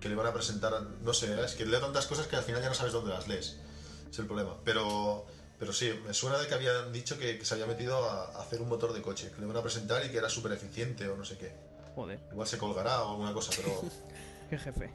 que 0.00 0.08
le 0.08 0.14
van 0.14 0.28
a 0.28 0.32
presentar, 0.32 0.72
a- 0.72 0.80
no 0.80 1.12
sé, 1.12 1.38
es 1.44 1.52
que 1.56 1.66
leo 1.66 1.78
tantas 1.78 2.06
cosas 2.06 2.26
que 2.26 2.36
al 2.36 2.42
final 2.42 2.62
ya 2.62 2.68
no 2.70 2.74
sabes 2.74 2.94
dónde 2.94 3.10
las 3.10 3.28
lees. 3.28 3.58
Es 4.10 4.18
el 4.18 4.24
problema. 4.26 4.56
Pero, 4.64 5.26
pero 5.58 5.74
sí, 5.74 5.92
me 6.06 6.14
suena 6.14 6.38
de 6.38 6.46
que 6.46 6.54
habían 6.54 6.90
dicho 6.90 7.18
que, 7.18 7.36
que 7.38 7.44
se 7.44 7.52
había 7.52 7.66
metido 7.66 7.98
a, 8.08 8.28
a 8.34 8.40
hacer 8.40 8.62
un 8.62 8.70
motor 8.70 8.94
de 8.94 9.02
coche, 9.02 9.30
que 9.30 9.42
le 9.42 9.46
van 9.46 9.58
a 9.58 9.62
presentar 9.62 10.02
y 10.06 10.10
que 10.10 10.16
era 10.16 10.30
súper 10.30 10.52
eficiente 10.52 11.06
o 11.06 11.18
no 11.18 11.24
sé 11.26 11.36
qué. 11.36 11.52
Joder, 11.94 12.18
Igual 12.32 12.48
se 12.48 12.56
colgará 12.56 13.02
o 13.02 13.10
alguna 13.10 13.34
cosa, 13.34 13.52
pero 13.54 13.78
qué 14.48 14.56
jefe. 14.58 14.90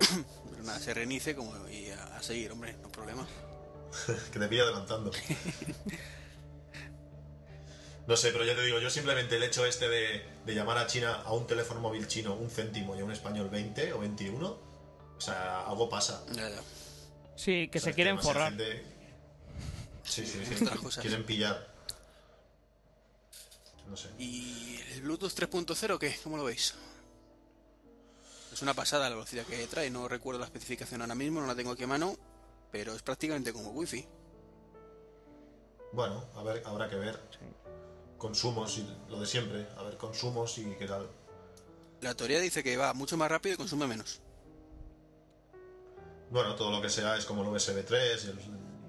Pero 0.50 0.62
nada, 0.64 0.78
se 0.78 0.92
reinice 0.94 1.34
como 1.34 1.68
y 1.68 1.90
a, 1.90 2.16
a 2.16 2.22
seguir, 2.22 2.50
hombre, 2.52 2.74
no 2.82 2.90
problema. 2.90 3.26
que 4.32 4.38
te 4.38 4.48
pilla 4.48 4.62
adelantando. 4.62 5.10
No 8.06 8.16
sé, 8.16 8.32
pero 8.32 8.44
ya 8.44 8.56
te 8.56 8.62
digo, 8.62 8.80
yo 8.80 8.90
simplemente 8.90 9.36
el 9.36 9.42
hecho 9.44 9.64
este 9.64 9.88
de, 9.88 10.24
de 10.44 10.54
llamar 10.54 10.78
a 10.78 10.86
China 10.86 11.22
a 11.24 11.32
un 11.32 11.46
teléfono 11.46 11.80
móvil 11.80 12.08
chino 12.08 12.34
un 12.34 12.50
céntimo 12.50 12.96
y 12.96 13.00
a 13.00 13.04
un 13.04 13.12
español 13.12 13.48
20 13.50 13.92
o 13.92 14.00
21, 14.00 14.46
o 14.48 15.20
sea, 15.20 15.60
algo 15.66 15.88
pasa. 15.88 16.24
Ya, 16.32 16.48
ya. 16.48 16.60
Sí, 17.36 17.68
que 17.68 17.78
O 17.78 17.80
sea, 17.80 17.90
se 17.92 17.94
quieren 17.94 18.18
forrar. 18.20 18.48
gente- 18.50 18.84
Sí, 20.02 20.26
sí, 20.26 20.40
sí. 20.44 20.64
Cosas. 20.64 21.02
Quieren 21.02 21.24
pillar. 21.24 21.72
No 23.88 23.96
sé. 23.96 24.08
¿Y 24.18 24.80
el 24.92 25.02
Bluetooth 25.02 25.32
3.0 25.32 25.98
qué? 25.98 26.16
¿Cómo 26.24 26.36
lo 26.36 26.44
veis? 26.44 26.74
Es 28.52 28.62
una 28.62 28.74
pasada 28.74 29.08
la 29.08 29.14
velocidad 29.14 29.44
que 29.44 29.66
trae, 29.66 29.90
no 29.90 30.08
recuerdo 30.08 30.40
la 30.40 30.46
especificación 30.46 31.00
ahora 31.02 31.14
mismo, 31.14 31.40
no 31.40 31.46
la 31.46 31.54
tengo 31.54 31.70
aquí 31.70 31.84
a 31.84 31.86
mano, 31.86 32.16
pero 32.70 32.94
es 32.94 33.02
prácticamente 33.02 33.52
como 33.52 33.70
Wi-Fi. 33.70 34.06
Bueno, 35.92 36.24
a 36.36 36.42
ver, 36.42 36.62
habrá 36.66 36.88
que 36.88 36.96
ver. 36.96 37.20
Sí. 37.30 37.46
Consumos 38.18 38.78
y 38.78 38.86
lo 39.08 39.20
de 39.20 39.26
siempre. 39.26 39.66
A 39.76 39.82
ver, 39.82 39.96
consumos 39.96 40.58
y 40.58 40.64
qué 40.76 40.86
tal. 40.86 41.08
La 42.00 42.14
teoría 42.14 42.40
dice 42.40 42.62
que 42.62 42.76
va 42.76 42.92
mucho 42.92 43.16
más 43.16 43.30
rápido 43.30 43.54
y 43.54 43.56
consume 43.56 43.86
menos. 43.86 44.20
Bueno, 46.30 46.54
todo 46.54 46.70
lo 46.70 46.80
que 46.80 46.88
sea 46.88 47.16
es 47.16 47.24
como 47.24 47.42
el 47.42 47.48
USB 47.48 47.84
3 47.84 48.24
y 48.24 48.28
el, 48.28 48.38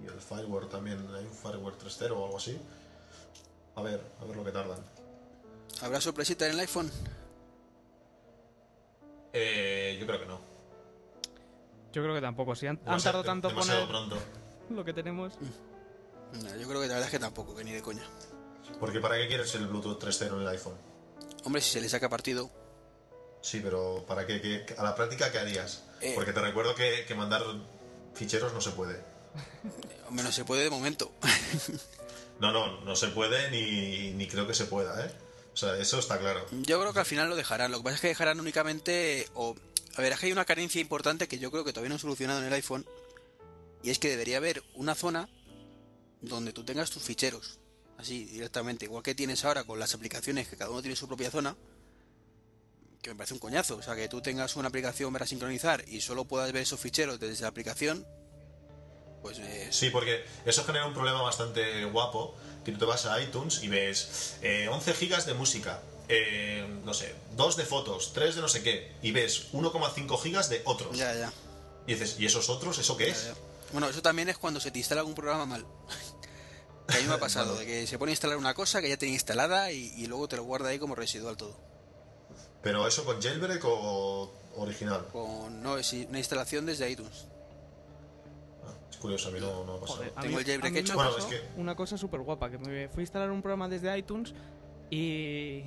y 0.03 0.07
el 0.07 0.21
fireware 0.21 0.67
también. 0.67 1.07
Hay 1.15 1.25
un 1.25 1.33
fireware 1.33 1.75
3.0 1.77 2.11
o 2.11 2.25
algo 2.25 2.37
así. 2.37 2.59
A 3.75 3.81
ver, 3.81 4.01
a 4.19 4.25
ver 4.25 4.35
lo 4.35 4.43
que 4.43 4.51
tardan. 4.51 4.83
¿Habrá 5.81 5.99
sorpresita 5.99 6.45
en 6.45 6.53
el 6.53 6.59
iPhone? 6.59 6.91
Eh, 9.33 9.97
yo 9.99 10.05
creo 10.05 10.19
que 10.19 10.25
no. 10.25 10.39
Yo 11.93 12.01
creo 12.01 12.15
que 12.15 12.21
tampoco. 12.21 12.55
Si 12.55 12.67
han, 12.67 12.77
tardado 12.77 13.23
tanto 13.23 13.49
en 13.49 13.55
demasiado 13.55 13.87
poner 13.87 14.07
pronto. 14.07 14.25
lo 14.69 14.85
que 14.85 14.93
tenemos. 14.93 15.33
No, 16.33 16.55
yo 16.57 16.67
creo 16.67 16.81
que 16.81 16.87
la 16.87 16.93
verdad 16.93 17.05
es 17.05 17.11
que 17.11 17.19
tampoco, 17.19 17.55
que 17.55 17.63
ni 17.63 17.71
de 17.71 17.81
coña. 17.81 18.03
Porque 18.79 18.99
¿para 18.99 19.17
qué 19.17 19.27
quieres 19.27 19.53
el 19.55 19.67
Bluetooth 19.67 20.01
3.0 20.01 20.35
en 20.35 20.41
el 20.41 20.47
iPhone? 20.47 20.75
Hombre, 21.43 21.61
si 21.61 21.71
se 21.71 21.81
le 21.81 21.89
saca 21.89 22.07
partido, 22.09 22.49
Sí, 23.41 23.59
pero 23.59 24.05
¿para 24.07 24.25
qué? 24.27 24.39
¿Qué- 24.39 24.75
a 24.77 24.83
la 24.83 24.95
práctica, 24.95 25.31
¿qué 25.31 25.39
harías? 25.39 25.83
Eh. 25.99 26.13
Porque 26.15 26.31
te 26.31 26.39
recuerdo 26.39 26.75
que, 26.75 27.05
que 27.07 27.15
mandar 27.15 27.41
ficheros 28.13 28.53
no 28.53 28.61
se 28.61 28.69
puede. 28.71 29.03
hombre, 30.07 30.23
no 30.23 30.31
se 30.31 30.45
puede 30.45 30.63
de 30.63 30.69
momento. 30.69 31.11
No, 32.39 32.51
no, 32.51 32.81
no 32.81 32.95
se 32.95 33.09
puede 33.09 33.51
ni, 33.51 34.13
ni 34.13 34.27
creo 34.27 34.47
que 34.47 34.55
se 34.55 34.65
pueda, 34.65 35.05
¿eh? 35.05 35.11
O 35.53 35.57
sea, 35.57 35.77
eso 35.77 35.99
está 35.99 36.17
claro. 36.19 36.45
Yo 36.51 36.79
creo 36.79 36.93
que 36.93 36.99
al 36.99 37.05
final 37.05 37.29
lo 37.29 37.35
dejarán. 37.35 37.71
Lo 37.71 37.77
que 37.79 37.83
pasa 37.83 37.95
es 37.95 38.01
que 38.01 38.07
dejarán 38.07 38.39
únicamente. 38.39 39.27
O, 39.33 39.55
a 39.95 40.01
ver, 40.01 40.13
es 40.13 40.19
que 40.19 40.27
hay 40.27 40.31
una 40.31 40.45
carencia 40.45 40.79
importante 40.79 41.27
que 41.27 41.39
yo 41.39 41.51
creo 41.51 41.63
que 41.63 41.73
todavía 41.73 41.89
no 41.89 41.95
han 41.95 41.99
solucionado 41.99 42.39
en 42.39 42.45
el 42.45 42.53
iPhone. 42.53 42.85
Y 43.83 43.89
es 43.89 43.99
que 43.99 44.09
debería 44.09 44.37
haber 44.37 44.63
una 44.75 44.95
zona 44.95 45.27
donde 46.21 46.53
tú 46.53 46.63
tengas 46.63 46.89
tus 46.89 47.03
ficheros. 47.03 47.59
Así, 47.97 48.25
directamente. 48.25 48.85
Igual 48.85 49.03
que 49.03 49.13
tienes 49.13 49.43
ahora 49.43 49.63
con 49.63 49.77
las 49.77 49.93
aplicaciones, 49.93 50.47
que 50.47 50.55
cada 50.55 50.71
uno 50.71 50.81
tiene 50.81 50.95
su 50.95 51.07
propia 51.07 51.29
zona. 51.29 51.55
Que 53.01 53.09
me 53.09 53.15
parece 53.15 53.33
un 53.33 53.39
coñazo. 53.39 53.75
O 53.77 53.81
sea, 53.81 53.95
que 53.95 54.07
tú 54.07 54.21
tengas 54.21 54.55
una 54.55 54.69
aplicación 54.69 55.11
para 55.11 55.27
sincronizar 55.27 55.83
y 55.87 56.01
solo 56.01 56.25
puedas 56.25 56.51
ver 56.51 56.61
esos 56.63 56.79
ficheros 56.79 57.19
desde 57.19 57.41
la 57.41 57.49
aplicación. 57.49 58.05
Pues 59.21 59.37
eh, 59.39 59.67
Sí, 59.71 59.89
porque 59.89 60.23
eso 60.45 60.63
genera 60.63 60.87
un 60.87 60.93
problema 60.93 61.21
bastante 61.21 61.85
guapo, 61.85 62.35
que 62.65 62.71
tú 62.71 62.79
te 62.79 62.85
vas 62.85 63.05
a 63.05 63.21
iTunes 63.21 63.63
y 63.63 63.67
ves 63.67 64.35
eh, 64.41 64.67
11 64.69 64.93
gigas 64.93 65.25
de 65.25 65.33
música, 65.33 65.81
eh, 66.09 66.65
no 66.85 66.93
sé, 66.93 67.15
2 67.35 67.57
de 67.57 67.65
fotos, 67.65 68.11
3 68.13 68.35
de 68.35 68.41
no 68.41 68.47
sé 68.47 68.61
qué, 68.63 68.91
y 69.01 69.11
ves 69.11 69.47
1,5 69.53 70.21
gigas 70.21 70.49
de 70.49 70.61
otros. 70.65 70.97
ya, 70.97 71.13
ya. 71.15 71.31
Y 71.87 71.93
dices, 71.95 72.15
¿y 72.19 72.25
esos 72.27 72.49
otros? 72.49 72.77
¿Eso 72.77 72.95
qué 72.97 73.07
Ya, 73.07 73.11
es? 73.13 73.25
ya. 73.25 73.33
Bueno, 73.71 73.89
eso 73.89 74.01
también 74.01 74.29
es 74.29 74.37
cuando 74.37 74.59
se 74.59 74.69
te 74.71 74.79
instala 74.79 75.01
algún 75.01 75.15
programa 75.15 75.45
mal. 75.45 75.65
Que 76.87 76.97
a 76.97 77.01
mí 77.01 77.07
me 77.07 77.13
ha 77.13 77.19
pasado, 77.19 77.55
de 77.59 77.65
que 77.65 77.87
se 77.87 77.97
pone 77.97 78.11
a 78.11 78.13
instalar 78.13 78.35
una 78.37 78.53
cosa 78.53 78.81
que 78.81 78.89
ya 78.89 78.97
tiene 78.97 79.13
instalada 79.13 79.71
y, 79.71 79.93
y 79.97 80.07
luego 80.07 80.27
te 80.27 80.35
lo 80.35 80.43
guarda 80.43 80.69
ahí 80.69 80.79
como 80.79 80.93
residual 80.93 81.37
todo. 81.37 81.57
Pero 82.61 82.85
eso 82.87 83.05
con 83.05 83.21
jailbreak 83.21 83.63
o 83.63 84.31
original. 84.57 85.07
Con 85.13 85.63
no, 85.63 85.77
es 85.77 85.93
una 85.93 86.17
instalación 86.17 86.65
desde 86.65 86.89
iTunes. 86.89 87.25
Curioso, 89.01 89.29
a 89.29 89.31
mí 89.31 89.39
no, 89.39 89.63
no 89.65 89.73
ha 89.73 89.79
pasado. 89.81 89.97
Joder, 89.99 90.13
a 90.15 90.21
Tengo 90.21 90.35
mí, 90.35 90.41
el 90.41 90.45
jailbreak 90.45 90.75
hecho. 90.75 90.93
Bueno, 90.95 91.11
pasó 91.15 91.27
es 91.27 91.33
que- 91.41 91.59
una 91.59 91.75
cosa 91.75 91.97
súper 91.97 92.21
guapa, 92.21 92.49
que 92.51 92.57
me 92.59 92.87
fui 92.89 93.01
a 93.01 93.03
instalar 93.03 93.31
un 93.31 93.41
programa 93.41 93.67
desde 93.67 93.97
iTunes 93.97 94.33
y, 94.89 95.63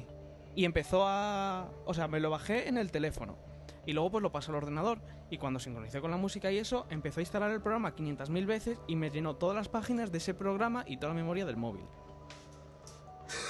y 0.55 0.65
empezó 0.65 1.05
a... 1.07 1.69
O 1.85 1.95
sea, 1.95 2.07
me 2.09 2.21
lo 2.21 2.31
bajé 2.31 2.69
en 2.69 2.79
el 2.79 2.91
teléfono 2.93 3.37
y 3.87 3.93
luego 3.93 4.11
pues 4.13 4.23
lo 4.23 4.31
pasé 4.33 4.51
al 4.51 4.57
ordenador 4.57 4.99
y 5.31 5.39
cuando 5.39 5.59
sincronicé 5.59 6.01
con 6.01 6.11
la 6.11 6.17
música 6.17 6.51
y 6.53 6.59
eso, 6.59 6.87
empezó 6.91 7.21
a 7.21 7.23
instalar 7.23 7.51
el 7.51 7.61
programa 7.61 7.95
500.000 7.97 8.47
veces 8.47 8.79
y 8.87 8.95
me 8.97 9.11
llenó 9.11 9.35
todas 9.37 9.57
las 9.57 9.69
páginas 9.69 10.13
de 10.13 10.19
ese 10.19 10.33
programa 10.33 10.85
y 10.87 10.97
toda 10.99 11.09
la 11.09 11.15
memoria 11.17 11.45
del 11.45 11.57
móvil. 11.57 11.85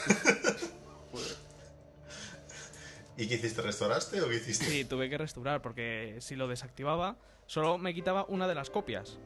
¿Y 3.16 3.28
qué 3.28 3.34
hiciste? 3.36 3.62
¿Restauraste 3.62 4.20
o 4.22 4.28
qué 4.28 4.36
hiciste? 4.36 4.64
Sí, 4.64 4.84
tuve 4.84 5.08
que 5.08 5.18
restaurar 5.18 5.62
porque 5.62 6.16
si 6.20 6.34
lo 6.34 6.48
desactivaba 6.48 7.16
solo 7.46 7.78
me 7.78 7.94
quitaba 7.94 8.24
una 8.28 8.48
de 8.48 8.54
las 8.56 8.70
copias. 8.70 9.18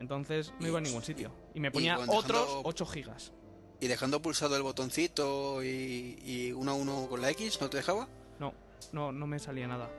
Entonces 0.00 0.52
no 0.60 0.66
iba 0.68 0.78
a 0.78 0.82
ningún 0.82 1.02
sitio. 1.02 1.32
Y 1.54 1.60
me 1.60 1.70
ponía 1.70 1.98
otros 1.98 2.26
dejando- 2.46 2.62
8 2.64 2.86
gigas. 2.86 3.32
Y 3.80 3.88
dejando 3.88 4.20
pulsado 4.22 4.56
el 4.56 4.62
botoncito 4.62 5.62
y, 5.62 6.18
y 6.24 6.52
uno 6.52 6.72
a 6.72 6.74
uno 6.74 7.06
con 7.08 7.20
la 7.20 7.30
X, 7.30 7.60
¿no 7.60 7.68
te 7.70 7.76
dejaba? 7.78 8.08
No, 8.38 8.54
no, 8.92 9.12
no 9.12 9.26
me 9.26 9.38
salía 9.38 9.66
nada. 9.66 9.90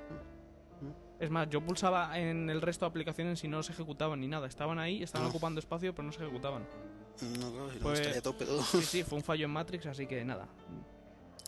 Es 1.19 1.31
más, 1.31 1.49
yo 1.49 1.61
pulsaba 1.65 2.17
en 2.19 2.47
el 2.49 2.61
resto 2.61 2.85
de 2.85 2.89
aplicaciones 2.91 3.43
y 3.43 3.47
no 3.47 3.63
se 3.63 3.71
ejecutaban 3.71 4.19
ni 4.19 4.27
nada. 4.27 4.47
Estaban 4.47 4.77
ahí, 4.77 5.01
estaban 5.01 5.25
No. 5.25 5.29
ocupando 5.31 5.59
espacio, 5.59 5.93
pero 5.95 6.03
no 6.05 6.11
se 6.11 6.21
ejecutaban. 6.23 6.67
No, 7.39 7.51
claro, 7.51 7.69
si 7.71 7.77
no 7.77 7.81
Pues- 7.83 7.99
estaría 8.01 8.21
tope 8.21 8.45
todo. 8.45 8.61
Sí, 8.63 8.81
sí, 8.83 9.03
fue 9.03 9.17
un 9.17 9.23
fallo 9.23 9.45
en 9.45 9.51
Matrix, 9.51 9.87
así 9.87 10.05
que 10.05 10.23
nada. 10.23 10.47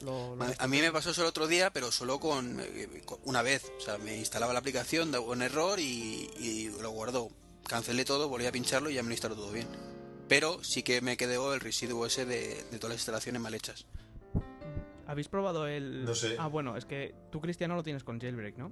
Lo- 0.02 0.36
lo- 0.36 0.46
A, 0.58 0.68
mí 0.68 0.80
me 0.82 0.92
pasó 0.92 1.12
eso 1.12 1.22
el 1.22 1.28
otro 1.28 1.46
día, 1.46 1.72
pero 1.72 1.92
solo 1.92 2.20
con, 2.20 2.60
eh, 2.62 3.02
con- 3.06 3.20
una 3.26 3.42
vez. 3.44 3.72
O 3.78 3.82
sea, 3.82 3.98
me 4.00 4.18
instalaba 4.18 4.54
la 4.54 4.60
aplicación, 4.60 5.12
daba 5.12 5.26
un 5.28 5.42
error 5.44 5.80
y, 5.80 6.30
y 6.40 6.70
lo 6.82 6.90
guardó. 6.92 7.30
Cancelé 7.70 8.04
todo, 8.04 8.30
volví 8.30 8.48
a 8.48 8.52
pincharlo 8.52 8.90
y 8.90 8.96
ya 8.96 9.04
me 9.04 9.10
lo 9.10 9.14
instaló 9.14 9.36
todo 9.36 9.52
bien. 9.52 9.68
Pero 10.28 10.64
sí 10.64 10.82
que 10.82 11.02
me 11.02 11.18
quedó 11.18 11.54
el 11.54 11.60
residuo 11.60 12.06
ese 12.08 12.26
de, 12.26 12.64
de 12.72 12.80
todas 12.80 12.90
las 12.90 13.00
instalaciones 13.00 13.42
mal 13.42 13.54
hechas. 13.54 13.86
¿Habéis 15.06 15.28
probado 15.28 15.68
el...? 15.68 16.04
No 16.04 16.16
sé. 16.16 16.36
Ah, 16.40 16.48
bueno, 16.48 16.78
es 16.78 16.86
que 16.86 17.14
tú, 17.32 17.40
Cristiano, 17.40 17.76
lo 17.76 17.84
tienes 17.84 18.04
con 18.04 18.20
jailbreak, 18.20 18.58
¿no? 18.58 18.72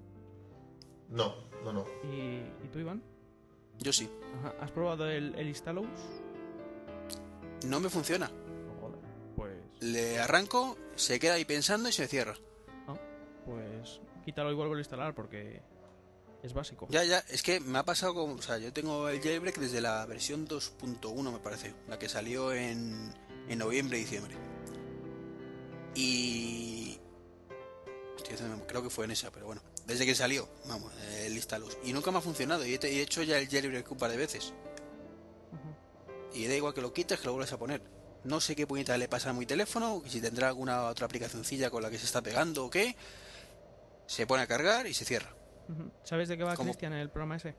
No, 1.10 1.36
no, 1.64 1.74
no. 1.74 1.86
¿Y, 2.04 2.42
¿y 2.66 2.70
tú, 2.72 2.80
Iván? 2.80 3.04
Yo 3.80 3.94
sí. 3.94 4.10
Ajá. 4.40 4.56
¿Has 4.60 4.72
probado 4.72 5.08
el, 5.10 5.36
el? 5.36 5.56
No 7.66 7.80
me 7.80 7.90
funciona. 7.90 8.32
Joder, 8.82 9.00
pues... 9.36 9.54
Le 9.80 10.20
arranco, 10.20 10.76
se 10.96 11.20
queda 11.20 11.36
ahí 11.36 11.46
pensando 11.46 11.88
y 11.90 11.92
se 11.92 12.08
cierra. 12.08 12.36
no, 12.88 12.98
pues 13.46 14.02
quítalo 14.26 14.52
y 14.52 14.56
vuelvo 14.56 14.76
a 14.76 14.80
instalar 14.80 15.16
porque 15.16 15.62
es 16.48 16.54
básico. 16.54 16.88
Ya, 16.90 17.04
ya, 17.04 17.20
es 17.30 17.44
que 17.44 17.60
me 17.60 17.78
ha 17.80 17.84
pasado 17.86 18.14
con... 18.16 18.32
O 18.32 18.42
sea, 18.42 18.58
yo 18.58 18.74
tengo 18.74 19.08
el 19.10 19.22
jailbreak 19.22 19.58
desde 19.60 19.82
la 19.82 20.06
versión 20.06 20.48
2.1 20.48 21.32
me 21.32 21.40
parece. 21.40 21.74
La 21.88 22.00
que 22.00 22.10
salió 22.10 22.52
en, 22.54 23.14
en 23.48 23.60
noviembre, 23.60 23.98
diciembre. 23.98 24.36
Y... 25.96 27.00
Estoy 28.18 28.34
haciendo- 28.36 28.66
creo 28.68 28.84
que 28.84 28.90
fue 28.90 29.06
en 29.06 29.12
esa, 29.12 29.32
pero 29.32 29.46
bueno. 29.46 29.62
Desde 29.86 30.06
que 30.06 30.16
salió, 30.16 30.50
vamos, 30.68 30.92
el 31.22 31.34
Instalus. 31.34 31.78
Y 31.84 31.94
nunca 31.94 32.12
me 32.12 32.18
ha 32.18 32.22
funcionado. 32.22 32.66
Y 32.66 32.74
he, 32.76 33.02
hecho 33.02 33.24
ya 33.24 33.38
el 33.38 33.48
jailbreak 33.48 33.90
un 33.92 33.98
par 33.98 34.12
de 34.12 34.18
veces. 34.18 34.54
Y 36.34 36.46
da 36.48 36.56
igual 36.56 36.74
que 36.74 36.82
lo 36.82 36.94
quites, 36.94 37.20
que 37.20 37.26
lo 37.26 37.34
vuelvas 37.34 37.54
a 37.54 37.58
poner. 37.58 37.82
No 38.24 38.42
sé 38.42 38.56
qué 38.56 38.68
puñeta 38.68 38.98
le 38.98 39.08
pasa 39.08 39.30
a 39.30 39.34
mi 39.34 39.46
teléfono, 39.46 40.04
si 40.08 40.20
tendrá 40.20 40.50
alguna 40.50 40.86
otra 40.88 41.06
aplicacioncilla 41.06 41.70
con 41.70 41.82
la 41.82 41.90
que 41.90 41.98
se 41.98 42.06
está 42.06 42.22
pegando 42.22 42.66
o 42.66 42.70
qué. 42.70 42.96
Se 44.08 44.28
pone 44.28 44.44
a 44.44 44.48
cargar 44.48 44.88
y 44.88 44.94
se 44.94 45.06
cierra. 45.06 45.34
¿Sabes 46.04 46.30
de 46.30 46.38
qué 46.38 46.44
va. 46.44 46.56
Cristian 46.56 46.94
en 46.94 47.00
el 47.00 47.10
programa 47.10 47.36
ese? 47.36 47.56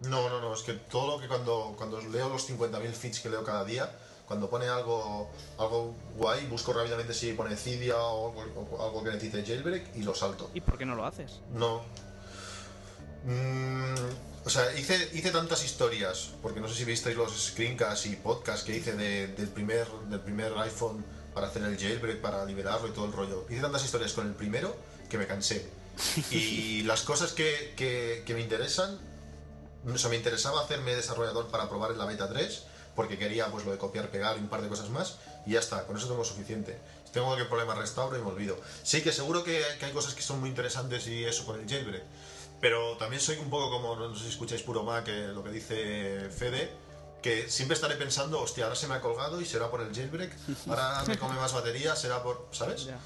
No, 0.00 0.28
no, 0.28 0.40
no, 0.40 0.52
es 0.54 0.62
que 0.62 0.72
todo 0.74 1.14
lo 1.16 1.20
que 1.22 1.28
cuando, 1.28 1.74
cuando 1.76 2.00
leo 2.00 2.28
los 2.28 2.48
50.000 2.50 2.92
feeds 2.92 3.20
que 3.20 3.30
leo 3.30 3.44
cada 3.44 3.64
día, 3.64 3.88
cuando 4.26 4.50
pone 4.50 4.66
algo, 4.66 5.30
algo 5.58 5.94
guay, 6.16 6.46
busco 6.46 6.72
rápidamente 6.72 7.14
si 7.14 7.32
pone 7.34 7.54
Cydia 7.56 7.96
o 7.98 8.40
algo, 8.42 8.68
o 8.72 8.82
algo 8.84 9.04
que 9.04 9.10
necesite 9.10 9.44
jailbreak 9.44 9.94
y 9.96 10.02
lo 10.02 10.14
salto. 10.14 10.50
¿Y 10.54 10.60
por 10.60 10.76
qué 10.76 10.84
no 10.86 10.94
lo 10.96 11.04
haces? 11.06 11.40
No. 11.52 11.82
Mm, 13.24 13.94
o 14.44 14.50
sea, 14.50 14.76
hice, 14.76 15.08
hice 15.12 15.30
tantas 15.30 15.64
historias, 15.64 16.30
porque 16.42 16.60
no 16.60 16.68
sé 16.68 16.74
si 16.74 16.84
visteis 16.84 17.16
los 17.16 17.32
screencasts 17.50 18.06
y 18.06 18.16
podcasts 18.16 18.64
que 18.64 18.76
hice 18.76 18.94
de- 18.94 19.28
del, 19.28 19.48
primer, 19.48 19.86
del 20.08 20.20
primer 20.20 20.52
iPhone 20.58 21.04
para 21.32 21.46
hacer 21.46 21.62
el 21.62 21.78
jailbreak, 21.78 22.20
para 22.20 22.44
liberarlo 22.44 22.88
y 22.88 22.90
todo 22.90 23.04
el 23.04 23.12
rollo. 23.12 23.46
Hice 23.48 23.60
tantas 23.60 23.84
historias 23.84 24.12
con 24.12 24.26
el 24.26 24.34
primero 24.34 24.74
que 25.08 25.16
me 25.18 25.26
cansé. 25.28 25.70
Y 26.30 26.82
las 26.84 27.02
cosas 27.02 27.32
que, 27.32 27.74
que- 27.76 28.22
que 28.26 28.34
me 28.34 28.40
interesan, 28.40 28.98
o 29.86 29.98
sea, 29.98 30.10
me 30.10 30.16
interesaba 30.16 30.62
hacerme 30.62 30.94
desarrollador 30.94 31.48
para 31.48 31.68
probar 31.68 31.90
en 31.92 31.98
la 31.98 32.04
beta 32.06 32.28
3, 32.28 32.64
porque 32.94 33.18
quería 33.18 33.46
pues 33.50 33.64
lo 33.64 33.72
de 33.72 33.78
copiar, 33.78 34.10
pegar 34.10 34.36
y 34.36 34.40
un 34.40 34.48
par 34.48 34.62
de 34.62 34.68
cosas 34.68 34.88
más, 34.90 35.16
y 35.46 35.52
ya 35.52 35.60
está, 35.60 35.86
con 35.86 35.96
eso 35.96 36.08
tengo 36.08 36.24
suficiente. 36.24 36.78
Si 37.06 37.12
tengo 37.12 37.26
cualquier 37.26 37.48
problema 37.48 37.74
restauro 37.74 38.16
y 38.18 38.22
me 38.22 38.28
olvido. 38.28 38.58
Sí 38.82 39.02
que 39.02 39.12
seguro 39.12 39.42
que, 39.44 39.62
que 39.78 39.86
hay 39.86 39.92
cosas 39.92 40.14
que 40.14 40.22
son 40.22 40.40
muy 40.40 40.48
interesantes 40.48 41.06
y 41.06 41.24
eso 41.24 41.44
con 41.44 41.58
el 41.60 41.68
jailbreak, 41.68 42.02
pero 42.60 42.96
también 42.96 43.20
soy 43.20 43.36
un 43.38 43.50
poco 43.50 43.70
como, 43.70 43.96
no 43.96 44.14
sé 44.14 44.24
si 44.24 44.30
escucháis 44.30 44.62
Puro 44.62 44.82
Mac, 44.84 45.04
que 45.04 45.28
lo 45.28 45.42
que 45.42 45.50
dice 45.50 46.30
Fede, 46.30 46.70
que 47.22 47.48
siempre 47.48 47.74
estaré 47.74 47.96
pensando, 47.96 48.40
hostia, 48.40 48.64
ahora 48.64 48.76
se 48.76 48.86
me 48.88 48.94
ha 48.94 49.00
colgado 49.00 49.40
y 49.40 49.46
será 49.46 49.70
por 49.70 49.80
el 49.80 49.94
jailbreak, 49.94 50.32
ahora 50.68 51.02
me 51.08 51.18
come 51.18 51.34
más 51.36 51.52
batería, 51.52 51.96
será 51.96 52.22
por, 52.22 52.46
¿sabes? 52.52 52.84
Ya. 52.84 52.98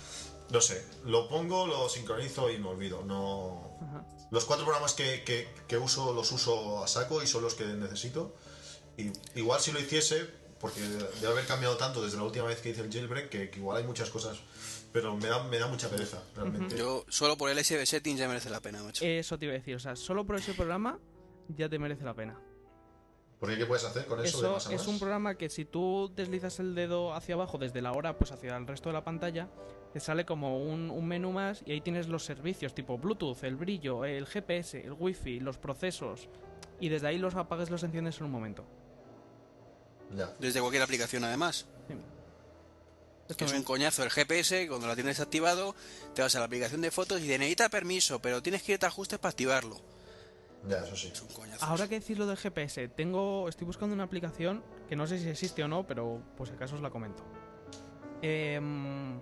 No 0.51 0.61
sé, 0.61 0.85
lo 1.05 1.29
pongo, 1.29 1.67
lo 1.67 1.89
sincronizo 1.89 2.51
y 2.51 2.59
me 2.59 2.69
olvido. 2.69 3.03
No... 3.05 3.77
Ajá. 3.83 4.05
Los 4.31 4.45
cuatro 4.45 4.65
programas 4.65 4.95
que, 4.95 5.23
que- 5.25 5.49
que 5.69 5.77
uso 5.79 6.13
los 6.13 6.31
uso 6.33 6.83
a 6.83 6.89
saco 6.89 7.23
y 7.23 7.27
son 7.27 7.43
los 7.43 7.55
que 7.55 7.65
necesito. 7.65 8.35
Y, 8.97 9.11
igual 9.39 9.61
si 9.61 9.73
lo 9.73 9.81
hiciese, 9.81 10.27
porque 10.61 10.81
debe 10.81 11.27
haber 11.33 11.47
cambiado 11.47 11.77
tanto 11.77 12.03
desde 12.03 12.17
la 12.17 12.25
última 12.25 12.47
vez 12.47 12.61
que 12.61 12.71
hice 12.71 12.81
el 12.81 12.93
jailbreak, 12.93 13.29
que, 13.29 13.51
que 13.51 13.59
igual 13.59 13.79
hay 13.79 13.85
muchas 13.85 14.09
cosas, 14.11 14.39
pero 14.93 15.17
me 15.17 15.29
da, 15.29 15.43
me 15.45 15.59
da 15.59 15.67
mucha 15.67 15.89
pereza, 15.91 16.23
realmente. 16.35 16.77
Yo 16.77 17.05
solo 17.09 17.37
por 17.37 17.51
el 17.51 17.63
SB 17.63 17.85
settings 17.87 18.19
ya 18.19 18.27
merece 18.29 18.51
la 18.51 18.61
pena, 18.61 18.83
macho. 18.83 19.05
Eso 19.05 19.39
te 19.39 19.45
iba 19.47 19.55
a 19.55 19.59
decir, 19.59 19.75
o 19.77 19.81
sea, 19.81 19.95
solo 19.97 20.25
por 20.27 20.37
ese 20.37 20.55
programa 20.55 20.99
ya 21.49 21.69
te 21.69 21.79
merece 21.79 22.05
la 22.05 22.15
pena. 22.15 22.41
Porque 23.39 23.59
¿qué 23.59 23.67
puedes 23.67 23.85
hacer 23.85 24.07
con 24.07 24.25
eso? 24.25 24.41
de 24.41 24.47
Eso 24.47 24.53
más 24.55 24.67
a 24.67 24.73
es 24.73 24.79
más? 24.81 24.89
un 24.89 24.99
programa 24.99 25.35
que 25.35 25.51
si 25.51 25.65
tú 25.67 26.11
deslizas 26.17 26.59
el 26.59 26.75
dedo 26.75 27.13
hacia 27.13 27.35
abajo 27.35 27.59
desde 27.59 27.83
la 27.83 27.93
hora 27.93 28.17
pues 28.17 28.33
hacia 28.33 28.57
el 28.57 28.67
resto 28.67 28.89
de 28.89 28.95
la 28.95 29.05
pantalla, 29.05 29.49
te 29.93 30.01
sale 30.01 30.25
como 30.25 30.59
un, 30.63 30.91
un 30.91 31.07
menú 31.07 31.33
más 31.33 31.63
y 31.67 31.73
ahí 31.73 31.81
tienes 31.83 32.09
los 32.09 32.25
servicios 32.25 32.75
tipo 32.75 32.97
Bluetooth, 32.97 33.45
el 33.45 33.57
brillo, 33.57 34.05
el 34.07 34.27
GPS, 34.27 34.83
el 34.85 34.93
Wi-Fi, 34.99 35.41
los 35.41 35.59
procesos 35.59 36.29
y 36.81 36.89
desde 36.89 37.09
ahí 37.09 37.19
los 37.19 37.35
apagas 37.35 37.69
los 37.71 37.83
enciendes 37.83 38.19
en 38.19 38.25
un 38.25 38.31
momento. 38.33 38.65
Ya. 40.15 40.33
Desde 40.39 40.61
cualquier 40.61 40.83
aplicación, 40.83 41.25
además. 41.25 41.67
Esto 43.29 43.45
es 43.45 43.53
un 43.53 43.65
coñazo 43.65 44.05
el 44.05 44.11
GPS, 44.11 44.69
cuando 44.69 44.87
lo 44.87 44.95
tienes 44.95 45.19
activado, 45.19 45.75
te 46.15 46.23
vas 46.23 46.35
a 46.37 46.39
la 46.39 46.45
aplicación 46.45 46.81
de 46.81 46.93
fotos 46.93 47.19
y 47.19 47.23
dice, 47.25 47.39
necesita 47.39 47.69
permiso, 47.69 48.21
pero 48.21 48.41
tienes 48.41 48.63
que 48.63 48.73
irte 48.75 48.87
a 48.87 48.89
ajustes 48.89 49.19
para 49.19 49.31
activarlo. 49.31 49.81
Ya, 50.69 50.79
eso 50.79 50.97
sí. 50.97 51.11
Es 51.13 51.23
un 51.23 51.29
coñazo. 51.29 51.65
Ahora 51.65 51.89
que 51.89 52.01
decís 52.01 52.19
lo 52.19 52.27
del 52.27 52.37
GPS, 52.37 52.89
tengo, 52.89 53.49
estoy 53.49 53.67
buscando 53.67 53.95
una 53.95 54.05
aplicación 54.05 54.63
que 54.89 54.97
no 54.97 55.07
sé 55.07 55.19
si 55.19 55.29
existe 55.29 55.63
o 55.63 55.69
no, 55.69 55.87
pero 55.87 56.21
pues 56.37 56.51
si 56.51 56.57
acaso 56.57 56.77
os 56.77 56.83
la 56.83 56.91
comento. 56.91 57.23
Em, 58.23 59.21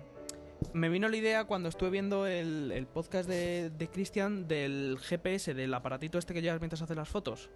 me 0.73 0.89
vino 0.89 1.07
la 1.09 1.17
idea 1.17 1.43
cuando 1.45 1.69
estuve 1.69 1.89
viendo 1.89 2.25
el, 2.27 2.71
el 2.71 2.87
podcast 2.87 3.27
de, 3.29 3.69
de 3.69 3.87
Christian 3.89 4.47
del 4.47 4.97
GPS, 5.01 5.53
del 5.53 5.73
aparatito 5.73 6.17
este 6.17 6.33
que 6.33 6.41
llevas 6.41 6.59
mientras 6.61 6.81
haces 6.81 6.95
las 6.95 7.09
fotos. 7.09 7.49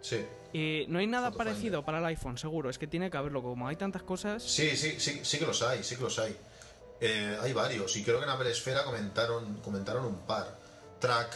Sí. 0.00 0.24
Y 0.52 0.84
no 0.88 0.98
hay 0.98 1.06
nada 1.06 1.30
Finder. 1.30 1.46
parecido 1.46 1.84
para 1.84 1.98
el 1.98 2.04
iPhone, 2.06 2.36
seguro. 2.36 2.68
Es 2.68 2.78
que 2.78 2.88
tiene 2.88 3.08
que 3.10 3.16
haberlo. 3.16 3.40
Como 3.40 3.68
hay 3.68 3.76
tantas 3.76 4.02
cosas. 4.02 4.42
Sí, 4.42 4.76
sí, 4.76 4.96
sí, 4.98 5.20
sí 5.22 5.38
que 5.38 5.46
los 5.46 5.62
hay, 5.62 5.84
sí 5.84 5.96
que 5.96 6.02
los 6.02 6.18
hay. 6.18 6.36
Eh, 7.00 7.36
hay 7.40 7.52
varios, 7.52 7.96
y 7.96 8.04
creo 8.04 8.18
que 8.18 8.24
en 8.24 8.30
Apple 8.30 8.48
Esfera 8.50 8.84
comentaron, 8.84 9.56
comentaron 9.56 10.04
un 10.04 10.18
par. 10.20 10.56
Track, 11.02 11.34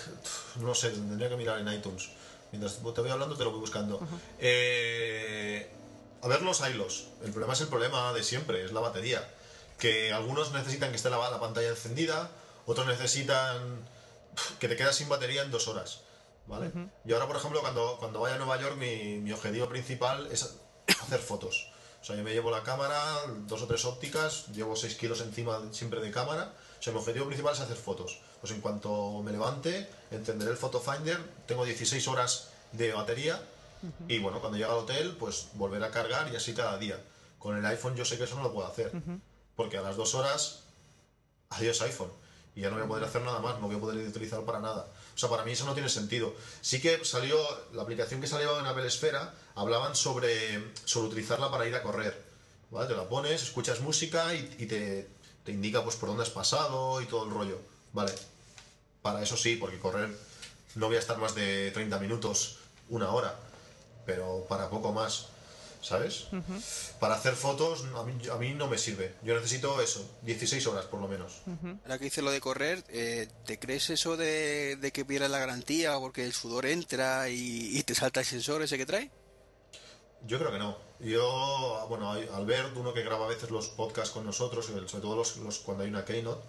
no 0.61 0.75
sé, 0.75 0.91
tendría 0.91 1.29
que 1.29 1.37
mirar 1.37 1.59
en 1.59 1.69
iTunes. 1.73 2.09
Mientras 2.53 2.77
te 2.77 3.01
voy 3.01 3.11
hablando, 3.11 3.37
te 3.37 3.45
lo 3.45 3.51
voy 3.51 3.61
buscando. 3.61 4.01
Eh, 4.39 5.69
a 6.23 6.29
verlos, 6.29 6.63
haylos. 6.63 7.09
El 7.25 7.33
problema 7.33 7.53
es 7.53 7.61
el 7.61 7.69
problema 7.69 8.13
de 8.13 8.23
siempre, 8.23 8.65
es 8.65 8.73
la 8.73 8.81
batería. 8.81 9.29
Que 9.79 10.13
algunos 10.13 10.53
necesitan 10.53 10.91
que 10.91 10.97
esté 10.97 11.11
la, 11.11 11.19
la 11.31 11.41
pantalla 11.41 11.69
encendida, 11.69 12.31
otros 12.65 12.87
necesitan 12.87 13.85
que 14.61 14.69
te 14.69 14.77
quedas 14.77 14.97
sin 14.97 15.09
batería 15.09 15.43
en 15.43 15.51
dos 15.51 15.69
horas. 15.69 16.03
¿Vale? 16.47 16.71
Y 17.05 17.13
ahora, 17.13 17.27
por 17.27 17.37
ejemplo, 17.37 17.61
cuando, 17.61 17.97
cuando 17.99 18.21
vaya 18.21 18.37
a 18.37 18.39
Nueva 18.39 18.61
York, 18.61 18.77
mi, 18.77 19.19
mi 19.19 19.33
objetivo 19.33 19.69
principal 19.69 20.29
es 20.31 20.55
hacer 21.03 21.19
fotos. 21.19 21.69
O 22.01 22.05
sea, 22.05 22.15
yo 22.15 22.23
me 22.23 22.33
llevo 22.33 22.53
la 22.53 22.63
cámara, 22.63 23.03
dos 23.49 23.63
o 23.63 23.67
tres 23.67 23.85
ópticas, 23.85 24.47
llevo 24.55 24.77
6 24.77 24.95
kilos 24.95 25.21
encima 25.23 25.61
siempre 25.73 26.01
de 26.01 26.13
cámara. 26.13 26.55
O 26.79 26.83
sea, 26.83 26.93
mi 26.93 27.01
objetivo 27.01 27.27
principal 27.27 27.53
es 27.53 27.61
hacer 27.61 27.77
fotos. 27.77 28.21
Pues 28.47 28.55
en 28.55 28.63
cuanto 28.63 29.23
me 29.25 29.33
levante, 29.33 29.91
encenderé 30.13 30.53
el 30.53 30.57
Photo 30.57 30.79
Finder, 30.79 31.19
tengo 31.49 31.65
16 31.65 32.07
horas 32.07 32.51
de 32.71 32.93
batería 32.93 33.43
y 34.07 34.21
bueno, 34.21 34.39
cuando 34.39 34.57
llegue 34.57 34.71
al 34.71 34.79
hotel, 34.79 35.17
pues 35.19 35.49
volver 35.55 35.83
a 35.83 35.91
cargar 35.91 36.33
y 36.33 36.37
así 36.37 36.55
cada 36.55 36.79
día. 36.79 36.97
Con 37.41 37.57
el 37.57 37.67
iPhone 37.67 37.97
yo 37.97 38.05
sé 38.05 38.17
que 38.17 38.23
eso 38.23 38.37
no 38.37 38.45
lo 38.45 38.53
puedo 38.53 38.69
hacer, 38.69 38.93
porque 39.57 39.79
a 39.79 39.83
las 39.83 39.97
dos 39.97 40.15
horas, 40.15 40.61
adiós 41.51 41.83
iPhone. 41.83 42.13
Y 42.55 42.61
ya 42.61 42.71
no 42.71 42.77
voy 42.77 42.85
a 42.85 42.87
poder 42.87 43.03
hacer 43.03 43.23
nada 43.23 43.41
más, 43.41 43.59
no 43.59 43.67
voy 43.67 43.79
a 43.79 43.81
poder 43.81 44.07
utilizarlo 44.07 44.47
para 44.47 44.61
nada. 44.61 44.87
O 45.13 45.19
sea, 45.19 45.29
para 45.29 45.43
mí 45.43 45.51
eso 45.51 45.65
no 45.65 45.75
tiene 45.75 45.89
sentido. 45.89 46.33
Sí 46.61 46.81
que 46.81 47.05
salió, 47.05 47.37
la 47.73 47.83
aplicación 47.83 48.21
que 48.21 48.29
salió 48.29 48.61
en 48.61 48.67
Apple 48.67 48.87
Esfera, 48.87 49.35
hablaban 49.57 49.97
sobre, 49.97 50.73
sobre 50.85 51.09
utilizarla 51.09 51.51
para 51.51 51.67
ir 51.67 51.75
a 51.75 51.83
correr. 51.83 52.23
¿Vale? 52.71 52.87
Te 52.87 52.95
la 52.95 53.09
pones, 53.09 53.43
escuchas 53.43 53.81
música 53.81 54.33
y, 54.37 54.55
y 54.61 54.67
te, 54.67 55.09
te 55.43 55.51
indica 55.51 55.83
pues 55.83 55.97
por 55.97 56.11
dónde 56.11 56.23
has 56.23 56.31
pasado 56.31 57.01
y 57.01 57.07
todo 57.07 57.25
el 57.25 57.31
rollo. 57.33 57.59
Vale. 57.93 58.13
Para 59.07 59.23
eso 59.23 59.37
sí, 59.37 59.55
porque 59.57 59.79
correr 59.79 60.11
no 60.75 60.87
voy 60.89 60.97
a 60.97 60.99
estar 60.99 61.17
más 61.19 61.35
de 61.37 61.71
30 61.71 61.99
minutos, 62.01 62.57
una 62.89 63.11
hora. 63.11 63.35
Pero 64.05 64.45
para 64.49 64.69
poco 64.69 64.93
más. 64.93 65.27
¿Sabes? 65.83 66.27
Para 66.99 67.15
hacer 67.15 67.35
fotos 67.37 67.85
a 67.95 68.03
mí, 68.03 68.15
a 68.29 68.35
mí 68.37 68.55
no 68.55 68.67
me 68.67 68.77
sirve. 68.77 69.15
Yo 69.23 69.37
necesito 69.37 69.81
eso, 69.81 70.05
16 70.23 70.67
horas 70.67 70.87
por 70.87 71.01
lo 71.01 71.07
menos. 71.07 71.35
Ahora 71.85 71.99
que 72.01 72.07
hice 72.07 72.23
lo 72.23 72.33
de 72.33 72.41
correr, 72.41 72.83
eh, 72.89 73.29
¿te 73.45 73.61
crees 73.61 73.91
eso 73.91 74.17
de, 74.17 74.75
de 74.81 74.91
que 74.91 75.05
pierdas 75.05 75.31
la 75.31 75.39
garantía 75.39 75.97
porque 76.01 76.25
el 76.25 76.33
sudor 76.33 76.67
entra 76.67 77.29
y, 77.29 77.79
y 77.79 77.83
te 77.85 77.95
salta 77.95 78.19
el 78.21 78.27
sensor 78.27 78.63
ese 78.63 78.77
que 78.79 78.87
trae? 78.87 79.13
Yo 80.27 80.39
creo 80.41 80.51
que 80.51 80.59
no. 80.59 80.77
Yo, 80.99 81.87
bueno, 81.89 82.11
Albert, 82.11 82.77
uno 82.77 82.93
que 82.93 83.03
graba 83.05 83.27
a 83.27 83.29
veces 83.29 83.51
los 83.53 83.69
podcasts 83.69 84.11
con 84.11 84.25
nosotros, 84.27 84.67
sobre 84.67 84.87
todo 84.87 85.15
los, 85.15 85.37
los- 85.37 85.59
cuando 85.61 85.85
hay 85.85 85.91
una 85.91 86.05
keynote, 86.05 86.43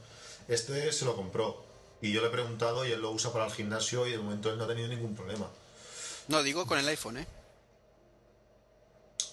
este 0.48 0.92
se 0.92 1.06
lo 1.06 1.16
compró. 1.16 1.64
Y 2.02 2.12
yo 2.12 2.22
le 2.22 2.28
he 2.28 2.32
preguntado 2.32 2.86
y 2.86 2.92
él 2.92 3.02
lo 3.02 3.12
usa 3.12 3.32
para 3.34 3.46
el 3.46 3.52
gimnasio 3.52 4.06
y 4.06 4.12
de 4.12 4.18
momento 4.20 4.52
él 4.52 4.58
no 4.58 4.66
ha 4.66 4.68
tenido 4.68 4.88
ningún 4.88 5.16
problema. 5.16 5.48
No, 6.28 6.44
digo 6.44 6.66
con 6.68 6.78
el 6.78 6.88
iPhone, 6.88 7.18
¿eh? 7.18 7.28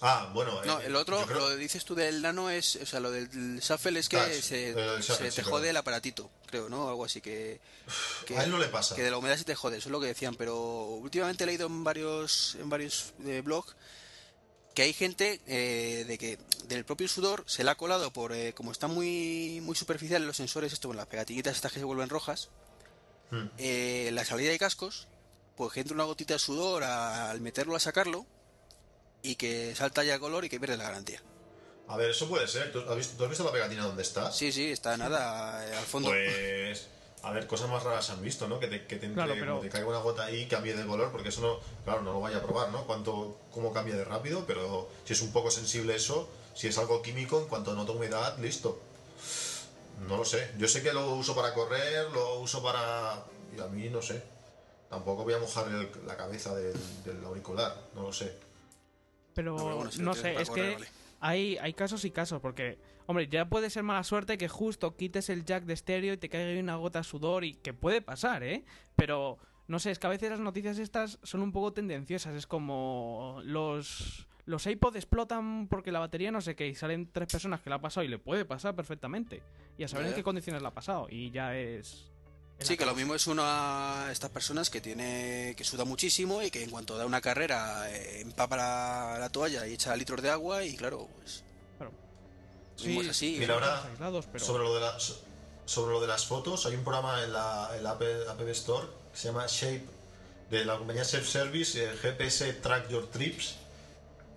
Ah, 0.01 0.29
bueno. 0.33 0.61
No, 0.65 0.79
eh, 0.81 0.87
el 0.87 0.95
otro, 0.95 1.25
creo- 1.25 1.39
lo 1.39 1.47
que 1.49 1.55
dices 1.57 1.85
tú 1.85 1.95
del 1.95 2.21
nano 2.21 2.49
es, 2.49 2.75
o 2.77 2.85
sea, 2.85 2.99
lo 2.99 3.11
del 3.11 3.59
shuffle 3.59 3.99
es 3.99 4.09
que 4.09 4.17
Touch, 4.17 4.41
se, 4.41 4.69
shuffle, 4.73 5.01
se 5.03 5.13
sí, 5.13 5.23
te 5.23 5.31
perdón. 5.35 5.51
jode 5.51 5.69
el 5.69 5.77
aparatito, 5.77 6.29
creo, 6.47 6.67
¿no? 6.69 6.89
Algo 6.89 7.05
así 7.05 7.21
que, 7.21 7.59
que 8.25 8.37
A 8.37 8.43
él 8.43 8.51
no 8.51 8.57
le 8.57 8.67
pasa. 8.67 8.95
que 8.95 9.03
de 9.03 9.11
la 9.11 9.17
humedad 9.17 9.37
se 9.37 9.45
te 9.45 9.55
jode, 9.55 9.77
eso 9.77 9.87
es 9.89 9.91
lo 9.91 9.99
que 10.01 10.07
decían, 10.07 10.35
pero 10.35 10.55
últimamente 10.85 11.43
he 11.45 11.47
leído 11.47 11.67
en 11.67 11.83
varios 11.83 12.55
en 12.59 12.69
varios 12.69 13.13
eh, 13.25 13.41
blogs 13.43 13.73
que 14.75 14.83
hay 14.83 14.93
gente 14.93 15.41
eh, 15.47 16.03
de 16.07 16.17
que 16.19 16.37
del 16.67 16.85
propio 16.85 17.07
sudor 17.07 17.43
se 17.47 17.63
le 17.63 17.71
ha 17.71 17.75
colado 17.75 18.11
por 18.11 18.31
eh, 18.33 18.53
como 18.53 18.71
están 18.71 18.93
muy 18.93 19.59
muy 19.63 19.75
superficiales 19.75 20.27
los 20.27 20.37
sensores, 20.37 20.71
esto 20.73 20.89
con 20.89 20.97
las 20.97 21.07
pegatillitas 21.07 21.55
estas 21.55 21.71
que 21.71 21.79
se 21.79 21.85
vuelven 21.85 22.09
rojas, 22.09 22.49
Hmm. 23.31 23.47
eh, 23.57 24.11
la 24.13 24.23
salida 24.23 24.51
de 24.51 24.59
cascos 24.59 25.07
pues 25.57 25.73
que 25.73 25.79
entre 25.79 25.95
una 25.95 26.03
gotita 26.03 26.33
de 26.35 26.39
sudor 26.39 26.83
a- 26.83 27.31
al 27.31 27.41
meterlo 27.41 27.75
a 27.75 27.79
sacarlo 27.79 28.27
y 29.23 29.33
que 29.35 29.73
salta 29.75 30.03
ya 30.03 30.19
color 30.19 30.45
y 30.45 30.49
que 30.49 30.59
pierde 30.59 30.77
la 30.77 30.83
garantía. 30.83 31.23
A 31.87 31.97
ver, 31.97 32.11
eso 32.11 32.27
puede 32.29 32.47
ser. 32.47 32.71
¿Tú 32.71 32.79
has 32.87 32.95
visto, 32.95 33.15
tú 33.17 33.23
has 33.23 33.29
visto 33.29 33.43
la 33.43 33.51
pegatina 33.51 33.83
donde 33.85 34.03
está? 34.03 34.31
Sí, 34.31 34.51
sí, 34.51 34.69
está 34.71 34.95
nada 34.97 35.65
eh, 35.67 35.75
al 35.75 35.85
fondo. 35.85 36.09
Pues. 36.09 36.87
A 37.25 37.31
ver, 37.31 37.47
cosas 37.47 37.69
más 37.69 37.83
raras 37.83 38.05
se 38.05 38.11
han 38.11 38.21
visto, 38.21 38.47
¿no? 38.47 38.59
Que 38.59 38.67
te, 38.67 38.85
que 38.85 38.97
te, 38.97 39.07
entre- 39.07 39.23
Claro, 39.25 39.33
pero- 39.39 39.59
te 39.59 39.69
caiga 39.69 39.87
una 39.87 39.97
gota 39.99 40.25
ahí 40.25 40.43
y 40.43 40.45
cambie 40.47 40.75
de 40.75 40.85
color, 40.85 41.11
porque 41.11 41.29
eso 41.29 41.41
no. 41.41 41.59
Claro, 41.83 42.01
no 42.03 42.13
lo 42.13 42.21
vaya 42.21 42.37
a 42.37 42.41
probar, 42.43 42.69
¿no? 42.71 42.85
Cuánto, 42.85 43.37
cómo 43.51 43.73
cambia 43.73 43.95
de 43.95 44.05
rápido, 44.05 44.43
pero 44.45 44.87
si 45.05 45.13
es 45.13 45.21
un 45.21 45.31
poco 45.33 45.49
sensible 45.49 45.95
eso, 45.95 46.29
si 46.53 46.67
es 46.67 46.77
algo 46.77 47.01
químico, 47.01 47.39
en 47.41 47.47
cuanto 47.47 47.73
nota 47.73 47.91
humedad, 47.93 48.37
listo. 48.37 48.79
No 50.07 50.17
lo 50.17 50.25
sé. 50.25 50.51
Yo 50.57 50.67
sé 50.67 50.83
que 50.83 50.93
lo 50.93 51.13
uso 51.15 51.35
para 51.35 51.53
correr, 51.53 52.11
lo 52.11 52.39
uso 52.39 52.61
para. 52.61 53.23
Y 53.57 53.59
a 53.59 53.65
mí 53.67 53.89
no 53.89 54.01
sé. 54.01 54.21
Tampoco 54.89 55.23
voy 55.23 55.33
a 55.33 55.39
mojar 55.39 55.67
el- 55.67 55.89
la 56.05 56.15
cabeza 56.15 56.53
del, 56.55 56.75
del 57.03 57.23
auricular, 57.25 57.75
no 57.95 58.03
lo 58.03 58.13
sé. 58.13 58.37
Pero 59.33 59.53
No, 59.57 59.63
pero 59.63 59.75
bueno, 59.77 59.91
si 59.91 59.99
lo 59.99 60.05
no 60.05 60.11
tienes 60.13 60.35
sé, 60.35 60.41
es 60.43 60.49
correr, 60.49 60.65
que 60.69 60.73
vale. 60.75 60.87
hay, 61.21 61.57
hay 61.57 61.73
casos 61.73 62.05
y 62.05 62.11
casos, 62.11 62.39
porque, 62.41 62.77
hombre, 63.05 63.27
ya 63.27 63.45
puede 63.49 63.69
ser 63.69 63.83
mala 63.83 64.03
suerte 64.03 64.37
que 64.37 64.47
justo 64.47 64.95
quites 64.95 65.29
el 65.29 65.45
jack 65.45 65.65
de 65.65 65.73
estéreo 65.73 66.13
y 66.13 66.17
te 66.17 66.29
caiga 66.29 66.59
una 66.59 66.75
gota 66.75 66.99
de 66.99 67.03
sudor 67.03 67.43
y 67.43 67.53
que 67.55 67.73
puede 67.73 68.01
pasar, 68.01 68.43
¿eh? 68.43 68.63
Pero, 68.95 69.37
no 69.67 69.79
sé, 69.79 69.91
es 69.91 69.99
que 69.99 70.07
a 70.07 70.09
veces 70.09 70.29
las 70.29 70.39
noticias 70.39 70.77
estas 70.77 71.19
son 71.23 71.41
un 71.41 71.51
poco 71.51 71.73
tendenciosas, 71.73 72.35
es 72.35 72.47
como 72.47 73.41
los... 73.43 74.27
Los 74.47 74.67
iPod 74.67 74.95
explotan 74.95 75.67
porque 75.67 75.91
la 75.91 75.97
batería 75.97 76.29
no 76.29 76.39
sé 76.39 76.55
qué 76.55 76.67
y 76.67 76.75
salen 76.75 77.11
tres 77.11 77.27
personas 77.27 77.61
que 77.61 77.71
la 77.71 77.77
ha 77.77 77.81
pasado 77.81 78.03
y 78.03 78.09
le 78.09 78.19
puede 78.19 78.45
pasar 78.45 78.75
perfectamente. 78.75 79.41
Y 79.75 79.83
a 79.83 79.87
saber 79.87 80.05
en 80.05 80.13
qué 80.13 80.21
condiciones 80.21 80.61
la 80.61 80.67
ha 80.67 80.73
pasado 80.75 81.07
y 81.09 81.31
ya 81.31 81.57
es... 81.57 82.11
Sí, 82.59 82.77
que 82.77 82.85
lo 82.85 82.93
mismo 82.93 83.15
es 83.15 83.25
una 83.25 84.07
estas 84.11 84.29
personas 84.29 84.69
que 84.69 84.81
tiene 84.81 85.55
que 85.57 85.63
suda 85.63 85.83
muchísimo 85.83 86.43
y 86.43 86.51
que 86.51 86.63
en 86.63 86.69
cuanto 86.69 86.95
da 86.95 87.07
una 87.07 87.21
carrera 87.21 87.89
eh, 87.89 88.21
empapa 88.21 88.55
la, 88.55 89.17
la 89.19 89.29
toalla 89.29 89.65
y 89.65 89.73
echa 89.73 89.95
litros 89.95 90.21
de 90.21 90.29
agua 90.29 90.63
y 90.63 90.77
claro, 90.77 91.09
pues 91.17 91.43
Mismo 92.83 93.01
es 93.01 93.09
así. 93.09 93.37
Mira, 93.39 93.53
ahora, 93.55 93.83
aislados, 93.85 94.25
pero... 94.31 94.43
Sobre 94.43 94.63
lo 94.63 94.75
de 94.75 94.81
las 94.81 95.13
sobre 95.65 95.93
lo 95.93 95.99
de 96.01 96.05
las 96.07 96.25
fotos, 96.27 96.65
hay 96.67 96.75
un 96.75 96.83
programa 96.83 97.23
en 97.23 97.33
la, 97.33 97.71
en 97.75 97.83
la 97.83 97.91
App 97.91 98.41
Store 98.49 98.85
que 99.11 99.17
se 99.19 99.27
llama 99.29 99.45
Shape 99.47 99.83
de 100.51 100.63
la 100.63 100.77
compañía 100.77 101.03
Self 101.03 101.27
Service 101.27 101.83
eh, 101.83 101.89
GPS 101.99 102.53
Track 102.53 102.89
Your 102.89 103.07
Trips 103.09 103.55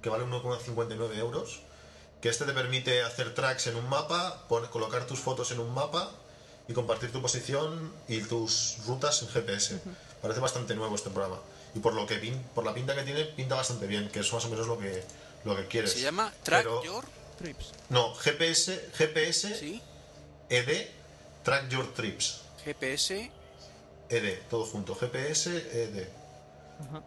que 0.02 0.08
vale 0.08 0.24
1,59 0.24 1.18
euros 1.18 1.60
que 2.22 2.30
este 2.30 2.46
te 2.46 2.52
permite 2.52 3.02
hacer 3.02 3.34
tracks 3.34 3.66
en 3.66 3.76
un 3.76 3.88
mapa, 3.90 4.42
colocar 4.48 5.06
tus 5.06 5.18
fotos 5.20 5.50
en 5.52 5.60
un 5.60 5.72
mapa 5.74 6.10
y 6.66 6.72
compartir 6.72 7.12
tu 7.12 7.20
posición 7.22 7.92
y 8.08 8.20
tus 8.22 8.76
rutas 8.86 9.22
en 9.22 9.28
GPS. 9.28 9.80
Parece 10.22 10.40
bastante 10.40 10.74
nuevo 10.74 10.94
este 10.96 11.10
programa 11.10 11.38
y 11.74 11.78
por 11.80 11.92
lo 11.94 12.06
que 12.06 12.20
pin- 12.20 12.42
por 12.54 12.64
la 12.64 12.72
pinta 12.74 12.94
que 12.96 13.02
tiene 13.02 13.24
pinta 13.24 13.54
bastante 13.54 13.86
bien, 13.86 14.08
que 14.08 14.20
es 14.20 14.32
más 14.32 14.44
o 14.46 14.48
menos 14.48 14.66
lo 14.66 14.78
que 14.78 15.04
lo 15.44 15.54
que 15.56 15.66
quieres. 15.66 15.92
Se 15.92 16.00
llama 16.00 16.32
Track 16.42 16.62
Pero- 16.64 16.82
Your, 16.82 17.04
Trips. 17.38 17.72
No, 17.88 18.12
GPS 18.14 18.90
GPS 18.96 19.54
sí, 19.54 19.80
ED 20.50 20.88
Track 21.44 21.68
Your 21.70 21.94
Trips. 21.94 22.42
GPS, 22.64 23.30
ED, 24.10 24.38
todo 24.50 24.66
junto. 24.66 24.94
GPS, 24.94 25.56
ED. 25.56 26.08
Ajá. 26.80 27.02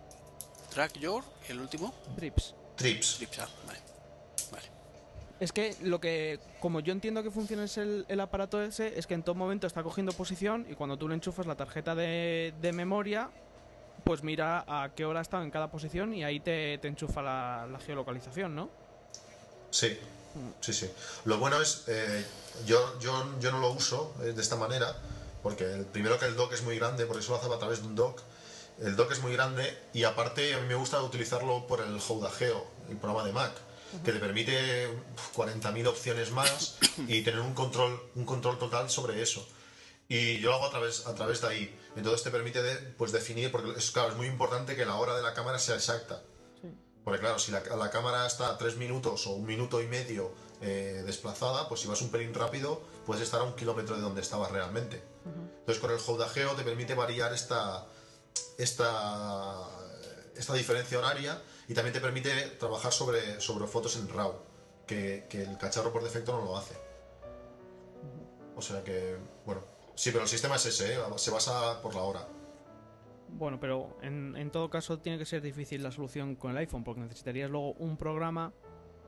Track 0.73 0.97
Your, 0.99 1.23
el 1.49 1.59
último, 1.59 1.93
Trips. 2.15 2.55
Trips. 2.75 3.17
Trips, 3.17 3.39
ah, 3.39 3.49
vale. 3.67 3.79
Vale. 4.51 4.65
Es 5.39 5.51
que 5.51 5.75
lo 5.81 5.99
que, 5.99 6.39
como 6.59 6.79
yo 6.79 6.93
entiendo 6.93 7.21
que 7.23 7.29
funciona 7.29 7.65
es 7.65 7.77
el, 7.77 8.05
el 8.07 8.19
aparato 8.19 8.61
ese, 8.61 8.97
es 8.97 9.05
que 9.05 9.13
en 9.13 9.23
todo 9.23 9.35
momento 9.35 9.67
está 9.67 9.83
cogiendo 9.83 10.13
posición 10.13 10.65
y 10.69 10.75
cuando 10.75 10.97
tú 10.97 11.07
le 11.07 11.15
enchufas 11.15 11.45
la 11.45 11.55
tarjeta 11.55 11.93
de, 11.93 12.53
de 12.61 12.73
memoria, 12.73 13.29
pues 14.03 14.23
mira 14.23 14.63
a 14.67 14.91
qué 14.95 15.05
hora 15.05 15.21
estado 15.21 15.43
en 15.43 15.51
cada 15.51 15.69
posición 15.69 16.13
y 16.13 16.23
ahí 16.23 16.39
te, 16.39 16.77
te 16.77 16.87
enchufa 16.87 17.21
la, 17.21 17.67
la 17.71 17.79
geolocalización, 17.79 18.55
¿no? 18.55 18.69
Sí, 19.69 19.97
sí, 20.61 20.73
sí. 20.73 20.89
Lo 21.25 21.37
bueno 21.37 21.61
es, 21.61 21.83
eh, 21.87 22.25
yo, 22.65 22.99
yo, 22.99 23.39
yo 23.39 23.51
no 23.51 23.59
lo 23.59 23.71
uso 23.71 24.13
eh, 24.21 24.33
de 24.33 24.41
esta 24.41 24.55
manera, 24.55 24.95
porque 25.43 25.63
el, 25.65 25.85
primero 25.85 26.17
que 26.19 26.25
el 26.25 26.35
dock 26.35 26.53
es 26.53 26.63
muy 26.63 26.77
grande, 26.77 27.05
porque 27.05 27.21
eso 27.23 27.31
lo 27.31 27.37
hace 27.39 27.53
a 27.53 27.59
través 27.59 27.81
de 27.81 27.87
un 27.87 27.95
dock. 27.95 28.21
El 28.79 28.95
dock 28.95 29.11
es 29.11 29.19
muy 29.21 29.33
grande 29.33 29.77
y 29.93 30.03
aparte 30.05 30.53
a 30.55 30.59
mí 30.59 30.67
me 30.67 30.75
gusta 30.75 31.01
utilizarlo 31.01 31.67
por 31.67 31.81
el 31.81 31.99
Houdageo, 31.99 32.65
el 32.89 32.97
programa 32.97 33.23
de 33.25 33.31
Mac, 33.33 33.51
que 34.03 34.11
te 34.13 34.19
permite 34.19 34.87
uf, 34.87 35.37
40.000 35.37 35.87
opciones 35.87 36.31
más 36.31 36.77
y 37.07 37.21
tener 37.21 37.41
un 37.41 37.53
control, 37.53 38.01
un 38.15 38.25
control 38.25 38.57
total 38.57 38.89
sobre 38.89 39.21
eso. 39.21 39.45
Y 40.07 40.39
yo 40.39 40.49
lo 40.49 40.55
hago 40.55 40.65
a 40.67 40.71
través, 40.71 41.05
a 41.07 41.15
través 41.15 41.41
de 41.41 41.47
ahí. 41.47 41.79
Entonces 41.95 42.23
te 42.23 42.31
permite 42.31 42.61
de- 42.63 42.75
pues 42.97 43.11
definir, 43.11 43.51
porque 43.51 43.71
es, 43.77 43.91
claro, 43.91 44.09
es 44.11 44.15
muy 44.17 44.27
importante 44.27 44.75
que 44.75 44.85
la 44.85 44.95
hora 44.95 45.15
de 45.15 45.21
la 45.21 45.33
cámara 45.33 45.59
sea 45.59 45.75
exacta. 45.75 46.21
Porque 47.03 47.19
claro, 47.19 47.39
si 47.39 47.51
la, 47.51 47.61
la 47.61 47.89
cámara 47.89 48.27
está 48.27 48.57
tres 48.57 48.77
minutos 48.77 49.25
o 49.27 49.31
un 49.31 49.45
minuto 49.45 49.81
y 49.81 49.87
medio 49.87 50.31
eh, 50.61 51.01
desplazada, 51.05 51.67
pues 51.67 51.81
si 51.81 51.87
vas 51.87 52.01
un 52.01 52.11
pelín 52.11 52.33
rápido, 52.33 52.81
puedes 53.05 53.23
estar 53.23 53.41
a 53.41 53.43
un 53.43 53.55
kilómetro 53.55 53.95
de 53.95 54.01
donde 54.01 54.21
estabas 54.21 54.51
realmente. 54.51 55.01
Entonces 55.25 55.79
con 55.79 55.91
el 55.91 55.97
Houdageo 55.97 56.51
te 56.55 56.63
permite 56.63 56.93
variar 56.93 57.33
esta, 57.33 57.87
esta, 58.59 59.67
esta 60.35 60.53
diferencia 60.53 60.99
horaria 60.99 61.41
y 61.67 61.73
también 61.73 61.93
te 61.93 62.01
permite 62.01 62.29
trabajar 62.59 62.93
sobre, 62.93 63.41
sobre 63.41 63.65
fotos 63.65 63.95
en 63.95 64.07
RAW, 64.07 64.35
que, 64.85 65.25
que 65.29 65.41
el 65.41 65.57
cacharro 65.57 65.91
por 65.91 66.03
defecto 66.03 66.33
no 66.33 66.45
lo 66.45 66.55
hace. 66.55 66.75
O 68.55 68.61
sea 68.61 68.83
que, 68.83 69.17
bueno, 69.45 69.63
sí, 69.95 70.11
pero 70.11 70.23
el 70.23 70.29
sistema 70.29 70.57
es 70.57 70.65
ese, 70.67 70.93
¿eh? 70.93 70.99
se 71.15 71.31
basa 71.31 71.81
por 71.81 71.95
la 71.95 72.01
hora. 72.01 72.27
Bueno, 73.31 73.59
pero 73.59 73.97
en, 74.01 74.35
en 74.35 74.51
todo 74.51 74.69
caso 74.69 74.99
tiene 74.99 75.17
que 75.17 75.25
ser 75.25 75.41
difícil 75.41 75.81
la 75.81 75.91
solución 75.91 76.35
con 76.35 76.51
el 76.51 76.57
iPhone, 76.57 76.83
porque 76.83 77.01
necesitarías 77.01 77.49
luego 77.49 77.71
un 77.73 77.97
programa 77.97 78.53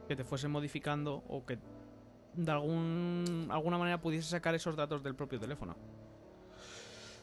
que 0.07 0.15
te 0.15 0.23
fuese 0.23 0.47
modificando 0.47 1.23
o 1.27 1.45
que 1.45 1.59
de 2.33 2.51
algún, 2.51 3.47
alguna 3.51 3.77
manera 3.77 4.01
pudiese 4.01 4.27
sacar 4.29 4.55
esos 4.55 4.75
datos 4.75 5.03
del 5.03 5.15
propio 5.15 5.39
teléfono. 5.39 5.75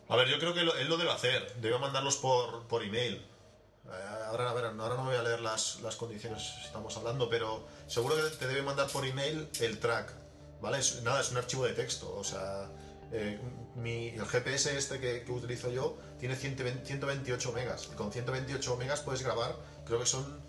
A 0.09 0.16
ver, 0.16 0.28
yo 0.28 0.38
creo 0.38 0.55
que 0.55 0.62
lo- 0.62 0.74
él 0.76 0.88
lo 0.88 0.96
debe 0.96 1.11
hacer. 1.11 1.55
Debe 1.61 1.78
mandarlos 1.78 2.16
por, 2.16 2.66
por 2.68 2.82
email. 2.82 3.14
Eh, 3.14 3.90
ahora, 4.26 4.51
a 4.51 4.55
ver, 4.55 4.64
ahora 4.66 4.96
no 4.96 5.05
voy 5.05 5.16
a 5.16 5.22
leer 5.22 5.40
las, 5.40 5.80
las 5.82 5.96
condiciones 5.96 6.53
que 6.61 6.66
estamos 6.66 6.96
hablando, 6.96 7.28
pero 7.28 7.66
seguro 7.86 8.14
que 8.16 8.36
te 8.36 8.46
debe 8.46 8.62
mandar 8.62 8.88
por 8.88 9.05
email 9.07 9.48
el 9.61 9.78
track. 9.78 10.12
¿Vale? 10.61 10.78
Nada, 11.05 11.20
es 11.20 11.30
un 11.30 11.38
archivo 11.38 11.64
de 11.64 11.72
texto. 11.74 12.12
O 12.14 12.24
sea, 12.24 12.68
eh, 13.12 13.40
mi, 13.81 14.09
el 14.09 14.26
GPS 14.26 14.76
este 14.76 15.01
que, 15.01 15.24
que 15.24 15.33
utilizo 15.33 15.70
yo 15.70 15.99
tiene 16.18 16.37
120 16.37 16.87
128 16.87 17.53
megas. 17.53 17.89
Y 17.93 17.97
con 17.97 18.12
128 18.12 18.76
megas 18.76 19.01
puedes 19.01 19.22
grabar, 19.22 19.57
creo 19.85 20.01
que 20.01 20.07
son 20.07 20.41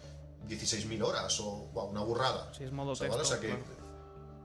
16.000 0.48 1.04
horas 1.04 1.40
o 1.40 1.70
una 1.90 2.02
burrada. 2.02 2.54
Si 2.54 2.64
es 2.64 2.72
modo 2.72 2.92
O 2.92 2.96
sea, 2.96 3.08
texto. 3.08 3.18
¿vale? 3.18 3.28
O 3.28 3.32
sea 3.32 3.40
que 3.40 3.48
claro. 3.48 3.64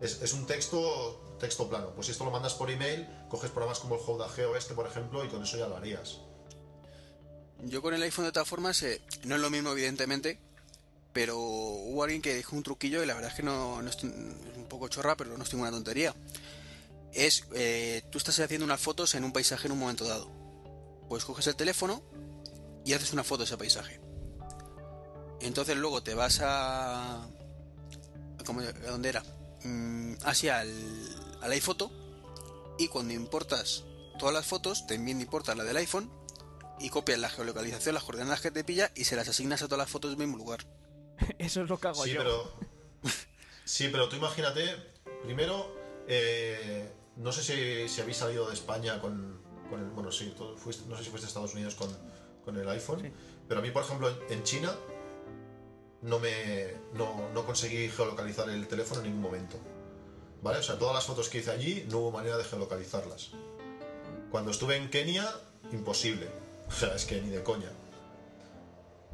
es, 0.00 0.22
es 0.22 0.32
un 0.32 0.46
texto 0.46 1.22
texto 1.38 1.68
plano. 1.68 1.90
Pues 1.94 2.06
si 2.06 2.12
esto 2.12 2.24
lo 2.24 2.30
mandas 2.30 2.54
por 2.54 2.70
email, 2.70 3.06
coges 3.28 3.50
programas 3.50 3.78
como 3.78 3.96
el 3.96 4.00
Houdageo 4.00 4.56
este, 4.56 4.74
por 4.74 4.86
ejemplo, 4.86 5.24
y 5.24 5.28
con 5.28 5.42
eso 5.42 5.56
ya 5.56 5.68
lo 5.68 5.76
harías. 5.76 6.18
Yo 7.62 7.80
con 7.80 7.94
el 7.94 8.02
iPhone 8.02 8.26
de 8.26 8.32
todas 8.32 8.48
formas, 8.48 8.82
eh, 8.82 9.00
no 9.24 9.34
es 9.34 9.40
lo 9.40 9.50
mismo 9.50 9.70
evidentemente, 9.70 10.38
pero 11.12 11.38
hubo 11.38 12.02
alguien 12.02 12.20
que 12.20 12.34
dijo 12.34 12.54
un 12.54 12.62
truquillo 12.62 13.02
y 13.02 13.06
la 13.06 13.14
verdad 13.14 13.30
es 13.30 13.36
que 13.36 13.42
no, 13.42 13.80
es 13.86 14.02
un 14.02 14.66
poco 14.68 14.88
chorra, 14.88 15.16
pero 15.16 15.36
no 15.36 15.42
es 15.42 15.52
ninguna 15.52 15.70
tontería. 15.70 16.14
Es, 17.12 17.44
eh, 17.54 18.02
tú 18.10 18.18
estás 18.18 18.38
haciendo 18.40 18.64
unas 18.64 18.80
fotos 18.80 19.14
en 19.14 19.24
un 19.24 19.32
paisaje 19.32 19.66
en 19.66 19.72
un 19.72 19.78
momento 19.78 20.04
dado. 20.06 20.30
Pues 21.08 21.24
coges 21.24 21.46
el 21.46 21.56
teléfono 21.56 22.02
y 22.84 22.92
haces 22.92 23.12
una 23.12 23.24
foto 23.24 23.38
de 23.38 23.44
ese 23.46 23.56
paisaje. 23.56 24.00
Entonces 25.40 25.76
luego 25.76 26.02
te 26.02 26.14
vas 26.14 26.40
a... 26.40 27.24
a 27.24 27.28
¿cómo- 28.44 28.60
¿A 28.60 28.90
dónde 28.90 29.08
era? 29.10 29.22
Mm, 29.64 30.14
hacia 30.24 30.62
el, 30.62 31.08
al 31.40 31.52
iPhoto 31.52 31.90
y 32.78 32.88
cuando 32.88 33.14
importas 33.14 33.84
todas 34.18 34.34
las 34.34 34.46
fotos, 34.46 34.86
también 34.86 35.20
importas 35.20 35.56
la 35.56 35.64
del 35.64 35.76
iPhone 35.78 36.10
y 36.78 36.90
copias 36.90 37.18
la 37.18 37.30
geolocalización, 37.30 37.94
las 37.94 38.04
coordenadas 38.04 38.40
que 38.40 38.50
te 38.50 38.64
pilla 38.64 38.92
y 38.94 39.04
se 39.04 39.16
las 39.16 39.28
asignas 39.28 39.62
a 39.62 39.66
todas 39.66 39.78
las 39.78 39.90
fotos 39.90 40.10
del 40.10 40.18
mismo 40.18 40.36
lugar. 40.36 40.66
Eso 41.38 41.62
es 41.62 41.68
lo 41.68 41.78
que 41.78 41.88
hago 41.88 42.04
Sí, 42.04 42.12
yo. 42.12 42.18
pero. 42.18 42.52
Sí, 43.64 43.88
pero 43.90 44.08
tú 44.08 44.14
imagínate, 44.14 44.62
primero, 45.24 45.74
eh, 46.06 46.88
no 47.16 47.32
sé 47.32 47.42
si, 47.42 47.88
si 47.88 48.00
habéis 48.00 48.16
salido 48.18 48.46
de 48.48 48.54
España 48.54 49.00
con, 49.00 49.40
con 49.70 49.80
el. 49.80 49.86
Bueno, 49.90 50.12
sí, 50.12 50.34
fuiste- 50.56 50.86
no 50.86 50.96
sé 50.96 51.04
si 51.04 51.10
fuiste 51.10 51.26
a 51.26 51.28
Estados 51.28 51.54
Unidos 51.54 51.74
con, 51.74 51.88
con 52.44 52.56
el 52.56 52.68
iPhone, 52.68 53.00
Sí. 53.00 53.12
pero 53.48 53.60
a 53.60 53.62
mí, 53.62 53.70
por 53.70 53.82
ejemplo, 53.84 54.10
en- 54.30 54.42
China 54.44 54.74
no 56.02 56.18
me 56.18 56.74
no, 56.94 57.30
no 57.32 57.44
conseguí 57.46 57.88
geolocalizar 57.88 58.48
el 58.50 58.66
teléfono 58.68 59.00
en 59.00 59.06
ningún 59.08 59.22
momento. 59.22 59.56
¿Vale? 60.42 60.58
O 60.58 60.62
sea, 60.62 60.78
todas 60.78 60.94
las 60.94 61.04
fotos 61.04 61.28
que 61.28 61.38
hice 61.38 61.50
allí 61.50 61.86
no 61.90 61.98
hubo 61.98 62.10
manera 62.12 62.36
de 62.36 62.44
geolocalizarlas. 62.44 63.30
Cuando 64.30 64.50
estuve 64.50 64.76
en 64.76 64.90
Kenia, 64.90 65.28
imposible. 65.72 66.28
O 66.68 66.70
sea, 66.72 66.94
es 66.94 67.04
que 67.06 67.20
ni 67.22 67.30
de 67.30 67.42
coña. 67.42 67.70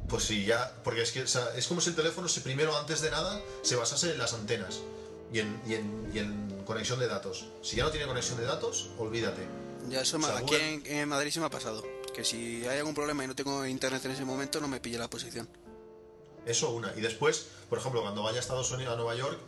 Pues 0.09 0.25
sí, 0.25 0.45
ya, 0.45 0.75
porque 0.83 1.01
es 1.01 1.11
que 1.13 1.23
o 1.23 1.27
sea, 1.27 1.55
es 1.55 1.67
como 1.67 1.79
si 1.79 1.89
el 1.91 1.95
teléfono 1.95 2.27
se 2.27 2.41
primero, 2.41 2.75
antes 2.77 2.99
de 3.01 3.09
nada, 3.09 3.41
se 3.61 3.75
basase 3.77 4.11
en 4.11 4.17
las 4.19 4.33
antenas 4.33 4.81
y 5.31 5.39
en, 5.39 5.61
y 5.65 5.75
en- 5.75 6.11
y 6.13 6.19
en 6.19 6.52
conexión 6.65 6.99
de 6.99 7.07
datos. 7.07 7.45
Si 7.61 7.75
ya 7.77 7.83
no 7.83 7.91
tiene 7.91 8.05
conexión 8.07 8.37
de 8.37 8.45
datos, 8.45 8.89
olvídate. 8.97 9.47
Ya 9.89 10.01
eso 10.01 10.17
me- 10.17 10.25
O 10.25 10.27
sea, 10.27 10.37
aquí 10.37 10.45
Google- 10.55 10.73
en, 10.73 10.85
en 10.85 11.09
Madrid 11.09 11.31
se 11.31 11.39
me 11.39 11.45
ha 11.45 11.49
pasado. 11.49 11.83
Que 12.15 12.23
si 12.23 12.65
hay 12.67 12.77
algún 12.79 12.93
problema 12.93 13.23
y 13.23 13.27
no 13.27 13.35
tengo 13.35 13.65
internet 13.65 14.03
en 14.05 14.11
ese 14.11 14.23
momento, 14.25 14.61
no 14.61 14.67
me 14.67 14.79
pille 14.79 14.97
la 14.97 15.09
posición. 15.09 15.47
Eso 16.45 16.71
una. 16.71 16.93
Y 16.95 17.01
después, 17.01 17.47
por 17.69 17.79
ejemplo, 17.79 18.01
cuando 18.01 18.21
vaya 18.23 18.37
a 18.37 18.39
Estados 18.41 18.69
Unidos, 18.71 18.93
a 18.93 18.97
Nueva 18.97 19.15
York, 19.15 19.39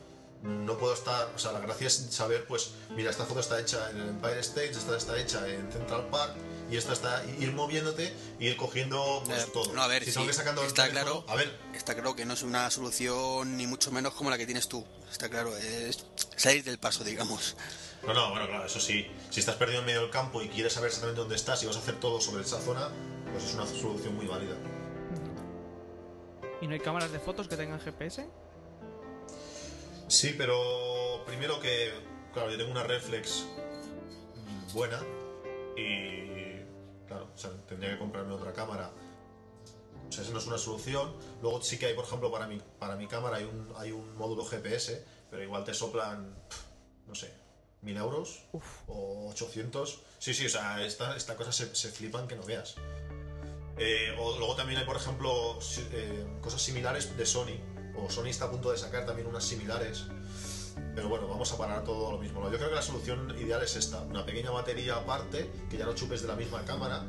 no 0.44 0.78
puedo 0.78 0.94
estar, 0.94 1.32
o 1.36 1.40
sea, 1.40 1.52
la 1.52 1.60
gracia 1.60 1.88
es 1.88 2.08
saber, 2.12 2.46
pues, 2.48 2.72
mira, 2.96 3.10
esta 3.12 3.26
foto 3.26 3.40
está 3.40 3.60
hecha 3.60 3.90
en 3.90 3.98
el 3.98 4.10
Empire 4.10 4.40
State, 4.40 4.72
esta 4.72 4.96
está 4.98 5.20
hecha 5.20 5.48
en 5.48 5.72
Central 5.72 6.08
Park, 6.12 6.34
y 6.70 6.78
esta 6.78 6.94
está, 6.94 7.24
ir 7.40 7.52
moviéndote 7.54 8.14
y 8.40 8.48
ir 8.48 8.58
cogiendo 8.58 9.24
pues, 9.26 9.44
Eh, 9.44 9.48
todo. 9.54 9.74
no, 9.74 9.82
a 9.82 9.88
ver, 9.88 10.04
si 10.06 10.12
sí, 10.12 10.20
está 10.30 10.44
teléfono- 10.54 10.92
claro. 10.92 11.26
A 11.28 11.36
ver, 11.36 11.58
Está 11.74 11.94
claro 11.96 12.16
que 12.16 12.26
no 12.26 12.34
es 12.34 12.44
una 12.44 12.70
solución 12.72 13.58
ni 13.58 13.68
mucho 13.68 13.92
menos 13.92 14.14
como 14.14 14.30
la 14.30 14.38
que 14.38 14.46
tienes 14.46 14.68
tú. 14.68 14.86
Está 15.12 15.30
claro, 15.30 15.56
es 15.58 16.06
salir 16.36 16.64
del 16.64 16.78
paso, 16.78 17.04
digamos. 17.04 17.56
no, 18.06 18.14
no, 18.14 18.30
bueno, 18.32 18.48
claro, 18.48 18.66
eso 18.66 18.80
sí. 18.80 19.08
Si 19.30 19.40
estás 19.40 19.56
perdido 19.56 19.80
en 19.80 19.86
medio 19.86 20.02
del 20.02 20.10
campo 20.10 20.42
y 20.42 20.50
quieres 20.50 20.74
saber 20.74 20.88
exactamente 20.88 21.22
dónde 21.22 21.36
estás 21.36 21.64
y 21.64 21.68
vas 21.68 21.76
a 21.76 21.80
hacer 21.80 22.00
todo 22.00 22.20
sobre 22.20 22.44
esa 22.44 22.60
zona, 22.60 22.90
pues 23.32 23.46
es 23.46 23.54
una 23.54 23.66
solución 23.66 24.16
muy 24.16 24.28
válida. 24.28 24.56
¿Y 26.62 26.68
no 26.68 26.74
hay 26.74 26.80
cámaras 26.80 27.12
de 27.12 27.20
fotos 27.20 27.48
que 27.48 27.58
tengan 27.58 27.80
GPS? 27.80 28.28
Sí, 30.08 30.36
pero 30.38 31.24
primero 31.26 31.60
que, 31.60 31.92
claro, 32.34 32.52
yo 32.52 32.58
tengo 32.58 32.72
una 32.72 32.84
reflex 32.84 33.46
buena 34.74 35.00
y, 35.76 36.62
claro, 37.08 37.30
o 37.34 37.38
sea, 37.38 37.52
tendría 37.68 37.94
que 37.94 38.00
comprarme 38.00 38.34
otra 38.34 38.54
cámara. 38.54 38.92
O 40.08 40.12
sea, 40.12 40.24
esa 40.24 40.32
no 40.32 40.40
es 40.40 40.48
una 40.48 40.58
solución. 40.58 41.14
Luego 41.42 41.62
sí 41.62 41.78
que 41.78 41.88
hay, 41.88 41.94
por 41.94 42.06
ejemplo, 42.06 42.32
para 42.32 42.48
mi, 42.48 42.62
para 42.80 42.96
mi 42.96 43.08
cámara 43.08 43.38
hay 43.38 43.46
un, 43.46 43.74
hay 43.78 43.92
un 43.92 44.16
módulo 44.18 44.46
GPS, 44.46 45.04
pero 45.30 45.44
igual 45.44 45.64
te 45.64 45.74
soplan, 45.74 46.36
no 47.08 47.16
sé, 47.16 47.34
mil 47.82 47.98
euros 47.98 48.44
o 48.88 49.30
800. 49.30 50.02
Sí, 50.20 50.34
sí, 50.34 50.46
o 50.46 50.50
sea, 50.50 50.84
esta, 50.86 51.16
esta 51.16 51.36
cosa 51.36 51.52
se, 51.52 51.76
se 51.76 51.90
flipan 51.90 52.28
que 52.28 52.36
no 52.36 52.44
veas. 52.44 52.76
Eh, 53.78 54.16
o 54.18 54.38
luego 54.38 54.56
también 54.56 54.80
hay, 54.80 54.86
por 54.86 54.96
ejemplo, 54.96 55.60
eh, 55.92 56.26
cosas 56.42 56.62
similares 56.62 57.16
de 57.18 57.26
Sony. 57.26 57.58
O 57.98 58.10
Sony 58.10 58.28
está 58.28 58.46
a 58.46 58.52
punto 58.52 58.72
de 58.72 58.78
sacar 58.78 59.06
también 59.06 59.28
unas 59.28 59.44
similares. 59.44 60.06
Pero 60.94 61.10
bueno, 61.10 61.28
vamos 61.28 61.52
a 61.52 61.58
parar 61.58 61.84
todo 61.84 62.12
lo 62.12 62.18
mismo. 62.18 62.50
Yo 62.50 62.58
creo 62.58 62.70
que 62.70 62.76
la 62.76 62.82
solución 62.82 63.38
ideal 63.38 63.62
es 63.62 63.76
esta. 63.76 64.02
Una 64.02 64.26
pequeña 64.26 64.52
batería 64.52 64.96
aparte, 64.96 65.50
que 65.70 65.78
ya 65.78 65.86
no 65.86 65.94
chupes 65.94 66.22
de 66.22 66.28
la 66.28 66.36
misma 66.36 66.64
cámara. 66.64 67.06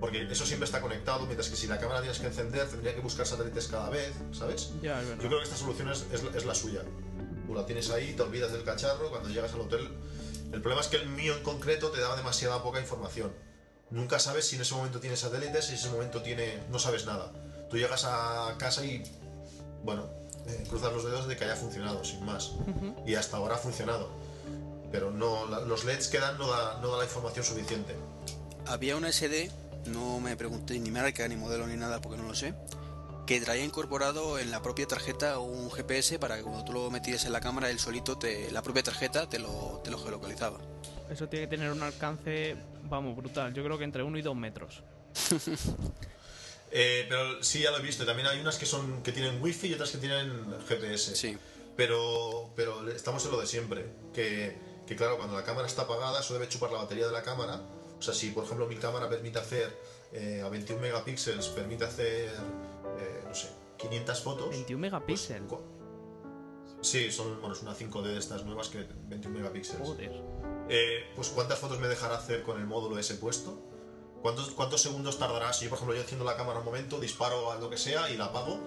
Porque 0.00 0.28
eso 0.30 0.46
siempre 0.46 0.64
está 0.66 0.80
conectado, 0.80 1.20
mientras 1.26 1.48
que 1.48 1.56
si 1.56 1.66
la 1.66 1.78
cámara 1.78 2.00
tienes 2.00 2.18
que 2.20 2.26
encender, 2.26 2.68
tendría 2.68 2.94
que 2.94 3.00
buscar 3.00 3.26
satélites 3.26 3.66
cada 3.68 3.90
vez, 3.90 4.12
¿sabes? 4.32 4.70
Ya, 4.82 5.00
es 5.00 5.08
verdad. 5.08 5.22
Yo 5.22 5.28
creo 5.28 5.38
que 5.40 5.44
esta 5.44 5.56
solución 5.56 5.90
es, 5.90 6.04
es- 6.12 6.22
es 6.34 6.44
la 6.44 6.54
suya. 6.54 6.82
Tú 7.46 7.54
la 7.54 7.66
tienes 7.66 7.90
ahí, 7.90 8.12
te 8.12 8.22
olvidas 8.22 8.52
del 8.52 8.62
cacharro, 8.64 9.10
cuando 9.10 9.28
llegas 9.28 9.52
al 9.54 9.60
hotel... 9.62 9.88
El 10.52 10.60
problema 10.62 10.80
es 10.80 10.88
que 10.88 10.96
el 10.96 11.08
mío 11.08 11.36
en 11.36 11.42
concreto 11.42 11.90
te 11.90 12.00
daba 12.00 12.16
demasiada 12.16 12.62
poca 12.62 12.80
información. 12.80 13.32
Nunca 13.90 14.18
sabes 14.18 14.46
si 14.46 14.56
en 14.56 14.62
ese 14.62 14.74
momento 14.74 14.98
tiene 15.00 15.16
satélites, 15.16 15.64
si 15.66 15.72
en 15.72 15.78
ese 15.78 15.90
momento 15.90 16.22
tiene... 16.22 16.62
No 16.70 16.78
sabes 16.78 17.04
nada. 17.04 17.32
Tú 17.68 17.76
llegas 17.76 18.04
a 18.06 18.54
casa 18.58 18.84
y... 18.84 19.02
Bueno, 19.82 20.08
eh, 20.46 20.64
cruzas 20.68 20.92
los 20.92 21.04
dedos 21.04 21.26
de 21.28 21.36
que 21.36 21.44
haya 21.44 21.56
funcionado, 21.56 22.04
sin 22.04 22.24
más. 22.24 22.52
Y 23.06 23.14
hasta 23.14 23.36
ahora 23.36 23.56
ha 23.56 23.58
funcionado. 23.58 24.08
Pero 24.92 25.10
no, 25.10 25.46
la- 25.48 25.60
los 25.60 25.84
LEDs 25.84 26.08
que 26.08 26.18
dan 26.18 26.38
no 26.38 26.48
da, 26.48 26.78
no 26.80 26.90
da 26.92 26.98
la 26.98 27.04
información 27.04 27.44
suficiente. 27.44 27.94
Había 28.66 28.96
una 28.96 29.10
SD, 29.12 29.50
no 29.86 30.20
me 30.20 30.36
pregunté 30.36 30.78
ni 30.78 30.90
marca, 30.90 31.26
ni 31.28 31.36
modelo, 31.36 31.66
ni 31.66 31.76
nada, 31.76 32.00
porque 32.00 32.18
no 32.18 32.28
lo 32.28 32.34
sé, 32.34 32.54
que 33.26 33.40
traía 33.40 33.64
incorporado 33.64 34.38
en 34.38 34.50
la 34.50 34.62
propia 34.62 34.86
tarjeta 34.86 35.38
un 35.38 35.70
GPS 35.70 36.18
para 36.18 36.36
que 36.36 36.42
cuando 36.42 36.64
tú 36.64 36.72
lo 36.72 36.90
metieras 36.90 37.24
en 37.26 37.32
la 37.32 37.40
cámara, 37.40 37.70
él 37.70 37.78
solito, 37.78 38.16
te, 38.16 38.50
la 38.50 38.62
propia 38.62 38.82
tarjeta 38.82 39.28
te 39.28 39.38
lo, 39.38 39.80
te 39.84 39.90
lo 39.90 39.98
geolocalizaba. 39.98 40.58
Eso 41.10 41.28
tiene 41.28 41.46
que 41.46 41.56
tener 41.56 41.70
un 41.70 41.82
alcance, 41.82 42.56
vamos, 42.84 43.16
brutal. 43.16 43.52
Yo 43.54 43.64
creo 43.64 43.76
que 43.78 43.84
entre 43.84 44.02
1 44.02 44.18
y 44.18 44.22
2 44.22 44.36
metros. 44.36 44.82
Eh, 46.70 47.06
pero 47.08 47.42
sí, 47.42 47.60
ya 47.60 47.70
lo 47.70 47.78
he 47.78 47.82
visto. 47.82 48.04
También 48.04 48.28
hay 48.28 48.40
unas 48.40 48.58
que 48.58 48.66
son 48.66 49.02
que 49.02 49.10
tienen 49.10 49.42
wifi 49.42 49.68
y 49.68 49.72
otras 49.72 49.90
que 49.90 49.96
tienen 49.96 50.44
GPS. 50.68 51.16
Sí. 51.16 51.34
Pero, 51.76 52.50
pero 52.56 52.86
estamos 52.90 53.24
en 53.24 53.30
lo 53.30 53.40
de 53.40 53.46
siempre. 53.46 53.86
Que, 54.12 54.58
que 54.86 54.94
claro, 54.94 55.16
cuando 55.16 55.34
la 55.34 55.44
cámara 55.44 55.66
está 55.66 55.82
apagada, 55.82 56.20
eso 56.20 56.34
debe 56.34 56.46
chupar 56.46 56.70
la 56.70 56.78
batería 56.78 57.06
de 57.06 57.12
la 57.12 57.22
cámara. 57.22 57.62
O 57.98 58.02
sea, 58.02 58.14
si 58.14 58.30
por 58.30 58.44
ejemplo 58.44 58.66
mi 58.66 58.76
cámara 58.76 59.08
permite 59.08 59.38
hacer 59.38 59.76
eh, 60.12 60.42
a 60.44 60.48
21 60.48 60.80
megapíxeles, 60.80 61.46
permite 61.48 61.84
hacer, 61.84 62.30
eh, 62.98 63.24
no 63.26 63.34
sé, 63.34 63.48
500 63.76 64.20
fotos. 64.22 64.50
21 64.50 64.80
megapíxeles. 64.80 65.42
cu- 65.48 65.60
Sí, 66.80 67.10
son, 67.10 67.40
bueno, 67.40 67.54
es 67.56 67.62
una 67.62 67.74
5D 67.74 68.04
de 68.12 68.18
estas 68.18 68.44
nuevas 68.44 68.68
que 68.68 68.86
21 69.08 69.36
megapíxeles. 69.38 69.86
Joder. 69.86 70.12
Eh, 70.68 71.10
pues 71.16 71.28
¿cuántas 71.30 71.58
fotos 71.58 71.80
me 71.80 71.88
dejará 71.88 72.16
hacer 72.16 72.42
con 72.44 72.60
el 72.60 72.66
módulo 72.66 72.98
ese 72.98 73.14
puesto? 73.16 73.58
¿Cuántos, 74.22 74.50
¿Cuántos 74.50 74.80
segundos 74.82 75.18
tardará? 75.18 75.52
Si 75.52 75.64
yo, 75.64 75.70
por 75.70 75.76
ejemplo, 75.78 75.94
yo 75.96 76.02
enciendo 76.02 76.24
la 76.24 76.36
cámara 76.36 76.60
un 76.60 76.64
momento, 76.64 77.00
disparo 77.00 77.50
a 77.50 77.56
lo 77.58 77.68
que 77.68 77.76
sea 77.78 78.10
y 78.10 78.16
la 78.16 78.26
apago, 78.26 78.60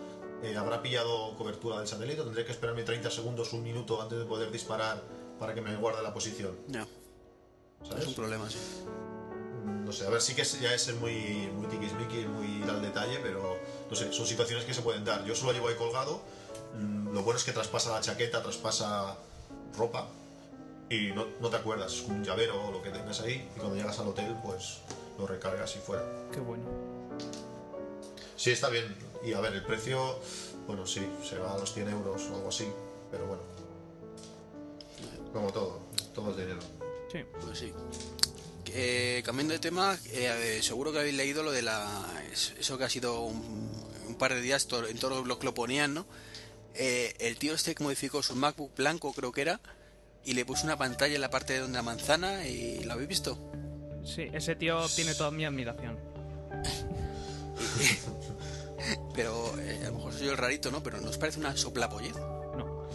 eh, 0.43 0.55
¿habrá 0.57 0.81
pillado 0.81 1.35
cobertura 1.37 1.77
del 1.79 1.87
satélite? 1.87 2.21
¿Tendré 2.23 2.43
que 2.45 2.51
esperarme 2.51 2.83
30 2.83 3.09
segundos, 3.11 3.53
un 3.53 3.63
minuto 3.63 4.01
antes 4.01 4.17
de 4.19 4.25
poder 4.25 4.51
disparar 4.51 5.01
para 5.39 5.53
que 5.53 5.61
me 5.61 5.75
guarde 5.77 6.03
la 6.03 6.13
posición? 6.13 6.57
No, 6.67 6.85
¿Sabes? 7.87 8.03
es 8.03 8.07
un 8.09 8.15
problema, 8.15 8.49
sí. 8.49 8.57
No 9.65 9.91
sé, 9.91 10.05
a 10.05 10.09
ver, 10.09 10.21
sí 10.21 10.33
que 10.35 10.41
es- 10.43 10.59
ya 10.59 10.73
es 10.73 10.93
muy, 10.95 11.49
muy 11.53 11.67
tiquismiqui, 11.67 12.25
muy 12.25 12.63
ir 12.63 12.69
al 12.69 12.81
detalle, 12.81 13.19
pero 13.21 13.57
no 13.89 13.95
sé, 13.95 14.11
son 14.13 14.25
situaciones 14.25 14.65
que 14.65 14.73
se 14.73 14.81
pueden 14.81 15.03
dar. 15.05 15.23
Yo 15.25 15.35
solo 15.35 15.51
llevo 15.51 15.67
ahí 15.67 15.75
colgado, 15.75 16.21
mm, 16.79 17.13
lo 17.13 17.23
bueno 17.23 17.37
es 17.37 17.43
que 17.43 17.51
traspasa 17.51 17.91
la 17.91 18.01
chaqueta, 18.01 18.41
traspasa 18.41 19.17
ropa 19.77 20.07
y 20.89 21.11
no, 21.11 21.25
no 21.39 21.49
te 21.49 21.57
acuerdas, 21.57 21.93
es 21.93 22.01
como 22.01 22.15
un 22.15 22.23
llavero 22.23 22.67
o 22.67 22.71
lo 22.71 22.81
que 22.81 22.89
tengas 22.89 23.19
ahí 23.21 23.49
y 23.55 23.59
cuando 23.59 23.75
llegas 23.75 23.99
al 23.99 24.07
hotel 24.07 24.35
pues 24.43 24.79
lo 25.17 25.27
recargas 25.27 25.75
y 25.75 25.79
fuera. 25.79 26.03
Qué 26.31 26.39
bueno. 26.39 26.63
Sí, 28.35 28.51
está 28.51 28.69
bien. 28.69 28.95
Y 29.23 29.33
a 29.33 29.39
ver, 29.39 29.53
el 29.53 29.63
precio, 29.63 30.17
bueno, 30.67 30.87
sí, 30.87 31.05
se 31.23 31.37
va 31.37 31.53
a 31.53 31.57
los 31.59 31.73
100 31.73 31.89
euros 31.89 32.23
o 32.31 32.35
algo 32.35 32.49
así, 32.49 32.67
pero 33.11 33.25
bueno. 33.27 33.43
Como 35.31 35.51
todo, 35.53 35.79
todo 36.15 36.31
es 36.31 36.37
dinero. 36.37 36.59
Sí. 37.11 37.19
Pues 37.45 37.59
sí. 37.59 37.73
Eh, 38.73 39.21
cambiando 39.25 39.53
de 39.53 39.59
tema, 39.59 39.97
eh, 40.11 40.59
seguro 40.61 40.91
que 40.93 40.99
habéis 40.99 41.15
leído 41.15 41.43
lo 41.43 41.51
de 41.51 41.61
la. 41.61 42.05
es- 42.31 42.53
Eso 42.59 42.77
que 42.77 42.83
ha 42.85 42.89
sido 42.89 43.21
un, 43.21 43.69
un 44.07 44.15
par 44.15 44.33
de 44.33 44.41
días 44.41 44.65
en 44.89 44.97
todos 44.97 45.27
los 45.27 45.37
que 45.37 45.45
lo 45.45 45.53
ponían, 45.53 45.93
¿no? 45.93 46.05
Eh, 46.73 47.13
el 47.19 47.37
tío 47.37 47.53
este 47.53 47.75
que 47.75 47.83
modificó 47.83 48.23
su 48.23 48.33
MacBook 48.35 48.73
blanco, 48.77 49.11
creo 49.13 49.31
que 49.33 49.41
era, 49.41 49.59
y 50.23 50.33
le 50.35 50.45
puso 50.45 50.63
una 50.63 50.77
pantalla 50.77 51.15
en 51.15 51.21
la 51.21 51.29
parte 51.29 51.51
de 51.53 51.59
donde 51.59 51.77
la 51.77 51.83
manzana, 51.83 52.47
y 52.47 52.81
¿lo 52.85 52.93
habéis 52.93 53.09
visto? 53.09 53.37
Sí, 54.05 54.29
ese 54.33 54.55
tío 54.55 54.87
tiene 54.95 55.13
toda 55.15 55.31
mi 55.31 55.43
admiración. 55.43 55.99
Pero 59.13 59.53
eh, 59.59 59.79
a 59.83 59.87
lo 59.89 59.95
mejor 59.97 60.13
soy 60.13 60.25
yo 60.27 60.31
el 60.31 60.37
rarito, 60.37 60.71
¿no? 60.71 60.81
Pero 60.81 61.01
¿nos 61.01 61.17
parece 61.17 61.39
una 61.39 61.55
soplapollez? 61.57 62.15
No. 62.15 62.87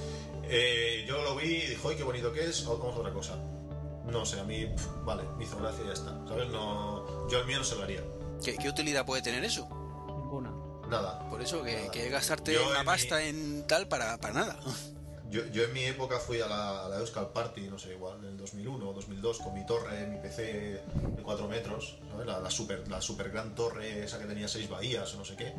Eh, 0.44 1.04
yo 1.06 1.22
lo 1.22 1.36
vi 1.36 1.44
y 1.46 1.66
dije, 1.66 1.78
¡ay, 1.88 1.96
qué 1.96 2.02
bonito 2.02 2.32
que 2.32 2.46
es! 2.48 2.64
Vamos 2.64 2.96
a 2.96 3.00
otra 3.00 3.12
cosa. 3.12 3.34
No 4.06 4.24
sé, 4.24 4.40
a 4.40 4.44
mí, 4.44 4.66
pf, 4.66 4.88
vale, 5.04 5.24
me 5.36 5.44
hizo 5.44 5.56
gracia 5.58 5.82
y 5.84 5.86
ya 5.88 5.92
está. 5.92 6.10
¿Sabes? 6.28 6.48
No, 6.48 7.28
yo 7.28 7.38
al 7.38 7.46
mío 7.46 7.58
no 7.58 7.64
se 7.64 7.76
lo 7.76 7.82
haría. 7.82 8.02
¿Qué, 8.44 8.56
qué 8.56 8.68
utilidad 8.68 9.04
puede 9.04 9.22
tener 9.22 9.44
eso? 9.44 9.68
Ninguna. 10.06 10.52
Nada. 10.88 11.28
Por 11.28 11.42
eso 11.42 11.62
que, 11.62 11.74
Nada. 11.76 11.90
que 11.90 12.08
gastarte 12.08 12.52
Yo 12.52 12.68
una 12.68 12.80
en 12.80 12.86
pasta 12.86 13.22
en 13.22 13.66
tal 13.66 13.88
para, 13.88 14.16
para 14.18 14.34
nada. 14.34 14.56
Yo, 15.28 15.44
yo 15.46 15.64
en 15.64 15.72
mi 15.72 15.82
época 15.82 16.20
fui 16.20 16.40
a 16.40 16.46
la, 16.46 16.84
a 16.84 16.88
la 16.88 16.98
Euskal 16.98 17.32
Party, 17.32 17.62
no 17.62 17.80
sé, 17.80 17.92
igual, 17.94 18.20
en 18.20 18.26
el 18.26 18.36
2001 18.36 18.88
o 18.88 18.92
2002, 18.92 19.38
con 19.40 19.54
mi 19.54 19.66
torre, 19.66 20.06
mi 20.06 20.18
PC 20.20 20.42
de 20.44 21.22
4 21.24 21.48
metros, 21.48 21.98
¿sabes? 22.12 22.28
La, 22.28 22.38
la 22.38 22.48
super, 22.48 22.86
la 22.88 23.02
super 23.02 23.30
gran 23.30 23.52
torre, 23.56 24.04
esa 24.04 24.20
que 24.20 24.26
tenía 24.26 24.46
6 24.46 24.68
bahías 24.68 25.12
o 25.14 25.18
no 25.18 25.24
sé 25.24 25.34
qué. 25.34 25.52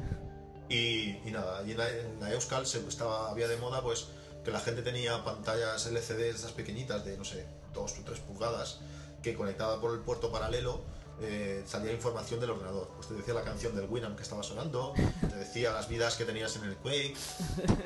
Y, 0.69 1.17
y 1.27 1.31
nada, 1.31 1.63
y 1.67 1.71
en 1.71 1.77
la, 1.79 1.89
en 1.89 2.17
la 2.17 2.31
Euskal 2.31 2.65
se, 2.65 2.79
estaba, 2.87 3.29
había 3.29 3.49
de 3.49 3.57
moda 3.57 3.81
pues 3.81 4.07
que 4.45 4.51
la 4.51 4.61
gente 4.61 4.83
tenía 4.83 5.21
pantallas 5.25 5.85
LCD, 5.85 6.29
estas 6.29 6.53
pequeñitas 6.53 7.03
de, 7.03 7.17
no 7.17 7.25
sé, 7.25 7.45
2 7.77 7.99
o 7.99 8.03
3 8.03 8.19
pulgadas, 8.19 8.79
que 9.23 9.33
conectada 9.33 9.79
por 9.79 9.93
el 9.93 10.01
puerto 10.01 10.31
paralelo 10.31 10.81
eh, 11.19 11.63
salía 11.65 11.91
información 11.91 12.39
del 12.39 12.51
ordenador. 12.51 12.89
Pues 12.95 13.07
te 13.07 13.15
decía 13.15 13.33
la 13.33 13.43
canción 13.43 13.75
del 13.75 13.89
Winamp 13.89 14.15
que 14.15 14.23
estaba 14.23 14.43
sonando, 14.43 14.93
te 15.21 15.35
decía 15.35 15.71
las 15.71 15.87
vidas 15.87 16.15
que 16.15 16.25
tenías 16.25 16.55
en 16.57 16.65
el 16.65 16.75
Quake, 16.77 17.15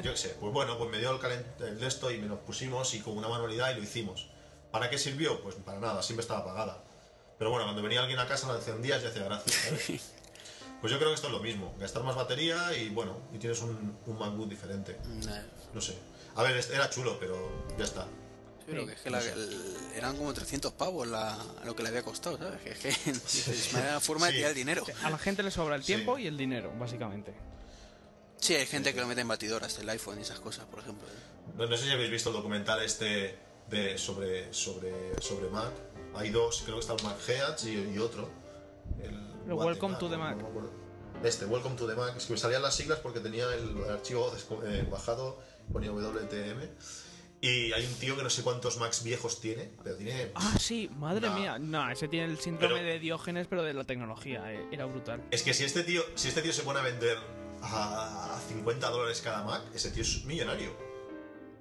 yo 0.04 0.12
qué 0.12 0.18
sé. 0.18 0.36
Pues 0.40 0.52
bueno, 0.52 0.78
pues 0.78 0.90
me 0.90 0.98
dio 0.98 1.12
el, 1.12 1.20
calent 1.20 1.46
el 1.62 1.80
de 1.80 1.88
esto 1.88 2.12
y 2.12 2.18
me 2.18 2.28
nos 2.28 2.40
pusimos 2.40 2.94
y 2.94 3.00
con 3.00 3.18
una 3.18 3.30
manualidad 3.30 3.72
y 3.72 3.76
lo 3.76 3.84
hicimos. 3.84 4.30
¿Para 4.72 4.90
qué 4.90 4.98
sirvió? 4.98 5.42
Pues 5.42 5.56
para 5.56 5.80
nada, 5.80 6.02
siempre 6.04 6.22
estaba 6.22 6.42
apagada. 6.42 6.84
Pero 7.38 7.52
bueno, 7.52 7.66
cuando 7.66 7.82
venía 7.82 8.02
alguien 8.02 8.20
a 8.20 8.28
casa 8.28 8.48
la 8.48 8.56
encendías 8.58 9.02
y 9.04 9.08
hacía 9.08 9.24
gracia, 9.24 9.54
¿sabes? 9.54 10.14
Pues 10.82 10.92
yo 10.92 10.98
creo 10.98 11.10
que 11.12 11.16
esto 11.16 11.28
es 11.28 11.34
lo 11.34 11.40
mismo, 11.40 11.76
gastar 11.80 12.04
más 12.04 12.16
batería 12.16 12.76
y 12.76 12.90
bueno, 12.90 13.16
y 13.32 13.38
tienes 13.38 13.62
un, 13.62 13.98
un 14.06 14.18
MacBook 14.18 14.50
diferente. 14.50 14.98
Nah. 15.26 15.44
No 15.74 15.80
sé. 15.80 15.96
A 16.36 16.44
ver, 16.44 16.60
era 16.74 16.90
chulo, 16.90 17.18
pero 17.20 17.36
ya 17.78 17.84
está. 17.84 18.08
Pero 18.72 18.86
que 18.88 18.94
es 18.94 19.00
que 19.02 19.10
la- 19.10 19.20
el- 19.22 19.78
eran 19.96 20.16
como 20.18 20.34
300 20.34 20.74
pavos 20.74 21.08
la, 21.08 21.38
lo 21.66 21.76
que 21.76 21.84
le 21.84 21.90
había 21.90 22.04
costado, 22.04 22.38
¿sabes? 22.38 22.62
Que 22.62 22.70
es 22.72 22.80
que 22.80 22.90
es 23.12 23.74
una 23.74 24.00
forma 24.00 24.28
de 24.28 24.34
tirar 24.34 24.50
el 24.50 24.56
dinero. 24.56 24.84
A 25.04 25.10
la 25.10 25.18
gente 25.18 25.44
le 25.44 25.52
sobra 25.52 25.76
el 25.76 25.82
Sí. 25.84 25.88
tiempo 25.94 26.18
y 26.18 26.28
el 26.28 26.38
dinero, 26.38 26.72
básicamente. 26.80 27.34
Sí, 28.38 28.56
hay 28.56 28.66
gente 28.66 28.94
que 28.94 29.00
lo 29.00 29.08
mete 29.08 29.22
en 29.22 29.28
batidoras, 29.28 29.78
el 29.80 29.90
iPhone 29.90 30.18
y 30.18 30.22
esas 30.24 30.40
cosas, 30.40 30.66
por 30.66 30.80
ejemplo. 30.80 31.08
No, 31.58 31.68
no 31.68 31.78
sé 31.78 31.84
si 31.86 31.92
habéis 31.92 32.10
visto 32.10 32.30
el 32.30 32.36
documental 32.36 32.82
este 32.82 33.38
de, 33.70 33.98
sobre, 33.98 34.52
sobre, 34.54 35.22
sobre 35.22 35.48
Mac. 35.50 35.72
Hay 36.16 36.30
dos, 36.32 36.62
creo 36.64 36.76
que 36.78 36.82
está 36.82 36.94
el 36.94 37.04
Mac 37.04 37.18
Heads 37.28 37.66
y, 37.66 37.92
y 37.94 37.98
otro. 38.00 38.30
El, 39.02 39.54
Welcome 39.54 39.96
to 39.98 40.10
the 40.10 40.18
Mac. 40.18 40.38
no. 40.38 40.82
Este, 41.24 41.46
Welcome 41.46 41.76
to 41.76 41.88
the 41.88 41.94
Mac. 41.96 42.16
Es 42.18 42.26
que 42.26 42.34
me 42.34 42.40
salían 42.40 42.64
las 42.64 42.74
siglas 42.76 42.98
porque 43.00 43.20
tenía 43.20 43.46
el, 43.54 43.84
archivo 43.92 44.34
eh, 44.66 44.88
bajado, 44.90 45.40
ponía 45.72 45.92
WTM. 45.92 46.68
Y 47.44 47.74
hay 47.74 47.86
un 47.88 47.94
tío 47.96 48.16
que 48.16 48.22
no 48.22 48.30
sé 48.30 48.44
cuántos 48.44 48.78
Macs 48.78 49.02
viejos 49.04 49.42
tiene, 49.42 49.72
pero 49.84 49.96
tiene. 49.96 50.32
Ah, 50.36 50.54
sí, 50.60 50.90
madre 50.98 51.28
mía. 51.32 51.58
No, 51.58 51.90
ese 51.90 52.08
tiene 52.08 52.28
el 52.28 52.40
síndrome 52.40 52.76
Pero- 52.76 52.86
de 52.86 53.00
Diógenes, 53.00 53.48
pero 53.50 53.64
de 53.64 53.74
la 53.74 53.84
tecnología. 53.84 54.54
eh, 54.54 54.64
Era 54.72 54.86
brutal. 54.86 55.24
Es 55.32 55.42
que 55.42 55.54
si 55.56 55.64
este 55.64 55.84
tío, 55.84 56.04
si 56.16 56.28
este 56.28 56.44
tío 56.44 56.54
se 56.54 56.62
pone 56.62 56.80
a 56.80 56.84
vender 56.84 57.18
a 57.64 58.40
50 58.48 58.90
dólares 58.90 59.22
cada 59.22 59.44
Mac, 59.44 59.64
ese 59.74 59.90
tío 59.92 60.04
es 60.04 60.24
millonario. 60.26 60.72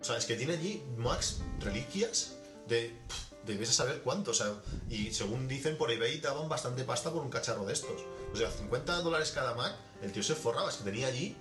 O 0.00 0.04
sea, 0.04 0.16
es 0.18 0.26
que 0.26 0.36
tiene 0.36 0.54
allí 0.54 0.82
Macs 0.98 1.42
reliquias 1.60 2.36
de. 2.68 2.94
pff, 3.08 3.30
de 3.46 3.56
ves 3.56 3.70
a 3.70 3.72
saber 3.72 4.00
cuánto. 4.02 4.32
O 4.32 4.34
sea, 4.34 4.52
y 4.90 5.12
según 5.12 5.48
dicen 5.48 5.78
por 5.78 5.90
eBay 5.90 6.20
daban 6.20 6.48
bastante 6.48 6.84
pasta 6.84 7.10
por 7.10 7.22
un 7.22 7.30
cacharro 7.30 7.64
de 7.64 7.72
estos. 7.72 8.02
O 8.32 8.36
sea, 8.36 8.50
50 8.50 8.96
dólares 9.00 9.32
cada 9.34 9.54
Mac, 9.54 9.74
el 10.02 10.12
tío 10.12 10.22
se 10.22 10.34
forraba. 10.34 10.68
Es 10.68 10.76
que 10.76 10.84
tenía 10.84 11.06
allí. 11.06 11.36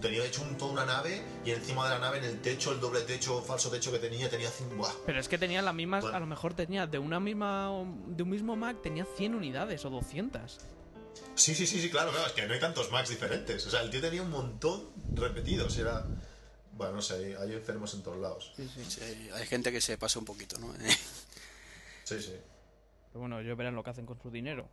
Tenía 0.00 0.24
hecho 0.24 0.42
un- 0.42 0.56
toda 0.56 0.72
una 0.72 0.86
nave 0.86 1.22
y 1.44 1.50
encima 1.50 1.84
de 1.84 1.90
la 1.94 1.98
nave, 1.98 2.18
en 2.18 2.24
el 2.24 2.40
techo, 2.40 2.72
el 2.72 2.80
doble 2.80 3.02
techo, 3.02 3.42
falso 3.42 3.70
techo 3.70 3.92
que 3.92 3.98
tenía, 3.98 4.28
tenía. 4.30 4.48
cin- 4.50 4.74
¡buah! 4.76 4.92
Pero 5.06 5.20
es 5.20 5.28
que 5.28 5.36
tenía 5.38 5.60
las 5.62 5.74
mismas, 5.74 6.02
Bueno. 6.02 6.16
a 6.16 6.20
lo 6.20 6.26
mejor 6.26 6.54
tenía 6.54 6.86
de 6.86 6.98
una 6.98 7.20
misma 7.20 7.70
de 8.06 8.22
un 8.22 8.30
mismo 8.30 8.56
Mac 8.56 8.78
tenía 8.82 9.04
100 9.16 9.34
unidades 9.34 9.84
o 9.84 9.90
200. 9.90 10.58
Sí, 11.34 11.54
sí, 11.54 11.66
sí, 11.66 11.80
sí, 11.80 11.90
claro, 11.90 12.10
claro, 12.10 12.26
es 12.26 12.32
que 12.32 12.46
no 12.46 12.54
hay 12.54 12.60
tantos 12.60 12.90
Macs 12.90 13.10
diferentes. 13.10 13.66
O 13.66 13.70
sea, 13.70 13.82
el 13.82 13.90
tío 13.90 14.00
tenía 14.00 14.22
un 14.22 14.30
montón 14.30 14.88
repetidos. 15.14 15.76
Era. 15.78 16.06
Bueno, 16.74 16.94
no 16.94 17.02
sé, 17.02 17.14
hay, 17.14 17.34
hay 17.34 17.52
enfermos 17.54 17.92
en 17.94 18.02
todos 18.02 18.16
lados. 18.18 18.52
Sí, 18.56 18.68
sí. 18.74 18.82
Sí, 18.88 19.00
hay- 19.02 19.30
hay 19.34 19.46
gente 19.46 19.70
que 19.70 19.80
se 19.82 19.98
pasa 19.98 20.18
un 20.18 20.24
poquito, 20.24 20.58
¿no? 20.58 20.72
Sí, 22.04 22.20
sí. 22.20 22.32
Pero 23.12 23.20
bueno, 23.20 23.40
ellos 23.40 23.56
verán 23.56 23.74
lo 23.74 23.82
que 23.84 23.90
hacen 23.90 24.06
con 24.06 24.20
su 24.20 24.30
dinero. 24.30 24.68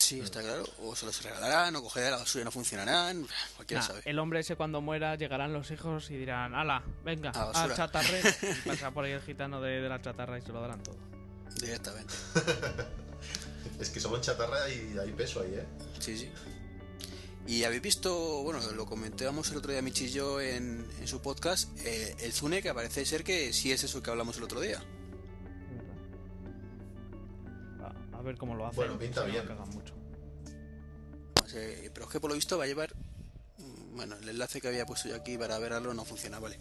Sí, 0.00 0.18
está 0.20 0.40
claro. 0.40 0.64
O 0.82 0.96
se 0.96 1.06
los 1.06 1.22
regalarán, 1.22 1.76
o 1.76 1.82
cogerán 1.82 2.10
la 2.12 2.16
basura 2.18 2.42
y 2.42 2.44
no 2.44 2.50
funcionarán. 2.50 3.26
Cualquiera 3.56 3.80
Nah, 3.82 3.86
sabe. 3.86 4.02
el 4.04 4.18
hombre 4.18 4.40
ese 4.40 4.56
cuando 4.56 4.80
muera 4.80 5.14
llegarán 5.14 5.52
los 5.52 5.70
hijos 5.70 6.10
y 6.10 6.16
dirán, 6.16 6.54
ala, 6.54 6.82
venga, 7.04 7.30
A 7.30 7.42
al 7.42 7.52
basura". 7.52 7.76
chatarrero. 7.76 8.28
Y 8.64 8.68
pasa 8.68 8.90
por 8.90 9.04
ahí 9.04 9.12
el 9.12 9.22
gitano 9.22 9.60
de, 9.60 9.80
de 9.80 9.88
la 9.88 10.02
chatarra 10.02 10.38
y 10.38 10.42
se 10.42 10.48
lo 10.52 10.60
darán 10.60 10.82
todo. 10.82 10.96
Directamente. 11.60 12.14
Es 13.78 13.88
que 13.90 14.00
somos 14.00 14.20
chatarra 14.20 14.68
y 14.68 14.96
hay 14.98 15.10
peso 15.12 15.40
ahí, 15.40 15.54
¿eh? 15.54 15.64
Sí, 15.98 16.16
sí. 16.18 16.30
Y 17.46 17.64
habéis 17.64 17.80
visto, 17.82 18.42
bueno, 18.42 18.60
lo 18.72 18.84
comentábamos 18.86 19.50
el 19.50 19.56
otro 19.56 19.72
día 19.72 19.80
Michi 19.80 20.04
y 20.06 20.10
yo 20.10 20.38
en, 20.40 20.86
en 21.00 21.08
su 21.08 21.20
podcast, 21.22 21.70
eh, 21.80 22.14
el 22.20 22.32
Zune, 22.32 22.60
que 22.62 22.72
parece 22.74 23.04
ser 23.06 23.24
que 23.24 23.52
sí 23.54 23.72
es 23.72 23.82
eso 23.82 24.02
que 24.02 24.10
hablamos 24.10 24.36
el 24.36 24.42
otro 24.44 24.60
día. 24.60 24.82
A, 28.20 28.22
ver 28.22 28.36
cómo 28.36 28.54
lo 28.54 28.66
hacen. 28.66 28.76
Bueno, 28.76 28.98
pinta 28.98 29.20
no 29.22 29.26
bien. 29.32 29.46
cagan 29.46 29.68
mucho. 29.70 29.94
O 31.44 31.48
sea, 31.48 31.62
pero 31.92 32.06
es 32.06 32.12
que 32.12 32.20
por 32.20 32.30
lo 32.30 32.36
visto 32.36 32.58
va 32.58 32.64
a 32.64 32.66
llevar. 32.66 32.94
mm, 33.58 33.96
Bueno, 33.96 34.16
el 34.16 34.28
enlace 34.28 34.60
que 34.60 34.68
había 34.68 34.86
puesto 34.86 35.08
yo 35.08 35.16
aquí 35.16 35.36
para 35.38 35.58
verlo 35.58 35.92
no 35.94 36.04
funciona, 36.04 36.38
vale. 36.38 36.58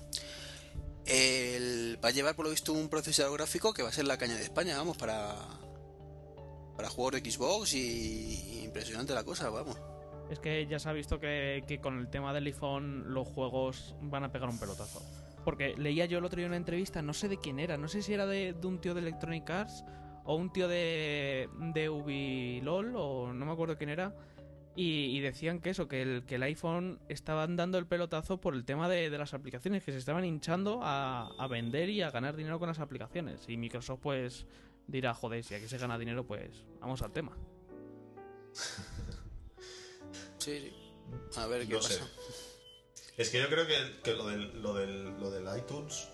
El, 1.06 2.00
va 2.04 2.10
a 2.10 2.12
llevar 2.12 2.36
por 2.36 2.46
lo 2.46 2.52
visto 2.52 2.72
un 2.74 2.88
procesador 2.90 3.38
gráfico 3.38 3.74
que 3.74 3.82
va 3.84 3.90
a 3.90 3.94
ser 3.94 4.06
la 4.06 4.18
caña 4.18 4.36
de 4.36 4.44
España, 4.44 4.78
vamos, 4.78 4.98
para. 4.98 5.36
Para 6.76 6.90
juegos 6.90 7.22
de 7.22 7.30
Xbox 7.32 7.74
y, 7.74 7.80
y 7.80 8.62
impresionante 8.64 9.14
la 9.14 9.24
cosa, 9.26 9.50
vamos. 9.50 9.78
Es 10.32 10.40
que 10.40 10.66
ya 10.68 10.80
se 10.80 10.88
ha 10.88 10.94
visto 10.94 11.20
que, 11.20 11.64
que 11.68 11.82
con 11.82 11.98
el 12.00 12.10
tema 12.10 12.34
del 12.34 12.46
iPhone 12.46 13.14
los 13.14 13.28
juegos 13.28 13.96
van 14.02 14.24
a 14.24 14.32
pegar 14.32 14.48
un 14.48 14.60
pelotazo. 14.60 15.04
Porque 15.44 15.74
leía 15.78 16.06
yo 16.06 16.20
el 16.20 16.26
otro 16.26 16.38
día 16.38 16.48
una 16.48 16.56
entrevista, 16.58 17.02
no 17.02 17.14
sé 17.14 17.28
de 17.28 17.38
quién 17.38 17.60
era, 17.60 17.78
no 17.78 17.88
sé 17.88 18.02
si 18.02 18.14
era 18.14 18.26
de, 18.28 18.54
de 18.54 18.68
un 18.68 18.80
tío 18.80 18.94
de 18.94 19.02
Electronic 19.02 19.50
Arts 19.50 19.84
o 20.32 20.36
un 20.36 20.54
tío 20.54 20.68
de, 20.68 21.50
de 21.74 21.90
Ubilol 21.90 22.94
o 22.96 23.34
no 23.34 23.46
me 23.48 23.52
acuerdo 23.52 23.78
quién 23.80 23.90
era. 23.90 24.16
Y, 24.76 25.18
y 25.18 25.20
decían 25.22 25.60
que 25.60 25.72
eso, 25.72 25.88
que 25.88 26.04
el, 26.04 26.24
que 26.26 26.36
el 26.36 26.44
iPhone 26.44 27.00
estaban 27.10 27.56
dando 27.56 27.80
el 27.80 27.88
pelotazo 27.88 28.40
por 28.40 28.54
el 28.54 28.64
tema 28.64 28.88
de, 28.88 29.10
de 29.10 29.18
las 29.18 29.34
aplicaciones, 29.34 29.84
que 29.84 29.92
se 29.92 29.98
estaban 29.98 30.24
hinchando 30.24 30.82
a, 30.84 31.32
a 31.38 31.48
vender 31.48 31.90
y 31.90 32.04
a 32.04 32.12
ganar 32.12 32.36
dinero 32.36 32.60
con 32.60 32.68
las 32.68 32.80
aplicaciones. 32.80 33.42
Y 33.50 33.58
Microsoft 33.58 34.00
pues 34.02 34.46
dirá, 34.86 35.16
joder, 35.16 35.44
si 35.44 35.56
aquí 35.56 35.68
se 35.68 35.80
gana 35.80 35.98
dinero, 35.98 36.26
pues 36.28 36.64
vamos 36.80 37.02
al 37.02 37.12
tema. 37.12 37.36
Sí, 40.38 40.58
sí. 40.60 40.74
A 41.38 41.48
ver 41.48 41.68
qué 41.68 41.74
No 41.74 41.80
pasa. 41.80 41.96
sé. 41.96 42.02
Es 43.18 43.30
que 43.30 43.42
yo 43.42 43.50
creo 43.50 43.68
que, 43.68 44.00
que 44.04 44.14
lo, 44.14 44.28
del, 44.28 44.62
lo, 44.62 44.74
del, 44.74 45.20
lo 45.20 45.30
del 45.32 45.44
iTunes, 45.58 46.08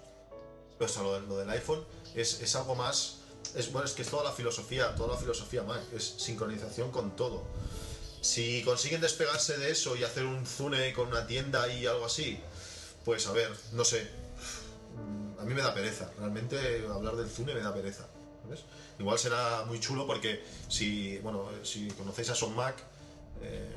o 0.79 0.87
sea, 0.87 1.03
lo 1.03 1.13
del, 1.13 1.27
lo 1.29 1.37
del 1.37 1.49
iPhone, 1.51 1.83
es, 2.15 2.41
es 2.41 2.55
algo 2.55 2.73
más. 2.73 3.24
Es, 3.55 3.71
bueno, 3.71 3.87
es 3.87 3.93
que 3.93 4.01
es 4.01 4.09
toda 4.09 4.23
la 4.23 4.31
filosofía, 4.31 4.93
toda 4.95 5.13
la 5.13 5.19
filosofía 5.19 5.63
Mac, 5.63 5.81
es 5.93 6.03
sincronización 6.17 6.91
con 6.91 7.15
todo. 7.15 7.43
Si 8.21 8.63
consiguen 8.63 9.01
despegarse 9.01 9.57
de 9.57 9.71
eso 9.71 9.95
y 9.95 10.03
hacer 10.03 10.25
un 10.25 10.45
Zune 10.45 10.93
con 10.93 11.07
una 11.07 11.27
tienda 11.27 11.67
y 11.71 11.85
algo 11.85 12.05
así, 12.05 12.39
pues 13.05 13.27
a 13.27 13.31
ver, 13.31 13.51
no 13.73 13.85
sé. 13.85 14.09
A 15.39 15.43
mí 15.43 15.53
me 15.53 15.61
da 15.61 15.73
pereza, 15.73 16.09
realmente 16.17 16.85
hablar 16.91 17.15
del 17.15 17.29
Zune 17.29 17.53
me 17.53 17.61
da 17.61 17.73
pereza. 17.73 18.07
¿sabes? 18.43 18.63
Igual 18.99 19.19
será 19.19 19.65
muy 19.65 19.79
chulo 19.79 20.07
porque 20.07 20.43
si, 20.67 21.17
bueno, 21.19 21.49
si 21.63 21.87
conocéis 21.89 22.29
a 22.29 22.35
Son 22.35 22.55
Mac, 22.55 22.75
eh, 23.41 23.69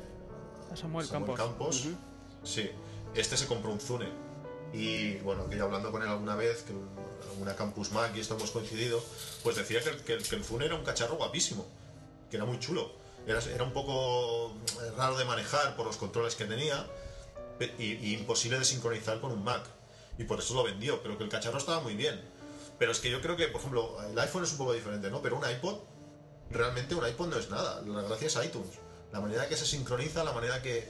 A 0.71 0.75
Samuel, 0.75 1.05
Samuel 1.05 1.37
Campos. 1.37 1.81
Campos, 1.81 1.97
sí, 2.43 2.69
este 3.15 3.37
se 3.37 3.47
compró 3.47 3.71
un 3.71 3.79
Zune. 3.79 4.09
Y 4.73 5.15
bueno, 5.17 5.49
que 5.49 5.57
ya 5.57 5.63
hablando 5.63 5.91
con 5.91 6.01
él 6.01 6.09
alguna 6.09 6.35
vez, 6.35 6.63
que 6.63 6.73
alguna 7.29 7.55
Campus 7.55 7.91
Mac 7.91 8.11
y 8.15 8.19
esto 8.19 8.35
hemos 8.35 8.51
coincidido, 8.51 9.03
pues 9.43 9.55
decía 9.55 9.81
que, 9.81 9.95
que- 10.03 10.17
que 10.17 10.35
el 10.35 10.43
Zune 10.43 10.65
era 10.65 10.75
un 10.75 10.83
cacharro 10.83 11.15
guapísimo, 11.17 11.65
que 12.29 12.37
era 12.37 12.45
muy 12.45 12.59
chulo. 12.59 12.91
Era, 13.27 13.39
era 13.53 13.63
un 13.63 13.73
poco 13.73 14.53
eh, 14.81 14.91
raro 14.97 15.17
de 15.17 15.25
manejar 15.25 15.75
por 15.75 15.85
los 15.85 15.97
controles 15.97 16.35
que 16.35 16.45
tenía 16.45 16.87
y, 17.77 17.83
y 17.83 18.13
imposible 18.13 18.57
de 18.57 18.65
sincronizar 18.65 19.19
con 19.19 19.31
un 19.31 19.43
Mac. 19.43 19.63
Y 20.17 20.23
por 20.23 20.39
eso 20.39 20.53
lo 20.53 20.63
vendió, 20.63 21.01
pero 21.03 21.17
que 21.17 21.23
el 21.25 21.29
cacharro 21.29 21.57
estaba 21.57 21.79
muy 21.81 21.95
bien. 21.95 22.19
Pero 22.79 22.91
es 22.91 22.99
que 22.99 23.09
yo 23.11 23.21
creo 23.21 23.35
que, 23.35 23.47
por 23.47 23.59
ejemplo, 23.59 23.97
el 24.09 24.17
iPhone 24.19 24.43
es 24.43 24.51
un 24.53 24.57
poco 24.57 24.73
diferente, 24.73 25.09
¿no? 25.11 25.21
Pero 25.21 25.37
un 25.37 25.49
iPod, 25.49 25.79
realmente 26.49 26.95
un 26.95 27.05
iPod 27.07 27.27
no 27.27 27.37
es 27.37 27.49
nada. 27.49 27.81
La 27.85 28.01
gracia 28.03 28.27
es 28.27 28.35
iTunes. 28.45 28.69
La 29.11 29.19
manera 29.19 29.47
que 29.47 29.57
se 29.57 29.65
sincroniza, 29.65 30.23
la 30.23 30.31
manera 30.31 30.61
que, 30.61 30.87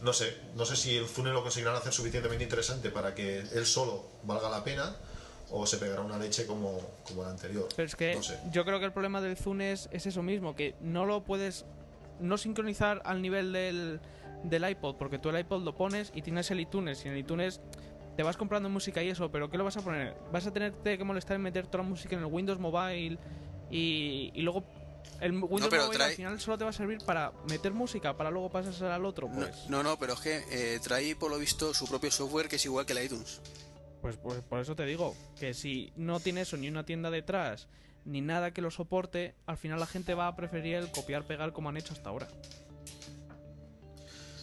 no 0.00 0.12
sé, 0.12 0.36
no 0.54 0.64
sé 0.64 0.74
si 0.76 0.96
el 0.96 1.06
Zune 1.08 1.30
lo 1.32 1.42
conseguirán 1.42 1.76
hacer 1.76 1.92
suficientemente 1.92 2.44
interesante 2.44 2.90
para 2.90 3.14
que 3.14 3.40
él 3.40 3.66
solo 3.66 4.04
valga 4.24 4.48
la 4.48 4.64
pena 4.64 4.96
o 5.52 5.66
se 5.66 5.76
pegará 5.76 6.00
una 6.00 6.18
leche 6.18 6.46
como, 6.46 6.80
como 7.06 7.22
el 7.22 7.28
anterior. 7.28 7.68
Pero 7.76 7.86
es 7.86 7.94
que 7.94 8.14
no 8.14 8.22
sé. 8.22 8.38
yo 8.50 8.64
creo 8.64 8.78
que 8.78 8.86
el 8.86 8.92
problema 8.92 9.20
del 9.20 9.36
Zune 9.36 9.72
es, 9.72 9.88
es 9.92 10.06
eso 10.06 10.22
mismo, 10.22 10.54
que 10.56 10.74
no 10.80 11.04
lo 11.04 11.22
puedes 11.24 11.64
no 12.20 12.38
sincronizar 12.38 13.02
al 13.04 13.20
nivel 13.20 13.52
del, 13.52 14.00
del 14.44 14.68
iPod, 14.70 14.96
porque 14.96 15.18
tú 15.18 15.28
el 15.28 15.38
iPod 15.40 15.62
lo 15.62 15.74
pones 15.74 16.10
y 16.14 16.22
tienes 16.22 16.50
el 16.50 16.60
iTunes, 16.60 17.04
y 17.04 17.08
en 17.08 17.14
el 17.14 17.20
iTunes 17.20 17.60
te 18.16 18.22
vas 18.22 18.36
comprando 18.36 18.68
música 18.68 19.02
y 19.02 19.08
eso, 19.10 19.30
pero 19.30 19.50
¿qué 19.50 19.56
lo 19.58 19.64
vas 19.64 19.76
a 19.76 19.82
poner? 19.82 20.14
Vas 20.32 20.46
a 20.46 20.52
tenerte 20.52 20.96
que 20.98 21.04
molestar 21.04 21.36
en 21.36 21.42
meter 21.42 21.66
toda 21.66 21.84
la 21.84 21.88
música 21.90 22.14
en 22.16 22.20
el 22.22 22.26
Windows 22.26 22.58
Mobile 22.58 23.18
y, 23.70 24.30
y 24.34 24.42
luego 24.42 24.64
el 25.20 25.32
Windows 25.32 25.68
pero 25.70 25.84
Mobile 25.86 25.98
trae- 25.98 26.08
al 26.10 26.16
final 26.16 26.40
solo 26.40 26.58
te 26.58 26.64
va 26.64 26.70
a 26.70 26.74
servir 26.74 26.98
para 27.04 27.32
meter 27.48 27.72
música, 27.72 28.16
para 28.16 28.30
luego 28.30 28.50
pasarse 28.50 28.84
al 28.86 29.04
otro, 29.04 29.28
No, 29.28 29.34
pues, 29.40 29.68
no, 29.68 29.82
no, 29.82 29.98
pero 29.98 30.12
es 30.14 30.20
que 30.20 30.44
eh, 30.50 30.78
trae 30.82 31.16
por 31.16 31.30
lo 31.30 31.38
visto 31.38 31.72
su 31.74 31.86
propio 31.86 32.10
software 32.10 32.48
que 32.48 32.56
es 32.56 32.64
igual 32.64 32.84
que 32.86 32.92
el 32.92 33.04
iTunes. 33.04 33.40
Pues, 34.02 34.16
pues 34.18 34.40
por 34.42 34.60
eso 34.60 34.76
te 34.76 34.84
digo, 34.84 35.16
que 35.40 35.54
si 35.54 35.92
no 35.96 36.20
tiene 36.20 36.42
eso 36.42 36.56
ni 36.58 36.68
una 36.68 36.84
tienda 36.84 37.10
detrás, 37.10 37.68
ni 38.04 38.20
nada 38.20 38.52
que 38.52 38.60
lo 38.60 38.70
soporte, 38.70 39.34
al 39.46 39.56
final 39.56 39.80
la 39.80 39.86
gente 39.86 40.12
va 40.14 40.26
a 40.26 40.36
preferir 40.36 40.74
el 40.76 40.90
copiar-pegar 40.90 41.52
como 41.52 41.68
han 41.70 41.76
hecho 41.78 41.94
hasta 41.94 42.10
ahora. 42.10 42.28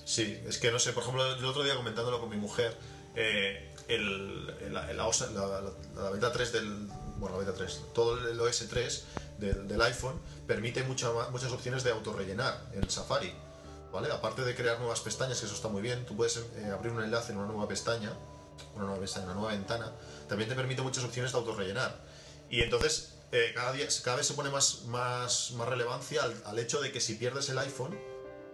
Sí, 0.05 0.39
es 0.47 0.57
que 0.57 0.71
no 0.71 0.79
sé, 0.79 0.93
por 0.93 1.03
ejemplo, 1.03 1.35
el 1.35 1.45
otro 1.45 1.63
día 1.63 1.75
comentándolo 1.75 2.19
con 2.19 2.29
mi 2.29 2.37
mujer, 2.37 2.75
eh, 3.15 3.71
el, 3.87 4.55
el- 4.61 4.73
la, 4.73 4.91
la 4.93 6.09
beta 6.11 6.31
3 6.31 6.51
del. 6.53 6.87
Bueno, 7.17 7.37
la 7.37 7.45
beta 7.45 7.53
3, 7.57 7.81
todo 7.93 8.29
el 8.29 8.39
OS 8.39 8.67
3 8.69 9.05
del, 9.39 9.81
iPhone 9.81 10.19
permite 10.47 10.83
mucha 10.83 11.11
muchas 11.31 11.51
opciones 11.51 11.83
de 11.83 11.91
autorrellenar 11.91 12.69
en 12.73 12.89
Safari. 12.89 13.33
¿Vale? 13.91 14.11
Aparte 14.11 14.43
de 14.43 14.53
crear 14.55 14.77
nuevas 14.77 14.99
pestañas, 15.01 15.39
que 15.39 15.47
eso 15.47 15.55
está 15.55 15.67
muy 15.67 15.81
bien, 15.81 16.05
tú 16.05 16.15
puedes 16.15 16.37
eh, 16.37 16.65
abrir 16.71 16.93
un 16.93 17.03
enlace 17.03 17.31
en 17.31 17.39
una 17.39 17.47
nueva 17.47 17.67
pestaña, 17.67 18.13
una 18.75 18.85
nueva 18.85 18.99
pestaña, 18.99 19.25
una 19.25 19.35
nueva 19.35 19.51
ventana, 19.51 19.91
también 20.27 20.49
te 20.49 20.55
permite 20.55 20.81
muchas 20.81 21.03
opciones 21.03 21.31
de 21.31 21.37
autorrellenar. 21.37 21.95
Y 22.49 22.61
entonces, 22.61 23.15
eh, 23.31 23.51
cada, 23.53 23.71
día, 23.73 23.85
vez 23.85 24.27
se 24.27 24.33
pone 24.33 24.49
más, 24.49 24.85
más, 24.85 25.51
relevancia 25.51 26.21
al, 26.45 26.59
hecho 26.59 26.81
de 26.81 26.91
que 26.91 26.99
si 26.99 27.15
pierdes 27.15 27.49
el 27.49 27.59
iPhone 27.59 27.99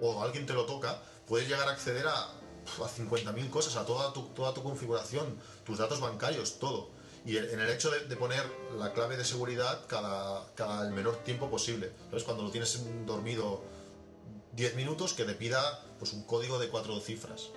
o 0.01 0.21
alguien 0.21 0.45
te 0.45 0.53
lo 0.53 0.65
toca, 0.65 1.01
puedes 1.27 1.47
llegar 1.47 1.67
a 1.69 1.71
acceder 1.71 2.07
a, 2.07 2.13
a 2.13 2.89
50.000 2.97 3.49
cosas, 3.49 3.75
a 3.77 3.85
toda 3.85 4.11
tu, 4.13 4.23
toda 4.29 4.53
tu 4.53 4.63
configuración, 4.63 5.39
tus 5.65 5.77
datos 5.77 6.01
bancarios, 6.01 6.59
todo. 6.59 6.89
Y 7.25 7.37
en 7.37 7.59
el 7.59 7.69
hecho 7.69 7.89
de, 7.89 8.01
de 8.01 8.15
poner 8.17 8.43
la 8.77 8.93
clave 8.93 9.17
de 9.17 9.25
seguridad 9.25 9.87
cada, 9.87 10.45
cada 10.53 10.85
el 10.85 10.93
menor 10.93 11.23
tiempo 11.23 11.49
posible. 11.49 11.87
Entonces, 12.03 12.23
cuando 12.23 12.43
lo 12.43 12.51
tienes 12.51 12.79
dormido 13.05 13.63
10 14.55 14.75
minutos, 14.75 15.13
que 15.13 15.25
te 15.25 15.33
pida 15.33 15.83
pues, 15.99 16.13
un 16.13 16.23
código 16.23 16.59
de 16.59 16.69
cuatro 16.69 16.99
cifras. 16.99 17.49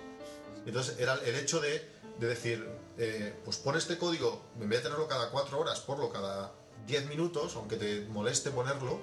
Entonces, 0.65 0.99
era 0.99 1.15
el 1.15 1.35
hecho 1.35 1.59
de, 1.59 1.87
de 2.19 2.27
decir, 2.27 2.69
eh, 2.97 3.33
pues 3.45 3.57
pon 3.57 3.77
este 3.77 3.97
código, 3.97 4.41
en 4.59 4.69
vez 4.69 4.79
de 4.79 4.89
tenerlo 4.89 5.07
cada 5.07 5.29
4 5.31 5.59
horas, 5.59 5.79
ponlo 5.79 6.11
cada 6.11 6.51
10 6.85 7.07
minutos, 7.07 7.55
aunque 7.55 7.77
te 7.77 8.01
moleste 8.07 8.51
ponerlo, 8.51 8.99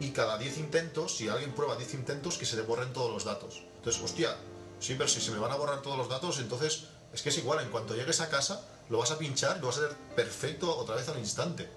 y 0.00 0.10
cada 0.10 0.38
10 0.38 0.58
intentos, 0.58 1.16
si 1.16 1.28
alguien 1.28 1.52
prueba 1.52 1.76
10 1.76 1.94
intentos, 1.94 2.38
que 2.38 2.46
se 2.46 2.56
le 2.56 2.62
borren 2.62 2.92
todos 2.92 3.12
los 3.12 3.24
datos. 3.24 3.62
Entonces, 3.76 4.02
hostia, 4.02 4.36
sí, 4.80 4.94
pero 4.96 5.08
si 5.08 5.20
se 5.20 5.30
me 5.30 5.38
van 5.38 5.52
a 5.52 5.56
borrar 5.56 5.82
todos 5.82 5.98
los 5.98 6.08
datos, 6.08 6.38
entonces 6.38 6.84
es 7.12 7.22
que 7.22 7.28
es 7.28 7.38
igual, 7.38 7.60
en 7.60 7.70
cuanto 7.70 7.94
llegues 7.94 8.20
a 8.20 8.28
casa, 8.28 8.66
lo 8.88 8.98
vas 8.98 9.10
a 9.10 9.18
pinchar 9.18 9.58
y 9.58 9.60
lo 9.60 9.66
vas 9.66 9.78
a 9.78 9.86
hacer 9.86 9.96
perfecto 10.16 10.74
otra 10.76 10.96
vez 10.96 11.08
al 11.08 11.18
instante. 11.18 11.68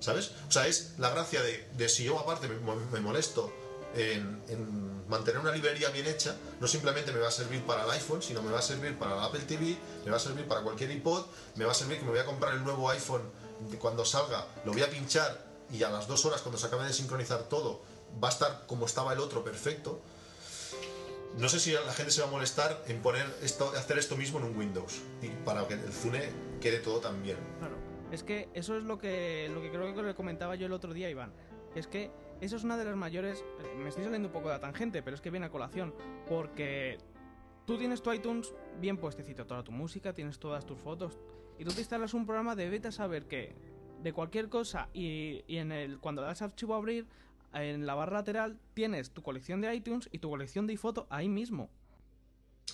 ¿Sabes? 0.00 0.32
O 0.48 0.52
sea, 0.52 0.66
es 0.66 0.94
la 0.98 1.10
gracia 1.10 1.42
de, 1.42 1.68
de 1.76 1.88
si 1.88 2.04
yo 2.04 2.18
aparte 2.18 2.46
me, 2.46 2.58
me 2.92 3.00
molesto 3.00 3.52
en, 3.94 4.42
en 4.48 5.08
mantener 5.08 5.40
una 5.40 5.52
librería 5.52 5.90
bien 5.90 6.06
hecha, 6.06 6.36
no 6.60 6.66
simplemente 6.66 7.12
me 7.12 7.18
va 7.18 7.28
a 7.28 7.32
servir 7.32 7.62
para 7.62 7.84
el 7.84 7.90
iPhone, 7.90 8.22
sino 8.22 8.42
me 8.42 8.52
va 8.52 8.58
a 8.58 8.62
servir 8.62 8.98
para 8.98 9.14
el 9.14 9.20
Apple 9.20 9.40
TV, 9.40 9.76
me 10.04 10.10
va 10.10 10.18
a 10.18 10.20
servir 10.20 10.46
para 10.46 10.62
cualquier 10.62 10.90
iPod, 10.90 11.24
me 11.56 11.64
va 11.64 11.72
a 11.72 11.74
servir 11.74 11.98
que 11.98 12.04
me 12.04 12.10
voy 12.10 12.20
a 12.20 12.24
comprar 12.24 12.54
el 12.54 12.62
nuevo 12.62 12.88
iPhone 12.90 13.22
cuando 13.78 14.04
salga, 14.04 14.46
lo 14.64 14.72
voy 14.72 14.82
a 14.82 14.90
pinchar 14.90 15.46
y 15.72 15.82
a 15.82 15.90
las 15.90 16.06
dos 16.06 16.24
horas 16.24 16.42
cuando 16.42 16.58
se 16.58 16.66
acabe 16.66 16.84
de 16.84 16.92
sincronizar 16.92 17.44
todo 17.44 17.80
va 18.22 18.28
a 18.28 18.30
estar 18.30 18.66
como 18.66 18.86
estaba 18.86 19.12
el 19.12 19.18
otro 19.18 19.44
perfecto. 19.44 20.00
No 21.36 21.48
sé 21.48 21.60
si 21.60 21.72
la 21.72 21.92
gente 21.92 22.10
se 22.10 22.22
va 22.22 22.28
a 22.28 22.30
molestar 22.30 22.82
en 22.88 23.00
poner 23.00 23.26
esto, 23.42 23.70
hacer 23.76 23.98
esto 23.98 24.16
mismo 24.16 24.38
en 24.38 24.46
un 24.46 24.56
Windows 24.56 25.02
y 25.22 25.28
para 25.28 25.66
que 25.68 25.74
el 25.74 25.92
Zune 25.92 26.30
quede 26.60 26.78
todo 26.78 27.00
tan 27.00 27.22
bien. 27.22 27.36
Claro. 27.58 27.76
Es 28.10 28.22
que 28.22 28.48
eso 28.54 28.76
es 28.76 28.84
lo 28.84 28.98
que, 28.98 29.50
lo 29.52 29.60
que 29.60 29.70
creo 29.70 29.94
que 29.94 30.02
le 30.02 30.14
comentaba 30.14 30.54
yo 30.54 30.66
el 30.66 30.72
otro 30.72 30.94
día, 30.94 31.10
Iván. 31.10 31.32
Es 31.74 31.86
que 31.86 32.10
eso 32.40 32.56
es 32.56 32.64
una 32.64 32.76
de 32.76 32.84
las 32.84 32.96
mayores. 32.96 33.44
eh, 33.60 33.74
Me 33.76 33.88
estoy 33.88 34.04
saliendo 34.04 34.28
un 34.28 34.32
poco 34.32 34.48
de 34.48 34.54
la 34.54 34.60
tangente, 34.60 35.02
pero 35.02 35.14
es 35.14 35.20
que 35.20 35.30
viene 35.30 35.46
a 35.46 35.50
colación. 35.50 35.94
Porque 36.28 36.98
tú 37.66 37.78
tienes 37.78 38.02
tu 38.02 38.12
iTunes 38.12 38.54
bien 38.80 38.96
puestecito, 38.96 39.46
toda 39.46 39.62
tu 39.62 39.72
música, 39.72 40.12
tienes 40.12 40.38
todas 40.38 40.64
tus 40.66 40.78
fotos. 40.78 41.18
Y 41.58 41.64
tú 41.64 41.72
te 41.72 41.80
instalas 41.80 42.14
un 42.14 42.24
programa 42.26 42.54
de 42.54 42.68
vete 42.68 42.88
a 42.88 42.92
saber 42.92 43.26
que 43.26 43.54
de 44.02 44.12
cualquier 44.12 44.48
cosa 44.48 44.88
y, 44.92 45.42
y 45.48 45.56
en 45.56 45.72
el 45.72 45.98
cuando 45.98 46.22
das 46.22 46.40
archivo 46.42 46.74
a 46.74 46.76
abrir, 46.76 47.06
en 47.52 47.86
la 47.86 47.94
barra 47.94 48.18
lateral 48.18 48.58
tienes 48.74 49.10
tu 49.10 49.22
colección 49.22 49.60
de 49.60 49.74
iTunes 49.74 50.08
y 50.12 50.18
tu 50.18 50.30
colección 50.30 50.66
de 50.66 50.74
iPhoto 50.74 51.06
ahí 51.10 51.28
mismo. 51.28 51.70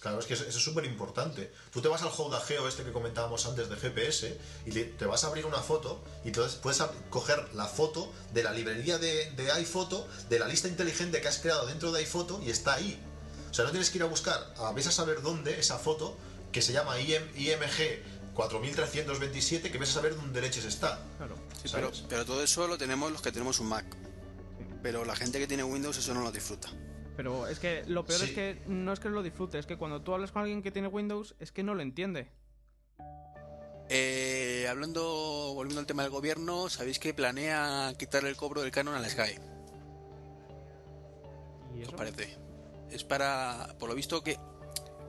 Claro, 0.05 0.19
es 0.19 0.27
que 0.27 0.35
eso 0.35 0.45
es 0.47 0.55
súper 0.55 0.85
importante. 0.85 1.51
Tú 1.73 1.81
te 1.81 1.89
vas 1.89 2.03
al 2.03 2.11
Geo 2.11 2.69
este 2.69 2.85
que 2.85 2.93
comentábamos 2.93 3.47
antes 3.47 3.71
de 3.71 3.77
GPS 3.77 4.39
y 4.67 4.71
te 4.71 5.07
vas 5.07 5.25
a 5.25 5.29
abrir 5.29 5.47
una 5.47 5.63
foto 5.63 6.05
y 6.23 6.27
entonces 6.29 6.59
puedes 6.61 6.83
coger 7.09 7.43
la 7.55 7.65
foto 7.65 8.13
de 8.35 8.43
la 8.43 8.53
librería 8.53 8.99
de, 8.99 9.31
de 9.31 9.51
iPhoto, 9.53 10.07
de 10.29 10.39
la 10.39 10.47
lista 10.47 10.69
inteligente 10.69 11.23
que 11.23 11.29
has 11.29 11.39
creado 11.39 11.65
dentro 11.65 11.91
de 11.91 12.01
iPhoto 12.01 12.39
y 12.43 12.51
está 12.51 12.75
ahí. 12.75 13.03
O 13.51 13.55
sea, 13.55 13.65
no 13.65 13.71
tienes 13.71 13.89
que 13.89 13.97
ir 13.97 14.03
a 14.03 14.07
buscar, 14.07 14.53
a 14.59 14.73
ves 14.73 14.89
a 14.89 14.93
saber 14.93 15.23
dónde 15.23 15.59
esa 15.59 15.79
foto 15.79 16.19
que 16.53 16.61
se 16.61 16.75
llama 16.75 17.01
IM, 17.01 17.23
IMG 17.35 18.03
4327, 18.35 19.73
que 19.73 19.79
ves 19.79 19.89
a 19.89 19.93
saber 19.95 20.17
dónde 20.17 20.43
leches 20.43 20.67
está. 20.67 21.03
Claro. 21.17 21.37
Sí, 21.63 21.71
pero, 21.73 21.91
pero 22.11 22.27
todo 22.27 22.43
eso 22.43 22.69
lo 22.69 22.77
tenemos 22.77 23.11
los 23.11 23.23
que 23.23 23.33
tenemos 23.33 23.59
un 23.59 23.71
Mac. 23.71 23.87
Pero 24.83 25.07
la 25.07 25.17
gente 25.17 25.39
que 25.39 25.47
tiene 25.47 25.65
Windows 25.65 25.97
eso 25.97 26.13
no 26.13 26.21
lo 26.21 26.31
disfruta. 26.31 26.69
Pero 27.17 27.47
es 27.47 27.59
que 27.61 27.85
lo 27.87 28.05
peor 28.05 28.19
Sí. 28.21 28.27
es 28.27 28.31
que 28.33 28.63
no 28.67 28.93
es 28.93 29.01
que 29.01 29.09
lo 29.09 29.23
disfrute, 29.23 29.59
es 29.59 29.67
que 29.67 29.77
cuando 29.77 30.03
tú 30.03 30.15
hablas 30.15 30.33
con 30.33 30.43
alguien 30.43 30.63
que 30.63 30.71
tiene 30.73 30.89
Windows 30.89 31.35
es 31.39 31.53
que 31.53 31.63
no 31.63 31.75
lo 31.75 31.83
entiende. 31.83 32.29
Eh, 33.89 34.67
hablando, 34.69 35.53
volviendo 35.55 35.81
al 35.81 35.87
tema 35.87 36.03
del 36.03 36.11
gobierno, 36.11 36.69
¿sabéis 36.71 36.99
que 36.99 37.13
planea 37.15 37.93
quitarle 37.99 38.31
el 38.31 38.37
cobro 38.37 38.63
del 38.63 38.71
canon 38.71 38.95
a 38.95 39.01
la 39.01 39.09
Sky? 39.09 39.39
Y 41.73 41.77
¿Qué 41.77 41.83
eso 41.83 41.91
os 41.91 41.97
parece? 41.97 42.37
Es 42.91 43.05
para, 43.05 43.75
por 43.79 43.89
lo 43.89 43.95
visto 43.95 44.23
que, 44.23 44.39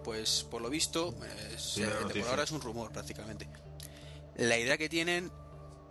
pues 0.03 0.45
por 0.51 0.61
lo 0.61 0.69
visto, 0.69 1.15
es, 1.55 1.77
eh, 1.77 1.87
por 2.19 2.27
ahora 2.27 2.43
es 2.43 2.51
un 2.51 2.61
rumor 2.61 2.91
prácticamente. 2.91 3.47
La 4.35 4.57
idea 4.57 4.77
que 4.77 4.89
tienen, 4.89 5.31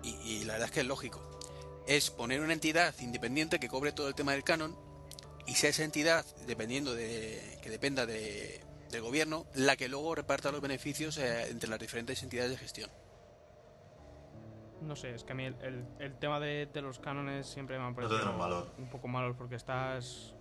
y, 0.03 0.11
y 0.11 0.45
la 0.45 0.53
verdad 0.55 0.67
es 0.69 0.73
que 0.73 0.81
es 0.81 0.87
lógico, 0.87 1.21
es 1.87 2.11
poner 2.11 2.41
una 2.41 2.53
entidad 2.53 2.95
independiente 3.01 3.59
que 3.59 3.69
cobre 3.69 3.93
todo 3.93 4.09
el 4.09 4.15
tema 4.15 4.33
del 4.33 4.45
canon 4.45 4.77
y 5.47 5.55
sea 5.55 5.71
esa 5.71 5.85
entidad, 5.85 6.25
dependiendo 6.47 6.95
de 6.95 7.59
que 7.63 7.71
dependa 7.71 8.07
de- 8.07 8.61
del 8.91 9.03
gobierno, 9.03 9.47
la 9.55 9.77
que 9.77 9.89
luego 9.89 10.15
reparta 10.15 10.53
los 10.53 10.61
beneficios 10.61 11.19
eh, 11.19 11.49
entre 11.51 11.69
las 11.69 11.79
diferentes 11.81 12.23
entidades 12.23 12.51
de 12.53 12.57
gestión. 12.57 12.91
No 14.83 14.97
sé, 14.97 15.15
es 15.15 15.25
que 15.25 15.33
a 15.33 15.35
mí 15.35 15.45
el, 15.45 15.57
el- 15.63 15.85
el 15.99 16.15
tema 16.19 16.41
de, 16.41 16.67
de 16.67 16.83
los 16.83 16.99
cánones 16.99 17.47
siempre 17.47 17.79
me 17.79 17.85
ha 17.87 17.95
parecido 17.95 18.37
valor. 18.39 18.71
un 18.79 18.89
poco 18.91 19.09
malos 19.09 19.35
porque 19.37 19.55
estás 19.57 20.35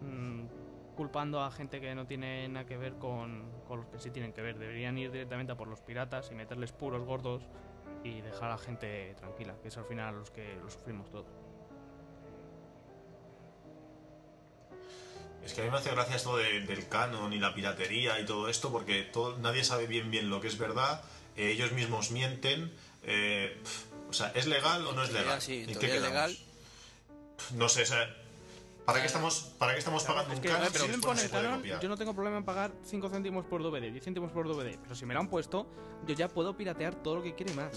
mm, 0.00 0.44
culpando 0.96 1.40
a 1.42 1.50
gente 1.50 1.80
que 1.80 1.94
no 1.94 2.06
tiene 2.06 2.48
nada 2.48 2.66
que 2.66 2.76
ver 2.76 2.94
con, 2.94 3.50
con 3.68 3.80
los 3.80 3.88
que 3.88 3.98
sí 4.00 4.10
tienen 4.10 4.32
que 4.32 4.42
ver. 4.42 4.58
Deberían 4.58 4.98
ir 4.98 5.12
directamente 5.12 5.52
a 5.52 5.56
por 5.56 5.68
los 5.68 5.80
piratas 5.80 6.30
y 6.32 6.34
meterles 6.34 6.72
puros 6.72 7.04
gordos 7.04 7.42
y 8.04 8.20
dejar 8.20 8.44
a 8.50 8.54
la 8.56 8.58
gente 8.58 9.14
tranquila, 9.16 9.54
que 9.62 9.68
es 9.68 9.76
al 9.76 9.84
final 9.84 10.16
los 10.16 10.30
que 10.30 10.56
lo 10.56 10.68
sufrimos 10.70 11.08
todos. 11.10 11.26
Es 15.48 15.54
que 15.54 15.62
a 15.62 15.64
mí 15.64 15.70
me 15.70 15.78
hace 15.78 15.90
gracia 15.90 16.14
esto 16.16 16.36
de- 16.36 16.60
del 16.60 16.88
canon 16.88 17.32
y 17.32 17.38
la 17.38 17.54
piratería 17.54 18.20
y 18.20 18.26
todo 18.26 18.48
esto, 18.48 18.70
porque 18.70 19.02
todo, 19.02 19.38
nadie 19.38 19.64
sabe 19.64 19.86
bien 19.86 20.10
bien 20.10 20.28
lo 20.28 20.40
que 20.42 20.48
es 20.48 20.58
verdad, 20.58 21.02
eh, 21.36 21.50
ellos 21.50 21.72
mismos 21.72 22.10
mienten. 22.10 22.70
eh, 23.04 23.56
pf, 23.62 23.86
o 24.10 24.12
sea, 24.12 24.28
¿es 24.34 24.46
legal 24.46 24.86
o 24.86 24.92
no 24.92 25.02
es 25.02 25.10
legal? 25.12 25.40
sí, 25.40 25.62
en 25.62 25.70
¿En 25.70 25.78
qué 25.78 25.98
legal. 26.00 26.36
No 27.54 27.68
sé, 27.70 27.82
o 27.82 27.86
sea, 27.86 28.14
¿para 28.84 29.00
qué 29.00 29.06
estamos, 29.06 29.52
para 29.58 29.72
qué 29.72 29.78
estamos 29.78 30.02
pagando 30.04 30.34
Es 30.34 30.40
un 30.40 30.44
canon 30.44 30.70
si 30.72 30.88
me 30.88 30.98
ponen 30.98 31.80
yo 31.80 31.88
no 31.88 31.96
tengo 31.96 32.12
problema 32.14 32.36
en 32.36 32.44
pagar 32.44 32.72
5 32.84 33.08
céntimos 33.08 33.46
por 33.46 33.62
DVD, 33.62 33.90
10 33.90 34.04
céntimos 34.04 34.30
por 34.32 34.46
DVD, 34.46 34.78
pero 34.82 34.94
si 34.94 35.06
me 35.06 35.14
lo 35.14 35.20
han 35.20 35.28
puesto, 35.30 35.66
yo 36.06 36.14
ya 36.14 36.28
puedo 36.28 36.54
piratear 36.56 36.96
todo 37.02 37.16
lo 37.16 37.22
que 37.22 37.34
quiera 37.34 37.52
y 37.52 37.54
más. 37.54 37.72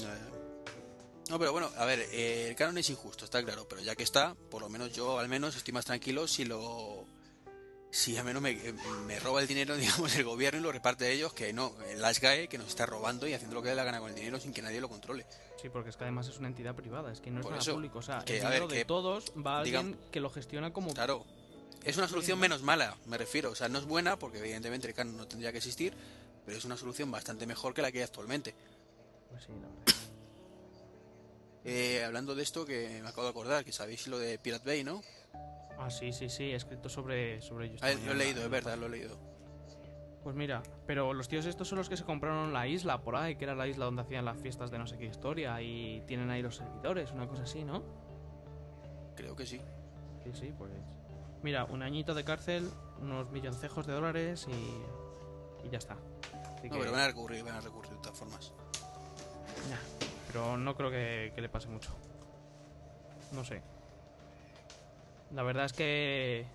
No, 1.30 1.40
pero 1.40 1.54
bueno, 1.54 1.70
a 1.78 1.86
ver, 1.86 2.00
eh, 2.12 2.48
el 2.50 2.56
canon 2.58 2.78
es 2.80 2.90
injusto, 2.90 3.24
está 3.24 3.42
claro, 3.42 3.66
pero 3.70 3.82
ya 3.82 3.96
que 3.96 4.04
está, 4.04 4.36
por 4.50 4.62
lo 4.62 4.68
menos 4.68 4.92
yo 4.92 5.18
al 5.20 5.30
menos 5.30 5.56
estoy 5.56 5.74
más 5.74 5.86
tranquilo 5.86 6.28
si 6.28 6.44
lo... 6.44 7.06
Si 7.92 8.16
al 8.18 8.24
menos 8.24 8.42
me, 8.42 8.52
eh, 8.52 8.74
me 9.06 9.20
roba 9.20 9.42
el 9.42 9.48
dinero, 9.48 9.76
digamos, 9.78 10.16
el 10.16 10.24
gobierno 10.24 10.60
y 10.60 10.64
lo 10.64 10.72
reparte 10.72 11.06
a 11.06 11.10
ellos, 11.10 11.34
que 11.34 11.52
no, 11.54 11.74
el 11.90 12.04
SGAE 12.04 12.48
que 12.48 12.58
nos 12.58 12.68
está 12.68 12.86
robando 12.86 13.28
y 13.28 13.34
haciendo 13.34 13.54
lo 13.54 13.62
que 13.62 13.70
le 13.70 13.76
da 13.76 13.82
la 13.82 13.84
gana 13.84 14.00
con 14.00 14.10
el 14.10 14.16
dinero 14.16 14.40
sin 14.40 14.54
que 14.54 14.62
nadie 14.62 14.80
lo 14.80 14.90
controle. 14.90 15.26
Sí, 15.62 15.70
porque 15.70 15.90
es 15.90 15.98
que 15.98 16.06
además 16.06 16.28
es 16.28 16.40
una 16.40 16.48
entidad 16.48 16.74
privada, 16.74 17.12
es 17.12 17.20
que 17.20 17.30
no 17.30 17.42
es 17.42 17.46
nada 17.46 17.60
eso, 17.60 17.74
público. 17.74 18.00
O 18.00 18.02
sea, 18.02 18.24
que, 18.26 18.40
el 18.40 18.46
a 18.46 18.50
dinero 18.50 18.68
ver, 18.68 18.76
de 18.76 18.82
que 18.82 18.86
todos 18.86 19.34
va 19.46 19.58
a 19.58 19.60
alguien 19.60 19.98
que 20.12 20.20
lo 20.20 20.30
gestiona 20.30 20.74
como... 20.74 20.94
Claro, 20.94 21.26
es 21.84 21.98
una 21.98 22.08
solución 22.08 22.40
menos 22.40 22.62
mala, 22.62 22.98
me 23.06 23.18
refiero. 23.18 23.52
O 23.52 23.56
sea, 23.56 23.68
no 23.68 23.78
es 23.78 23.86
buena 23.86 24.18
porque 24.18 24.40
evidentemente 24.40 24.88
el 24.88 24.94
canon 24.94 25.18
no 25.18 25.28
tendría 25.28 25.52
que 25.52 25.58
existir, 25.58 25.94
pero 26.46 26.58
es 26.58 26.66
una 26.66 26.78
solución 26.78 27.12
bastante 27.12 27.46
mejor 27.46 27.74
que 27.74 27.82
la 27.82 27.92
que 27.92 28.00
hay 28.00 28.04
actualmente. 28.06 28.56
Pues 29.30 29.44
sí, 29.44 29.52
la 29.62 29.68
verdad. 29.68 30.02
Eh, 31.64 32.04
hablando 32.04 32.34
de 32.34 32.42
esto, 32.42 32.66
que 32.66 33.00
me 33.04 33.08
acabo 33.08 33.24
de 33.24 33.30
acordar, 33.30 33.64
que 33.64 33.72
sabéis 33.72 34.08
lo 34.08 34.18
de 34.18 34.40
Pirate 34.40 34.66
Bay, 34.66 34.84
¿no? 34.84 35.04
Ah, 35.84 35.90
sí, 35.90 36.14
sí, 36.14 36.30
sí, 36.30 36.52
he 36.52 36.56
escrito 36.56 36.90
sobre, 36.90 37.42
sobre 37.42 37.66
ello. 37.66 37.76
esta 37.76 37.88
Ah, 37.88 37.94
lo 38.06 38.12
he 38.12 38.16
leído, 38.16 38.44
es 38.44 38.50
verdad, 38.50 38.78
lo 38.78 38.86
he 38.86 38.90
leído. 38.90 39.18
Pues 40.24 40.36
mira, 40.36 40.62
pero 40.86 41.14
los 41.14 41.28
tíos 41.28 41.48
estos 41.48 41.68
son 41.68 41.80
los 41.80 41.90
que 41.90 41.98
se 41.98 42.04
compraron 42.04 42.54
la 42.54 42.68
isla 42.68 43.02
por 43.02 43.16
ahí, 43.16 43.36
que 43.36 43.46
era 43.46 43.56
la 43.56 43.68
isla 43.68 43.86
donde 43.86 44.04
hacían 44.04 44.24
las 44.24 44.38
fiestas 44.38 44.70
de 44.70 44.78
no 44.78 44.86
sé 44.86 44.98
qué 45.00 45.06
historia 45.06 45.60
y 45.64 46.04
tienen 46.06 46.30
ahí 46.30 46.44
los 46.44 46.58
servidores, 46.58 47.12
una 47.12 47.28
cosa 47.28 47.44
así, 47.44 47.64
¿no? 47.64 47.82
Creo 49.16 49.36
que 49.36 49.48
sí. 49.48 49.60
Sí, 50.24 50.32
sí, 50.34 50.54
pues... 50.56 50.72
Mira, 51.42 51.66
un 51.66 51.82
añito 51.82 52.14
de 52.14 52.24
cárcel, 52.24 52.70
unos 53.02 53.32
milloncejos 53.32 53.88
de 53.88 53.94
dólares 53.94 54.48
y, 54.48 55.66
y 55.68 55.70
ya 55.72 55.80
está. 55.80 55.96
Así 56.56 56.68
No, 56.70 56.76
que- 56.76 56.80
pero 56.82 56.92
van 56.92 57.02
a 57.02 57.08
recurrir, 57.08 57.44
van 57.44 57.56
a 57.56 57.62
recurrir 57.62 57.92
de 57.94 57.98
todas 58.04 58.20
formas. 58.20 58.54
Ya, 59.68 59.80
pero 60.28 60.56
no 60.58 60.76
creo 60.76 60.92
que, 60.92 61.32
que 61.34 61.42
le 61.42 61.50
pase 61.50 61.68
mucho. 61.68 61.90
No 63.32 63.44
sé. 63.44 63.64
La 65.34 65.44
verdad 65.44 65.66
es 65.66 65.74
que, 65.74 66.46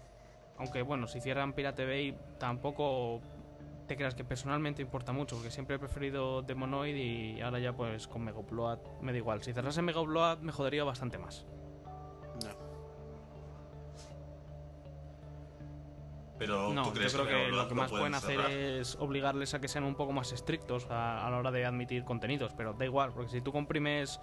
aunque 0.59 0.82
bueno, 0.82 1.07
si 1.07 1.20
cierran 1.20 1.53
Pirate 1.53 1.86
Bay, 1.86 2.16
tampoco 2.39 3.20
te 3.86 3.97
creas 3.97 4.15
que 4.15 4.24
personalmente 4.24 4.82
importa 4.82 5.12
mucho, 5.12 5.36
porque 5.36 5.51
siempre 5.51 5.77
he 5.77 5.78
preferido 5.78 6.43
Demonoid 6.43 6.97
y 6.97 7.40
ahora 7.40 7.59
ya 7.59 7.73
pues 7.73 8.09
con 8.09 8.23
Megapload 8.24 8.78
me 9.01 9.12
da 9.12 9.19
igual. 9.19 9.43
Si 9.43 9.53
cerrase 9.53 9.81
Megapload 9.81 10.39
me 10.39 10.53
jodería 10.53 10.85
bastante 10.85 11.19
más. 11.19 11.47
No. 12.44 12.66
Pero 16.39 16.74
No, 16.74 16.82
¿tú 16.93 17.01
yo 17.01 17.09
creo 17.09 17.27
que 17.27 17.48
lo 17.48 17.69
que 17.69 17.74
más 17.74 17.90
pueden 17.90 18.15
hacer 18.15 18.36
cerrar? 18.36 18.51
es 18.51 18.97
obligarles 18.97 19.55
a 19.55 19.61
que 19.61 19.69
sean 19.69 19.85
un 19.85 19.94
poco 19.94 20.12
más 20.12 20.32
estrictos 20.32 20.86
a, 20.90 21.27
a 21.27 21.31
la 21.31 21.39
hora 21.39 21.51
de 21.51 21.65
admitir 21.65 22.05
contenidos, 22.05 22.53
pero 22.55 22.74
da 22.74 22.85
igual, 22.85 23.12
porque 23.15 23.31
si 23.31 23.40
tú 23.40 23.53
comprimes 23.53 24.20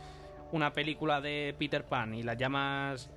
una 0.51 0.73
película 0.73 1.21
de 1.21 1.55
Peter 1.57 1.83
Pan 1.85 2.13
y 2.13 2.21
la 2.21 2.35
llamas 2.35 3.09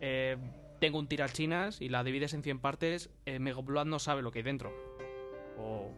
eh, 0.00 0.38
Tengo 0.80 0.98
un 0.98 1.08
tirachinas 1.08 1.80
y 1.80 1.88
la 1.88 2.04
divides 2.04 2.34
en 2.34 2.42
100 2.42 2.60
partes, 2.60 3.10
eh, 3.26 3.38
no 3.86 3.98
sabe 3.98 4.22
lo 4.22 4.30
que 4.30 4.38
hay 4.40 4.44
dentro. 4.44 4.72
O... 5.58 5.90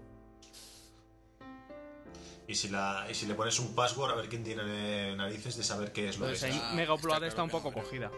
Y 2.49 2.55
si, 2.57 2.69
la, 2.69 3.07
y 3.09 3.15
si 3.15 3.27
le 3.27 3.35
pones 3.35 3.61
un 3.61 3.75
password, 3.77 4.11
a 4.11 4.15
ver 4.17 4.29
quién 4.29 4.43
tiene 4.43 5.15
narices 5.17 5.57
de 5.57 5.63
saber 5.63 5.93
qué 5.93 6.09
es 6.09 6.19
lo 6.19 6.27
que 6.27 6.33
Entonces 6.33 6.51
está. 6.51 6.57
ahí 6.57 6.63
está- 6.65 6.75
Megapload 6.77 7.15
está 7.23 7.27
está, 7.27 7.35
claro 7.37 7.45
un 7.45 7.51
que 7.51 7.57
poco 7.57 7.71
no, 7.71 7.85
cogida. 7.85 8.11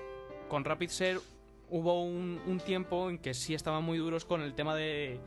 Con 0.49 0.65
RapidShare 0.65 1.19
hubo 1.69 2.03
un, 2.03 2.41
un 2.47 2.61
tiempo 2.61 3.11
en 3.11 3.19
que 3.19 3.35
sí 3.35 3.55
estaban 3.55 3.83
muy 3.85 3.99
duros 3.99 4.25
con 4.25 4.41
el 4.41 4.55
tema 4.55 4.75
de, 4.75 5.21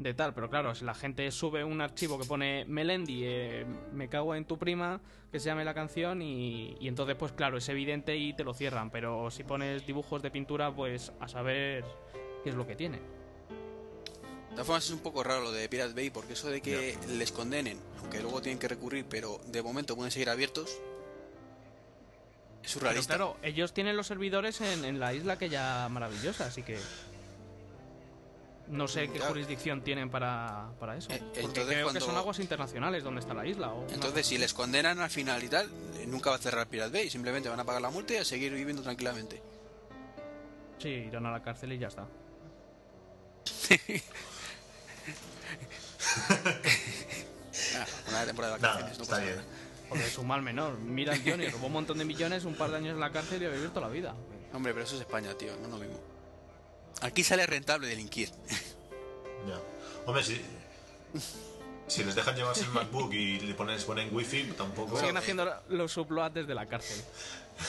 de 0.00 0.14
tal, 0.14 0.32
pero 0.32 0.48
claro, 0.48 0.74
si 0.74 0.84
la 0.84 0.94
gente 0.94 1.30
sube 1.30 1.62
un 1.62 1.82
archivo 1.82 2.18
que 2.18 2.24
pone 2.24 2.64
Melendi, 2.64 3.20
eh, 3.22 3.66
me 3.92 4.08
cago 4.08 4.34
en 4.34 4.46
tu 4.46 4.58
prima, 4.58 4.98
que 5.30 5.38
se 5.38 5.46
llame 5.46 5.62
la 5.62 5.74
canción, 5.74 6.22
y, 6.22 6.74
y 6.80 6.88
entonces, 6.88 7.16
pues 7.16 7.32
claro, 7.32 7.58
es 7.58 7.68
evidente 7.68 8.16
y 8.16 8.32
te 8.32 8.42
lo 8.42 8.54
cierran, 8.54 8.90
pero 8.90 9.30
si 9.30 9.44
pones 9.44 9.86
dibujos 9.86 10.22
de 10.22 10.30
pintura, 10.30 10.74
pues 10.74 11.12
a 11.20 11.28
saber 11.28 11.84
qué 12.42 12.48
es 12.48 12.56
lo 12.56 12.66
que 12.66 12.76
tiene. 12.76 12.96
De 12.96 14.52
todas 14.52 14.66
formas 14.66 14.84
es 14.86 14.90
un 14.90 15.00
poco 15.00 15.22
raro 15.22 15.42
lo 15.42 15.52
de 15.52 15.68
Pirate 15.68 15.92
Bay, 15.92 16.08
porque 16.08 16.32
eso 16.32 16.48
de 16.48 16.62
que 16.62 16.96
les 17.10 17.30
condenen, 17.30 17.78
aunque 18.00 18.20
luego 18.20 18.40
tienen 18.40 18.58
que 18.58 18.68
recurrir, 18.68 19.04
pero 19.08 19.38
de 19.48 19.62
momento 19.62 19.94
pueden 19.96 20.10
seguir 20.10 20.30
abiertos, 20.30 20.70
es 20.70 20.78
Pero 22.62 22.72
surrealista. 22.72 23.16
claro, 23.16 23.36
ellos 23.42 23.74
tienen 23.74 23.96
los 23.96 24.06
servidores 24.06 24.62
en, 24.62 24.86
en 24.86 24.98
la 24.98 25.12
isla 25.12 25.34
aquella 25.34 25.86
maravillosa, 25.90 26.46
así 26.46 26.62
que... 26.62 26.78
No 28.70 28.86
sé 28.86 29.08
qué 29.08 29.14
Claro. 29.18 29.28
jurisdicción 29.32 29.82
tienen 29.82 30.10
para, 30.10 30.70
para 30.78 30.96
eso. 30.96 31.10
Eh, 31.10 31.18
Porque 31.18 31.40
entonces 31.40 31.66
creo 31.74 31.92
que 31.92 32.00
son 32.00 32.16
aguas 32.16 32.38
internacionales 32.38 33.02
donde 33.02 33.20
está 33.20 33.34
la 33.34 33.44
isla. 33.46 33.70
o 33.72 33.82
una 33.82 33.92
Entonces, 33.94 34.26
si 34.26 34.38
les 34.38 34.54
condenan 34.54 35.00
al 35.00 35.10
final 35.10 35.42
y 35.42 35.48
tal, 35.48 35.68
eh, 35.96 36.06
nunca 36.06 36.30
va 36.30 36.36
a 36.36 36.38
cerrar 36.38 36.68
Pirate 36.68 36.92
Bay, 36.92 37.10
simplemente 37.10 37.48
van 37.48 37.58
a 37.58 37.64
pagar 37.64 37.82
la 37.82 37.90
multa 37.90 38.14
y 38.14 38.18
a 38.18 38.24
seguir 38.24 38.52
viviendo 38.54 38.82
tranquilamente. 38.82 39.42
Sí, 40.78 40.88
irán 40.88 41.26
a 41.26 41.32
la 41.32 41.42
cárcel 41.42 41.72
y 41.72 41.78
ya 41.78 41.88
está. 41.88 42.06
Ah, 47.76 47.86
una 48.08 48.24
temporada 48.24 48.54
de 48.56 48.60
vacaciones, 48.62 48.96
no 48.98 49.02
está 49.02 49.14
pasa 49.16 49.24
bien. 49.24 49.36
nada. 49.36 49.48
Porque 49.88 50.04
es 50.06 50.18
un 50.18 50.26
mal 50.26 50.42
menor. 50.42 50.78
Mira 50.78 51.14
Johnny, 51.24 51.48
robó 51.48 51.66
un 51.66 51.72
montón 51.72 51.98
de 51.98 52.04
millones, 52.04 52.44
un 52.44 52.54
par 52.54 52.70
de 52.70 52.76
años 52.76 52.94
en 52.94 53.00
la 53.00 53.10
cárcel 53.10 53.42
y 53.42 53.46
ha 53.46 53.50
vivido 53.50 53.70
toda 53.70 53.88
la 53.88 53.92
vida. 53.92 54.14
Hombre, 54.52 54.72
pero 54.72 54.84
eso 54.84 54.94
es 54.94 55.00
España, 55.02 55.34
tío, 55.34 55.56
no 55.56 55.64
es 55.64 55.70
lo 55.70 55.76
mismo. 55.78 56.00
Aquí 57.00 57.24
sale 57.24 57.46
rentable 57.46 57.88
delinquir. 57.88 58.30
Ya. 59.48 59.58
Hombre, 60.06 60.22
si, 60.22 60.40
si 61.86 62.04
les 62.04 62.14
dejan 62.14 62.36
llevarse 62.36 62.62
el 62.62 62.70
MacBook 62.70 63.12
y 63.12 63.40
le 63.40 63.54
ponen, 63.54 63.74
les 63.76 63.84
ponen 63.84 64.14
wifi, 64.14 64.44
tampoco. 64.56 64.98
Siguen 64.98 65.16
haciendo 65.16 65.50
los 65.68 65.96
uploads 65.96 66.34
desde 66.34 66.54
la 66.54 66.66
cárcel. 66.66 67.02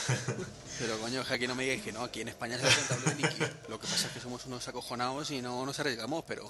Pero 0.79 0.97
coño, 0.99 1.23
que 1.23 1.33
aquí 1.33 1.47
no 1.47 1.55
me 1.55 1.63
digáis 1.63 1.81
que 1.83 1.91
no, 1.91 2.03
aquí 2.03 2.21
en 2.21 2.29
España 2.29 2.57
sale 2.57 2.73
rentable 2.73 3.13
delinquir. 3.15 3.53
Lo 3.69 3.79
que 3.79 3.87
pasa 3.87 4.07
es 4.07 4.13
que 4.13 4.19
somos 4.19 4.45
unos 4.45 4.67
acojonados 4.67 5.31
y 5.31 5.41
no 5.41 5.65
nos 5.65 5.79
arriesgamos, 5.79 6.23
pero 6.27 6.49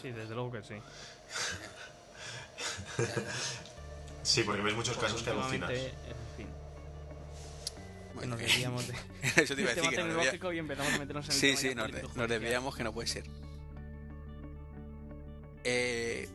Sí, 0.00 0.10
desde 0.12 0.34
luego 0.34 0.50
que 0.52 0.62
sí. 0.62 0.74
Sí, 4.22 4.42
porque 4.44 4.62
ves 4.62 4.74
muchos 4.74 4.96
casos 4.96 5.22
que 5.22 5.30
alucinas. 5.30 5.70
Bueno, 8.14 8.30
nos 8.36 8.40
desviamos 8.40 8.86
de, 8.88 8.94
eso 9.42 9.54
te 9.54 9.62
iba 9.62 9.70
a 9.70 9.74
decir 9.74 9.90
que 9.90 9.96
nos 9.96 10.06
desvia- 10.06 10.06
tecnológico 10.06 10.52
y 10.52 10.58
empezamos 10.58 10.92
a 10.94 10.98
meternos 10.98 11.24
en 11.26 11.32
el 11.32 11.38
Sí, 11.38 11.56
sí, 11.56 11.74
nos, 11.74 11.88
político, 11.90 12.12
nos 12.16 12.28
desviamos 12.28 12.76
que 12.76 12.84
no 12.84 12.92
puede 12.92 13.08
ser. 13.08 13.24
Eh, 15.64 16.28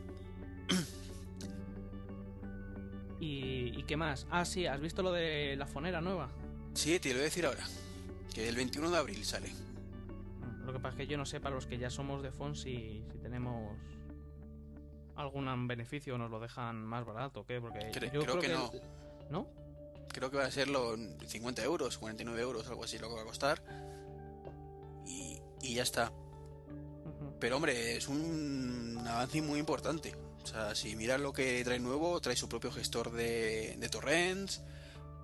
¿Y, 3.18 3.72
¿Y 3.78 3.82
qué 3.84 3.96
más? 3.96 4.26
Ah, 4.30 4.44
sí, 4.44 4.66
¿has 4.66 4.80
visto 4.80 5.02
lo 5.02 5.12
de 5.12 5.56
la 5.56 5.66
fonera 5.66 6.00
nueva? 6.00 6.28
sí, 6.74 6.98
te 7.00 7.08
lo 7.08 7.14
voy 7.14 7.22
a 7.22 7.24
decir 7.24 7.46
ahora. 7.46 7.64
Que 8.34 8.48
el 8.48 8.54
21 8.56 8.90
de 8.90 8.98
abril 8.98 9.24
sale. 9.24 9.50
Lo 10.66 10.72
que 10.72 10.78
pasa 10.78 10.90
es 10.90 10.96
que 10.96 11.06
yo 11.06 11.16
no 11.16 11.24
sé 11.24 11.40
para 11.40 11.54
los 11.54 11.66
que 11.66 11.78
ya 11.78 11.88
somos 11.88 12.22
de 12.22 12.30
Fon 12.32 12.54
si, 12.54 13.02
si 13.10 13.18
tenemos 13.18 13.74
algún 15.14 15.66
beneficio 15.66 16.16
o 16.16 16.18
nos 16.18 16.30
lo 16.30 16.38
dejan 16.38 16.84
más 16.84 17.06
barato 17.06 17.40
o 17.40 17.46
qué, 17.46 17.60
porque 17.60 17.78
Cre- 17.92 18.12
yo 18.12 18.20
creo 18.20 18.38
que 18.38 18.48
no. 18.48 18.70
¿No? 19.30 19.48
Creo 20.16 20.30
que 20.30 20.38
va 20.38 20.46
a 20.46 20.50
ser 20.50 20.68
los 20.68 20.98
50 21.26 21.62
euros, 21.62 21.98
49 21.98 22.40
euros, 22.40 22.66
algo 22.68 22.84
así 22.84 22.98
lo 22.98 23.10
que 23.10 23.16
va 23.16 23.20
a 23.20 23.26
costar. 23.26 23.62
Y, 25.06 25.38
y 25.60 25.74
ya 25.74 25.82
está. 25.82 26.10
Pero 27.38 27.56
hombre, 27.56 27.96
es 27.96 28.08
un 28.08 28.98
avance 29.06 29.42
muy 29.42 29.58
importante. 29.60 30.16
O 30.42 30.46
sea, 30.46 30.74
si 30.74 30.96
miras 30.96 31.20
lo 31.20 31.34
que 31.34 31.62
trae 31.64 31.78
nuevo, 31.78 32.18
trae 32.22 32.34
su 32.34 32.48
propio 32.48 32.72
gestor 32.72 33.12
de, 33.12 33.76
de 33.78 33.88
torrents. 33.90 34.62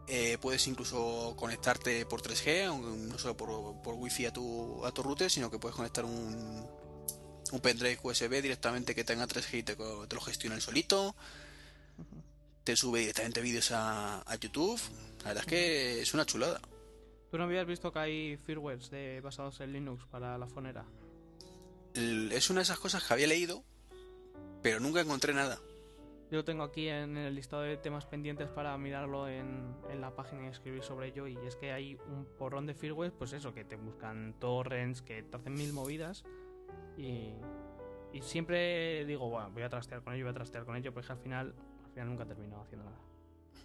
eh, 0.08 0.36
puedes 0.40 0.66
incluso 0.66 1.34
conectarte 1.36 2.04
por 2.06 2.20
3G, 2.22 2.66
aunque 2.66 2.88
no 3.12 3.18
solo 3.18 3.36
por, 3.36 3.80
por 3.82 3.94
wifi 3.94 4.26
a 4.26 4.32
tu, 4.32 4.84
a 4.84 4.92
tu 4.92 5.02
router, 5.02 5.30
sino 5.30 5.50
que 5.50 5.58
puedes 5.58 5.76
conectar 5.76 6.04
un, 6.04 6.66
un 7.52 7.60
pendrive 7.60 7.98
USB 8.02 8.42
directamente 8.42 8.94
que 8.94 9.04
tenga 9.04 9.26
3G 9.26 9.58
y 9.58 9.62
te 9.62 9.76
lo 10.14 10.20
gestiona 10.20 10.56
el 10.56 10.62
solito. 10.62 11.14
Te 12.64 12.76
sube 12.76 13.00
directamente 13.00 13.40
vídeos 13.40 13.70
a, 13.72 14.20
a 14.22 14.36
YouTube. 14.36 14.80
La 15.22 15.28
verdad 15.28 15.44
es 15.44 15.46
que 15.48 16.00
es 16.02 16.14
una 16.14 16.24
chulada. 16.26 16.60
¿Tú 17.30 17.38
no 17.38 17.44
habías 17.44 17.66
visto 17.66 17.92
que 17.92 17.98
hay 17.98 18.36
firmwares 18.36 18.90
de, 18.90 19.20
basados 19.20 19.60
en 19.60 19.72
Linux 19.72 20.04
para 20.06 20.36
la 20.38 20.46
fonera? 20.46 20.84
El- 21.94 22.30
Es 22.32 22.50
una 22.50 22.60
de 22.60 22.64
esas 22.64 22.78
cosas 22.78 23.02
que 23.06 23.14
había 23.14 23.26
leído, 23.26 23.64
pero 24.62 24.80
nunca 24.80 25.00
encontré 25.00 25.34
nada. 25.34 25.58
Yo 26.30 26.38
lo 26.38 26.44
tengo 26.44 26.62
aquí 26.62 26.88
en 26.88 27.16
el 27.18 27.34
listado 27.34 27.62
de 27.62 27.76
temas 27.76 28.06
pendientes 28.06 28.48
para 28.48 28.76
mirarlo 28.78 29.28
en, 29.28 29.74
en 29.90 30.00
la 30.00 30.14
página 30.14 30.44
y 30.44 30.48
escribir 30.48 30.82
sobre 30.82 31.08
ello. 31.08 31.26
Y 31.26 31.36
es 31.46 31.56
que 31.56 31.72
hay 31.72 31.96
un 32.06 32.26
porrón 32.38 32.64
de 32.66 32.74
firmware, 32.74 33.12
pues 33.12 33.32
eso, 33.34 33.52
que 33.52 33.64
te 33.64 33.76
buscan 33.76 34.34
torrents, 34.38 35.02
que 35.02 35.22
te 35.22 35.36
hacen 35.36 35.52
mil 35.54 35.72
movidas. 35.74 36.24
Y, 36.96 37.32
y 38.14 38.22
siempre 38.22 39.04
digo, 39.04 39.28
bueno, 39.28 39.50
voy 39.52 39.62
a 39.62 39.68
trastear 39.68 40.02
con 40.02 40.14
ello, 40.14 40.24
voy 40.24 40.30
a 40.30 40.34
trastear 40.34 40.64
con 40.64 40.74
ello, 40.76 40.94
porque 40.94 41.12
al 41.12 41.18
final, 41.18 41.54
al 41.92 41.94
final 41.94 42.08
nunca 42.08 42.22
he 42.24 42.26
terminado 42.26 42.62
haciendo 42.62 42.84
nada. 42.86 42.98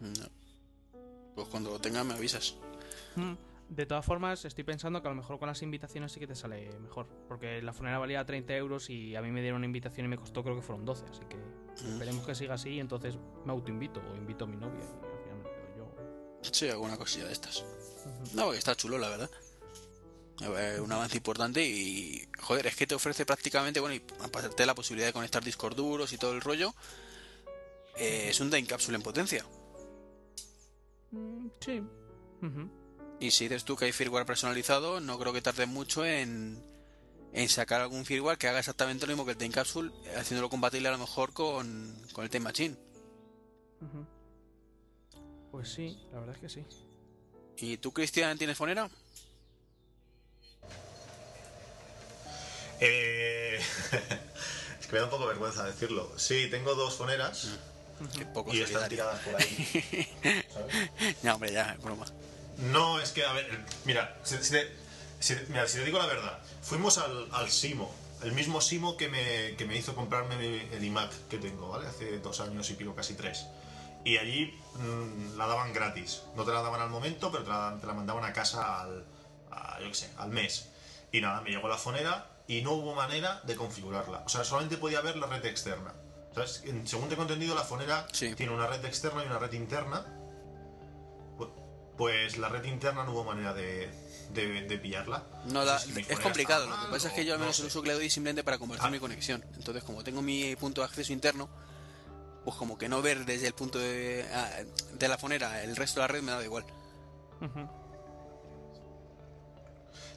No. 0.02 0.30
Pues 1.36 1.48
cuando 1.48 1.70
lo 1.72 1.80
tengas 1.80 2.06
me 2.06 2.14
avisas. 2.14 2.56
Mm, 3.16 3.34
De 3.70 3.86
todas 3.86 4.06
formas, 4.06 4.44
estoy 4.46 4.64
pensando 4.64 5.02
que 5.02 5.08
a 5.08 5.12
lo 5.12 5.16
mejor 5.16 5.40
con 5.40 5.48
las 5.48 5.62
invitaciones 5.62 6.12
sí 6.12 6.20
que 6.20 6.28
te 6.28 6.36
sale 6.36 6.70
mejor. 6.80 7.08
Porque 7.28 7.62
la 7.62 7.74
fonera 7.74 8.00
valía 8.00 8.26
30 8.26 8.56
euros 8.56 8.90
y 8.90 9.16
a 9.16 9.22
mí 9.22 9.32
me 9.32 9.42
dieron 9.42 9.58
una 9.58 9.66
invitación 9.66 10.06
y 10.06 10.10
me 10.10 10.18
costó 10.18 10.44
creo 10.44 10.56
que 10.56 10.62
fueron 10.62 10.86
12. 10.86 11.06
Así 11.10 11.22
que 11.30 11.38
esperemos 11.86 12.26
que 12.26 12.36
siga 12.36 12.56
así 12.56 12.72
y 12.72 12.80
entonces 12.80 13.18
me 13.46 13.52
autoinvito 13.52 14.02
o 14.12 14.16
invito 14.16 14.46
a 14.46 14.48
mi 14.48 14.58
novia 14.58 14.80
y 14.84 14.84
al 14.84 15.20
final 15.24 15.38
me 15.38 15.44
quedo 15.44 15.78
yo. 15.78 16.50
Sí, 16.52 16.70
alguna 16.70 16.98
cosilla 16.98 17.26
de 17.28 17.34
estas. 17.34 17.64
No, 18.34 18.52
que 18.52 18.58
está 18.58 18.76
chulo, 18.76 18.98
la 18.98 19.10
verdad. 19.10 19.30
A 20.42 20.50
ver, 20.50 20.82
un 20.82 20.92
avance 20.92 21.18
importante 21.18 21.66
y. 21.66 22.28
Joder, 22.40 22.68
es 22.68 22.76
que 22.76 22.86
te 22.88 22.96
ofrece 22.96 23.26
prácticamente, 23.26 23.80
bueno, 23.80 23.96
y 23.96 24.04
aparte 24.24 24.66
la 24.66 24.76
posibilidad 24.76 25.08
de 25.08 25.14
conectar 25.14 25.44
discos 25.44 25.76
duros 25.76 26.14
y 26.14 26.18
todo 26.18 26.34
el 26.34 26.42
rollo. 26.42 26.74
Eh, 27.98 28.28
es 28.30 28.40
un 28.40 28.50
time 28.50 28.68
capsule 28.68 28.98
en 28.98 29.04
potencia. 29.04 29.46
Mm, 31.12 31.48
sí. 31.60 31.82
Y 33.20 33.32
si 33.32 33.46
dices 33.46 33.66
tú 33.66 33.76
que 33.76 33.86
hay 33.86 33.92
firmware 33.92 34.26
personalizado, 34.26 35.00
no 35.00 35.18
creo 35.18 35.34
que 35.34 35.42
tarde 35.42 35.66
mucho 35.66 36.06
en, 36.06 36.64
en 37.34 37.50
sacar 37.50 37.82
algún 37.82 38.06
firmware 38.06 38.38
que 38.38 38.48
haga 38.48 38.60
exactamente 38.60 39.08
lo 39.08 39.14
mismo 39.14 39.26
que 39.26 39.32
el 39.32 39.38
time 39.38 39.54
capsule, 39.54 39.92
haciéndolo 40.16 40.50
compatible 40.50 40.90
a 40.90 40.92
lo 40.92 41.00
mejor 41.00 41.34
con, 41.34 41.96
con 42.14 42.24
el 42.24 42.30
time 42.30 42.44
machine. 42.44 42.76
Pues 45.52 45.70
sí, 45.70 45.98
la 46.12 46.20
verdad 46.20 46.36
es 46.36 46.42
que 46.42 46.50
sí. 46.50 46.66
¿Y 47.58 47.78
tú, 47.78 47.92
Cristian, 47.92 48.38
tienes 48.38 48.58
fonera? 48.58 48.90
Eh, 52.80 53.60
es 54.80 54.86
que 54.86 54.94
me 54.94 55.00
da 55.00 55.06
un 55.06 55.10
poco 55.10 55.26
vergüenza 55.26 55.64
decirlo. 55.64 56.12
Sí, 56.18 56.48
tengo 56.52 56.76
dos 56.76 56.96
foneras 56.96 57.58
Qué 58.18 58.26
poco 58.26 58.54
y 58.54 58.60
solidario. 58.62 58.90
tiradas 58.90 59.20
por 59.22 59.36
ahí. 59.36 60.46
¿sabes? 60.54 61.22
Ya, 61.24 61.34
hombre, 61.36 61.52
ya, 61.52 61.74
es 61.74 61.82
broma. 61.82 62.06
No, 62.58 63.00
es 63.00 63.12
que, 63.12 63.24
a 63.26 63.34
ver, 63.34 63.64
mira, 63.86 64.18
si, 64.24 64.38
si 64.44 64.52
te, 64.52 64.76
si- 65.20 65.36
mira, 65.50 65.68
si 65.68 65.78
te 65.78 65.86
digo 65.86 66.00
la 66.00 66.06
verdad, 66.08 66.40
fuimos 66.62 66.98
al, 66.98 67.28
al 67.32 67.50
Simo, 67.52 67.94
el 68.24 68.32
mismo 68.34 68.62
Simo 68.62 68.98
que 68.98 69.10
me, 69.10 69.56
que 69.58 69.66
me 69.66 69.76
hizo 69.78 69.94
comprarme 69.96 70.36
el 70.74 70.84
iMac 70.84 71.12
que 71.30 71.38
tengo, 71.38 71.70
¿vale? 71.70 71.88
Hace 71.88 72.20
dos 72.20 72.40
años 72.40 72.70
y 72.70 72.74
pico, 72.74 72.96
casi 72.96 73.14
tres. 73.16 73.46
Y 74.04 74.18
allí 74.18 74.58
mm, 74.76 75.38
la 75.38 75.48
daban 75.48 75.74
gratis. 75.74 76.22
No 76.36 76.46
te 76.46 76.52
la 76.52 76.62
daban 76.62 76.82
al 76.82 76.90
momento, 76.90 77.32
pero 77.32 77.44
te 77.44 77.50
la, 77.50 77.78
te 77.80 77.86
la 77.88 77.94
mandaban 77.94 78.24
a 78.24 78.34
casa 78.34 78.82
al, 78.82 79.06
a, 79.52 79.80
yo 79.82 79.88
qué 79.90 79.96
sé, 79.96 80.10
al 80.18 80.30
mes. 80.30 80.70
Y 81.12 81.22
nada, 81.22 81.42
me 81.42 81.50
llegó 81.52 81.68
la 81.68 81.78
fonera 81.78 82.28
y 82.48 82.62
no 82.62 82.72
hubo 82.74 82.96
manera 82.96 83.42
de 83.44 83.56
configurarla. 83.56 84.24
O 84.26 84.30
sea, 84.30 84.44
solamente 84.44 84.78
podía 84.78 85.02
ver 85.02 85.18
la 85.18 85.28
red 85.28 85.46
externa. 85.46 85.94
¿Sabes? 86.38 86.62
En- 86.66 86.88
Según 86.88 87.10
tengo 87.10 87.24
entendido, 87.24 87.56
la 87.56 87.64
fonera 87.64 88.06
Sí. 88.14 88.36
tiene 88.36 88.54
una 88.54 88.68
red 88.68 88.84
externa 88.86 89.24
y 89.24 89.26
una 89.26 89.40
red 89.40 89.52
interna. 89.54 90.06
Pu- 91.38 91.52
Pues 91.98 92.38
la 92.38 92.48
red 92.50 92.64
interna 92.66 93.04
no 93.04 93.12
hubo 93.12 93.24
manera 93.24 93.54
de, 93.56 93.90
de, 94.34 94.62
de 94.68 94.78
pillarla. 94.78 95.24
No 95.46 95.66
si 95.80 95.92
mi 95.94 96.02
es 96.08 96.20
complicado, 96.20 96.68
lo 96.68 96.80
que 96.86 96.92
pasa 96.92 97.08
es 97.08 97.14
que 97.16 97.26
yo 97.26 97.34
al 97.34 97.40
no 97.40 97.46
menos 97.46 97.56
sé. 97.56 97.64
el 97.64 97.68
uso 97.70 97.82
que 97.82 97.88
le 97.88 97.94
doy 97.96 98.10
simplemente 98.12 98.44
para 98.44 98.60
convertir 98.60 98.88
Ah. 98.88 98.92
mi 98.92 99.00
conexión. 99.00 99.44
Entonces, 99.56 99.84
como 99.84 100.04
tengo 100.04 100.22
mi 100.22 100.56
punto 100.58 100.82
de 100.82 100.86
acceso 100.86 101.12
interno, 101.12 101.50
pues 102.46 102.56
como 102.56 102.78
que 102.78 102.88
no 102.88 103.02
ver 103.02 103.26
desde 103.26 103.48
el 103.48 103.54
punto 103.54 103.80
de, 103.80 104.26
ah, 104.32 104.50
de 104.94 105.08
la 105.08 105.18
fonera 105.18 105.64
el 105.64 105.76
resto 105.76 106.00
de 106.00 106.04
la 106.04 106.08
red 106.08 106.22
me 106.22 106.32
da 106.32 106.44
igual. 106.44 106.66
Ujú. 107.42 107.68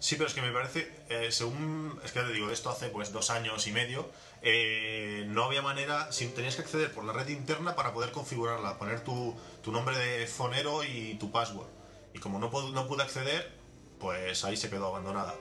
Sí, 0.00 0.16
pero 0.16 0.28
es 0.28 0.34
que 0.34 0.40
me 0.40 0.50
parece, 0.50 0.90
eh, 1.10 1.30
según, 1.30 2.00
es 2.02 2.12
que 2.12 2.20
te 2.20 2.32
digo, 2.32 2.50
esto 2.50 2.70
hace 2.70 2.88
pues 2.88 3.12
dos 3.12 3.28
años 3.28 3.66
y 3.66 3.72
medio, 3.72 4.10
eh, 4.40 5.26
no 5.28 5.44
había 5.44 5.60
manera, 5.60 6.10
si 6.10 6.26
tenías 6.28 6.56
que 6.56 6.62
acceder 6.62 6.90
por 6.90 7.04
la 7.04 7.12
red 7.12 7.28
interna 7.28 7.76
para 7.76 7.92
poder 7.92 8.10
configurarla, 8.10 8.78
poner 8.78 9.04
tu, 9.04 9.36
tu 9.62 9.70
nombre 9.70 9.98
de 9.98 10.26
fonero 10.26 10.82
y 10.84 11.16
tu 11.20 11.30
password. 11.30 11.68
Y 12.14 12.18
como 12.18 12.38
no, 12.38 12.50
no 12.72 12.88
pude 12.88 13.02
acceder, 13.02 13.52
pues 13.98 14.42
ahí 14.44 14.56
se 14.56 14.70
quedó 14.70 14.86
abandonada. 14.86 15.34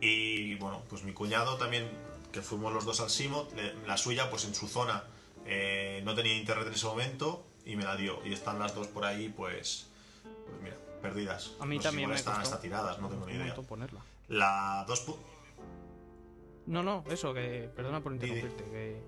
Y 0.00 0.56
bueno, 0.56 0.82
pues 0.90 1.04
mi 1.04 1.12
cuñado 1.12 1.56
también, 1.56 1.88
que 2.32 2.42
fuimos 2.42 2.72
los 2.72 2.84
dos 2.84 3.00
al 3.00 3.08
Simo, 3.08 3.46
la 3.86 3.96
suya, 3.96 4.28
pues 4.30 4.46
en 4.46 4.54
su 4.56 4.66
zona 4.66 5.04
eh, 5.46 6.02
no 6.04 6.16
tenía 6.16 6.36
internet 6.36 6.66
en 6.66 6.74
ese 6.74 6.86
momento 6.86 7.46
y 7.64 7.76
me 7.76 7.84
la 7.84 7.94
dio. 7.94 8.20
Y 8.26 8.32
están 8.32 8.58
las 8.58 8.74
dos 8.74 8.88
por 8.88 9.04
ahí, 9.04 9.28
pues, 9.28 9.86
pues 10.24 10.60
mira, 10.60 10.76
perdidas. 11.08 11.52
A 11.60 11.66
mí 11.66 11.76
No 11.76 11.82
sé 11.82 11.88
si 11.88 11.90
también 11.90 12.08
me 12.10 12.16
están 12.16 12.34
costó. 12.34 12.48
hasta 12.50 12.62
tiradas, 12.62 12.98
no 13.00 13.08
tengo 13.08 13.26
ni 13.26 13.32
idea. 13.34 13.54
ponerla. 13.54 14.00
La 14.28 14.84
2. 14.88 15.06
pu- 15.08 15.16
No, 16.66 16.82
no, 16.82 17.04
eso, 17.10 17.32
que 17.32 17.70
perdona 17.74 18.00
por 18.00 18.12
interrumpirte, 18.12 18.64
que, 18.64 19.00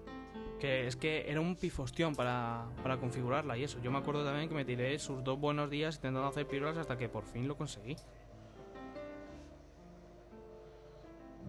que 0.61 0.87
es 0.87 0.97
que 0.97 1.31
era 1.31 1.41
un 1.41 1.57
pifostión 1.57 2.15
para, 2.15 2.67
para 2.83 2.99
configurarla 2.99 3.57
y 3.59 3.65
eso. 3.65 3.81
Yo 3.83 3.91
me 3.91 3.99
acuerdo 3.99 4.25
también 4.25 4.49
que 4.49 4.55
me 4.55 4.65
tiré 4.65 4.99
sus 4.99 5.23
dos 5.25 5.39
buenos 5.41 5.69
días 5.71 5.97
intentando 5.97 6.29
hacer 6.29 6.47
pirulas 6.47 6.77
hasta 6.77 6.97
que 6.97 7.09
por 7.09 7.25
fin 7.25 7.49
lo 7.49 7.57
conseguí. 7.57 7.97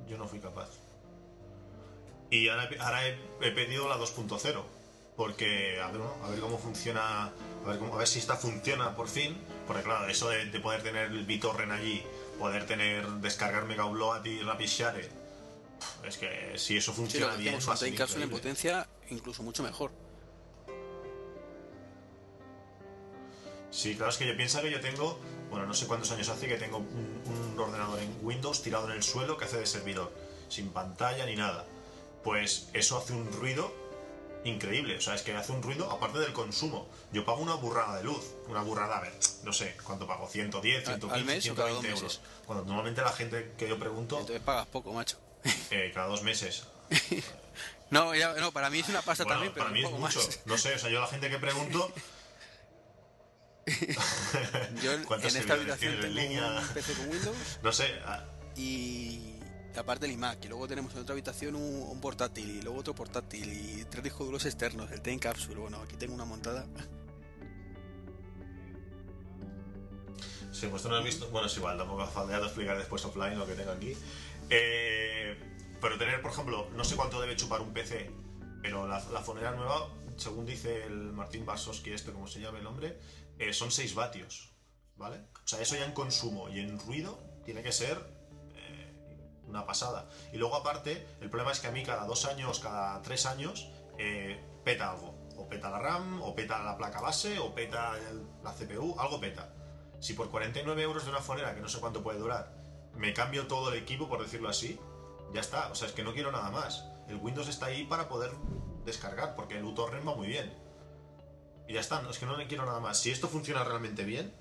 Yo 0.07 0.17
no 0.17 0.27
fui 0.27 0.39
capaz. 0.39 0.69
Y 2.31 2.47
ahora, 2.47 2.65
he- 2.71 2.79
ahora 2.79 3.07
he, 3.07 3.17
he 3.41 3.51
pedido 3.51 3.87
la 3.87 3.97
2.0. 3.97 4.63
Porque, 5.19 5.81
a 5.81 5.87
ver, 5.87 5.97
¿no? 5.99 6.15
a 6.23 6.29
ver 6.29 6.39
cómo 6.39 6.57
funciona, 6.57 7.25
a 7.25 7.31
ver, 7.67 7.77
cómo- 7.77 7.93
a 7.93 7.97
ver 7.97 8.07
si 8.07 8.19
esta 8.19 8.37
funciona 8.37 8.95
por 8.95 9.09
fin. 9.09 9.37
Porque, 9.67 9.83
claro, 9.83 10.07
eso 10.07 10.29
de, 10.29 10.45
de 10.45 10.59
poder 10.61 10.81
tener 10.81 11.11
el 11.11 11.25
BitTorrent 11.25 11.73
allí, 11.73 12.01
poder 12.39 12.65
tener, 12.65 13.05
descargar 13.19 13.65
Mega 13.65 13.83
Upload 13.85 14.23
y 14.23 14.39
Rapid 14.39 14.65
Share, 14.67 15.09
es 16.07 16.17
que 16.17 16.53
si 16.57 16.77
eso 16.77 16.93
Sí, 16.93 16.97
funciona 17.01 17.33
que 17.33 17.41
bien, 17.41 17.55
en 17.55 17.59
cápsula 17.59 17.87
en 17.89 17.93
increíble. 17.95 18.27
potencia, 18.29 18.87
incluso 19.09 19.43
mucho 19.43 19.61
mejor. 19.61 19.91
Sí, 23.71 23.95
claro, 23.95 24.11
es 24.11 24.17
que 24.17 24.25
yo 24.25 24.37
pienso 24.37 24.61
que 24.61 24.71
yo 24.71 24.79
tengo, 24.79 25.19
bueno, 25.49 25.65
no 25.65 25.73
sé 25.73 25.85
cuántos 25.85 26.09
años 26.11 26.29
hace 26.29 26.47
que 26.47 26.55
tengo 26.55 26.77
un, 26.77 27.21
un 27.53 27.59
ordenador 27.59 27.99
en 27.99 28.15
Windows 28.21 28.63
tirado 28.63 28.85
en 28.89 28.93
el 28.95 29.03
suelo 29.03 29.37
que 29.37 29.43
hace 29.43 29.57
de 29.59 29.65
servidor, 29.65 30.13
sin 30.47 30.69
pantalla 30.69 31.25
ni 31.25 31.35
nada. 31.35 31.65
Pues 32.23 32.69
eso 32.71 32.97
hace 32.97 33.11
un 33.11 33.29
ruido 33.33 33.88
increíble, 34.43 34.97
o 34.97 35.01
sea, 35.01 35.15
es 35.15 35.21
que 35.21 35.35
hace 35.35 35.51
un 35.51 35.61
ruido 35.61 35.89
aparte 35.91 36.19
del 36.19 36.33
consumo. 36.33 36.87
Yo 37.11 37.25
pago 37.25 37.41
una 37.41 37.55
burrada 37.55 37.97
de 37.97 38.03
luz, 38.03 38.23
una 38.47 38.61
burrada, 38.61 38.97
a 38.97 39.01
ver, 39.01 39.13
no 39.43 39.51
sé 39.53 39.75
cuánto 39.83 40.07
pago, 40.07 40.27
110, 40.29 40.87
¿Al- 40.87 40.99
115, 40.99 41.15
al 41.15 41.25
mes 41.25 41.49
o 41.49 41.55
cada 41.55 41.69
dos 41.69 41.81
120 41.81 41.87
euros. 41.89 42.03
meses? 42.19 42.45
Cuando 42.45 42.65
normalmente 42.65 43.01
la 43.01 43.11
gente 43.11 43.53
que 43.57 43.67
yo 43.67 43.77
pregunto, 43.77 44.19
Entonces 44.19 44.41
pagas 44.43 44.67
poco, 44.67 44.93
macho. 44.93 45.17
eh, 45.71 45.91
cada 45.93 46.07
dos 46.07 46.23
meses. 46.23 46.63
No, 47.91 48.13
ya, 48.13 48.33
no, 48.33 48.51
para 48.51 48.69
mí 48.69 48.81
es 48.81 48.89
una 48.89 49.01
pasta 49.01 49.23
Bueno, 49.23 49.37
también, 49.37 49.53
pero 49.55 49.65
para 49.65 49.73
mí 49.73 49.83
es 49.83 49.89
mucho. 49.89 49.99
más. 50.19 50.39
No 50.45 50.59
sé, 50.59 50.75
o 50.75 50.77
sea, 50.77 50.91
yo 50.91 50.99
a 50.99 51.01
la 51.01 51.07
gente 51.07 51.27
que 51.27 51.39
pregunto, 51.39 51.91
Yo 54.83 54.93
en, 54.93 55.03
¿Cuántos 55.05 55.33
en 55.33 55.41
esta 55.41 55.53
habitación 55.53 55.99
tengo 55.99 56.13
línea? 56.13 56.59
un 56.59 56.67
PC 56.67 56.93
con 56.93 57.09
Windows 57.09 57.37
no 57.63 57.71
sé, 57.71 57.99
ah, 58.05 58.23
y 58.55 59.38
aparte 59.77 60.05
el 60.05 60.13
iMac. 60.13 60.45
Y 60.45 60.47
luego 60.47 60.67
tenemos 60.67 60.93
en 60.93 61.01
otra 61.01 61.13
habitación 61.13 61.55
un, 61.55 61.99
portátil 62.01 62.49
y 62.49 62.61
luego 62.61 62.79
otro 62.79 62.95
portátil 62.95 63.51
y 63.51 63.85
tres 63.85 64.03
discos 64.03 64.25
duros 64.25 64.45
externos, 64.45 64.91
el 64.91 65.01
Time 65.01 65.19
Capsule. 65.19 65.59
Bueno, 65.59 65.81
aquí 65.81 65.95
tengo 65.95 66.13
una 66.13 66.25
montada. 66.25 66.65
Sí, 70.51 70.67
pues 70.67 70.81
tú 70.81 70.89
no 70.89 70.95
has 70.95 71.03
visto. 71.03 71.29
Bueno, 71.29 71.47
es 71.47 71.57
igual, 71.57 71.77
tampoco 71.77 72.03
hace 72.03 72.13
falta 72.13 72.37
explicar 72.37 72.77
después 72.77 73.03
offline 73.05 73.37
lo 73.37 73.45
que 73.45 73.53
tengo 73.53 73.71
aquí. 73.71 73.95
Eh, 74.49 75.37
pero 75.79 75.97
tener, 75.97 76.21
por 76.21 76.31
ejemplo, 76.31 76.69
no 76.75 76.83
sé 76.83 76.95
cuánto 76.95 77.21
debe 77.21 77.35
chupar 77.35 77.61
un 77.61 77.71
PC, 77.71 78.11
pero 78.61 78.87
la, 78.87 79.03
la 79.11 79.21
fonera 79.21 79.51
nueva, 79.51 79.89
según 80.17 80.45
dice 80.45 80.83
el 80.83 81.13
Martín 81.13 81.45
Barsowski, 81.45 81.91
este, 81.91 82.11
como 82.11 82.27
se 82.27 82.41
llama 82.41 82.59
el 82.59 82.65
hombre, 82.65 82.99
eh, 83.37 83.53
son 83.53 83.71
6 83.71 83.95
vatios, 83.95 84.51
¿vale? 84.97 85.17
O 85.43 85.47
sea, 85.47 85.61
eso 85.61 85.75
ya 85.75 85.85
en 85.85 85.93
consumo 85.93 86.49
y 86.49 86.59
en 86.59 86.77
ruido 86.79 87.17
tiene 87.45 87.63
que 87.63 87.71
ser 87.71 88.18
una 89.49 89.65
pasada. 89.65 90.07
Y 90.31 90.37
luego, 90.37 90.55
aparte, 90.55 91.07
el 91.21 91.29
problema 91.29 91.51
es 91.51 91.59
que 91.59 91.67
a 91.67 91.71
mí 91.71 91.83
cada 91.83 92.05
dos 92.05 92.25
años, 92.25 92.59
cada 92.59 93.01
tres 93.01 93.25
años, 93.25 93.69
eh, 93.97 94.39
peta 94.63 94.91
algo. 94.91 95.15
O 95.37 95.47
peta 95.47 95.69
la 95.69 95.79
RAM, 95.79 96.21
o 96.21 96.35
peta 96.35 96.61
la 96.63 96.77
placa 96.77 97.01
base, 97.01 97.39
o 97.39 97.55
peta 97.55 97.93
la 98.43 98.53
CPU, 98.53 98.95
algo 98.99 99.19
peta. 99.19 99.53
Si 99.99 100.13
por 100.13 100.29
49 100.29 100.81
euros 100.81 101.03
de 101.05 101.11
una 101.11 101.21
fonera, 101.21 101.55
que 101.55 101.61
no 101.61 101.69
sé 101.69 101.79
cuánto 101.79 102.03
puede 102.03 102.19
durar, 102.19 102.53
me 102.95 103.13
cambio 103.13 103.47
todo 103.47 103.71
el 103.71 103.77
equipo, 103.77 104.09
por 104.09 104.21
decirlo 104.21 104.49
así, 104.49 104.79
ya 105.33 105.41
está. 105.41 105.69
O 105.71 105.75
sea, 105.75 105.87
es 105.87 105.93
que 105.93 106.03
no 106.03 106.13
quiero 106.13 106.31
nada 106.31 106.51
más. 106.51 106.85
El 107.07 107.17
Windows 107.17 107.47
está 107.47 107.67
ahí 107.67 107.85
para 107.85 108.07
poder 108.09 108.31
descargar, 108.85 109.35
porque 109.35 109.57
el 109.57 109.65
uTorrent 109.65 110.07
va 110.07 110.15
muy 110.15 110.27
bien. 110.27 110.53
Y 111.67 111.73
ya 111.73 111.79
está, 111.79 112.01
es 112.09 112.17
que 112.17 112.25
no 112.25 112.35
le 112.35 112.47
quiero 112.47 112.65
nada 112.65 112.79
más. 112.79 112.99
Si 112.99 113.11
esto 113.11 113.27
funciona 113.27 113.63
realmente 113.63 114.03
bien, 114.03 114.33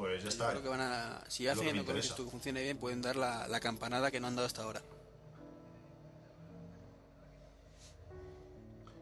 pues 0.00 0.16
ya 0.16 0.22
Yo 0.24 0.28
está. 0.30 0.48
creo 0.50 0.62
que 0.62 0.68
van 0.70 0.80
a, 0.80 1.22
si 1.28 1.46
hacen 1.46 1.76
lo 1.76 1.84
que 1.84 1.92
que 2.00 2.08
funcione 2.30 2.62
bien, 2.62 2.78
pueden 2.78 3.02
dar 3.02 3.16
la, 3.16 3.46
la 3.48 3.60
campanada 3.60 4.10
que 4.10 4.18
no 4.18 4.28
han 4.28 4.34
dado 4.34 4.46
hasta 4.46 4.62
ahora. 4.62 4.80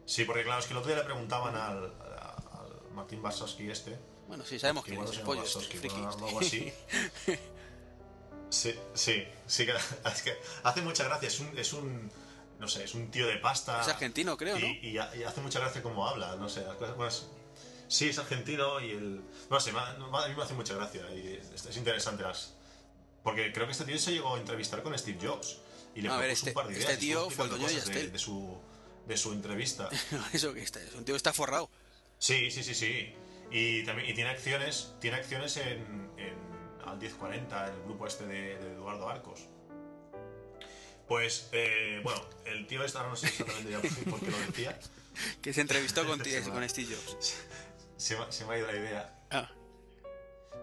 Sí, 0.05 0.25
porque 0.25 0.43
claro, 0.43 0.59
es 0.59 0.65
que 0.65 0.73
el 0.73 0.77
otro 0.79 0.89
día 0.91 0.97
le 0.99 1.05
preguntaban 1.05 1.55
al, 1.55 1.85
al 1.85 2.81
Martín 2.93 3.21
Barsowski 3.21 3.69
este, 3.69 3.97
Bueno, 4.27 4.43
sí, 4.45 4.59
sabemos 4.59 4.83
que 4.83 4.91
es 4.93 4.97
el 4.99 5.21
pollo, 5.21 5.43
este, 5.43 5.55
Barsowski, 5.59 5.77
friki. 5.77 5.95
bueno, 6.01 6.09
algo 6.27 6.39
así. 6.41 6.73
Sí, 8.49 8.75
sí, 8.93 9.23
sí 9.47 9.65
que, 9.65 9.71
es 10.13 10.21
que 10.21 10.37
hace 10.63 10.81
mucha 10.81 11.05
gracia, 11.05 11.27
es 11.29 11.39
un, 11.39 11.57
es 11.57 11.71
un, 11.71 12.11
no 12.59 12.67
sé, 12.67 12.83
es 12.83 12.93
un 12.93 13.09
tío 13.09 13.25
de 13.25 13.37
pasta. 13.37 13.79
Es 13.79 13.87
argentino, 13.87 14.35
creo, 14.35 14.57
y, 14.57 14.61
¿no? 14.61 14.67
y, 14.67 14.97
ha- 14.97 15.15
y 15.15 15.23
hace 15.23 15.39
mucha 15.39 15.59
gracia 15.59 15.81
cómo 15.81 16.05
habla, 16.05 16.35
no 16.35 16.49
sé, 16.49 16.65
las 16.65 16.75
cosas. 16.75 17.27
Sí, 17.89 18.07
es 18.09 18.17
argentino 18.19 18.79
y 18.79 18.91
el... 18.91 19.21
No 19.49 19.59
sé, 19.59 19.71
a 19.71 19.93
mí 19.97 20.35
me 20.37 20.43
hace 20.43 20.53
mucha 20.53 20.75
gracia 20.75 21.01
y 21.13 21.39
es, 21.53 21.65
es 21.65 21.75
interesante 21.75 22.23
las... 22.23 22.53
Porque 23.23 23.51
creo 23.51 23.65
que 23.65 23.73
este 23.73 23.83
tío 23.83 23.97
se 23.97 24.11
llegó 24.13 24.35
a 24.35 24.39
entrevistar 24.39 24.81
con 24.81 24.97
Steve 24.97 25.17
Jobs 25.21 25.57
y 25.95 26.01
le 26.01 26.09
A 26.09 26.15
ver, 26.17 26.29
este- 26.29 26.51
un 26.51 26.53
par 26.53 26.67
de 26.67 26.73
este 26.73 26.85
ideas. 26.85 26.97
y 27.03 27.05
tío 27.07 27.29
fue 27.29 27.45
el 27.45 27.49
dueño 27.51 27.67
de 27.67 27.73
Yastel. 27.73 28.11
de, 28.13 28.19
su, 28.19 28.57
de 29.07 29.17
su 29.17 29.33
entrevista. 29.33 29.89
Eso 30.33 30.53
que 30.53 30.61
está, 30.61 30.81
es 30.81 30.93
un 30.93 31.03
tío 31.03 31.13
que 31.13 31.17
está 31.17 31.33
forrado. 31.33 31.69
Sí, 32.19 32.49
sí, 32.51 32.63
sí, 32.63 32.73
sí. 32.75 33.13
Y 33.51 33.83
también 33.83 34.07
y 34.09 34.13
tiene 34.13 34.29
acciones, 34.29 34.93
tiene 35.01 35.17
acciones 35.17 35.57
en, 35.57 36.11
en 36.17 36.37
al 36.85 36.97
1040, 36.99 37.67
el 37.73 37.81
grupo 37.83 38.05
este 38.07 38.25
de, 38.27 38.57
de 38.59 38.73
Eduardo 38.73 39.09
Arcos. 39.09 39.41
Pues, 41.07 41.49
eh, 41.51 41.99
bueno, 42.03 42.21
el 42.45 42.67
tío 42.67 42.83
este, 42.83 42.97
ahora 42.99 43.09
no 43.09 43.15
sé 43.15 43.27
exactamente 43.27 43.71
ya 43.71 43.81
por 44.09 44.19
qué 44.19 44.29
lo 44.31 44.39
decía, 44.39 44.79
Que 45.41 45.53
se 45.53 45.61
entrevistó 45.61 46.01
con, 46.07 46.19
va. 46.19 46.53
con 46.53 46.69
Steve 46.69 46.95
Jobs. 46.95 47.35
Se 47.99 48.17
me, 48.17 48.31
se 48.31 48.45
me 48.45 48.55
ha 48.55 48.57
ido 48.57 48.67
la 48.67 48.75
idea. 48.77 49.19
Ah, 49.31 49.49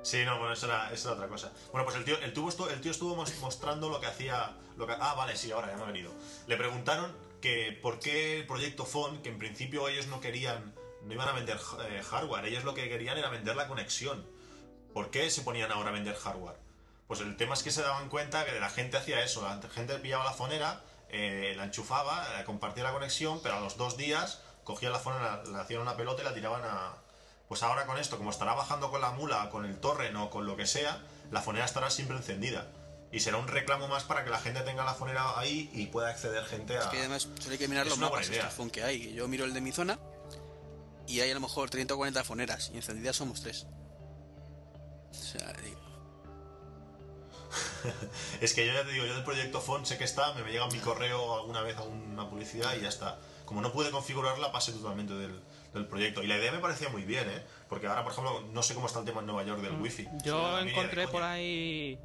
Sí, 0.03 0.25
no, 0.25 0.39
bueno, 0.39 0.53
eso 0.55 0.67
era, 0.67 0.93
eso 0.93 1.09
era 1.09 1.17
otra 1.17 1.29
cosa. 1.29 1.53
Bueno, 1.73 1.85
pues 1.85 1.97
el 1.97 2.05
tío, 2.05 2.17
el, 2.19 2.33
tuvo 2.33 2.49
esto- 2.49 2.71
el 2.71 2.81
tío 2.81 2.93
estuvo 2.93 3.17
mos- 3.17 3.39
mostrando 3.41 3.89
lo 3.89 4.01
que 4.01 4.07
hacía... 4.07 4.57
Lo 4.77 4.87
que, 4.87 4.95
ah, 4.99 5.15
vale, 5.15 5.37
sí, 5.37 5.51
ahora 5.51 5.69
ya 5.69 5.77
me 5.77 5.83
ha 5.83 5.87
venido. 5.87 6.13
Le 6.47 6.57
preguntaron 6.57 7.13
que 7.41 7.77
por 7.83 7.99
qué 7.99 8.39
el 8.39 8.47
proyecto 8.47 8.85
Phone, 8.85 9.21
que 9.23 9.31
en 9.31 9.39
principio 9.39 9.89
ellos 9.89 10.07
no 10.07 10.21
querían, 10.21 10.75
no 11.03 11.13
iban 11.13 11.29
a 11.29 11.33
vender 11.33 11.59
eh, 11.89 12.03
hardware, 12.09 12.45
ellos 12.45 12.63
lo 12.65 12.75
que 12.75 12.89
querían 12.89 13.19
era 13.19 13.31
vender 13.31 13.57
la 13.57 13.67
conexión. 13.67 14.25
¿Por 14.95 15.11
qué 15.11 15.29
se 15.31 15.43
ponían 15.43 15.73
ahora 15.73 15.89
a 15.91 15.93
vender 15.93 16.15
hardware? 16.15 16.57
Pues 17.09 17.21
el 17.21 17.37
tema 17.37 17.55
es 17.55 17.63
que 17.65 17.71
se 17.73 17.83
daban 17.83 18.09
cuenta 18.09 18.45
que 18.45 18.61
la 18.61 18.71
gente 18.71 18.97
hacía 18.99 19.23
eso, 19.25 19.43
la 19.43 19.61
gente 19.71 19.99
pillaba 19.99 20.25
la 20.25 20.33
fonera, 20.33 20.83
eh, 21.09 21.55
la 21.57 21.65
enchufaba, 21.65 22.41
eh, 22.41 22.45
compartía 22.45 22.85
la 22.85 22.93
conexión, 22.93 23.41
pero 23.43 23.57
a 23.57 23.61
los 23.61 23.77
dos 23.77 23.97
días 23.97 24.43
cogían 24.63 24.93
la 24.93 24.99
fonera, 25.01 25.43
le 25.45 25.59
hacían 25.59 25.81
una 25.81 25.97
pelota 25.97 26.23
y 26.23 26.25
la 26.25 26.35
tiraban 26.35 26.63
a... 26.65 26.95
Pues 27.49 27.63
ahora 27.63 27.87
con 27.87 27.99
esto, 27.99 28.19
como 28.19 28.31
estará 28.31 28.55
bajando 28.55 28.91
con 28.91 29.01
la 29.01 29.11
mula, 29.11 29.51
con 29.51 29.65
el 29.65 29.79
torren 29.79 30.17
o 30.17 30.31
con 30.31 30.47
lo 30.47 30.57
que 30.57 30.67
sea, 30.67 31.01
la 31.31 31.43
fonera 31.43 31.65
estará 31.65 31.91
siempre 31.91 32.17
encendida. 32.17 32.67
Y 33.13 33.21
será 33.21 33.37
un 33.37 33.47
reclamo 33.47 33.87
más 33.87 34.03
para 34.05 34.25
que 34.25 34.31
la 34.31 34.41
gente 34.41 34.61
tenga 34.63 34.85
la 34.85 34.95
fonera 34.95 35.39
ahí 35.39 35.71
y 35.73 35.87
pueda 35.87 36.09
acceder 36.09 36.45
gente 36.45 36.77
a... 36.77 36.81
es 36.81 36.87
que 36.87 36.99
además 36.99 37.29
solo 37.39 37.53
hay 37.53 37.59
que 37.59 37.69
mirar 37.69 37.87
Es 37.87 37.91
los 37.91 37.99
mapas 37.99 38.29
estos 38.29 38.73
que 38.73 38.83
hay. 38.83 39.15
Yo 39.15 39.29
miro 39.29 39.45
el 39.45 39.55
de 39.55 39.61
mi 39.61 39.71
zona 39.71 39.99
y 41.07 41.21
hay 41.21 41.31
a 41.31 41.35
lo 41.35 41.41
mejor 41.41 41.71
30 41.71 41.95
o 41.95 41.97
40 41.97 42.25
foneras 42.25 42.71
y 42.75 42.77
encendidas 42.77 43.17
somos 43.17 43.41
tres. 43.43 43.67
O 45.11 45.15
sea, 45.15 45.53
digo, 45.63 45.87
Es 48.41 48.55
que 48.55 48.67
yo 48.67 48.73
ya 48.73 48.85
te 48.85 48.93
digo, 48.93 49.07
yo 49.07 49.15
del 49.15 49.25
proyecto 49.25 49.61
Phone 49.61 49.87
sé 49.87 49.99
que 49.99 50.05
está, 50.05 50.33
me 50.35 50.51
llega 50.51 50.67
mi 50.69 50.79
correo 50.79 51.37
alguna 51.37 51.63
vez 51.63 51.77
a 51.77 51.83
una 51.83 52.29
publicidad 52.29 52.77
y 52.77 52.83
ya 52.83 52.89
está. 52.89 53.19
Como 53.47 53.63
no 53.63 53.73
pude 53.73 53.91
configurarla, 53.91 54.53
pasé 54.53 54.73
totalmente 54.73 55.15
del, 55.15 55.41
del 55.73 55.87
proyecto. 55.87 56.23
Y 56.23 56.27
la 56.27 56.37
idea 56.37 56.53
me 56.53 56.59
parecía 56.59 56.91
muy 56.91 57.03
bien, 57.03 57.31
¿eh? 57.31 57.43
Porque 57.69 57.87
ahora, 57.87 58.03
por 58.03 58.13
ejemplo, 58.13 58.43
no 58.53 58.63
sé 58.63 58.75
cómo 58.75 58.87
está 58.87 58.99
el 58.99 59.07
tema 59.07 59.21
en 59.21 59.27
Nueva 59.27 59.45
York 59.45 59.63
del 59.63 59.81
wifi. 59.81 60.03
Mm. 60.03 60.19
Yo 60.25 60.51
no 60.51 60.59
tenía 60.59 60.73
encontré 60.73 61.09
por 61.09 61.23
ahí 61.23 61.99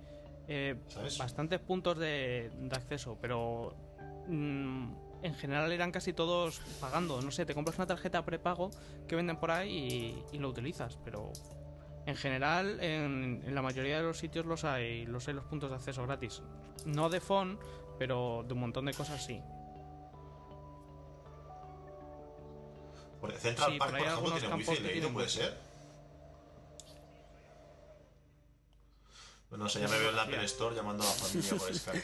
eh, 0.48 0.76
bastantes 1.18 1.60
puntos 1.60 1.98
de, 1.98 2.52
de 2.54 2.76
acceso, 2.76 3.18
pero 3.20 3.76
mm, 4.28 4.94
en 5.24 5.36
general 5.36 5.72
eran 5.72 5.92
casi 5.92 6.14
todos 6.14 6.62
pagando. 6.80 7.22
No 7.22 7.32
sé, 7.32 7.46
te 7.46 7.54
compras 7.54 7.78
una 7.78 7.88
tarjeta 7.88 8.24
prepago 8.24 8.72
que 9.08 9.16
venden 9.16 9.38
por 9.38 9.52
ahí 9.52 10.24
y, 10.32 10.36
y 10.36 10.40
lo 10.40 10.50
utilizas, 10.50 10.98
pero 11.04 11.32
en 12.06 12.16
general 12.16 12.80
en, 12.82 13.44
en 13.46 13.56
la 13.56 13.62
mayoría 13.62 13.98
de 13.98 14.04
los 14.04 14.18
sitios 14.18 14.46
los 14.46 14.64
hay, 14.64 15.06
los 15.06 15.28
hay 15.28 15.34
los 15.34 15.46
puntos 15.46 15.70
de 15.70 15.76
acceso 15.76 16.06
gratis. 16.06 16.42
No 16.86 17.10
de 17.10 17.20
phone, 17.22 17.60
pero 18.00 18.44
de 18.48 18.54
un 18.54 18.60
montón 18.60 18.86
de 18.86 18.94
cosas 18.94 19.24
sí. 19.24 19.42
Porque 23.22 23.38
Central 23.38 23.72
Sí, 23.72 23.78
Park, 23.78 23.92
por 23.92 24.00
ejemplo, 24.02 24.32
tiene 24.40 24.56
wifi 24.56 24.72
leído, 24.74 24.92
tienen 24.92 25.14
¿puede 25.14 25.30
ser? 25.30 25.58
Pues 29.50 29.60
no 29.60 29.70
sé, 29.70 29.80
ya 29.82 29.88
me 29.88 30.00
veo 30.00 30.10
en 30.10 30.16
la. 30.16 30.22
Apple 30.24 30.44
Store 30.46 30.76
llamando 30.76 31.04
a 31.04 31.08
la 31.08 31.12
familia 31.14 31.50
por 31.58 31.74
Skype. 31.76 32.04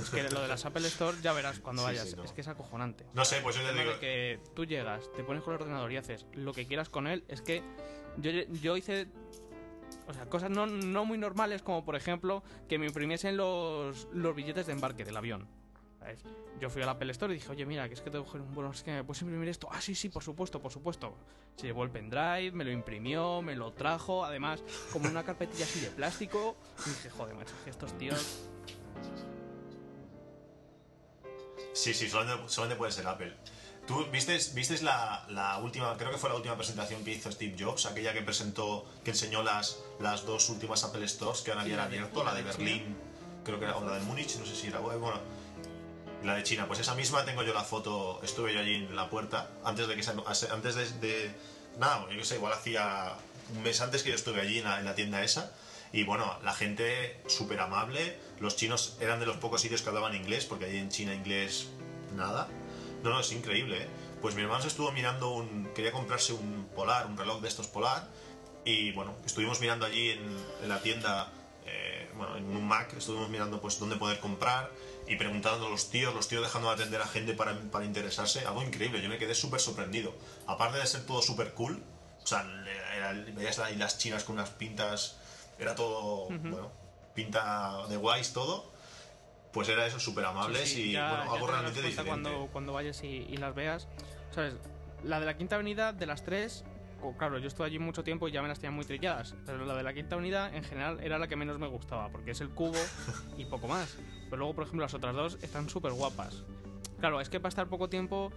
Es 0.00 0.08
que 0.10 0.22
lo 0.30 0.40
de 0.40 0.48
las 0.48 0.64
Apple 0.64 0.86
Store 0.88 1.16
ya 1.20 1.32
verás 1.32 1.58
cuando 1.58 1.82
Sí, 1.82 1.86
vayas. 1.88 2.08
sí, 2.10 2.16
no. 2.16 2.24
Es 2.24 2.32
que 2.32 2.40
es 2.40 2.48
acojonante. 2.48 3.04
No 3.12 3.24
sé, 3.24 3.40
pues 3.42 3.56
yo 3.56 3.62
te 3.62 3.72
digo. 3.78 3.92
de 3.92 3.98
que 3.98 4.40
tú 4.54 4.64
llegas, 4.64 5.12
te 5.14 5.22
pones 5.24 5.42
con 5.42 5.54
el 5.54 5.60
ordenador 5.60 5.92
y 5.92 5.96
haces 5.98 6.24
lo 6.32 6.52
que 6.54 6.66
quieras 6.66 6.88
con 6.88 7.06
él, 7.06 7.24
es 7.28 7.42
que 7.42 7.62
yo, 8.18 8.30
yo 8.30 8.76
hice. 8.76 9.08
O 10.08 10.14
sea, 10.14 10.26
cosas 10.26 10.50
no, 10.50 10.66
no 10.66 11.04
muy 11.04 11.18
normales, 11.18 11.62
como 11.62 11.84
por 11.84 11.96
ejemplo 11.96 12.42
que 12.68 12.78
me 12.78 12.86
imprimiesen 12.86 13.36
los, 13.36 14.06
los 14.12 14.34
billetes 14.34 14.66
de 14.66 14.72
embarque 14.72 15.04
del 15.04 15.16
avión. 15.16 15.48
¿Sabes? 16.06 16.20
Yo 16.60 16.70
fui 16.70 16.82
a 16.82 16.86
la 16.86 16.92
Apple 16.92 17.10
Store 17.10 17.34
y 17.34 17.38
dije, 17.38 17.50
oye, 17.50 17.66
mira, 17.66 17.88
que 17.88 17.94
es 17.94 18.00
que 18.00 18.10
tengo 18.10 18.24
que 18.24 18.28
coger 18.30 18.40
un 18.42 18.54
vuelo, 18.54 18.70
es 18.70 18.82
que 18.84 18.92
me 18.92 19.02
puedes 19.02 19.20
imprimir 19.22 19.48
esto. 19.48 19.68
Ah, 19.72 19.80
sí, 19.80 19.94
sí, 19.96 20.08
por 20.08 20.22
supuesto, 20.22 20.62
por 20.62 20.70
supuesto. 20.72 21.16
Se 21.56 21.66
llevó 21.66 21.82
el 21.82 21.90
pendrive, 21.90 22.52
me 22.52 22.62
lo 22.64 22.70
imprimió, 22.70 23.42
me 23.42 23.56
lo 23.56 23.72
trajo, 23.72 24.24
además, 24.24 24.62
como 24.92 25.08
una 25.08 25.24
carpetilla 25.24 25.64
así 25.64 25.80
de 25.80 25.90
plástico. 25.90 26.56
Y 26.86 26.90
dije, 26.90 27.10
joder, 27.10 27.34
macho, 27.34 27.54
que 27.64 27.70
estos 27.70 27.92
tíos. 27.98 28.48
Sí, 31.72 31.92
sí, 31.92 32.08
solamente, 32.08 32.48
solamente 32.48 32.78
puede 32.78 32.92
ser 32.92 33.06
Apple. 33.08 33.34
¿Tú 33.86 34.04
vistes, 34.12 34.54
vistes 34.54 34.82
la, 34.82 35.26
la 35.28 35.58
última, 35.58 35.96
creo 35.96 36.10
que 36.12 36.18
fue 36.18 36.28
la 36.30 36.36
última 36.36 36.56
presentación 36.56 37.04
que 37.04 37.12
hizo 37.12 37.30
Steve 37.32 37.56
Jobs, 37.58 37.86
aquella 37.86 38.12
que 38.12 38.22
presentó, 38.22 38.84
que 39.04 39.10
enseñó 39.10 39.42
las, 39.42 39.82
las 40.00 40.24
dos 40.24 40.48
últimas 40.50 40.82
Apple 40.84 41.06
Stores 41.08 41.42
que 41.42 41.50
habían 41.52 41.68
de- 41.68 41.80
abierto, 41.82 42.22
la 42.24 42.32
de 42.34 42.42
la 42.42 42.50
de 42.52 42.56
Berlín, 42.58 42.96
creo 43.44 43.58
que 43.58 43.64
era, 43.64 43.76
o 43.76 43.84
la 43.84 43.94
de 43.98 44.00
Múnich, 44.04 44.36
no 44.38 44.46
sé 44.46 44.54
si 44.56 44.68
era, 44.68 44.78
bueno, 44.80 45.20
la 46.24 46.34
de 46.34 46.42
China, 46.42 46.66
pues 46.66 46.80
esa 46.80 46.94
misma 46.94 47.24
tengo 47.24 47.42
yo 47.42 47.54
la 47.54 47.62
foto, 47.64 48.20
estuve 48.22 48.52
yo 48.54 48.60
allí 48.60 48.74
en 48.74 48.96
la 48.96 49.08
puerta, 49.10 49.50
antes 49.64 49.86
de 49.86 49.94
que 49.96 50.02
antes 50.50 50.74
de, 50.74 50.90
de- 51.00 51.30
nada, 51.78 52.06
yo 52.10 52.24
sé, 52.24 52.36
igual 52.36 52.52
hacía 52.52 53.14
un 53.54 53.62
mes 53.62 53.80
antes 53.80 54.02
que 54.02 54.08
yo 54.10 54.14
estuve 54.16 54.40
allí 54.40 54.58
en 54.58 54.64
la, 54.64 54.78
en 54.78 54.84
la 54.84 54.94
tienda 54.94 55.22
esa, 55.22 55.52
y 55.92 56.02
bueno, 56.02 56.38
la 56.42 56.52
gente 56.52 57.20
súper 57.28 57.60
amable, 57.60 58.18
los 58.40 58.56
chinos 58.56 58.96
eran 59.00 59.20
de 59.20 59.26
los 59.26 59.36
pocos 59.36 59.60
sitios 59.60 59.82
que 59.82 59.88
hablaban 59.88 60.14
inglés, 60.14 60.44
porque 60.44 60.64
allí 60.64 60.78
en 60.78 60.88
China 60.90 61.14
inglés 61.14 61.68
nada. 62.14 62.48
No, 63.02 63.10
no, 63.10 63.20
es 63.20 63.30
increíble, 63.32 63.82
¿eh? 63.82 63.86
Pues 64.20 64.34
mi 64.34 64.42
hermano 64.42 64.64
estuvo 64.64 64.90
mirando 64.90 65.30
un... 65.30 65.70
quería 65.74 65.92
comprarse 65.92 66.32
un 66.32 66.68
polar, 66.74 67.06
un 67.06 67.16
reloj 67.16 67.40
de 67.40 67.48
estos 67.48 67.68
polar, 67.68 68.08
y 68.64 68.90
bueno, 68.92 69.14
estuvimos 69.24 69.60
mirando 69.60 69.86
allí 69.86 70.10
en, 70.10 70.36
en 70.62 70.68
la 70.68 70.80
tienda, 70.82 71.30
eh, 71.66 72.10
bueno, 72.16 72.36
en 72.36 72.44
un 72.44 72.66
Mac, 72.66 72.92
estuvimos 72.96 73.28
mirando 73.28 73.60
pues 73.60 73.78
dónde 73.78 73.96
poder 73.96 74.18
comprar 74.18 74.70
y 75.08 75.16
preguntando 75.16 75.66
a 75.66 75.70
los 75.70 75.90
tíos, 75.90 76.14
los 76.14 76.28
tíos 76.28 76.42
dejando 76.42 76.68
de 76.68 76.74
atender 76.74 77.00
a 77.00 77.06
gente 77.06 77.32
para, 77.34 77.58
para 77.70 77.84
interesarse, 77.84 78.44
algo 78.46 78.62
increíble, 78.62 79.00
yo 79.02 79.08
me 79.08 79.18
quedé 79.18 79.34
súper 79.34 79.60
sorprendido. 79.60 80.14
Aparte 80.46 80.78
de 80.78 80.86
ser 80.86 81.06
todo 81.06 81.22
súper 81.22 81.52
cool, 81.54 81.82
o 82.22 82.26
sea, 82.26 82.44
veías 83.34 83.58
ahí 83.60 83.76
las 83.76 83.98
chinas 83.98 84.24
con 84.24 84.34
unas 84.36 84.50
pintas, 84.50 85.16
era 85.58 85.74
todo, 85.74 86.26
bueno, 86.28 86.72
pinta 87.14 87.86
de 87.88 87.96
guays 87.96 88.32
todo, 88.32 88.70
pues 89.52 89.68
era 89.68 89.86
eso, 89.86 89.98
súper 90.00 90.24
amables 90.24 90.68
Sí, 90.68 90.74
sí, 90.74 90.82
y 90.90 90.92
ya- 90.92 91.08
bueno, 91.08 91.24
ya 91.26 91.32
algo 91.32 91.46
realmente 91.46 91.82
diferente. 91.82 92.08
Cuando, 92.10 92.48
cuando 92.52 92.72
vayas 92.72 93.02
y, 93.04 93.06
y 93.30 93.36
las 93.36 93.54
veas, 93.54 93.86
¿sabes? 94.34 94.54
La 95.04 95.20
de 95.20 95.26
la 95.26 95.36
Quinta 95.36 95.54
Avenida, 95.54 95.92
de 95.92 96.04
las 96.06 96.24
tres, 96.24 96.64
claro, 97.16 97.38
yo 97.38 97.48
estuve 97.48 97.66
allí 97.66 97.78
mucho 97.78 98.02
tiempo 98.02 98.28
y 98.28 98.32
ya 98.32 98.42
me 98.42 98.48
las 98.48 98.58
tenía 98.58 98.74
muy 98.74 98.84
trilladas, 98.84 99.34
pero 99.44 99.64
la 99.64 99.74
de 99.74 99.82
la 99.82 99.92
Quinta 99.92 100.14
Avenida 100.14 100.54
en 100.54 100.64
general 100.64 100.98
era 101.02 101.18
la 101.18 101.28
que 101.28 101.36
menos 101.36 101.58
me 101.58 101.66
gustaba, 101.66 102.08
porque 102.08 102.30
es 102.32 102.40
el 102.40 102.50
cubo 102.50 102.78
y 103.36 103.44
poco 103.44 103.68
más. 103.68 103.98
Pero 104.24 104.38
luego, 104.38 104.54
por 104.54 104.64
ejemplo, 104.64 104.82
las 104.82 104.94
otras 104.94 105.14
dos 105.14 105.38
están 105.42 105.68
súper 105.68 105.92
guapas. 105.92 106.44
Claro, 106.98 107.20
es 107.20 107.28
que 107.28 107.40
para 107.40 107.50
estar 107.50 107.68
poco 107.68 107.88
tiempo, 107.88 108.32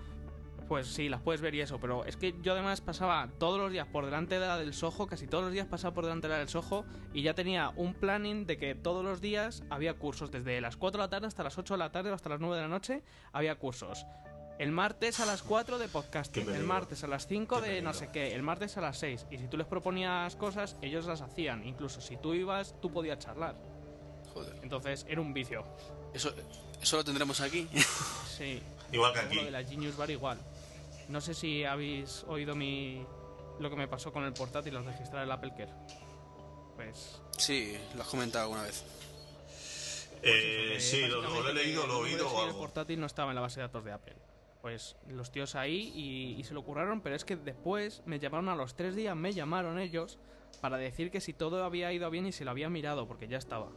pues 0.68 0.88
sí, 0.88 1.10
las 1.10 1.22
puedes 1.22 1.42
ver 1.42 1.56
y 1.56 1.62
eso, 1.62 1.80
pero 1.80 2.06
es 2.06 2.16
que 2.16 2.36
yo 2.44 2.54
además 2.54 2.80
pasaba 2.80 3.28
todos 3.40 3.60
los 3.60 3.72
días 3.72 3.88
por 3.88 4.06
delante 4.06 4.40
de 4.40 4.46
la 4.46 4.58
del 4.58 4.74
Soho, 4.74 5.08
casi 5.08 5.26
todos 5.26 5.44
los 5.46 5.54
días 5.54 5.66
pasaba 5.66 5.96
por 5.96 6.04
delante 6.04 6.28
de 6.28 6.34
la 6.34 6.40
del 6.40 6.50
Soho, 6.50 6.86
y 7.12 7.24
ya 7.24 7.34
tenía 7.34 7.72
un 7.76 7.96
planning 7.96 8.46
de 8.46 8.58
que 8.58 8.76
todos 8.76 9.04
los 9.04 9.20
días 9.20 9.64
había 9.70 9.96
cursos, 9.96 10.30
desde 10.30 10.62
las 10.62 10.78
4 10.78 11.00
de 11.00 11.06
la 11.06 11.10
tarde 11.10 11.28
hasta 11.28 11.44
las 11.44 11.58
8 11.58 11.74
de 11.74 11.78
la 11.80 11.92
tarde 11.92 12.12
o 12.12 12.14
hasta 12.14 12.30
las 12.30 12.40
9 12.40 12.56
de 12.56 12.62
la 12.62 12.68
noche, 12.68 13.02
había 13.32 13.56
cursos. 13.56 14.06
El 14.60 14.72
martes 14.72 15.20
a 15.22 15.26
las 15.26 15.42
4 15.42 15.78
de 15.80 15.88
podcasting, 15.88 16.50
el 16.54 16.64
martes 16.66 17.04
a 17.06 17.08
las 17.08 17.26
5 17.28 17.62
Qué 17.62 17.70
de 17.70 17.82
no 17.82 17.94
sé 17.94 18.10
qué, 18.12 18.36
el 18.36 18.44
martes 18.44 18.76
a 18.78 18.82
las 18.82 18.98
6. 19.00 19.28
Y 19.32 19.38
si 19.38 19.48
tú 19.48 19.56
les 19.58 19.66
proponías 19.66 20.36
cosas, 20.36 20.76
ellos 20.82 21.06
las 21.06 21.22
hacían. 21.22 21.66
Incluso 21.66 22.02
si 22.02 22.18
tú 22.18 22.34
ibas, 22.34 22.76
tú 22.82 22.92
podías 22.92 23.20
charlar. 23.20 23.56
Joder. 24.34 24.54
Entonces 24.62 25.06
era 25.08 25.22
un 25.22 25.34
vicio. 25.34 25.64
Eso, 26.14 26.34
eso 26.82 26.98
lo 26.98 27.04
tendremos 27.06 27.40
aquí. 27.42 27.68
Sí. 28.40 28.62
Igual 28.94 29.12
que 29.14 29.20
Como 29.20 29.34
lo 29.34 29.40
aquí. 29.42 29.46
de 29.46 29.52
la 29.52 29.64
Genius 29.64 29.98
Bar 29.98 30.10
igual. 30.12 30.38
No 31.10 31.20
sé 31.22 31.34
si 31.34 31.64
habéis 31.66 32.24
oído 32.28 32.56
mi 32.56 33.06
lo 33.60 33.70
que 33.70 33.76
me 33.76 33.88
pasó 33.90 34.14
con 34.14 34.24
el 34.24 34.32
portátil 34.34 34.76
al 34.78 34.86
registrar 34.86 35.24
el 35.24 35.32
Apple 35.32 35.52
Care. 35.58 35.72
Pues 36.78 37.20
Sí, 37.38 37.78
lo 37.96 38.02
has 38.04 38.08
comentado 38.08 38.44
alguna 38.46 38.64
vez. 38.64 38.84
Eh, 40.24 40.74
Eh, 40.76 40.80
sí, 40.80 41.02
lo, 41.08 41.22
lo 41.22 41.50
he 41.50 41.54
leído, 41.54 41.86
lo 41.88 42.06
he 42.06 42.10
el 42.14 42.16
oído 42.22 42.42
algo. 42.42 42.58
portátil 42.60 43.00
no 43.00 43.06
estaba 43.08 43.32
en 43.32 43.36
la 43.36 43.42
base 43.42 43.60
de 43.60 43.68
datos 43.68 43.84
de 43.84 43.92
Apple. 43.92 44.16
Pues 44.62 44.98
los 45.08 45.32
tíos 45.32 45.56
ahí 45.56 45.94
y, 46.38 46.44
se 46.44 46.54
lo 46.54 46.64
curraron, 46.64 47.02
pero 47.02 47.16
es 47.16 47.24
que 47.24 47.38
después 47.38 48.02
me 48.06 48.20
llamaron 48.20 48.50
a 48.50 48.56
los 48.56 48.76
tres 48.76 48.96
días, 48.96 49.16
me 49.16 49.32
llamaron 49.32 49.80
ellos 49.80 50.18
para 50.62 50.78
decir 50.78 51.12
que 51.12 51.22
si 51.22 51.34
todo 51.34 51.64
había 51.64 51.94
ido 51.94 52.10
bien 52.10 52.26
y 52.26 52.34
se 52.34 52.44
lo 52.44 52.52
había 52.52 52.70
mirado, 52.70 53.08
porque 53.08 53.28
ya 53.28 53.38
estaba. 53.38 53.70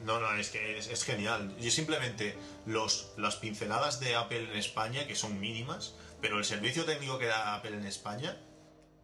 No, 0.00 0.20
no, 0.20 0.34
es 0.34 0.50
que 0.50 0.78
es, 0.78 0.88
es 0.88 1.04
genial. 1.04 1.56
Yo 1.58 1.70
simplemente 1.70 2.36
los, 2.66 3.12
las 3.16 3.36
pinceladas 3.36 4.00
de 4.00 4.16
Apple 4.16 4.50
en 4.50 4.58
España, 4.58 5.06
que 5.06 5.14
son 5.14 5.40
mínimas, 5.40 5.94
pero 6.20 6.38
el 6.38 6.44
servicio 6.44 6.84
técnico 6.84 7.18
que 7.18 7.26
da 7.26 7.54
Apple 7.54 7.76
en 7.76 7.86
España 7.86 8.36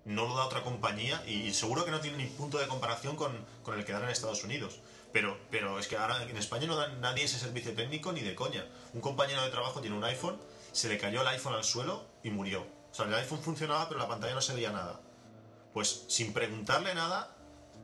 no 0.04 0.26
lo 0.26 0.36
da 0.36 0.46
otra 0.46 0.62
compañía 0.62 1.22
y 1.26 1.52
seguro 1.52 1.84
que 1.84 1.90
no 1.90 2.00
tiene 2.00 2.16
ni 2.16 2.26
punto 2.26 2.58
de 2.58 2.66
comparación 2.66 3.16
con, 3.16 3.32
con 3.62 3.78
el 3.78 3.84
que 3.84 3.92
dan 3.92 4.04
en 4.04 4.08
Estados 4.08 4.42
Unidos. 4.44 4.80
Pero, 5.12 5.38
pero 5.50 5.78
es 5.78 5.88
que 5.88 5.96
ahora 5.96 6.22
en 6.22 6.36
España 6.36 6.66
no 6.66 6.76
da 6.76 6.88
nadie 6.88 7.24
ese 7.24 7.38
servicio 7.38 7.74
técnico 7.74 8.12
ni 8.12 8.20
de 8.20 8.34
coña. 8.34 8.66
Un 8.92 9.00
compañero 9.00 9.42
de 9.42 9.50
trabajo 9.50 9.80
tiene 9.80 9.96
un 9.96 10.04
iPhone, 10.04 10.38
se 10.72 10.88
le 10.88 10.98
cayó 10.98 11.22
el 11.22 11.28
iPhone 11.28 11.54
al 11.54 11.64
suelo 11.64 12.06
y 12.22 12.30
murió. 12.30 12.66
O 12.90 12.94
sea, 12.94 13.06
el 13.06 13.14
iPhone 13.14 13.40
funcionaba, 13.40 13.88
pero 13.88 14.00
la 14.00 14.08
pantalla 14.08 14.34
no 14.34 14.42
se 14.42 14.54
veía 14.54 14.70
nada. 14.70 15.00
Pues 15.72 16.04
sin 16.08 16.32
preguntarle 16.32 16.94
nada, 16.94 17.36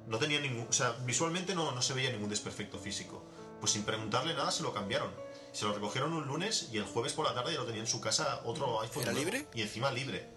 no 0.06 0.18
tenía 0.18 0.40
ningún. 0.40 0.66
O 0.68 0.72
sea, 0.72 0.92
visualmente 1.04 1.54
no, 1.54 1.72
no 1.72 1.82
se 1.82 1.94
veía 1.94 2.10
ningún 2.10 2.30
desperfecto 2.30 2.78
físico. 2.78 3.24
Pues 3.60 3.72
sin 3.72 3.84
preguntarle 3.84 4.34
nada 4.34 4.50
se 4.50 4.62
lo 4.62 4.74
cambiaron. 4.74 5.10
Se 5.52 5.64
lo 5.64 5.72
recogieron 5.72 6.12
un 6.12 6.26
lunes 6.26 6.68
y 6.72 6.78
el 6.78 6.84
jueves 6.84 7.12
por 7.12 7.24
la 7.24 7.34
tarde 7.34 7.52
ya 7.52 7.60
lo 7.60 7.66
tenía 7.66 7.80
en 7.80 7.86
su 7.86 8.00
casa 8.00 8.42
otro 8.44 8.80
iPhone. 8.82 9.04
¿Era 9.04 9.12
nuevo. 9.12 9.30
libre? 9.30 9.48
Y 9.54 9.62
encima 9.62 9.90
libre. 9.92 10.28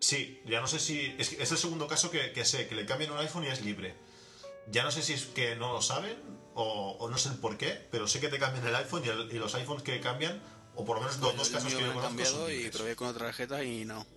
Sí, 0.00 0.40
ya 0.46 0.60
no 0.60 0.68
sé 0.68 0.78
si. 0.78 1.14
Es, 1.18 1.32
es 1.32 1.50
el 1.50 1.58
segundo 1.58 1.88
caso 1.88 2.10
que, 2.10 2.32
que 2.32 2.44
sé, 2.44 2.68
que 2.68 2.74
le 2.74 2.86
cambian 2.86 3.10
un 3.10 3.18
iPhone 3.18 3.44
y 3.44 3.48
es 3.48 3.62
libre. 3.62 3.96
Ya 4.70 4.82
no 4.84 4.90
sé 4.90 5.02
si 5.02 5.14
es 5.14 5.24
que 5.26 5.56
no 5.56 5.72
lo 5.72 5.80
saben 5.82 6.16
o, 6.54 6.96
o 6.98 7.08
no 7.10 7.16
sé 7.18 7.30
el 7.30 7.36
por 7.36 7.56
qué, 7.56 7.86
pero 7.90 8.06
sé 8.06 8.20
que 8.20 8.28
te 8.28 8.38
cambian 8.38 8.66
el 8.66 8.74
iPhone 8.76 9.02
y, 9.04 9.08
el- 9.08 9.28
y 9.32 9.38
los 9.38 9.54
iPhones 9.54 9.82
que 9.82 10.00
cambian, 10.00 10.42
o 10.74 10.84
por 10.84 10.96
lo 10.96 11.02
menos 11.02 11.18
los 11.20 11.36
dos 11.36 11.48
casos 11.48 11.72
que 11.74 11.80
yo 11.80 11.92
conozco. 11.92 12.00
son 12.08 12.08
cambiado 12.16 12.50
y 12.50 12.68
probé 12.70 12.96
con 12.96 13.08
otra 13.08 13.26
tarjeta 13.26 13.62
y 13.64 13.84
no. 13.84 14.04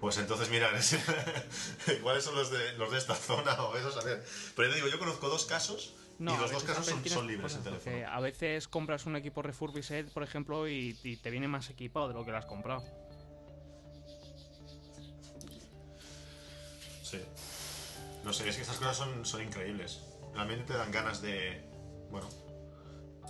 Pues 0.00 0.18
entonces, 0.18 0.50
mira, 0.50 0.76
es- 0.76 0.98
¿cuáles 2.02 2.24
son 2.24 2.34
los 2.34 2.50
de, 2.50 2.72
los 2.74 2.90
de 2.90 2.98
esta 2.98 3.14
zona 3.14 3.54
o 3.62 3.74
esos? 3.76 3.96
A 3.96 4.04
ver. 4.04 4.22
Pero 4.54 4.68
yo 4.68 4.74
te 4.74 4.80
digo, 4.80 4.88
yo 4.92 4.98
conozco 4.98 5.28
dos 5.30 5.46
casos 5.46 5.94
y 6.20 6.24
los 6.24 6.50
dos 6.50 6.62
casos 6.62 6.84
son, 6.86 7.02
son 7.08 7.26
libres 7.26 7.54
en 7.54 7.62
teléfono. 7.62 7.96
A 8.10 8.20
veces 8.20 8.68
compras 8.68 9.06
un 9.06 9.16
equipo 9.16 9.40
refurbished, 9.40 10.08
por 10.12 10.22
ejemplo, 10.22 10.68
y, 10.68 10.98
y 11.02 11.16
te 11.16 11.30
viene 11.30 11.48
más 11.48 11.70
equipado 11.70 12.08
de 12.08 12.14
lo 12.14 12.22
que 12.24 12.32
lo 12.32 12.36
has 12.38 12.44
comprado. 12.44 12.84
Sí. 17.02 17.20
No 18.24 18.32
sé, 18.32 18.48
es 18.48 18.56
que 18.56 18.62
estas 18.62 18.78
cosas 18.78 18.96
son, 18.96 19.24
son 19.24 19.42
increíbles. 19.42 20.02
Realmente 20.34 20.64
te 20.64 20.74
dan 20.74 20.90
ganas 20.90 21.20
de. 21.22 21.62
Bueno. 22.10 22.28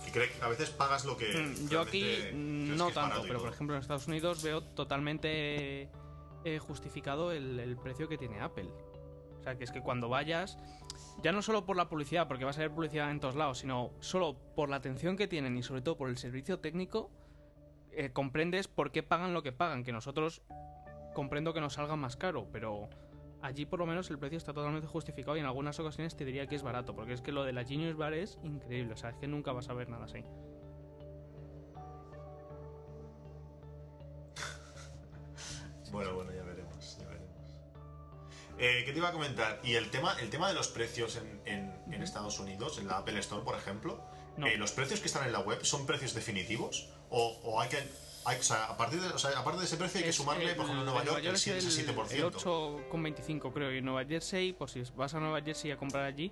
Que 0.03 0.11
cree 0.11 0.29
a 0.41 0.49
veces 0.49 0.69
pagas 0.69 1.05
lo 1.05 1.17
que. 1.17 1.33
Mm, 1.33 1.69
Yo 1.69 1.81
aquí 1.81 2.31
no 2.33 2.91
tanto, 2.91 3.21
pero 3.23 3.39
por 3.39 3.53
ejemplo 3.53 3.75
en 3.75 3.81
Estados 3.81 4.07
Unidos 4.07 4.43
veo 4.43 4.61
totalmente 4.61 5.89
eh, 6.43 6.59
justificado 6.59 7.31
el, 7.31 7.59
el 7.59 7.77
precio 7.77 8.07
que 8.07 8.17
tiene 8.17 8.39
Apple. 8.41 8.69
O 9.39 9.43
sea, 9.43 9.57
que 9.57 9.63
es 9.63 9.71
que 9.71 9.81
cuando 9.81 10.09
vayas, 10.09 10.57
ya 11.23 11.31
no 11.31 11.41
solo 11.41 11.65
por 11.65 11.77
la 11.77 11.87
publicidad, 11.87 12.27
porque 12.27 12.45
vas 12.45 12.57
a 12.57 12.61
ver 12.61 12.71
publicidad 12.71 13.11
en 13.11 13.19
todos 13.19 13.35
lados, 13.35 13.59
sino 13.59 13.91
solo 13.99 14.37
por 14.55 14.69
la 14.69 14.77
atención 14.77 15.17
que 15.17 15.27
tienen 15.27 15.57
y 15.57 15.63
sobre 15.63 15.81
todo 15.81 15.97
por 15.97 16.09
el 16.09 16.17
servicio 16.17 16.59
técnico, 16.59 17.11
eh, 17.91 18.11
comprendes 18.11 18.67
por 18.67 18.91
qué 18.91 19.03
pagan 19.03 19.33
lo 19.33 19.43
que 19.43 19.51
pagan, 19.51 19.83
que 19.83 19.91
nosotros 19.91 20.41
comprendo 21.13 21.53
que 21.53 21.61
nos 21.61 21.73
salga 21.73 21.95
más 21.95 22.17
caro, 22.17 22.47
pero 22.51 22.89
allí 23.45 23.65
por 23.65 23.79
lo 23.79 23.85
menos 23.85 24.09
el 24.09 24.17
precio 24.19 24.37
está 24.37 24.53
totalmente 24.53 24.87
justificado 24.87 25.37
y 25.37 25.39
en 25.39 25.45
algunas 25.45 25.79
ocasiones 25.79 26.15
te 26.15 26.25
diría 26.25 26.47
que 26.47 26.55
es 26.55 26.63
barato, 26.63 26.95
porque 26.95 27.13
es 27.13 27.21
que 27.21 27.31
lo 27.31 27.43
de 27.43 27.53
la 27.53 27.63
Genius 27.63 27.95
Bar 27.95 28.13
es 28.13 28.37
increíble, 28.43 28.93
o 28.93 28.97
sea, 28.97 29.11
es 29.11 29.17
que 29.17 29.27
nunca 29.27 29.51
vas 29.51 29.69
a 29.69 29.73
ver 29.73 29.89
nada 29.89 30.05
así. 30.05 30.19
Bueno, 35.91 36.13
bueno, 36.15 36.31
ya 36.33 36.43
veremos, 36.43 36.97
ya 36.99 37.07
veremos. 37.07 37.25
Eh, 38.57 38.83
¿Qué 38.85 38.91
te 38.91 38.97
iba 38.97 39.09
a 39.09 39.13
comentar? 39.13 39.59
Y 39.63 39.75
el 39.75 39.89
tema, 39.91 40.15
el 40.19 40.29
tema 40.29 40.49
de 40.49 40.55
los 40.55 40.67
precios 40.67 41.17
en, 41.17 41.41
en- 41.45 41.93
en 41.93 42.01
Estados 42.03 42.39
Unidos, 42.39 42.79
en 42.79 42.87
la 42.87 42.97
Apple 42.97 43.17
Store, 43.19 43.43
por 43.43 43.55
ejemplo, 43.55 44.01
No. 44.37 44.47
eh, 44.47 44.57
¿los 44.57 44.71
precios 44.71 44.99
que 44.99 45.07
están 45.07 45.25
en 45.25 45.31
la 45.31 45.39
web 45.39 45.63
son 45.63 45.85
precios 45.85 46.13
definitivos? 46.13 46.89
¿O, 47.09 47.39
o 47.43 47.61
hay 47.61 47.69
que...? 47.69 47.77
Hay- 48.25 48.39
o 48.39 48.43
sea, 48.43 48.65
a 48.65 48.77
partir 48.77 48.99
de, 49.01 49.07
o 49.09 49.17
sea, 49.17 49.37
aparte 49.39 49.59
de 49.59 49.65
ese 49.65 49.77
precio 49.77 49.97
hay 49.99 50.03
que 50.03 50.09
Es 50.09 50.15
sumarle, 50.15 50.49
el- 50.49 50.55
por 50.55 50.65
ejemplo, 50.65 50.81
en 50.81 50.85
Nueva 50.85 51.01
el 51.01 51.07
York, 51.07 51.19
el, 51.25 51.35
es 51.35 51.41
7, 51.41 51.59
el, 51.59 51.71
7%. 51.95 52.11
el 52.11 52.23
8,25 52.25 53.53
creo, 53.53 53.73
y 53.73 53.81
Nueva 53.81 54.03
Jersey, 54.05 54.53
por 54.53 54.69
si 54.69 54.83
vas 54.95 55.13
a 55.13 55.19
Nueva 55.19 55.41
Jersey 55.41 55.71
a 55.71 55.77
comprar 55.77 56.03
allí, 56.05 56.31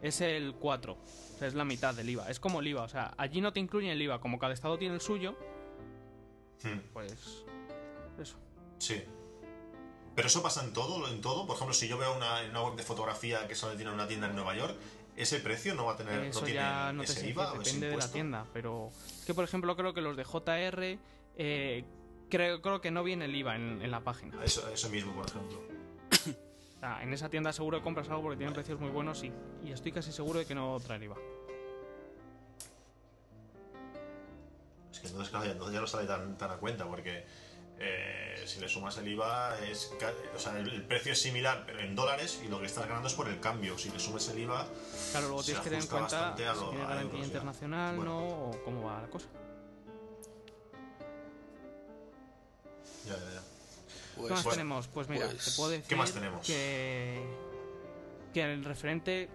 es 0.00 0.20
el 0.20 0.54
4. 0.54 0.94
O 0.94 1.38
sea, 1.38 1.48
es 1.48 1.54
la 1.54 1.64
mitad 1.64 1.94
del 1.94 2.08
IVA. 2.10 2.28
Es 2.30 2.40
como 2.40 2.60
el 2.60 2.68
IVA, 2.68 2.82
o 2.82 2.88
sea, 2.88 3.14
allí 3.16 3.40
no 3.40 3.52
te 3.52 3.60
incluyen 3.60 3.90
el 3.90 4.02
IVA. 4.02 4.20
Como 4.20 4.38
cada 4.38 4.52
estado 4.54 4.78
tiene 4.78 4.94
el 4.94 5.00
suyo, 5.00 5.36
Hmm, 6.64 6.78
pues... 6.92 7.44
Eso. 8.20 8.36
sí. 8.78 9.02
Pero 10.14 10.28
eso 10.28 10.42
pasa 10.42 10.62
en 10.62 10.72
todo, 10.74 11.08
en 11.08 11.20
todo. 11.22 11.46
Por 11.46 11.56
ejemplo, 11.56 11.72
si 11.74 11.88
yo 11.88 11.96
veo 11.98 12.14
una, 12.14 12.42
una 12.42 12.62
web 12.62 12.76
de 12.76 12.82
fotografía 12.82 13.48
que 13.48 13.54
solo 13.54 13.74
tiene 13.76 13.90
una 13.90 14.06
tienda 14.06 14.26
en 14.28 14.34
Nueva 14.36 14.54
York, 14.54 14.76
ese 15.16 15.40
precio 15.40 15.74
no 15.74 15.86
va 15.86 15.94
a 15.94 15.96
tener, 15.96 16.22
Eso 16.24 16.40
no 16.40 16.44
tiene 16.44 16.60
ya 16.60 16.92
no 16.92 17.02
ese 17.02 17.26
IVA 17.28 17.44
decir, 17.44 17.58
o 17.58 17.62
ese 17.62 17.70
depende 17.74 17.88
de 17.88 17.96
la 17.96 18.12
tienda, 18.12 18.46
pero 18.52 18.90
es 19.18 19.24
que 19.24 19.32
por 19.34 19.44
ejemplo 19.44 19.74
creo 19.74 19.94
que 19.94 20.02
los 20.02 20.14
de 20.16 20.24
JR 20.24 20.98
eh, 21.36 21.84
creo, 22.28 22.60
creo 22.62 22.80
que 22.80 22.90
no 22.90 23.02
viene 23.04 23.24
el 23.26 23.34
IVA 23.34 23.56
en, 23.56 23.82
en 23.82 23.90
la 23.90 24.00
página. 24.00 24.42
Eso, 24.44 24.68
eso 24.68 24.88
mismo, 24.88 25.14
por 25.14 25.26
ejemplo. 25.26 25.60
En 27.00 27.12
esa 27.12 27.28
tienda 27.28 27.52
seguro 27.52 27.78
que 27.78 27.84
compras 27.84 28.08
algo 28.08 28.22
porque 28.22 28.38
tienen 28.38 28.54
precios 28.54 28.80
muy 28.80 28.90
buenos 28.90 29.22
y, 29.22 29.32
y 29.64 29.70
estoy 29.70 29.92
casi 29.92 30.10
seguro 30.10 30.40
de 30.40 30.46
que 30.46 30.54
no 30.56 30.80
trae 30.84 31.04
IVA. 31.04 31.14
Es 34.90 34.98
que 34.98 35.06
entonces, 35.06 35.30
claro, 35.30 35.46
ya, 35.46 35.52
entonces 35.52 35.74
ya 35.74 35.80
no 35.80 35.86
sale 35.86 36.08
tan, 36.08 36.36
tan 36.36 36.50
a 36.50 36.56
cuenta, 36.56 36.84
porque 36.86 37.24
eh, 37.78 38.42
si 38.46 38.60
le 38.60 38.68
sumas 38.68 38.98
el 38.98 39.06
IVA, 39.06 39.60
es, 39.60 39.92
o 40.34 40.38
sea, 40.40 40.58
el, 40.58 40.68
el 40.70 40.82
precio 40.84 41.12
es 41.12 41.22
similar, 41.22 41.62
pero 41.64 41.78
en 41.78 41.94
dólares, 41.94 42.42
y 42.44 42.48
lo 42.48 42.58
que 42.58 42.66
estás 42.66 42.86
ganando 42.88 43.06
es 43.06 43.14
por 43.14 43.28
el 43.28 43.38
cambio. 43.38 43.78
Si 43.78 43.88
le 43.90 44.00
sumas 44.00 44.28
el 44.30 44.40
IVA, 44.40 44.66
Claro, 45.12 45.28
luego 45.28 45.44
tienes 45.44 45.62
que 45.62 45.70
tener 45.70 45.84
en 45.84 45.88
cuenta 45.88 46.30
si 46.36 46.42
tiene 46.42 46.84
garantía 46.84 47.24
internacional, 47.24 47.94
Bueno. 47.96 48.20
¿no? 48.20 48.26
O 48.50 48.64
cómo 48.64 48.82
va 48.82 49.02
la 49.02 49.08
cosa. 49.08 49.28
Ya, 53.06 53.16
ya, 53.16 53.18
ya. 53.34 53.42
¿Qué 54.14 54.20
más 54.20 54.28
Pues, 54.30 54.30
bueno, 54.44 54.50
tenemos? 54.50 54.88
Pues 54.88 55.08
mira, 55.08 55.26
pues, 55.26 55.44
te 55.44 55.50
puedo 55.52 55.70
decir 55.70 55.86
¿qué 55.88 55.96
más 55.96 56.12
tenemos? 56.12 56.46
que 56.46 57.22
que 58.34 58.42
el 58.42 58.64
referente 58.64 59.28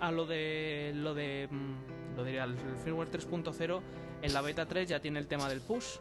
a 0.00 0.10
lo 0.10 0.26
de 0.26 0.92
lo 0.94 1.14
de 1.14 1.48
mm, 1.50 2.16
lo 2.16 2.24
diría 2.24 2.44
el 2.44 2.56
firmware 2.84 3.10
3.0 3.10 3.80
en 4.22 4.32
la 4.32 4.40
beta 4.40 4.66
3 4.66 4.88
ya 4.88 5.00
tiene 5.00 5.18
el 5.20 5.26
tema 5.28 5.48
del 5.48 5.60
push. 5.60 5.96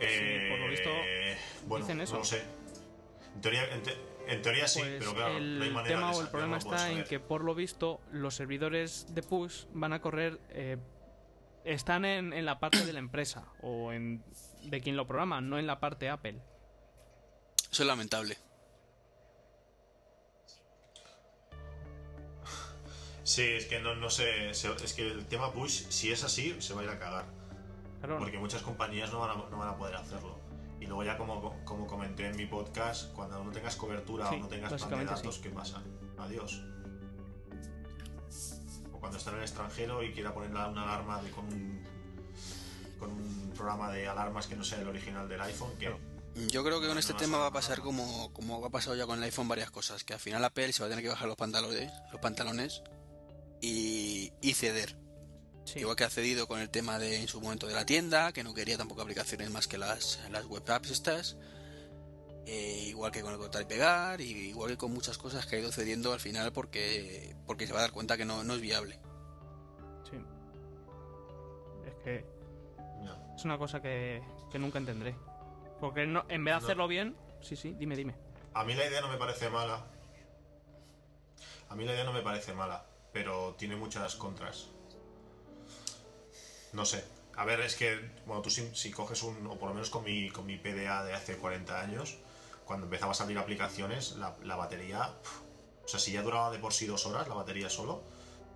Eh, 0.00 0.48
por 0.50 0.58
lo 0.58 0.68
visto, 0.68 0.90
bueno, 1.66 1.84
dicen 1.86 2.00
eso. 2.00 2.12
no 2.14 2.18
lo 2.20 2.24
sé. 2.24 2.42
En 3.34 3.40
teoría, 3.40 3.64
en, 3.74 3.82
te- 3.82 3.96
en 4.28 4.42
teoría 4.42 4.68
sí, 4.68 4.80
Pues 4.80 4.94
pero 4.98 5.14
claro, 5.14 5.36
el 5.36 5.58
no 5.58 5.64
hay 5.64 5.70
manera 5.70 5.94
tema 5.96 6.12
o 6.12 6.20
el 6.20 6.28
problema 6.28 6.58
está 6.58 6.90
en 6.90 7.04
que 7.04 7.20
por 7.20 7.42
lo 7.44 7.54
visto 7.54 8.00
los 8.12 8.34
servidores 8.34 9.06
de 9.14 9.22
push 9.22 9.64
van 9.72 9.92
a 9.92 10.00
correr 10.00 10.38
eh, 10.50 10.76
están 11.64 12.04
en, 12.04 12.32
en 12.32 12.44
la 12.44 12.60
parte 12.60 12.84
de 12.84 12.92
la 12.92 12.98
empresa 12.98 13.48
o 13.60 13.92
en 13.92 14.24
de 14.64 14.80
quien 14.80 14.96
lo 14.96 15.06
programa, 15.06 15.40
no 15.40 15.58
en 15.58 15.66
la 15.66 15.80
parte 15.80 16.08
Apple. 16.08 16.40
Eso 17.70 17.82
es 17.82 17.86
lamentable. 17.86 18.36
Sí, 23.22 23.42
es 23.42 23.66
que 23.66 23.80
no, 23.80 23.94
no 23.94 24.10
sé, 24.10 24.50
es 24.50 24.92
que 24.94 25.10
el 25.10 25.26
tema 25.26 25.50
push, 25.52 25.86
si 25.88 26.12
es 26.12 26.22
así, 26.24 26.54
se 26.60 26.74
va 26.74 26.82
a 26.82 26.84
ir 26.84 26.90
a 26.90 26.98
cagar. 26.98 27.24
Claro, 28.00 28.18
Porque 28.18 28.38
muchas 28.38 28.60
compañías 28.62 29.10
no 29.12 29.20
van 29.20 29.30
a, 29.30 29.34
no 29.34 29.56
van 29.58 29.68
a 29.68 29.76
poder 29.76 29.96
hacerlo. 29.96 30.38
Y 30.78 30.86
luego 30.86 31.04
ya 31.04 31.16
como, 31.16 31.64
como 31.64 31.86
comenté 31.86 32.26
en 32.26 32.36
mi 32.36 32.44
podcast, 32.44 33.14
cuando 33.14 33.42
no 33.42 33.50
tengas 33.50 33.76
cobertura 33.76 34.28
Sí, 34.28 34.34
o 34.36 34.38
no 34.40 34.48
tengas 34.48 34.74
plan 34.84 34.98
de 35.00 35.06
datos, 35.06 35.36
sí. 35.36 35.40
¿qué 35.40 35.48
pasa? 35.48 35.82
Adiós. 36.18 36.62
Cuando 39.04 39.18
está 39.18 39.32
en 39.32 39.36
el 39.36 39.42
extranjero 39.42 40.02
y 40.02 40.12
quiera 40.14 40.32
poner 40.32 40.50
una 40.50 40.64
alarma 40.64 41.20
de- 41.20 41.30
con, 41.30 41.44
un, 41.44 41.84
con 42.98 43.10
un 43.10 43.52
programa 43.54 43.92
de 43.92 44.08
alarmas 44.08 44.46
que 44.46 44.56
no 44.56 44.64
sea 44.64 44.80
el 44.80 44.88
original 44.88 45.28
del 45.28 45.42
iPhone, 45.42 45.76
que. 45.78 45.94
Yo 46.48 46.64
creo 46.64 46.80
que 46.80 46.88
con 46.88 46.96
este 46.96 47.12
tema 47.12 47.36
va 47.36 47.48
a 47.48 47.52
pasar 47.52 47.80
como, 47.82 48.32
como 48.32 48.64
ha 48.64 48.70
pasado 48.70 48.96
ya 48.96 49.04
con 49.04 49.18
el 49.18 49.24
iPhone 49.24 49.46
varias 49.46 49.70
cosas, 49.70 50.04
que 50.04 50.14
al 50.14 50.20
final 50.20 50.42
Apple 50.42 50.72
se 50.72 50.80
va 50.82 50.86
a 50.86 50.88
tener 50.88 51.04
que 51.04 51.10
bajar 51.10 51.28
los 51.28 51.36
pantalones, 51.36 51.92
los 52.12 52.20
pantalones 52.22 52.82
y, 53.60 54.32
y 54.40 54.54
ceder. 54.54 54.96
sí. 55.66 55.80
Igual 55.80 55.96
que 55.96 56.04
ha 56.04 56.10
cedido 56.10 56.46
con 56.48 56.60
el 56.60 56.70
tema 56.70 56.98
de 56.98 57.20
en 57.20 57.28
su 57.28 57.42
momento 57.42 57.66
de 57.66 57.74
la 57.74 57.84
tienda, 57.84 58.32
que 58.32 58.42
no 58.42 58.54
quería 58.54 58.78
tampoco 58.78 59.02
aplicaciones 59.02 59.50
más 59.50 59.68
que 59.68 59.76
las, 59.76 60.18
las 60.30 60.46
web 60.46 60.64
apps 60.70 60.90
estas. 60.90 61.36
Eh, 62.46 62.84
igual 62.88 63.10
que 63.10 63.22
con 63.22 63.32
el 63.32 63.38
cortar 63.38 63.62
y 63.62 63.64
pegar, 63.64 64.20
y 64.20 64.30
igual 64.50 64.70
que 64.70 64.76
con 64.76 64.92
muchas 64.92 65.16
cosas 65.16 65.46
que 65.46 65.56
ha 65.56 65.58
ido 65.60 65.72
cediendo 65.72 66.12
al 66.12 66.20
final 66.20 66.52
porque, 66.52 67.34
porque 67.46 67.66
se 67.66 67.72
va 67.72 67.78
a 67.78 67.82
dar 67.82 67.92
cuenta 67.92 68.16
que 68.18 68.24
no, 68.26 68.44
no 68.44 68.54
es 68.54 68.60
viable. 68.60 68.98
Sí. 70.10 70.16
Es 71.86 71.94
que 72.04 72.24
es 73.36 73.44
una 73.44 73.56
cosa 73.58 73.80
que, 73.80 74.22
que 74.52 74.58
nunca 74.58 74.78
entenderé. 74.78 75.16
Porque 75.80 76.06
no, 76.06 76.24
en 76.28 76.44
vez 76.44 76.54
de 76.54 76.60
No. 76.60 76.64
hacerlo 76.66 76.86
bien, 76.88 77.16
sí, 77.40 77.56
sí, 77.56 77.74
dime, 77.78 77.96
dime. 77.96 78.14
A 78.52 78.62
mí 78.64 78.74
la 78.74 78.86
idea 78.86 79.00
no 79.00 79.08
me 79.08 79.16
parece 79.16 79.48
mala. 79.50 79.84
A 81.70 81.74
mí 81.74 81.84
la 81.84 81.92
idea 81.94 82.04
no 82.04 82.12
me 82.12 82.22
parece 82.22 82.52
mala, 82.54 82.84
pero 83.12 83.54
tiene 83.58 83.74
muchas 83.76 84.14
contras. 84.16 84.68
No 86.72 86.84
sé. 86.84 87.04
A 87.36 87.44
ver, 87.44 87.60
es 87.60 87.74
que, 87.74 87.98
bueno, 88.26 88.42
tú 88.42 88.50
si, 88.50 88.74
si 88.74 88.90
coges 88.92 89.22
un, 89.24 89.46
o 89.46 89.58
por 89.58 89.68
lo 89.70 89.74
menos 89.74 89.90
con 89.90 90.04
mi, 90.04 90.30
con 90.30 90.46
mi 90.46 90.56
PDA 90.56 91.04
de 91.04 91.14
hace 91.14 91.36
40 91.36 91.80
años, 91.80 92.16
cuando 92.64 92.86
empezabas 92.86 93.20
a 93.20 93.24
abrir 93.24 93.38
aplicaciones, 93.38 94.12
la, 94.16 94.34
la 94.42 94.56
batería, 94.56 95.12
pf, 95.22 95.40
o 95.84 95.88
sea, 95.88 96.00
si 96.00 96.12
ya 96.12 96.22
duraba 96.22 96.50
de 96.50 96.58
por 96.58 96.72
sí 96.72 96.86
dos 96.86 97.06
horas 97.06 97.28
la 97.28 97.34
batería 97.34 97.68
solo, 97.68 98.02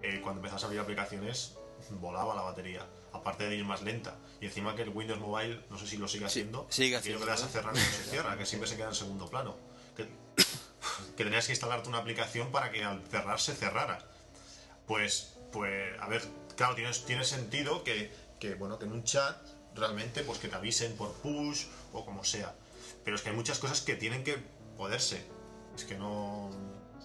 eh, 0.02 0.20
cuando 0.22 0.40
empezabas 0.40 0.62
a 0.62 0.66
abrir 0.66 0.80
aplicaciones, 0.80 1.56
volaba 2.00 2.34
la 2.34 2.42
batería, 2.42 2.86
aparte 3.12 3.48
de 3.48 3.56
ir 3.56 3.64
más 3.64 3.82
lenta. 3.82 4.16
Y 4.40 4.46
encima 4.46 4.74
que 4.74 4.82
el 4.82 4.90
Windows 4.90 5.20
Mobile, 5.20 5.64
no 5.70 5.78
sé 5.78 5.86
si 5.86 5.96
lo 5.96 6.08
sigue 6.08 6.28
Sí, 6.28 6.40
haciendo, 6.40 6.66
sigue 6.70 6.96
aquello 6.96 7.18
que 7.18 7.24
haciendo, 7.24 7.26
le 7.26 7.32
das 7.32 7.42
a 7.42 7.48
cerrar 7.48 7.76
y 7.76 7.78
no 7.78 7.84
se 7.84 8.10
cierra, 8.10 8.38
que 8.38 8.46
siempre 8.46 8.68
se 8.68 8.76
queda 8.76 8.88
en 8.88 8.94
segundo 8.94 9.28
plano. 9.28 9.56
Que, 9.96 10.08
que 11.16 11.24
tenías 11.24 11.46
que 11.46 11.52
instalarte 11.52 11.88
una 11.88 11.98
aplicación 11.98 12.50
para 12.50 12.70
que 12.70 12.84
al 12.84 13.02
cerrar 13.08 13.40
se 13.40 13.54
cerrara. 13.54 13.98
Pues, 14.86 15.34
pues, 15.52 16.00
a 16.00 16.08
ver, 16.08 16.22
claro, 16.56 16.74
tiene, 16.74 16.92
tiene 17.06 17.24
sentido 17.24 17.84
que, 17.84 18.10
que, 18.38 18.54
bueno, 18.54 18.78
que 18.78 18.86
en 18.86 18.92
un 18.92 19.04
chat 19.04 19.36
realmente, 19.74 20.22
pues 20.22 20.38
que 20.38 20.48
te 20.48 20.56
avisen 20.56 20.96
por 20.96 21.12
push 21.14 21.66
o 21.92 22.04
como 22.04 22.24
sea. 22.24 22.54
Pero 23.04 23.16
es 23.16 23.22
que 23.22 23.30
hay 23.30 23.36
muchas 23.36 23.58
cosas 23.58 23.80
que 23.80 23.94
tienen 23.94 24.24
que 24.24 24.38
poderse. 24.76 25.24
Es 25.74 25.84
que 25.84 25.96
no... 25.96 26.50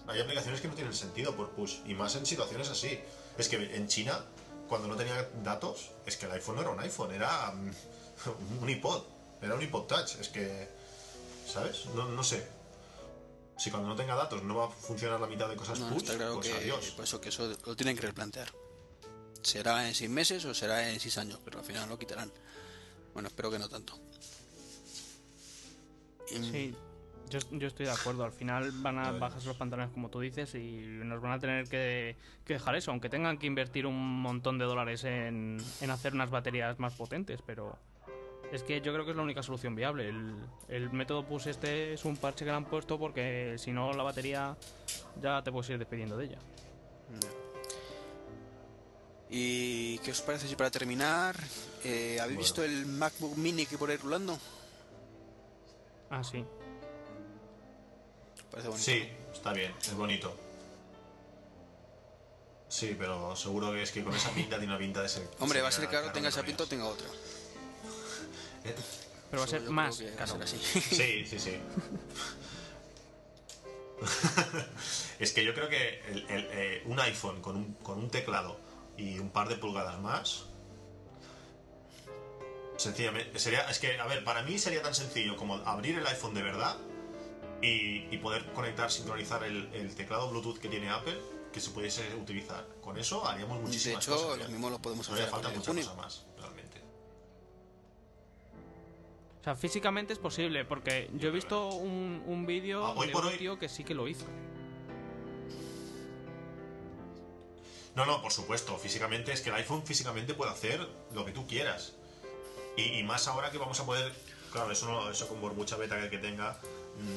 Hay 0.06 0.20
aplicaciones 0.20 0.60
que 0.60 0.68
no 0.68 0.74
tienen 0.74 0.92
sentido 0.92 1.34
por 1.34 1.50
push, 1.50 1.78
y 1.86 1.94
más 1.94 2.14
en 2.16 2.26
situaciones 2.26 2.68
así. 2.68 3.00
Es 3.38 3.48
que 3.48 3.56
en 3.74 3.88
China, 3.88 4.24
cuando 4.68 4.86
no 4.88 4.96
tenía 4.96 5.28
datos, 5.42 5.90
es 6.06 6.16
que 6.16 6.26
el 6.26 6.32
iPhone 6.32 6.56
no 6.56 6.60
era 6.62 6.70
un 6.70 6.80
iPhone, 6.80 7.12
era 7.12 7.52
mm, 7.52 7.70
un 8.62 8.68
iPod, 8.68 9.02
era 9.40 9.54
un 9.54 9.62
iPod 9.62 9.86
Touch. 9.86 10.16
Es 10.20 10.28
que, 10.28 10.68
¿sabes? 11.46 11.86
No, 11.94 12.08
no 12.08 12.22
sé. 12.22 12.46
Si 13.56 13.70
cuando 13.70 13.88
no 13.88 13.96
tenga 13.96 14.14
datos 14.16 14.42
no 14.42 14.56
va 14.56 14.66
a 14.66 14.68
funcionar 14.68 15.20
la 15.20 15.28
mitad 15.28 15.48
de 15.48 15.56
cosas 15.56 15.78
No, 15.78 15.88
push, 15.88 16.02
está 16.02 16.16
claro 16.16 16.34
pues 16.34 16.48
que, 16.48 16.54
adiós. 16.54 16.92
pues 16.96 17.08
eso, 17.08 17.20
que 17.20 17.28
eso 17.28 17.50
lo 17.64 17.76
tienen 17.76 17.96
que 17.96 18.02
replantear. 18.02 18.52
Será 19.42 19.86
en 19.86 19.94
seis 19.94 20.10
meses 20.10 20.44
o 20.44 20.54
será 20.54 20.90
en 20.90 20.98
seis 20.98 21.18
años, 21.18 21.38
pero 21.44 21.60
al 21.60 21.64
final 21.64 21.88
lo 21.88 21.98
quitarán. 21.98 22.32
Bueno, 23.12 23.28
espero 23.28 23.50
que 23.50 23.58
no 23.58 23.68
tanto. 23.68 23.98
Sí, 26.26 26.74
yo, 27.30 27.38
yo 27.52 27.66
estoy 27.68 27.86
de 27.86 27.92
acuerdo. 27.92 28.24
Al 28.24 28.32
final 28.32 28.70
van 28.82 28.98
a 28.98 29.12
bajarse 29.12 29.46
los 29.46 29.56
pantalones, 29.56 29.92
como 29.92 30.08
tú 30.08 30.20
dices, 30.20 30.54
y 30.54 30.82
nos 30.86 31.20
van 31.20 31.32
a 31.32 31.38
tener 31.38 31.68
que, 31.68 32.16
que 32.44 32.54
dejar 32.54 32.76
eso, 32.76 32.90
aunque 32.90 33.08
tengan 33.08 33.38
que 33.38 33.46
invertir 33.46 33.86
un 33.86 33.96
montón 34.22 34.58
de 34.58 34.64
dólares 34.64 35.04
en, 35.04 35.58
en 35.80 35.90
hacer 35.90 36.14
unas 36.14 36.30
baterías 36.30 36.78
más 36.78 36.94
potentes, 36.94 37.40
pero 37.44 37.76
es 38.52 38.62
que 38.62 38.80
yo 38.80 38.92
creo 38.92 39.04
que 39.04 39.10
es 39.12 39.16
la 39.16 39.22
única 39.22 39.42
solución 39.42 39.74
viable. 39.74 40.08
El, 40.08 40.34
el 40.68 40.90
método 40.90 41.24
push 41.26 41.48
este 41.48 41.94
es 41.94 42.04
un 42.04 42.16
parche 42.16 42.44
que 42.44 42.50
le 42.50 42.56
han 42.56 42.66
puesto 42.66 42.98
porque 42.98 43.56
si 43.58 43.72
no 43.72 43.92
la 43.92 44.02
batería 44.02 44.56
ya 45.20 45.42
te 45.42 45.50
puedes 45.50 45.70
ir 45.70 45.78
despidiendo 45.78 46.16
de 46.16 46.26
ella. 46.26 46.38
¿Y 49.30 49.98
qué 49.98 50.10
os 50.12 50.20
parece 50.20 50.46
si 50.46 50.54
para 50.54 50.70
terminar, 50.70 51.34
eh, 51.84 52.18
¿habéis 52.20 52.36
Bueno. 52.36 52.38
visto 52.38 52.62
el 52.64 52.86
MacBook 52.86 53.36
Mini 53.36 53.66
que 53.66 53.76
por 53.78 53.90
ahí 53.90 53.96
rulando? 53.96 54.38
Ah, 56.10 56.22
sí. 56.22 56.44
Parece 58.50 58.68
bonito. 58.68 58.84
Sí, 58.84 59.08
está 59.32 59.52
bien, 59.52 59.74
es 59.80 59.94
bonito. 59.94 60.34
Sí, 62.68 62.96
pero 62.98 63.34
seguro 63.36 63.72
que 63.72 63.82
es 63.82 63.92
que 63.92 64.02
con 64.04 64.14
esa 64.14 64.30
pinta 64.30 64.56
tiene 64.58 64.72
una 64.72 64.78
pinta 64.78 65.02
de 65.02 65.08
ser. 65.08 65.28
Hombre, 65.38 65.60
va 65.62 65.68
a 65.68 65.72
ser 65.72 65.88
caro, 65.88 66.10
tenga 66.12 66.28
esa 66.28 66.42
pinta 66.42 66.64
o 66.64 66.66
tenga 66.66 66.86
otra. 66.86 67.06
¿Eh? 68.64 68.74
Pero 69.30 69.40
va 69.42 69.46
a 69.46 69.50
ser 69.50 69.64
yo 69.64 69.70
más 69.72 70.00
caro. 70.16 70.38
así. 70.44 70.58
Sí, 70.58 71.26
sí, 71.26 71.38
sí. 71.40 71.58
es 75.18 75.32
que 75.32 75.44
yo 75.44 75.54
creo 75.54 75.68
que 75.68 76.00
el- 76.08 76.30
el, 76.30 76.48
eh, 76.52 76.82
un 76.86 77.00
iPhone 77.00 77.40
con 77.40 77.56
un, 77.56 77.74
con 77.74 77.98
un 77.98 78.10
teclado 78.10 78.58
y 78.96 79.18
un 79.18 79.30
par 79.30 79.48
de 79.48 79.56
pulgadas 79.56 79.98
más. 80.00 80.44
Sencillamente, 82.76 83.38
sería. 83.38 83.68
Es 83.70 83.78
que, 83.78 83.98
a 83.98 84.06
ver, 84.06 84.24
para 84.24 84.42
mí 84.42 84.58
sería 84.58 84.82
tan 84.82 84.94
sencillo 84.94 85.36
como 85.36 85.54
abrir 85.56 85.98
el 85.98 86.06
iPhone 86.06 86.34
de 86.34 86.42
verdad 86.42 86.76
y, 87.62 88.06
y 88.14 88.18
poder 88.18 88.44
conectar, 88.52 88.90
sincronizar 88.90 89.44
el, 89.44 89.72
el 89.72 89.94
teclado 89.94 90.28
Bluetooth 90.30 90.58
que 90.58 90.68
tiene 90.68 90.90
Apple 90.90 91.18
que 91.52 91.60
se 91.60 91.70
pudiese 91.70 92.02
utilizar. 92.16 92.66
Con 92.82 92.98
eso 92.98 93.24
haríamos 93.26 93.58
De 93.58 93.64
muchísimas 93.64 94.02
hecho, 94.04 94.16
cosas. 94.16 94.28
lo 94.38 94.44
ya. 94.44 94.48
mismo 94.48 94.70
lo 94.70 94.78
podemos 94.80 95.08
No 95.08 95.14
hacer 95.14 95.28
falta 95.28 95.48
partir 95.48 95.52
de 95.52 95.58
mucha 95.58 95.70
junio. 95.70 95.84
cosa 95.84 96.02
más, 96.02 96.26
realmente. 96.36 96.80
O 99.40 99.44
sea, 99.44 99.54
físicamente 99.54 100.12
es 100.12 100.18
posible, 100.18 100.64
porque 100.64 101.10
yo 101.14 101.28
he 101.28 101.32
visto 101.32 101.68
un, 101.68 102.22
un 102.26 102.44
vídeo 102.46 102.84
Ah, 102.84 102.94
de 103.06 103.14
un 103.14 103.24
hoy- 103.24 103.36
tío 103.38 103.56
que 103.58 103.68
sí 103.68 103.84
que 103.84 103.94
lo 103.94 104.08
hizo. 104.08 104.24
No, 107.94 108.04
no, 108.06 108.20
por 108.20 108.32
supuesto. 108.32 108.76
Físicamente 108.78 109.32
es 109.32 109.40
que 109.40 109.50
el 109.50 109.56
iPhone 109.56 109.86
físicamente 109.86 110.34
puede 110.34 110.50
hacer 110.50 110.88
lo 111.12 111.24
que 111.24 111.30
tú 111.30 111.46
quieras. 111.46 111.94
Y, 112.76 112.98
y 112.98 113.02
más 113.02 113.26
ahora 113.28 113.50
que 113.50 113.58
vamos 113.58 113.78
a 113.80 113.86
poder. 113.86 114.12
Claro, 114.52 114.70
eso, 114.70 114.86
no, 114.86 115.10
eso 115.10 115.28
con 115.28 115.40
por 115.40 115.54
mucha 115.54 115.76
beta 115.76 116.08
que, 116.08 116.18
tenga 116.18 116.58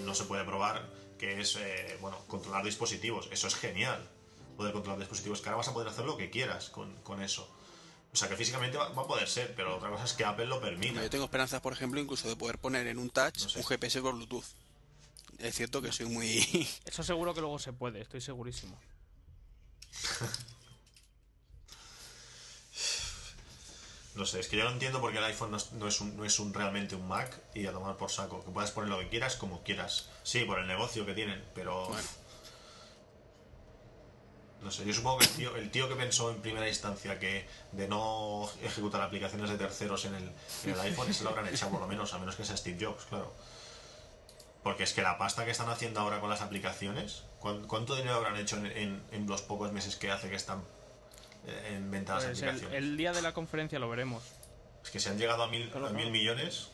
no 0.06 0.16
se 0.16 0.24
puede 0.24 0.44
probar, 0.44 0.90
que 1.20 1.40
es, 1.40 1.56
eh, 1.56 1.98
bueno, 2.02 2.18
controlar 2.28 2.64
dispositivos. 2.64 3.28
Eso 3.32 3.48
es 3.48 3.56
genial. 3.56 4.08
Poder 4.56 4.74
controlar 4.74 5.00
dispositivos, 5.00 5.42
que 5.42 5.50
ahora 5.50 5.58
vas 5.58 5.68
a 5.68 5.74
poder 5.74 5.88
hacer 5.90 6.06
lo 6.06 6.18
que 6.18 6.32
quieras 6.32 6.70
con, 6.70 6.96
con 7.04 7.22
eso. 7.22 7.48
O 8.12 8.16
sea 8.16 8.28
que 8.28 8.36
físicamente 8.36 8.78
va, 8.78 8.90
va 8.90 9.04
a 9.04 9.08
poder 9.08 9.28
ser, 9.28 9.54
pero 9.56 9.78
otra 9.78 9.90
cosa 9.90 10.06
es 10.06 10.14
que 10.14 10.26
Apple 10.26 10.48
lo 10.48 10.60
permita. 10.60 11.04
Yo 11.04 11.10
tengo 11.10 11.26
esperanzas, 11.26 11.62
por 11.62 11.74
ejemplo, 11.74 12.00
incluso 12.00 12.28
de 12.28 12.36
poder 12.36 12.58
poner 12.58 12.88
en 12.88 12.98
un 12.98 13.12
touch 13.12 13.38
No 13.38 13.50
sé. 13.50 13.60
un 13.60 13.66
GPS 13.66 14.02
por 14.02 14.16
Bluetooth. 14.16 14.46
Es 15.38 15.54
cierto 15.54 15.82
que 15.84 15.92
soy 15.92 16.08
muy... 16.08 16.68
Eso 16.86 17.04
seguro 17.04 17.36
que 17.36 17.42
luego 17.42 17.60
se 17.60 17.74
puede, 17.74 18.02
estoy 18.02 18.22
segurísimo. 18.22 18.80
No 24.18 24.26
sé, 24.26 24.40
es 24.40 24.48
que 24.48 24.58
yo 24.58 24.64
no 24.66 24.72
entiendo 24.72 25.00
por 25.00 25.12
qué 25.12 25.20
el 25.20 25.24
iPhone 25.26 25.52
no 25.52 25.58
es, 25.58 25.72
no 25.74 25.88
es 25.88 26.02
un, 26.02 26.18
no 26.18 26.26
es 26.26 26.40
un 26.40 26.52
realmente 26.54 26.96
un 26.96 27.08
Mac 27.08 27.40
y 27.54 27.68
a 27.68 27.72
tomar 27.72 27.96
por 27.98 28.10
saco. 28.10 28.44
Que 28.44 28.50
puedas 28.52 28.72
poner 28.72 28.90
lo 28.90 28.98
que 29.00 29.10
quieras 29.10 29.36
como 29.36 29.62
quieras. 29.64 30.10
Sí, 30.24 30.44
por 30.44 30.58
el 30.60 30.68
negocio 30.68 31.06
que 31.06 31.14
tienen, 31.14 31.44
pero. 31.54 31.88
Bueno. 31.88 32.08
No 34.64 34.72
sé, 34.72 34.86
yo 34.86 34.94
supongo 34.94 35.20
que 35.20 35.26
el 35.26 35.32
tío, 35.32 35.56
el 35.56 35.70
tío 35.72 35.88
que 35.88 35.96
pensó 35.96 36.32
en 36.32 36.42
primera 36.42 36.68
instancia 36.68 37.20
que 37.20 37.48
de 37.74 37.88
no 37.88 38.50
ejecutar 38.64 39.02
aplicaciones 39.02 39.52
de 39.52 39.58
terceros 39.58 40.06
en 40.06 40.16
el, 40.16 40.24
en 40.64 40.72
el 40.72 40.80
iPhone, 40.80 41.14
se 41.14 41.24
lo 41.24 41.30
habrán 41.30 41.48
echado 41.48 41.72
por 41.72 41.80
lo 41.82 41.88
menos, 41.88 42.12
a 42.14 42.18
menos 42.18 42.36
que 42.36 42.44
sea 42.44 42.58
Steve 42.58 42.84
Jobs, 42.84 43.06
claro. 43.06 43.32
Porque 44.64 44.84
es 44.84 44.94
que 44.94 45.04
la 45.04 45.20
pasta 45.20 45.46
que 45.46 45.52
están 45.52 45.70
haciendo 45.70 46.00
ahora 46.00 46.20
con 46.20 46.30
las 46.32 46.42
aplicaciones, 46.42 47.24
¿cuán- 47.40 47.68
¿cuánto 47.68 47.96
dinero 47.96 48.16
habrán 48.16 48.36
hecho 48.36 48.58
en, 48.58 48.66
en- 48.66 49.04
en 49.12 49.28
los 49.28 49.44
pocos 49.44 49.72
meses 49.72 49.96
que 49.96 50.10
hace 50.12 50.28
que 50.30 50.36
están 50.36 50.64
en 51.68 51.90
venta 51.92 52.16
las 52.16 52.26
Pues 52.26 52.42
el, 52.42 52.50
aplicaciones? 52.50 52.78
el 52.84 52.98
día 52.98 53.12
de 53.14 53.22
la 53.22 53.34
conferencia 53.34 53.80
lo 53.80 53.90
veremos. 53.90 54.24
Es 54.84 54.90
que 54.92 55.00
se 55.00 55.10
han 55.10 55.18
llegado 55.18 55.44
a 55.44 55.48
mil, 55.48 55.72
a 55.74 55.90
mil 55.90 56.12
millones. 56.12 56.70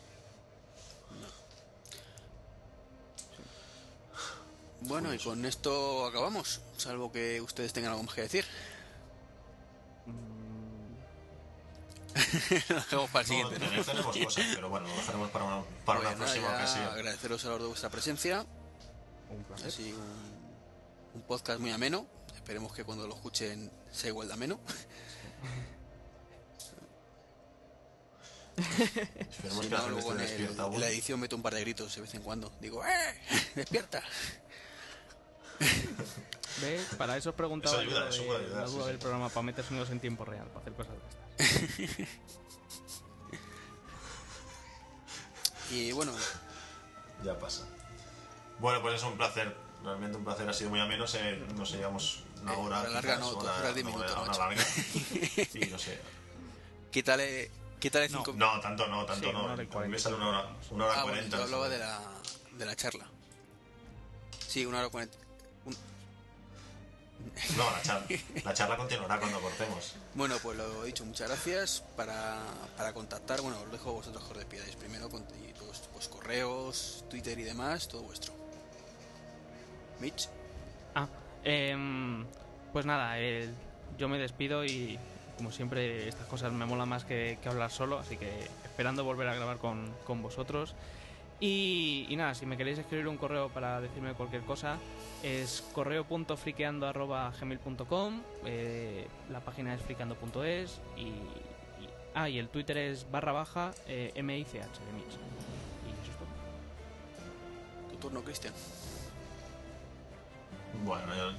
Bueno, 4.81 5.13
y 5.13 5.17
con 5.19 5.45
esto 5.45 6.05
acabamos, 6.05 6.61
salvo 6.77 7.11
que 7.11 7.39
ustedes 7.39 7.71
tengan 7.71 7.91
algo 7.91 8.03
más 8.03 8.13
que 8.15 8.21
decir. 8.23 8.45
Lo 12.69 12.75
dejamos 12.75 13.09
para 13.09 13.21
el 13.21 13.27
siguiente, 13.27 13.59
¿no? 13.59 13.83
tenemos 13.83 14.17
cosas, 14.17 14.45
pero 14.53 14.69
bueno, 14.69 14.87
lo 14.87 14.95
dejaremos 14.95 15.31
para 15.31 15.45
una, 15.45 15.63
para 15.83 15.99
una 15.99 16.09
Pues 16.09 16.19
nada, 16.19 16.31
próxima 16.31 16.47
ocasión. 16.55 16.83
Agradeceros 16.85 17.45
a 17.45 17.49
los 17.49 17.59
de 17.61 17.67
vuestra 17.67 17.89
presencia. 17.89 18.45
Un 19.31 19.43
placer. 19.45 19.67
Así 19.69 19.93
un, 19.93 21.15
un 21.15 21.21
podcast 21.23 21.59
muy 21.59 21.71
ameno. 21.71 22.05
Esperemos 22.43 22.73
que 22.73 22.83
cuando 22.83 23.07
lo 23.07 23.15
escuchen 23.15 23.71
sea 23.89 24.09
igual 24.09 24.27
de 24.27 24.33
ameno. 24.33 24.59
Esperemos 28.57 29.63
Si 29.63 29.69
que 29.69 29.77
no, 29.77 29.89
luego 29.89 30.11
en, 30.11 30.19
el- 30.19 30.79
la 30.81 30.89
edición 30.89 31.19
meto 31.21 31.35
un 31.37 31.41
par 31.41 31.53
de 31.55 31.61
gritos 31.61 31.95
de 31.95 32.01
vez 32.01 32.13
en 32.13 32.21
cuando. 32.21 32.51
Digo, 32.59 32.85
¡eh! 32.85 33.21
¡Despierta! 33.55 34.03
¿Ves? 36.61 36.83
Para 36.97 37.15
eso 37.17 37.29
os 37.29 37.35
preguntaba 37.35 37.75
Eso 37.81 37.81
ayuda, 37.89 38.01
yo 38.01 38.09
eso 38.09 38.23
de 38.23 38.29
ayudar, 38.45 38.61
la 38.61 38.65
duda 38.67 38.83
sí. 38.83 38.89
del 38.89 38.99
programa 38.99 39.29
para 39.29 39.41
meter 39.43 39.63
sonidos 39.65 39.89
en 39.89 39.99
tiempo 40.01 40.25
real, 40.25 40.45
para 40.47 40.59
hacer 40.59 40.73
cosas 40.73 40.93
de 41.37 41.85
estas. 41.85 42.09
Y 45.71 45.91
bueno, 45.93 46.11
Ya 47.23 47.39
pasa. 47.39 47.65
Bueno, 48.59 48.81
pues 48.81 48.95
es 48.95 49.03
un 49.03 49.15
placer. 49.17 49.55
Realmente 49.83 50.17
un 50.17 50.23
placer. 50.25 50.47
Ha 50.47 50.53
sido 50.53 50.69
muy 50.69 50.79
ameno. 50.79 51.07
Se, 51.07 51.37
nos 51.55 51.71
llevamos 51.71 52.19
una 52.43 52.53
Eh, 52.53 52.57
hora. 52.57 52.79
hora 52.81 52.89
larga 52.89 53.15
no, 53.17 53.29
una- 53.37 53.59
no, 53.69 53.73
minutos, 53.75 54.11
Una 54.21 54.37
larga. 54.37 54.63
Y 55.53 55.65
no 55.65 55.79
sé. 55.79 55.99
quítale, 56.91 57.51
quítale 57.79 58.09
No, 58.09 58.17
cinco... 58.19 58.33
No, 58.37 58.59
tanto 58.59 58.87
no, 58.87 59.05
tanto 59.05 59.27
Sí, 59.27 59.33
no. 59.33 59.43
una 59.43 59.53
hora 59.53 59.87
me 59.87 59.99
sale 59.99 60.15
una 60.15 60.27
hora, 60.29 60.49
una 60.71 60.85
hora 60.85 60.93
Ah, 60.93 61.03
bueno, 61.03 61.13
cuarenta. 61.15 61.37
yo 61.37 61.43
hablaba 61.43 61.63
¿sabes? 61.65 61.79
de 61.79 61.85
la, 61.85 61.99
de 62.59 62.65
la 62.65 62.75
charla. 62.75 63.05
Sí, 64.47 64.65
una 64.65 64.79
hora 64.79 64.89
cuarenta. 64.89 65.17
un- 65.65 65.77
No, 67.57 67.71
la 67.71 67.81
charla, 67.81 68.05
la 68.43 68.53
charla 68.53 68.77
continuará 68.77 69.17
cuando 69.19 69.39
cortemos. 69.41 69.93
Bueno, 70.13 70.37
pues 70.43 70.57
lo 70.57 70.83
he 70.83 70.87
dicho, 70.87 71.05
muchas 71.05 71.29
gracias. 71.29 71.83
Para, 71.95 72.41
para 72.77 72.93
contactar, 72.93 73.41
bueno, 73.41 73.59
os 73.61 73.71
dejo 73.71 73.89
a 73.89 73.93
vosotros 73.93 74.23
que 74.25 74.31
os 74.31 74.37
despidáis 74.37 74.75
primero 74.75 75.09
con 75.09 75.25
y 75.47 75.53
todos 75.53 75.89
pues, 75.93 76.07
correos, 76.09 77.05
Twitter 77.09 77.39
y 77.39 77.43
demás, 77.43 77.87
todo 77.87 78.01
vuestro. 78.03 78.33
Mitch, 79.99 80.27
Ah, 80.95 81.07
em, 81.43 82.25
pues 82.71 82.85
nada, 82.85 83.19
el- 83.19 83.53
yo 83.97 84.07
me 84.09 84.17
despido 84.17 84.65
y 84.65 84.97
como 85.37 85.51
siempre 85.51 86.07
estas 86.07 86.25
cosas 86.27 86.51
me 86.53 86.65
mola 86.65 86.85
más 86.85 87.03
que, 87.05 87.37
hablar 87.45 87.69
solo, 87.71 87.97
así 87.99 88.17
que 88.17 88.29
esperando 88.63 89.03
volver 89.03 89.27
a 89.27 89.35
grabar 89.35 89.57
con, 89.57 89.91
con 90.05 90.21
vosotros. 90.21 90.73
Y, 91.39 92.07
nada, 92.15 92.35
si 92.35 92.45
me 92.45 92.55
queréis 92.55 92.77
escribir 92.79 93.07
un 93.07 93.17
correo 93.17 93.49
para 93.49 93.81
decirme 93.81 94.13
cualquier 94.13 94.43
cosa, 94.43 94.77
es 95.23 95.61
correo.friqueando.gmail.com, 95.73 98.21
eh, 98.45 99.07
la 99.29 99.41
página 99.41 99.73
es 99.73 99.81
friqueando.es 99.81 100.79
y, 100.95 101.01
y- 101.01 101.27
ah, 102.15 102.29
y 102.29 102.39
el 102.39 102.47
Twitter 102.47 102.77
es 102.77 103.11
barra 103.11 103.33
baja 103.33 103.71
eh, 103.87 104.13
MICH 104.15 104.53
de 104.53 104.59
Mitch. 104.59 105.17
Y 105.85 105.89
eso 106.01 106.11
es 106.11 106.17
todo. 106.17 106.27
tu 107.91 107.97
turno, 107.97 108.23
Cristian. 108.23 108.53
Bueno, 110.83 111.15
yo, 111.15 111.31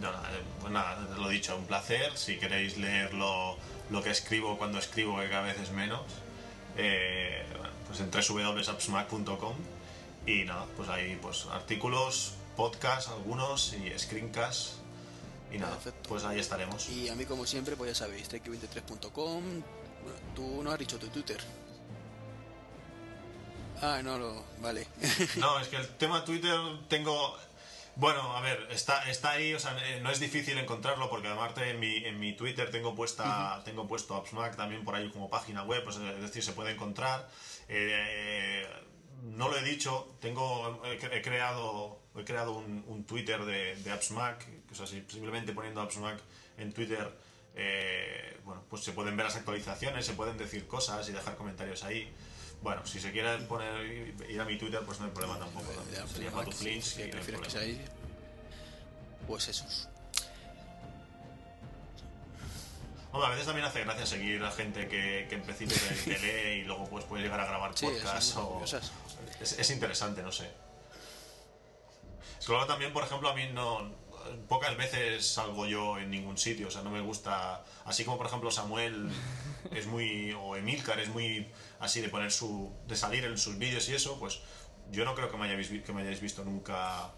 yo 0.00 0.12
nada, 0.12 0.30
eh, 0.32 0.42
pues 0.60 0.72
nada, 0.72 1.00
lo 1.16 1.28
dicho, 1.28 1.56
un 1.56 1.66
placer. 1.66 2.16
Si 2.16 2.36
queréis 2.38 2.78
leer 2.78 3.14
lo, 3.14 3.56
lo 3.90 4.02
que 4.02 4.10
escribo 4.10 4.56
cuando 4.58 4.78
escribo, 4.78 5.18
que 5.20 5.28
cada 5.28 5.42
vez 5.42 5.58
es 5.60 5.70
menos, 5.72 6.02
eh, 6.76 7.44
pues 7.86 8.00
en 8.00 8.10
www.appsmac.com 8.10 9.54
y 10.26 10.44
nada, 10.44 10.66
pues 10.76 10.88
ahí 10.88 11.18
pues 11.20 11.46
artículos, 11.46 12.34
podcasts, 12.56 13.10
algunos 13.10 13.72
y 13.74 13.98
screencasts 13.98 14.76
y 15.50 15.58
nada, 15.58 15.72
Perfecto. 15.74 16.08
pues 16.08 16.24
ahí 16.24 16.38
estaremos. 16.38 16.88
Y 16.90 17.08
a 17.08 17.14
mí, 17.14 17.24
como 17.24 17.46
siempre, 17.46 17.76
pues 17.76 17.92
ya 17.92 18.04
sabéis, 18.04 18.30
trek23.com. 18.30 19.42
Bueno, 19.42 20.18
tú 20.34 20.62
no 20.62 20.70
has 20.70 20.78
dicho 20.78 20.98
tu 20.98 21.08
Twitter. 21.08 21.38
Ah, 23.80 24.00
no, 24.02 24.18
lo, 24.18 24.44
vale. 24.60 24.86
No, 25.36 25.58
es 25.60 25.68
que 25.68 25.76
el 25.76 25.88
tema 25.96 26.24
Twitter 26.24 26.58
tengo. 26.88 27.36
Bueno, 27.98 28.36
a 28.36 28.40
ver, 28.40 28.68
está, 28.70 29.10
está 29.10 29.32
ahí, 29.32 29.54
o 29.54 29.58
sea, 29.58 29.76
eh, 29.88 29.98
no 30.00 30.10
es 30.12 30.20
difícil 30.20 30.56
encontrarlo 30.56 31.10
porque 31.10 31.26
además 31.26 31.52
en 31.58 31.80
mi, 31.80 31.96
en 32.04 32.20
mi 32.20 32.32
Twitter 32.32 32.70
tengo 32.70 32.94
puesta, 32.94 33.60
tengo 33.64 33.88
puesto 33.88 34.14
AppsMac 34.14 34.54
también 34.56 34.84
por 34.84 34.94
ahí 34.94 35.10
como 35.10 35.28
página 35.28 35.64
web, 35.64 35.82
pues, 35.82 35.96
es 35.96 36.20
decir, 36.22 36.44
se 36.44 36.52
puede 36.52 36.70
encontrar. 36.72 37.28
Eh, 37.68 38.64
no 39.24 39.48
lo 39.48 39.56
he 39.58 39.62
dicho, 39.64 40.14
tengo, 40.20 40.80
he, 40.84 40.96
cre- 41.00 41.12
he 41.12 41.22
creado, 41.22 42.00
he 42.16 42.22
creado 42.24 42.52
un, 42.52 42.84
un 42.86 43.04
Twitter 43.04 43.44
de, 43.44 43.74
de 43.74 43.90
AppsMac, 43.90 44.46
o 44.70 44.74
sea, 44.76 44.86
si- 44.86 45.04
simplemente 45.08 45.52
poniendo 45.52 45.80
AppsMac 45.80 46.20
en 46.58 46.72
Twitter, 46.72 47.12
eh, 47.56 48.38
bueno, 48.44 48.62
pues 48.70 48.84
se 48.84 48.92
pueden 48.92 49.16
ver 49.16 49.26
las 49.26 49.34
actualizaciones, 49.34 50.06
se 50.06 50.12
pueden 50.12 50.38
decir 50.38 50.68
cosas 50.68 51.08
y 51.08 51.12
dejar 51.12 51.34
comentarios 51.36 51.82
ahí. 51.82 52.12
Bueno, 52.62 52.84
si 52.86 53.00
se 53.00 53.12
quieren 53.12 53.46
poner 53.46 53.86
ir 54.28 54.40
a 54.40 54.44
mi 54.44 54.58
Twitter, 54.58 54.80
pues 54.84 54.98
no 54.98 55.06
hay 55.06 55.12
problema 55.12 55.38
tampoco. 55.38 55.72
Ya, 55.92 55.98
Se 56.06 56.14
pues, 56.14 56.18
llama 56.18 56.36
Max, 56.38 56.46
Patuflins 56.48 56.84
si 56.84 56.98
no 56.98 57.04
hay 57.04 57.10
prefieres 57.10 57.40
que 57.40 57.48
problema. 57.48 57.74
seáis, 57.74 57.90
pues 59.26 59.48
esos. 59.48 59.88
Hombre, 63.12 63.28
a 63.28 63.30
veces 63.30 63.46
también 63.46 63.66
hace 63.66 63.80
gracia 63.84 64.04
seguir 64.06 64.42
a 64.44 64.50
gente 64.50 64.86
que, 64.86 65.26
que 65.28 65.34
en 65.36 65.42
principio 65.42 65.76
te, 65.76 65.94
te 66.14 66.18
lee 66.52 66.60
y 66.60 66.64
luego 66.64 66.86
pues 66.88 67.04
puede 67.06 67.22
llegar 67.22 67.40
a 67.40 67.46
grabar 67.46 67.72
Sí, 67.74 67.86
podcasts 67.86 68.36
o... 68.36 68.62
Es, 69.40 69.58
es 69.58 69.70
interesante, 69.70 70.22
no 70.22 70.30
sé. 70.32 70.50
Es 72.38 72.46
que 72.46 72.52
luego 72.52 72.66
también, 72.66 72.92
por 72.92 73.04
ejemplo, 73.04 73.28
a 73.28 73.34
mí 73.34 73.48
no... 73.52 73.96
Pocas 74.46 74.76
veces 74.76 75.26
salgo 75.26 75.66
yo 75.66 75.96
en 75.96 76.10
ningún 76.10 76.36
sitio, 76.36 76.68
o 76.68 76.70
sea, 76.70 76.82
no 76.82 76.90
me 76.90 77.00
gusta... 77.00 77.64
Así 77.86 78.04
como, 78.04 78.18
por 78.18 78.26
ejemplo, 78.26 78.50
Samuel 78.50 79.08
es 79.74 79.86
muy... 79.86 80.32
o 80.38 80.54
Emilcar 80.56 81.00
es 81.00 81.08
muy 81.08 81.46
así 81.80 82.00
de 82.00 82.08
poner 82.08 82.30
su... 82.32 82.72
de 82.86 82.96
salir 82.96 83.24
en 83.24 83.38
sus 83.38 83.58
vídeos 83.58 83.88
y 83.88 83.94
eso, 83.94 84.18
pues 84.18 84.40
yo 84.90 85.04
no 85.04 85.14
creo 85.14 85.30
que 85.30 85.36
me 85.36 85.44
hayáis, 85.48 85.68
que 85.68 85.92
me 85.92 86.02
hayáis 86.02 86.20
visto 86.20 86.44
nunca 86.44 87.10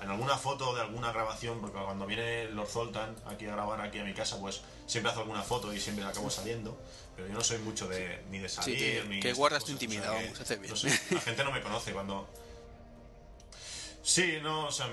en 0.00 0.08
alguna 0.10 0.36
foto 0.38 0.74
de 0.76 0.80
alguna 0.80 1.10
grabación, 1.12 1.60
porque 1.60 1.76
cuando 1.78 2.06
viene 2.06 2.44
Lord 2.50 2.68
Zoltan 2.68 3.16
aquí 3.26 3.46
a 3.46 3.52
grabar 3.52 3.80
aquí 3.80 3.98
a 3.98 4.04
mi 4.04 4.14
casa, 4.14 4.38
pues 4.40 4.60
siempre 4.86 5.10
hace 5.10 5.20
alguna 5.20 5.42
foto 5.42 5.72
y 5.74 5.80
siempre 5.80 6.04
acabo 6.04 6.30
saliendo. 6.30 6.80
Pero 7.16 7.26
yo 7.28 7.34
no 7.34 7.42
soy 7.42 7.58
mucho 7.58 7.88
de 7.88 8.22
ni 8.30 8.38
de 8.38 8.48
salir 8.48 8.78
que- 8.78 9.08
ni 9.08 9.20
que 9.20 9.32
guardas 9.32 9.64
tu 9.64 9.72
intimidad, 9.72 10.14
o 10.30 10.44
sea 10.44 10.56
no 10.68 10.76
sé, 10.76 11.00
la 11.10 11.20
gente 11.20 11.42
no 11.44 11.50
me 11.52 11.60
conoce 11.60 11.92
cuando. 11.92 12.28
Sí, 14.08 14.38
no, 14.42 14.64
o 14.68 14.72
sea, 14.72 14.88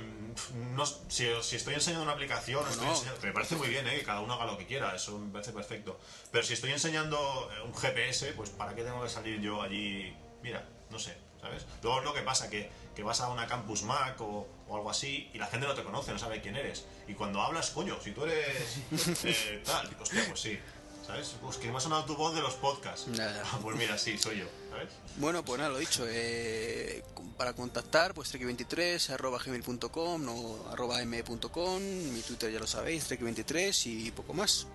no, 0.74 0.86
si, 0.86 1.26
si 1.42 1.56
estoy 1.56 1.74
enseñando 1.76 2.04
una 2.04 2.12
aplicación, 2.12 2.62
No, 2.66 2.70
estoy 2.70 2.88
enseñando- 2.90 3.22
me 3.24 3.32
parece 3.32 3.56
muy 3.56 3.70
bien, 3.70 3.88
¿eh? 3.88 3.96
que 4.00 4.04
cada 4.04 4.20
uno 4.20 4.34
haga 4.34 4.44
lo 4.46 4.58
que 4.58 4.66
quiera, 4.66 4.94
eso 4.94 5.18
me 5.18 5.32
parece 5.32 5.54
perfecto. 5.54 5.98
Pero 6.34 6.44
si 6.46 6.52
estoy 6.52 6.74
enseñando 6.74 7.50
eh, 7.56 7.62
un 7.62 7.74
GPS, 7.74 8.34
pues 8.34 8.50
¿para 8.50 8.76
qué 8.76 8.84
tengo 8.84 9.02
que 9.02 9.08
salir 9.10 9.40
yo 9.40 9.62
allí? 9.62 10.14
Mira, 10.44 10.68
no 10.90 11.00
sé, 11.00 11.16
¿sabes? 11.40 11.66
Luego 11.82 12.02
lo 12.02 12.14
que 12.14 12.24
pasa, 12.24 12.50
que, 12.50 12.70
que 12.94 13.04
vas 13.04 13.22
a 13.22 13.30
una 13.30 13.48
Campus 13.48 13.84
Mac 13.84 14.20
o, 14.20 14.50
o 14.68 14.76
algo 14.76 14.92
así 14.92 15.32
y 15.34 15.38
la 15.38 15.48
gente 15.48 15.66
no 15.66 15.76
te 15.76 15.84
conoce, 15.86 16.12
no 16.12 16.20
sabe 16.20 16.42
quién 16.42 16.58
eres. 16.58 16.86
Y 17.08 17.14
cuando 17.14 17.42
hablas, 17.42 17.70
coño, 17.72 17.98
si 18.04 18.12
tú 18.12 18.26
eres 18.26 18.80
eh, 19.24 19.62
tal, 19.66 19.96
hostia, 19.98 20.26
pues 20.28 20.42
sí, 20.42 20.60
¿sabes? 21.08 21.36
Pues 21.42 21.56
que 21.56 21.72
me 21.72 21.78
ha 21.78 21.80
sonado 21.80 22.04
tu 22.04 22.18
voz 22.18 22.36
de 22.36 22.42
los 22.42 22.56
podcasts. 22.56 23.06
Ya. 23.14 23.42
Ah, 23.46 23.60
pues 23.62 23.78
mira, 23.78 23.98
sí, 23.98 24.18
soy 24.18 24.40
yo, 24.40 24.46
¿sabes? 24.76 24.90
Bueno, 25.18 25.44
pues 25.44 25.58
nada, 25.60 25.72
lo 25.72 25.78
dicho. 25.80 26.06
eh, 26.08 27.04
para 27.38 27.54
contactar, 27.54 28.14
pues 28.14 28.34
trek23 28.34 29.10
arroba 29.10 29.40
gmail.com 29.44 30.28
o 30.30 30.70
arroba 30.72 31.02
m.com. 31.02 31.82
Mi 31.82 32.22
Twitter 32.22 32.52
ya 32.52 32.60
lo 32.60 32.68
sabéis, 32.68 33.10
trek23 33.10 33.86
y 33.88 34.12
poco 34.12 34.34
más. 34.34 34.68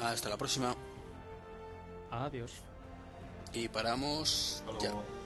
Hasta 0.00 0.28
la 0.28 0.36
próxima. 0.36 0.74
Adiós. 2.10 2.52
Y 3.52 3.68
paramos 3.68 4.62
Hasta 4.66 4.78
ya. 4.80 5.17